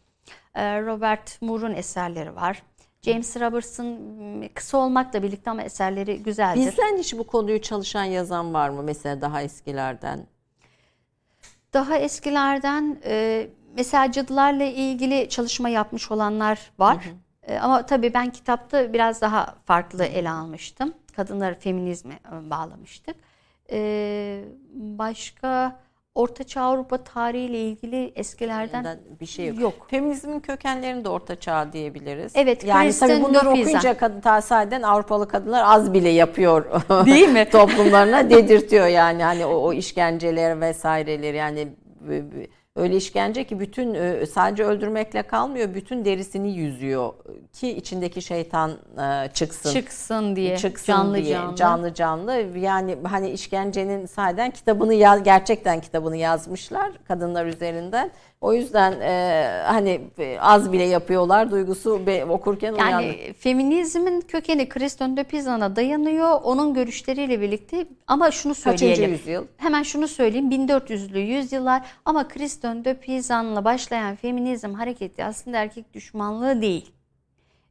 Ee, 0.56 0.82
Robert 0.82 1.42
Moore'un 1.42 1.74
eserleri 1.74 2.36
var. 2.36 2.64
James 3.02 3.38
Roberts'ın 3.38 4.50
kısa 4.54 4.78
olmakla 4.78 5.24
birlikte 5.24 5.52
ama 5.52 5.62
eserleri 5.62 6.24
güzeldir. 6.24 6.68
Bizden 6.68 6.98
hiç 6.98 7.18
bu 7.18 7.28
konuyu 7.28 7.62
çalışan 7.62 8.04
yazan 8.04 8.54
var 8.54 8.70
mı 8.70 8.84
mesela 8.84 9.22
daha 9.22 9.42
eskilerden? 9.42 10.28
Daha 11.74 11.98
eskilerden 11.98 12.98
e, 13.06 13.48
mesela 13.76 14.12
cadılarla 14.12 14.64
ilgili 14.64 15.30
çalışma 15.30 15.70
yapmış 15.70 16.12
olanlar 16.12 16.72
var. 16.80 17.06
Hı 17.06 17.10
hı. 17.10 17.54
E, 17.54 17.60
ama 17.60 17.86
tabii 17.86 18.14
ben 18.14 18.32
kitapta 18.32 18.94
biraz 18.94 19.22
daha 19.22 19.56
farklı 19.66 20.06
ele 20.06 20.30
almıştım. 20.30 20.94
Kadınları 21.16 21.60
feminizme 21.60 22.14
e, 22.14 22.50
bağlamıştık. 22.50 23.16
E, 23.72 24.44
başka 24.74 25.80
Ortaçağ 26.16 26.62
Avrupa 26.62 26.98
tarihiyle 26.98 27.62
ilgili 27.62 28.12
eskilerden 28.16 29.00
bir 29.22 29.26
şey 29.26 29.48
yok. 29.48 29.60
yok. 29.60 29.88
Feminizmin 29.90 30.40
kökenlerini 30.40 31.06
de 31.06 31.10
Orta 31.10 31.40
Çağ 31.40 31.74
diyebiliriz. 31.74 32.32
Evet. 32.36 32.66
Yani 32.66 32.92
tabii 33.00 33.22
bunları 33.24 33.46
Lopiza. 33.46 33.62
okuyunca 33.62 33.98
kadın 33.98 34.40
sayeden 34.40 34.82
Avrupalı 34.82 35.28
kadınlar 35.28 35.64
az 35.66 35.94
bile 35.94 36.10
yapıyor. 36.10 36.66
Değil 37.06 37.30
mi? 37.30 37.50
Toplumlarına 37.52 38.30
dedirtiyor 38.30 38.88
yani 38.88 39.24
hani 39.24 39.46
o, 39.46 39.56
o 39.56 39.74
işkenceler 39.74 40.62
vesaireleri 40.62 41.38
yani 41.38 41.68
öyle 42.76 42.96
işkence 42.96 43.44
ki 43.44 43.60
bütün 43.60 43.94
e, 43.94 44.26
sadece 44.26 44.64
öldürmekle 44.64 45.22
kalmıyor. 45.22 45.74
Bütün 45.74 46.06
derisini 46.06 46.52
yüzüyor 46.52 47.14
ki 47.54 47.70
içindeki 47.70 48.22
şeytan 48.22 48.72
e, 48.72 49.30
çıksın. 49.34 49.74
Çıksın 49.74 50.36
diye. 50.36 50.58
Çıksın 50.58 50.94
canlı 50.94 51.16
diye. 51.16 51.34
Canlı. 51.34 51.56
Canlı 51.56 51.94
canlı. 51.94 52.58
Yani 52.58 52.98
hani 53.04 53.30
işkencenin 53.30 54.06
sayeden 54.06 54.52
kitabını 54.52 54.94
yaz, 54.94 55.24
gerçekten 55.24 55.82
kitabını 55.82 56.18
yazmışlar 56.18 56.92
kadınlar 57.08 57.46
üzerinden. 57.46 58.12
O 58.46 58.54
yüzden 58.54 59.02
e, 59.02 59.64
hani 59.66 60.02
az 60.40 60.72
bile 60.72 60.84
yapıyorlar 60.84 61.52
duygusu 61.52 62.08
be, 62.08 62.26
okurken 62.26 62.74
uyandı. 62.74 62.92
Yani 62.92 63.34
feminizmin 63.34 64.22
kökeni 64.22 64.70
Kriston 64.70 65.18
de 65.18 65.24
Pizan'a 65.24 65.76
dayanıyor. 65.76 66.42
Onun 66.44 66.74
görüşleriyle 66.74 67.42
birlikte 67.42 67.88
ama 68.08 68.32
şunu 68.32 68.56
söyleyelim. 68.56 68.96
Kaçıncı 68.96 69.12
yüzyıl? 69.12 69.46
Hemen 69.58 69.84
şunu 69.84 70.08
söyleyeyim. 70.08 70.52
1400'lü 70.52 71.20
yüzyıllar 71.20 71.82
ama 72.06 72.28
Kriston 72.28 72.86
de 72.86 72.94
Pizan'la 72.94 73.66
başlayan 73.66 74.16
feminizm 74.16 74.74
hareketi 74.74 75.24
aslında 75.24 75.58
erkek 75.58 75.94
düşmanlığı 75.94 76.62
değil. 76.62 76.92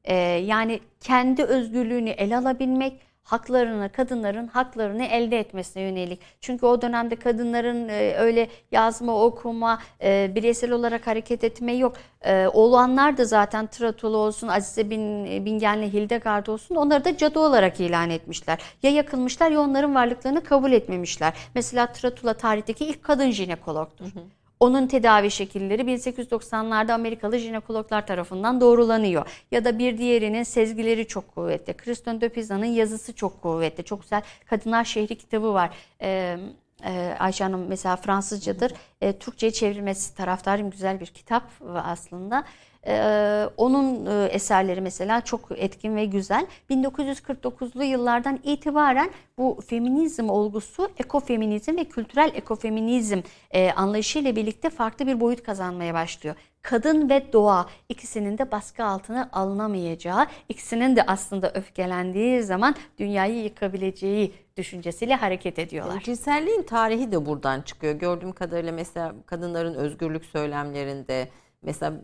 Ee, 0.05 0.15
yani 0.25 0.81
kendi 1.01 1.45
özgürlüğünü 1.45 2.11
ele 2.11 2.37
alabilmek, 2.37 3.01
haklarını, 3.25 3.93
kadınların 3.93 4.47
haklarını 4.47 5.05
elde 5.05 5.39
etmesine 5.39 5.83
yönelik. 5.83 6.21
Çünkü 6.41 6.67
o 6.67 6.83
dönemde 6.83 7.17
kadınların 7.17 7.89
e, 7.89 8.15
öyle 8.15 8.49
yazma, 8.73 9.25
okuma, 9.25 9.79
e, 10.03 10.33
bireysel 10.35 10.71
olarak 10.71 11.07
hareket 11.07 11.45
etme 11.45 11.73
yok. 11.73 11.97
E, 12.23 12.47
olanlar 12.47 13.17
da 13.17 13.25
zaten 13.25 13.67
Tratolu 13.67 14.17
olsun, 14.17 14.49
Azize 14.49 14.91
Bin, 14.91 15.25
Bingen'le 15.45 15.93
Hildegard 15.93 16.47
olsun 16.47 16.75
onları 16.75 17.05
da 17.05 17.17
cadı 17.17 17.39
olarak 17.39 17.81
ilan 17.81 18.11
etmişler. 18.11 18.59
Ya 18.83 18.91
yakılmışlar 18.91 19.51
ya 19.51 19.61
onların 19.61 19.95
varlıklarını 19.95 20.45
kabul 20.45 20.73
etmemişler. 20.73 21.33
Mesela 21.55 21.93
Tratula 21.93 22.35
tarihteki 22.35 22.85
ilk 22.87 23.03
kadın 23.03 23.31
jinekologdur. 23.31 24.05
Hı 24.05 24.09
hı. 24.09 24.25
Onun 24.65 24.87
tedavi 24.87 25.31
şekilleri 25.31 25.83
1890'larda 25.83 26.93
Amerikalı 26.93 27.39
jinekologlar 27.39 28.07
tarafından 28.07 28.61
doğrulanıyor. 28.61 29.27
Ya 29.51 29.65
da 29.65 29.79
bir 29.79 29.99
diğerinin 29.99 30.43
sezgileri 30.43 31.07
çok 31.07 31.35
kuvvetli. 31.35 31.75
Kriston 31.75 32.21
de 32.21 32.29
Pisa'nın 32.29 32.65
yazısı 32.65 33.15
çok 33.15 33.43
kuvvetli. 33.43 33.85
Çok 33.85 34.03
güzel 34.03 34.23
Kadınlar 34.47 34.85
Şehri 34.85 35.19
kitabı 35.19 35.55
var. 35.55 35.71
Ee, 36.03 36.39
e, 36.85 37.17
Ayşe 37.19 37.45
Hanım 37.45 37.67
mesela 37.69 37.97
Fransızcadır. 37.97 38.73
E, 39.01 39.19
Türkçe'ye 39.19 39.53
çevrilmesi 39.53 40.15
taraftarım 40.15 40.71
güzel 40.71 41.01
bir 41.01 41.07
kitap 41.07 41.51
aslında. 41.75 42.45
Ee, 42.87 43.45
onun 43.57 44.07
e, 44.07 44.25
eserleri 44.25 44.81
mesela 44.81 45.21
çok 45.21 45.41
etkin 45.57 45.97
ve 45.97 46.05
güzel. 46.05 46.47
1949'lu 46.71 47.85
yıllardan 47.85 48.41
itibaren 48.45 49.11
bu 49.39 49.59
feminizm 49.67 50.29
olgusu 50.29 50.89
ekofeminizm 50.99 51.77
ve 51.77 51.85
kültürel 51.85 52.31
ekofeminizm 52.35 53.21
e, 53.51 53.73
anlayışıyla 53.73 54.37
birlikte 54.37 54.71
farklı 54.71 55.07
bir 55.07 55.21
boyut 55.21 55.43
kazanmaya 55.43 55.95
başlıyor. 55.95 56.37
Kadın 56.63 57.09
ve 57.11 57.33
doğa 57.33 57.67
ikisinin 57.89 58.39
de 58.39 58.51
baskı 58.51 58.85
altına 58.85 59.29
alınamayacağı, 59.33 60.27
ikisinin 60.49 60.97
de 60.97 61.03
aslında 61.07 61.51
öfkelendiği 61.51 62.43
zaman 62.43 62.75
dünyayı 62.99 63.43
yıkabileceği 63.45 64.35
düşüncesiyle 64.57 65.15
hareket 65.15 65.59
ediyorlar. 65.59 66.01
Cinselliğin 66.01 66.63
tarihi 66.63 67.13
de 67.13 67.27
buradan 67.27 67.61
çıkıyor. 67.61 67.95
Gördüğüm 67.95 68.33
kadarıyla 68.33 68.73
mesela 68.73 69.15
kadınların 69.27 69.75
özgürlük 69.75 70.25
söylemlerinde, 70.25 71.29
Mesela 71.65 72.01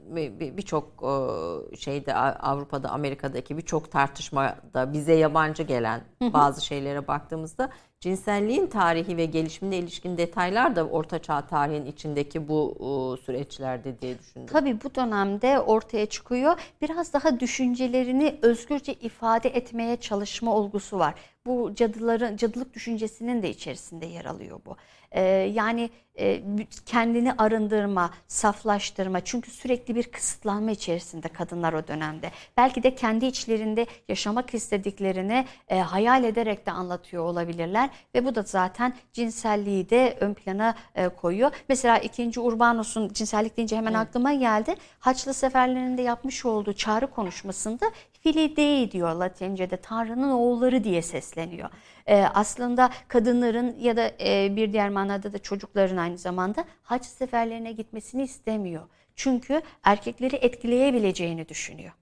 birçok 0.57 0.87
şeyde 1.79 2.15
Avrupa'da, 2.15 2.91
Amerika'daki 2.91 3.57
birçok 3.57 3.91
tartışmada 3.93 4.93
bize 4.93 5.15
yabancı 5.15 5.63
gelen 5.63 6.01
bazı 6.23 6.65
şeylere 6.65 7.09
baktığımızda 7.09 7.71
cinselliğin 8.01 8.67
tarihi 8.67 9.17
ve 9.17 9.25
gelişimine 9.25 9.79
ilişkin 9.79 10.19
detaylar 10.19 10.77
da 10.77 10.87
Ortaçağ 10.87 11.47
tarihin 11.47 11.87
içindeki 11.87 12.49
bu 12.49 13.19
süreçlerde 13.25 14.01
diye 14.01 14.19
düşündüm. 14.19 14.47
Tabii 14.47 14.79
bu 14.85 14.95
dönemde 14.95 15.61
ortaya 15.61 16.07
çıkıyor. 16.07 16.61
Biraz 16.83 17.13
daha 17.13 17.41
düşüncelerini 17.41 18.39
özgürce 18.43 18.95
ifade 18.95 19.49
etmeye 19.49 19.97
çalışma 19.97 20.55
olgusu 20.55 20.99
var. 20.99 21.15
Bu 21.51 21.75
cadıların 21.75 22.37
cadılık 22.37 22.75
düşüncesinin 22.75 23.43
de 23.43 23.51
içerisinde 23.51 24.07
yer 24.07 24.25
alıyor 24.25 24.61
bu. 24.67 24.77
Ee, 25.13 25.23
yani 25.55 25.91
e, 26.19 26.43
kendini 26.87 27.33
arındırma, 27.33 28.11
saflaştırma. 28.29 29.21
Çünkü 29.21 29.51
sürekli 29.51 29.95
bir 29.95 30.03
kısıtlanma 30.03 30.71
içerisinde 30.71 31.29
kadınlar 31.29 31.73
o 31.73 31.89
dönemde. 31.89 32.31
Belki 32.57 32.83
de 32.83 32.95
kendi 32.95 33.27
içlerinde 33.27 33.87
yaşamak 34.09 34.55
istediklerini 34.55 35.47
e, 35.69 35.79
hayal 35.79 36.25
ederek 36.25 36.67
de 36.67 36.71
anlatıyor 36.71 37.25
olabilirler 37.25 37.91
ve 38.15 38.25
bu 38.25 38.35
da 38.35 38.43
zaten 38.43 38.95
cinselliği 39.13 39.91
de 39.91 40.17
ön 40.21 40.35
plana 40.35 40.75
e, 40.95 41.09
koyuyor. 41.09 41.51
Mesela 41.69 41.99
2. 41.99 42.41
Urbanus'un 42.41 43.09
cinsellik 43.09 43.57
deyince 43.57 43.77
hemen 43.77 43.95
evet. 43.95 44.03
aklıma 44.09 44.35
geldi. 44.35 44.75
Haçlı 44.99 45.35
seferlerinde 45.35 46.03
yapmış 46.03 46.45
olduğu 46.45 46.73
çağrı 46.73 47.07
konuşmasında 47.07 47.91
Filidei 48.21 48.91
diyor 48.91 49.15
Latince'de 49.15 49.77
Tanrı'nın 49.77 50.31
oğulları 50.31 50.85
diye 50.85 51.03
sesleniyor. 51.03 51.71
Ee, 52.07 52.23
aslında 52.35 52.91
kadınların 53.09 53.77
ya 53.79 53.97
da 53.97 54.11
e, 54.21 54.57
bir 54.57 54.73
diğer 54.73 54.89
manada 54.89 55.33
da 55.33 55.39
çocukların 55.39 55.97
aynı 55.97 56.19
zamanda 56.19 56.65
hac 56.83 57.05
seferlerine 57.05 57.73
gitmesini 57.73 58.23
istemiyor. 58.23 58.83
Çünkü 59.17 59.63
erkekleri 59.85 60.37
etkileyebileceğini 60.37 61.49
düşünüyor. 61.49 61.93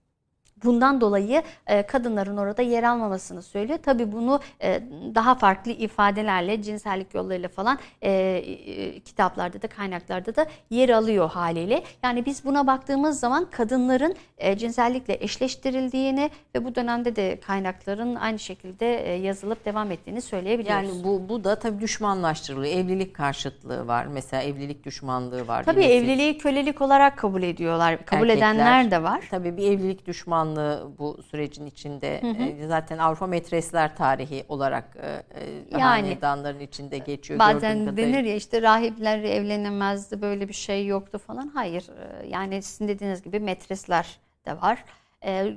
Bundan 0.64 1.00
dolayı 1.00 1.42
e, 1.66 1.82
kadınların 1.82 2.36
orada 2.36 2.62
yer 2.62 2.82
almamasını 2.82 3.42
söylüyor. 3.42 3.78
Tabi 3.82 4.12
bunu 4.12 4.40
e, 4.62 4.82
daha 5.14 5.34
farklı 5.34 5.70
ifadelerle, 5.72 6.62
cinsellik 6.62 7.14
yollarıyla 7.14 7.48
falan 7.48 7.78
e, 8.02 8.10
e, 8.10 9.00
kitaplarda 9.00 9.62
da 9.62 9.66
kaynaklarda 9.66 10.36
da 10.36 10.46
yer 10.70 10.88
alıyor 10.88 11.30
haliyle. 11.30 11.82
Yani 12.02 12.26
biz 12.26 12.44
buna 12.44 12.66
baktığımız 12.66 13.20
zaman 13.20 13.46
kadınların 13.50 14.14
e, 14.38 14.58
cinsellikle 14.58 15.18
eşleştirildiğini 15.20 16.30
ve 16.54 16.64
bu 16.64 16.74
dönemde 16.74 17.16
de 17.16 17.40
kaynakların 17.40 18.14
aynı 18.14 18.38
şekilde 18.38 19.08
e, 19.08 19.12
yazılıp 19.12 19.64
devam 19.64 19.90
ettiğini 19.90 20.22
söyleyebiliyoruz. 20.22 20.88
Yani 20.88 21.04
bu, 21.04 21.28
bu 21.28 21.44
da 21.44 21.58
tabii 21.58 21.80
düşmanlaştırılıyor. 21.80 22.74
Evlilik 22.74 23.14
karşıtlığı 23.14 23.88
var. 23.88 24.06
Mesela 24.06 24.42
evlilik 24.42 24.84
düşmanlığı 24.84 25.48
var. 25.48 25.64
Tabii 25.64 25.84
evliliği 25.84 26.38
kölelik 26.38 26.80
olarak 26.80 27.18
kabul 27.18 27.42
ediyorlar. 27.42 28.04
Kabul 28.04 28.28
Erkekler, 28.28 28.54
edenler 28.54 28.90
de 28.90 29.02
var. 29.02 29.24
Tabii 29.30 29.56
bir 29.56 29.72
evlilik 29.72 30.06
düşmanlığı 30.06 30.47
düşmanlığı 30.48 30.98
bu 30.98 31.22
sürecin 31.22 31.66
içinde. 31.66 32.20
Hı 32.22 32.26
hı. 32.26 32.42
E, 32.42 32.66
zaten 32.66 32.98
Avrupa 32.98 33.26
Metresler 33.26 33.96
tarihi 33.96 34.44
olarak 34.48 34.96
e, 34.96 35.06
e, 35.06 35.62
yani, 35.70 35.82
hanedanların 35.82 36.60
içinde 36.60 36.98
geçiyor. 36.98 37.38
Bazen 37.38 37.96
denir 37.96 38.24
ya 38.24 38.34
işte 38.34 38.62
rahipler 38.62 39.18
evlenemezdi 39.18 40.22
böyle 40.22 40.48
bir 40.48 40.54
şey 40.54 40.86
yoktu 40.86 41.18
falan. 41.18 41.48
Hayır 41.48 41.86
yani 42.28 42.62
sizin 42.62 42.88
dediğiniz 42.88 43.22
gibi 43.22 43.40
metresler 43.40 44.18
de 44.46 44.60
var. 44.60 44.84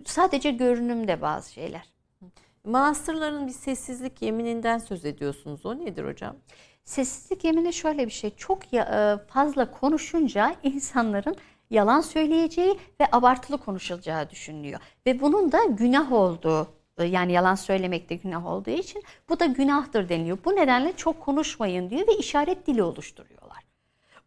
Sadece 0.06 0.52
görünümde 0.52 1.22
bazı 1.22 1.52
şeyler. 1.52 1.92
Manastırların 2.64 3.48
bir 3.48 3.52
sessizlik 3.52 4.22
yemininden 4.22 4.78
söz 4.78 5.06
ediyorsunuz. 5.06 5.66
O 5.66 5.80
nedir 5.80 6.06
hocam? 6.06 6.36
Sessizlik 6.84 7.44
yemini 7.44 7.74
şöyle 7.74 8.06
bir 8.06 8.12
şey. 8.12 8.36
Çok 8.36 8.64
fazla 9.28 9.72
konuşunca 9.72 10.56
insanların 10.64 11.36
yalan 11.72 12.02
söyleyeceği 12.02 12.80
ve 13.02 13.08
abartılı 13.12 13.58
konuşulacağı 13.58 14.30
düşünülüyor. 14.30 14.80
Ve 15.08 15.22
bunun 15.22 15.52
da 15.52 15.60
günah 15.66 16.12
olduğu 16.12 16.68
e, 16.98 17.06
yani 17.06 17.32
yalan 17.32 17.56
söylemek 17.56 18.10
de 18.10 18.16
günah 18.16 18.46
olduğu 18.46 18.70
için 18.70 19.04
bu 19.30 19.40
da 19.40 19.46
günahtır 19.46 20.10
deniliyor. 20.10 20.38
Bu 20.46 20.56
nedenle 20.56 20.94
çok 20.98 21.22
konuşmayın 21.22 21.90
diyor 21.90 22.08
ve 22.08 22.18
işaret 22.18 22.68
dili 22.68 22.84
oluşturuyorlar. 22.84 23.64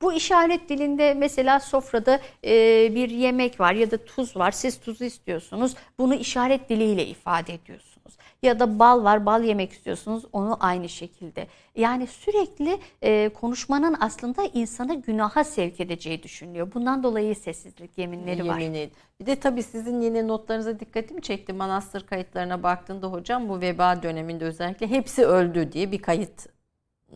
Bu 0.03 0.12
işaret 0.12 0.69
dilinde 0.69 1.15
mesela 1.15 1.61
sofrada 1.61 2.21
e, 2.45 2.51
bir 2.95 3.11
yemek 3.11 3.61
var 3.61 3.75
ya 3.75 3.91
da 3.91 4.05
tuz 4.05 4.37
var. 4.37 4.51
Siz 4.51 4.81
tuzu 4.81 5.05
istiyorsunuz. 5.05 5.75
Bunu 5.99 6.15
işaret 6.15 6.69
diliyle 6.69 7.07
ifade 7.07 7.55
ediyorsunuz. 7.55 7.94
Ya 8.45 8.59
da 8.59 8.79
bal 8.79 9.05
var, 9.05 9.27
bal 9.27 9.45
yemek 9.45 9.73
istiyorsunuz, 9.73 10.25
onu 10.33 10.57
aynı 10.61 10.89
şekilde. 10.89 11.47
Yani 11.77 12.07
sürekli 12.07 12.79
e, 13.03 13.29
konuşmanın 13.29 13.97
aslında 14.01 14.45
insanı 14.45 15.03
günaha 15.03 15.45
sevk 15.45 15.81
edeceği 15.81 16.23
düşünülüyor. 16.23 16.73
Bundan 16.75 17.03
dolayı 17.03 17.37
sessizlik 17.37 17.99
yeminleri 17.99 18.49
var. 18.49 18.59
Yemin 18.59 18.75
et. 18.75 18.93
Bir 19.21 19.27
de 19.27 19.37
tabii 19.37 19.62
sizin 19.62 20.01
yine 20.01 20.29
notlarınıza 20.29 20.81
dikkatimi 20.81 21.23
çekti. 21.23 21.53
Manastır 21.53 22.07
kayıtlarına 22.07 22.62
baktığında 22.62 23.07
hocam 23.07 23.49
bu 23.49 23.61
veba 23.61 24.03
döneminde 24.03 24.45
özellikle 24.45 24.87
hepsi 24.87 25.27
öldü 25.27 25.73
diye 25.73 25.93
bir 25.93 26.03
kayıt 26.03 26.54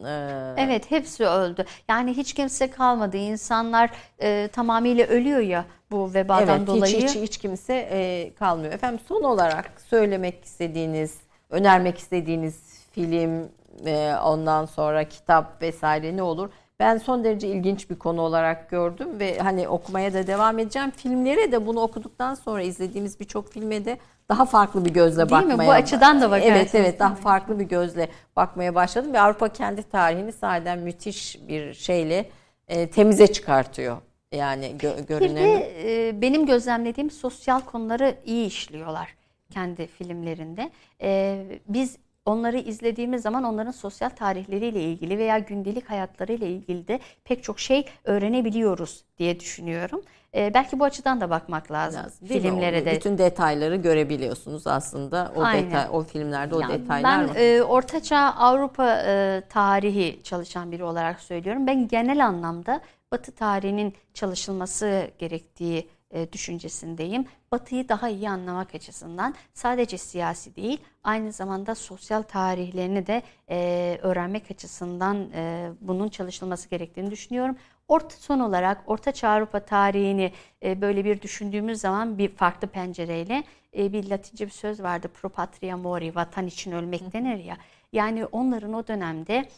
ee, 0.06 0.54
Evet 0.56 0.90
hepsi 0.90 1.26
öldü. 1.26 1.64
Yani 1.88 2.16
hiç 2.16 2.32
kimse 2.32 2.70
kalmadı. 2.70 3.16
İnsanlar 3.16 3.90
e, 4.22 4.48
tamamıyla 4.52 5.06
ölüyor 5.06 5.40
ya 5.40 5.64
bu 5.90 6.14
vebadan 6.14 6.58
evet, 6.58 6.66
dolayı. 6.66 6.96
Hiç, 6.96 7.04
hiç, 7.04 7.16
hiç 7.16 7.38
kimse 7.38 7.74
e, 7.74 8.30
kalmıyor. 8.34 8.72
Efendim 8.72 9.00
son 9.08 9.22
olarak 9.22 9.72
söylemek 9.90 10.44
istediğiniz, 10.44 11.18
önermek 11.50 11.98
istediğiniz 11.98 12.78
film, 12.92 13.48
e, 13.86 14.14
ondan 14.24 14.64
sonra 14.64 15.04
kitap 15.04 15.62
vesaire 15.62 16.16
ne 16.16 16.22
olur? 16.22 16.50
Ben 16.80 16.98
son 16.98 17.24
derece 17.24 17.48
ilginç 17.48 17.90
bir 17.90 17.96
konu 17.96 18.20
olarak 18.20 18.70
gördüm 18.70 19.08
ve 19.20 19.38
hani 19.38 19.68
okumaya 19.68 20.14
da 20.14 20.26
devam 20.26 20.58
edeceğim. 20.58 20.90
Filmlere 20.90 21.52
de 21.52 21.66
bunu 21.66 21.80
okuduktan 21.80 22.34
sonra 22.34 22.62
izlediğimiz 22.62 23.20
birçok 23.20 23.52
filme 23.52 23.84
de 23.84 23.98
daha 24.28 24.44
farklı 24.44 24.84
bir 24.84 24.90
gözle 24.90 25.16
Değil 25.16 25.30
bakmaya. 25.30 25.56
Mi? 25.56 25.66
Bu 25.66 25.72
açıdan 25.72 26.20
da 26.20 26.30
bakarsınız. 26.30 26.56
Evet 26.56 26.74
evet 26.74 27.00
daha 27.00 27.14
farklı 27.14 27.58
bir 27.58 27.64
gözle 27.64 28.08
bakmaya 28.36 28.74
başladım 28.74 29.12
ve 29.12 29.20
Avrupa 29.20 29.48
kendi 29.48 29.82
tarihini 29.82 30.32
sahiden 30.32 30.78
müthiş 30.78 31.38
bir 31.48 31.74
şeyle 31.74 32.30
e, 32.68 32.90
temize 32.90 33.26
çıkartıyor. 33.26 33.96
Yani 34.32 34.78
gö 34.78 35.00
görüneni. 35.08 35.34
Bir 35.34 35.42
de 35.42 36.08
e, 36.08 36.22
benim 36.22 36.46
gözlemlediğim 36.46 37.10
sosyal 37.10 37.60
konuları 37.60 38.14
iyi 38.24 38.46
işliyorlar 38.46 39.14
kendi 39.50 39.86
filmlerinde. 39.86 40.70
E, 41.02 41.44
biz 41.68 41.96
onları 42.28 42.58
izlediğimiz 42.58 43.22
zaman 43.22 43.44
onların 43.44 43.70
sosyal 43.70 44.10
tarihleriyle 44.10 44.82
ilgili 44.82 45.18
veya 45.18 45.38
gündelik 45.38 45.90
hayatlarıyla 45.90 46.46
ilgili 46.46 46.88
de 46.88 47.00
pek 47.24 47.42
çok 47.42 47.60
şey 47.60 47.86
öğrenebiliyoruz 48.04 49.04
diye 49.18 49.40
düşünüyorum. 49.40 50.02
Ee, 50.34 50.54
belki 50.54 50.78
bu 50.78 50.84
açıdan 50.84 51.20
da 51.20 51.30
bakmak 51.30 51.72
lazım, 51.72 52.02
lazım 52.02 52.28
filmlere 52.28 52.84
de. 52.84 52.92
Bütün 52.92 53.18
detayları 53.18 53.76
görebiliyorsunuz 53.76 54.66
aslında 54.66 55.32
o 55.36 55.42
Aynen. 55.42 55.66
detay 55.66 55.86
o 55.92 56.02
filmlerde 56.02 56.54
o 56.54 56.60
yani 56.60 56.72
detaylar 56.72 57.28
ben? 57.28 57.34
Ben 57.34 57.40
e, 57.40 57.62
Ortaçağ 57.62 58.18
Avrupa 58.18 59.02
e, 59.06 59.42
tarihi 59.48 60.20
çalışan 60.22 60.72
biri 60.72 60.84
olarak 60.84 61.20
söylüyorum. 61.20 61.66
Ben 61.66 61.88
genel 61.88 62.26
anlamda 62.26 62.80
Batı 63.12 63.32
tarihinin 63.32 63.94
çalışılması 64.14 65.10
gerektiği 65.18 65.88
e, 66.10 66.32
düşüncesindeyim. 66.32 67.26
Batı'yı 67.52 67.88
daha 67.88 68.08
iyi 68.08 68.30
anlamak 68.30 68.74
açısından 68.74 69.34
sadece 69.54 69.98
siyasi 69.98 70.56
değil 70.56 70.80
aynı 71.04 71.32
zamanda 71.32 71.74
sosyal 71.74 72.22
tarihlerini 72.22 73.06
de 73.06 73.22
e, 73.50 73.98
öğrenmek 74.02 74.50
açısından 74.50 75.30
e, 75.34 75.70
bunun 75.80 76.08
çalışılması 76.08 76.68
gerektiğini 76.68 77.10
düşünüyorum. 77.10 77.56
Orta 77.88 78.16
son 78.16 78.40
olarak 78.40 78.82
Orta 78.86 79.12
Çağ 79.12 79.28
Avrupa 79.28 79.60
tarihini 79.60 80.32
e, 80.64 80.80
böyle 80.80 81.04
bir 81.04 81.22
düşündüğümüz 81.22 81.80
zaman 81.80 82.18
bir 82.18 82.28
farklı 82.28 82.68
pencereyle 82.68 83.44
e, 83.76 83.92
bir 83.92 84.10
Latince 84.10 84.46
bir 84.46 84.50
söz 84.50 84.82
vardı. 84.82 85.08
Pro 85.08 85.28
patria 85.28 85.76
mori, 85.76 86.14
vatan 86.14 86.46
için 86.46 86.72
ölmek 86.72 87.12
denir 87.12 87.44
ya. 87.44 87.56
Yani 87.92 88.26
onların 88.26 88.72
o 88.72 88.86
dönemde 88.86 89.48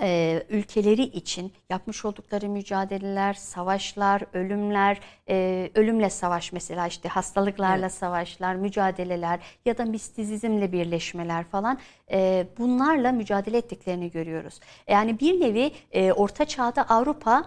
e, 0.00 0.42
ülkeleri 0.48 1.02
için 1.02 1.52
yapmış 1.70 2.04
oldukları 2.04 2.48
mücadeleler, 2.48 3.34
savaşlar, 3.34 4.22
ölümler, 4.32 5.00
e, 5.28 5.70
ölümle 5.74 6.10
savaş 6.10 6.52
mesela 6.52 6.86
işte 6.86 7.08
hastalıklarla 7.08 7.86
evet. 7.86 7.92
savaşlar, 7.92 8.54
mücadeleler 8.54 9.40
ya 9.64 9.78
da 9.78 9.84
mistizizmle 9.84 10.72
birleşmeler 10.72 11.44
falan 11.44 11.78
e, 12.12 12.46
bunlarla 12.58 13.12
mücadele 13.12 13.58
ettiklerini 13.58 14.10
görüyoruz. 14.10 14.60
Yani 14.88 15.20
bir 15.20 15.40
nevi 15.40 15.72
e, 15.92 16.12
Orta 16.12 16.44
Çağ'da 16.44 16.82
Avrupa 16.82 17.44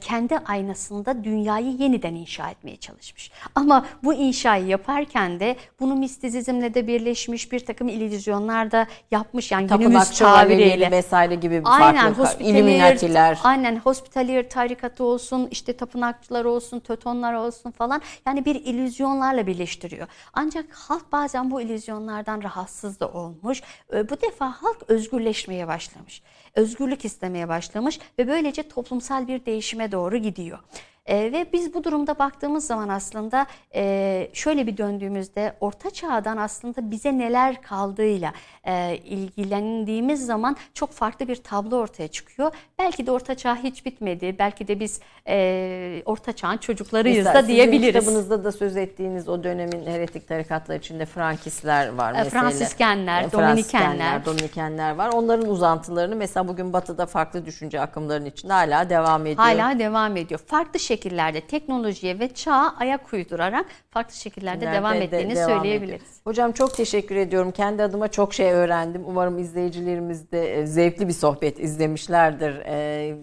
kendi 0.00 0.38
aynasında 0.38 1.24
dünyayı 1.24 1.76
yeniden 1.76 2.14
inşa 2.14 2.50
etmeye 2.50 2.76
çalışmış. 2.76 3.30
Ama 3.54 3.86
bu 4.04 4.14
inşayı 4.14 4.66
yaparken 4.66 5.40
de 5.40 5.56
bunu 5.80 5.94
mistizizmle 5.94 6.74
de 6.74 6.86
birleşmiş 6.86 7.52
bir 7.52 7.60
takım 7.60 7.88
illüzyonlar 7.88 8.70
da 8.70 8.86
yapmış. 9.10 9.52
Yani 9.52 9.66
günümüz 9.66 10.10
tabiriyle. 10.10 10.90
vesaire 10.90 11.34
gibi 11.34 11.62
aynen, 11.64 12.14
farklı 12.14 12.44
illuminatiler. 12.44 13.38
Aynen 13.42 13.76
hospitalier 13.76 14.50
tarikatı 14.50 15.04
olsun, 15.04 15.48
işte 15.50 15.72
tapınakçılar 15.72 16.44
olsun, 16.44 16.80
tötonlar 16.80 17.34
olsun 17.34 17.70
falan. 17.70 18.02
Yani 18.26 18.44
bir 18.44 18.54
illüzyonlarla 18.54 19.46
birleştiriyor. 19.46 20.08
Ancak 20.32 20.64
halk 20.72 21.12
bazen 21.12 21.50
bu 21.50 21.60
illüzyonlardan 21.60 22.42
rahatsız 22.42 23.00
da 23.00 23.08
olmuş. 23.08 23.62
E, 23.94 24.08
bu 24.08 24.20
defa 24.20 24.46
halk 24.62 24.82
özgürleşmeye 24.88 25.68
başlamış 25.68 26.22
özgürlük 26.56 27.04
istemeye 27.04 27.48
başlamış 27.48 27.98
ve 28.18 28.28
böylece 28.28 28.68
toplumsal 28.68 29.28
bir 29.28 29.44
değişime 29.46 29.92
doğru 29.92 30.16
gidiyor. 30.16 30.58
E, 31.06 31.32
ve 31.32 31.46
biz 31.52 31.74
bu 31.74 31.84
durumda 31.84 32.18
baktığımız 32.18 32.66
zaman 32.66 32.88
aslında 32.88 33.46
e, 33.74 34.28
şöyle 34.32 34.66
bir 34.66 34.76
döndüğümüzde 34.76 35.52
orta 35.60 35.90
çağdan 35.90 36.36
aslında 36.36 36.90
bize 36.90 37.18
neler 37.18 37.62
kaldığıyla 37.62 38.32
e, 38.64 38.96
ilgilendiğimiz 38.96 40.26
zaman 40.26 40.56
çok 40.74 40.92
farklı 40.92 41.28
bir 41.28 41.36
tablo 41.36 41.76
ortaya 41.76 42.08
çıkıyor. 42.08 42.52
Belki 42.78 43.06
de 43.06 43.10
orta 43.10 43.34
çağ 43.34 43.56
hiç 43.56 43.86
bitmedi. 43.86 44.36
Belki 44.38 44.68
de 44.68 44.80
biz 44.80 45.00
e, 45.28 46.02
orta 46.04 46.32
çağın 46.32 46.56
çocuklarıyız 46.56 47.26
mesela 47.26 47.42
da 47.42 47.48
diyebiliriz. 47.48 47.86
Sizin 47.86 48.00
kitabınızda 48.00 48.44
da 48.44 48.52
söz 48.52 48.76
ettiğiniz 48.76 49.28
o 49.28 49.44
dönemin 49.44 49.86
heretik 49.86 50.28
tarikatlar 50.28 50.76
içinde 50.76 51.06
Frankisler 51.06 51.88
var 51.88 52.14
e, 52.14 52.16
mesela. 52.16 52.30
Fransiskenler, 52.30 53.22
e, 53.22 53.32
Dominikenler. 53.32 54.24
Dominikenler 54.24 54.94
var. 54.94 55.08
Onların 55.08 55.48
uzantılarını 55.48 56.16
mesela 56.16 56.48
bugün 56.48 56.72
batıda 56.72 57.06
farklı 57.06 57.46
düşünce 57.46 57.80
akımlarının 57.80 58.26
içinde 58.26 58.52
hala 58.52 58.90
devam 58.90 59.26
ediyor. 59.26 59.36
Hala 59.36 59.78
devam 59.78 60.16
ediyor. 60.16 60.40
Farklı 60.46 60.80
şekillerde 60.96 61.40
teknolojiye 61.40 62.18
ve 62.18 62.34
çağa 62.34 62.74
ayak 62.78 63.12
uydurarak 63.12 63.66
farklı 63.90 64.14
şekillerde 64.14 64.64
Nerede 64.64 64.76
devam 64.76 64.94
ettiğini 64.94 65.30
de, 65.30 65.36
devam 65.36 65.50
söyleyebiliriz. 65.50 66.02
Ediyor. 66.02 66.20
Hocam 66.24 66.52
çok 66.52 66.76
teşekkür 66.76 67.16
ediyorum. 67.16 67.50
Kendi 67.50 67.82
adıma 67.82 68.08
çok 68.08 68.34
şey 68.34 68.52
öğrendim. 68.52 69.02
Umarım 69.06 69.38
izleyicilerimiz 69.38 70.32
de 70.32 70.54
e, 70.54 70.66
zevkli 70.66 71.08
bir 71.08 71.12
sohbet 71.12 71.60
izlemişlerdir. 71.60 72.62
Ee, 72.66 73.16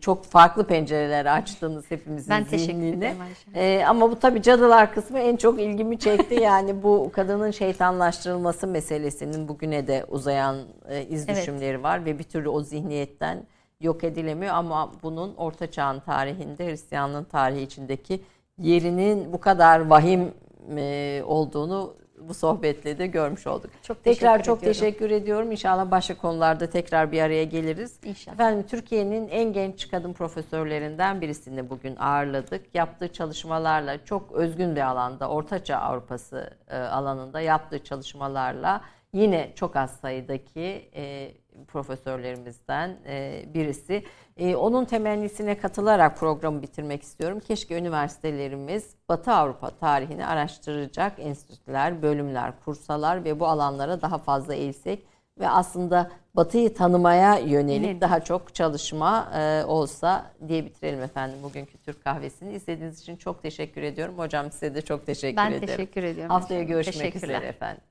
çok 0.00 0.24
farklı 0.24 0.66
pencereler 0.66 1.26
açtınız 1.26 1.90
hepimizin 1.90 2.30
Ben 2.30 2.44
teşekkür 2.44 2.82
ederim 2.82 3.16
ee, 3.54 3.84
Ama 3.88 4.10
bu 4.10 4.18
tabii 4.18 4.42
cadılar 4.42 4.94
kısmı 4.94 5.18
en 5.18 5.36
çok 5.36 5.60
ilgimi 5.60 5.98
çekti. 5.98 6.34
yani 6.34 6.82
bu 6.82 7.10
kadının 7.12 7.50
şeytanlaştırılması 7.50 8.66
meselesinin 8.66 9.48
bugüne 9.48 9.86
de 9.86 10.04
uzayan 10.08 10.56
e, 10.88 11.02
iz 11.02 11.28
düşümleri 11.28 11.70
evet. 11.70 11.82
var 11.82 12.04
ve 12.04 12.18
bir 12.18 12.24
türlü 12.24 12.48
o 12.48 12.60
zihniyetten 12.60 13.46
yok 13.84 14.04
edilemiyor 14.04 14.54
ama 14.54 14.92
bunun 15.02 15.34
Orta 15.34 15.70
Çağ'ın 15.70 16.00
tarihinde 16.00 16.66
Hristiyanlığın 16.66 17.24
tarihi 17.24 17.62
içindeki 17.62 18.20
yerinin 18.58 19.32
bu 19.32 19.40
kadar 19.40 19.80
vahim 19.80 20.34
e, 20.76 21.22
olduğunu 21.26 21.94
bu 22.28 22.34
sohbetle 22.34 22.98
de 22.98 23.06
görmüş 23.06 23.46
olduk. 23.46 23.70
Çok 23.82 24.04
tekrar 24.04 24.42
çok 24.42 24.58
ediyorum. 24.58 24.80
teşekkür 24.80 25.10
ediyorum. 25.10 25.52
İnşallah 25.52 25.90
başka 25.90 26.16
konularda 26.16 26.70
tekrar 26.70 27.12
bir 27.12 27.20
araya 27.20 27.44
geliriz. 27.44 27.98
İnşallah. 28.04 28.34
Efendim 28.34 28.66
Türkiye'nin 28.68 29.28
en 29.28 29.52
genç 29.52 29.90
kadın 29.90 30.12
profesörlerinden 30.12 31.20
birisini 31.20 31.70
bugün 31.70 31.96
ağırladık. 31.96 32.74
Yaptığı 32.74 33.12
çalışmalarla 33.12 34.04
çok 34.04 34.32
özgün 34.32 34.76
bir 34.76 34.80
alanda, 34.80 35.28
Ortaçağ 35.28 35.76
Avrupası 35.76 36.50
e, 36.68 36.76
alanında 36.76 37.40
yaptığı 37.40 37.84
çalışmalarla 37.84 38.80
yine 39.12 39.52
çok 39.54 39.76
az 39.76 39.90
sayıdaki 39.90 40.90
e, 40.94 41.32
profesörlerimizden 41.64 42.96
e, 43.06 43.44
birisi. 43.54 44.04
E, 44.36 44.56
onun 44.56 44.84
temennisine 44.84 45.58
katılarak 45.58 46.18
programı 46.18 46.62
bitirmek 46.62 47.02
istiyorum. 47.02 47.40
Keşke 47.40 47.78
üniversitelerimiz 47.78 48.94
Batı 49.08 49.32
Avrupa 49.32 49.70
tarihini 49.70 50.26
araştıracak 50.26 51.12
enstitüler, 51.18 52.02
bölümler 52.02 52.52
kursalar 52.64 53.24
ve 53.24 53.40
bu 53.40 53.46
alanlara 53.46 54.02
daha 54.02 54.18
fazla 54.18 54.54
eğilsek 54.54 55.06
ve 55.40 55.48
aslında 55.48 56.10
Batı'yı 56.34 56.74
tanımaya 56.74 57.38
yönelik 57.38 57.90
evet. 57.90 58.00
daha 58.00 58.20
çok 58.20 58.54
çalışma 58.54 59.30
e, 59.34 59.64
olsa 59.64 60.30
diye 60.48 60.64
bitirelim 60.64 61.02
efendim 61.02 61.38
bugünkü 61.42 61.78
Türk 61.78 62.04
kahvesini. 62.04 62.54
İzlediğiniz 62.54 63.00
için 63.00 63.16
çok 63.16 63.42
teşekkür 63.42 63.82
ediyorum. 63.82 64.18
Hocam 64.18 64.52
size 64.52 64.74
de 64.74 64.82
çok 64.82 65.06
teşekkür 65.06 65.36
ben 65.36 65.50
ederim. 65.50 65.62
Ben 65.62 65.66
teşekkür 65.66 66.02
ediyorum. 66.02 66.34
Haftaya 66.34 66.62
görüşmek 66.62 67.16
üzere 67.16 67.46
efendim. 67.46 67.82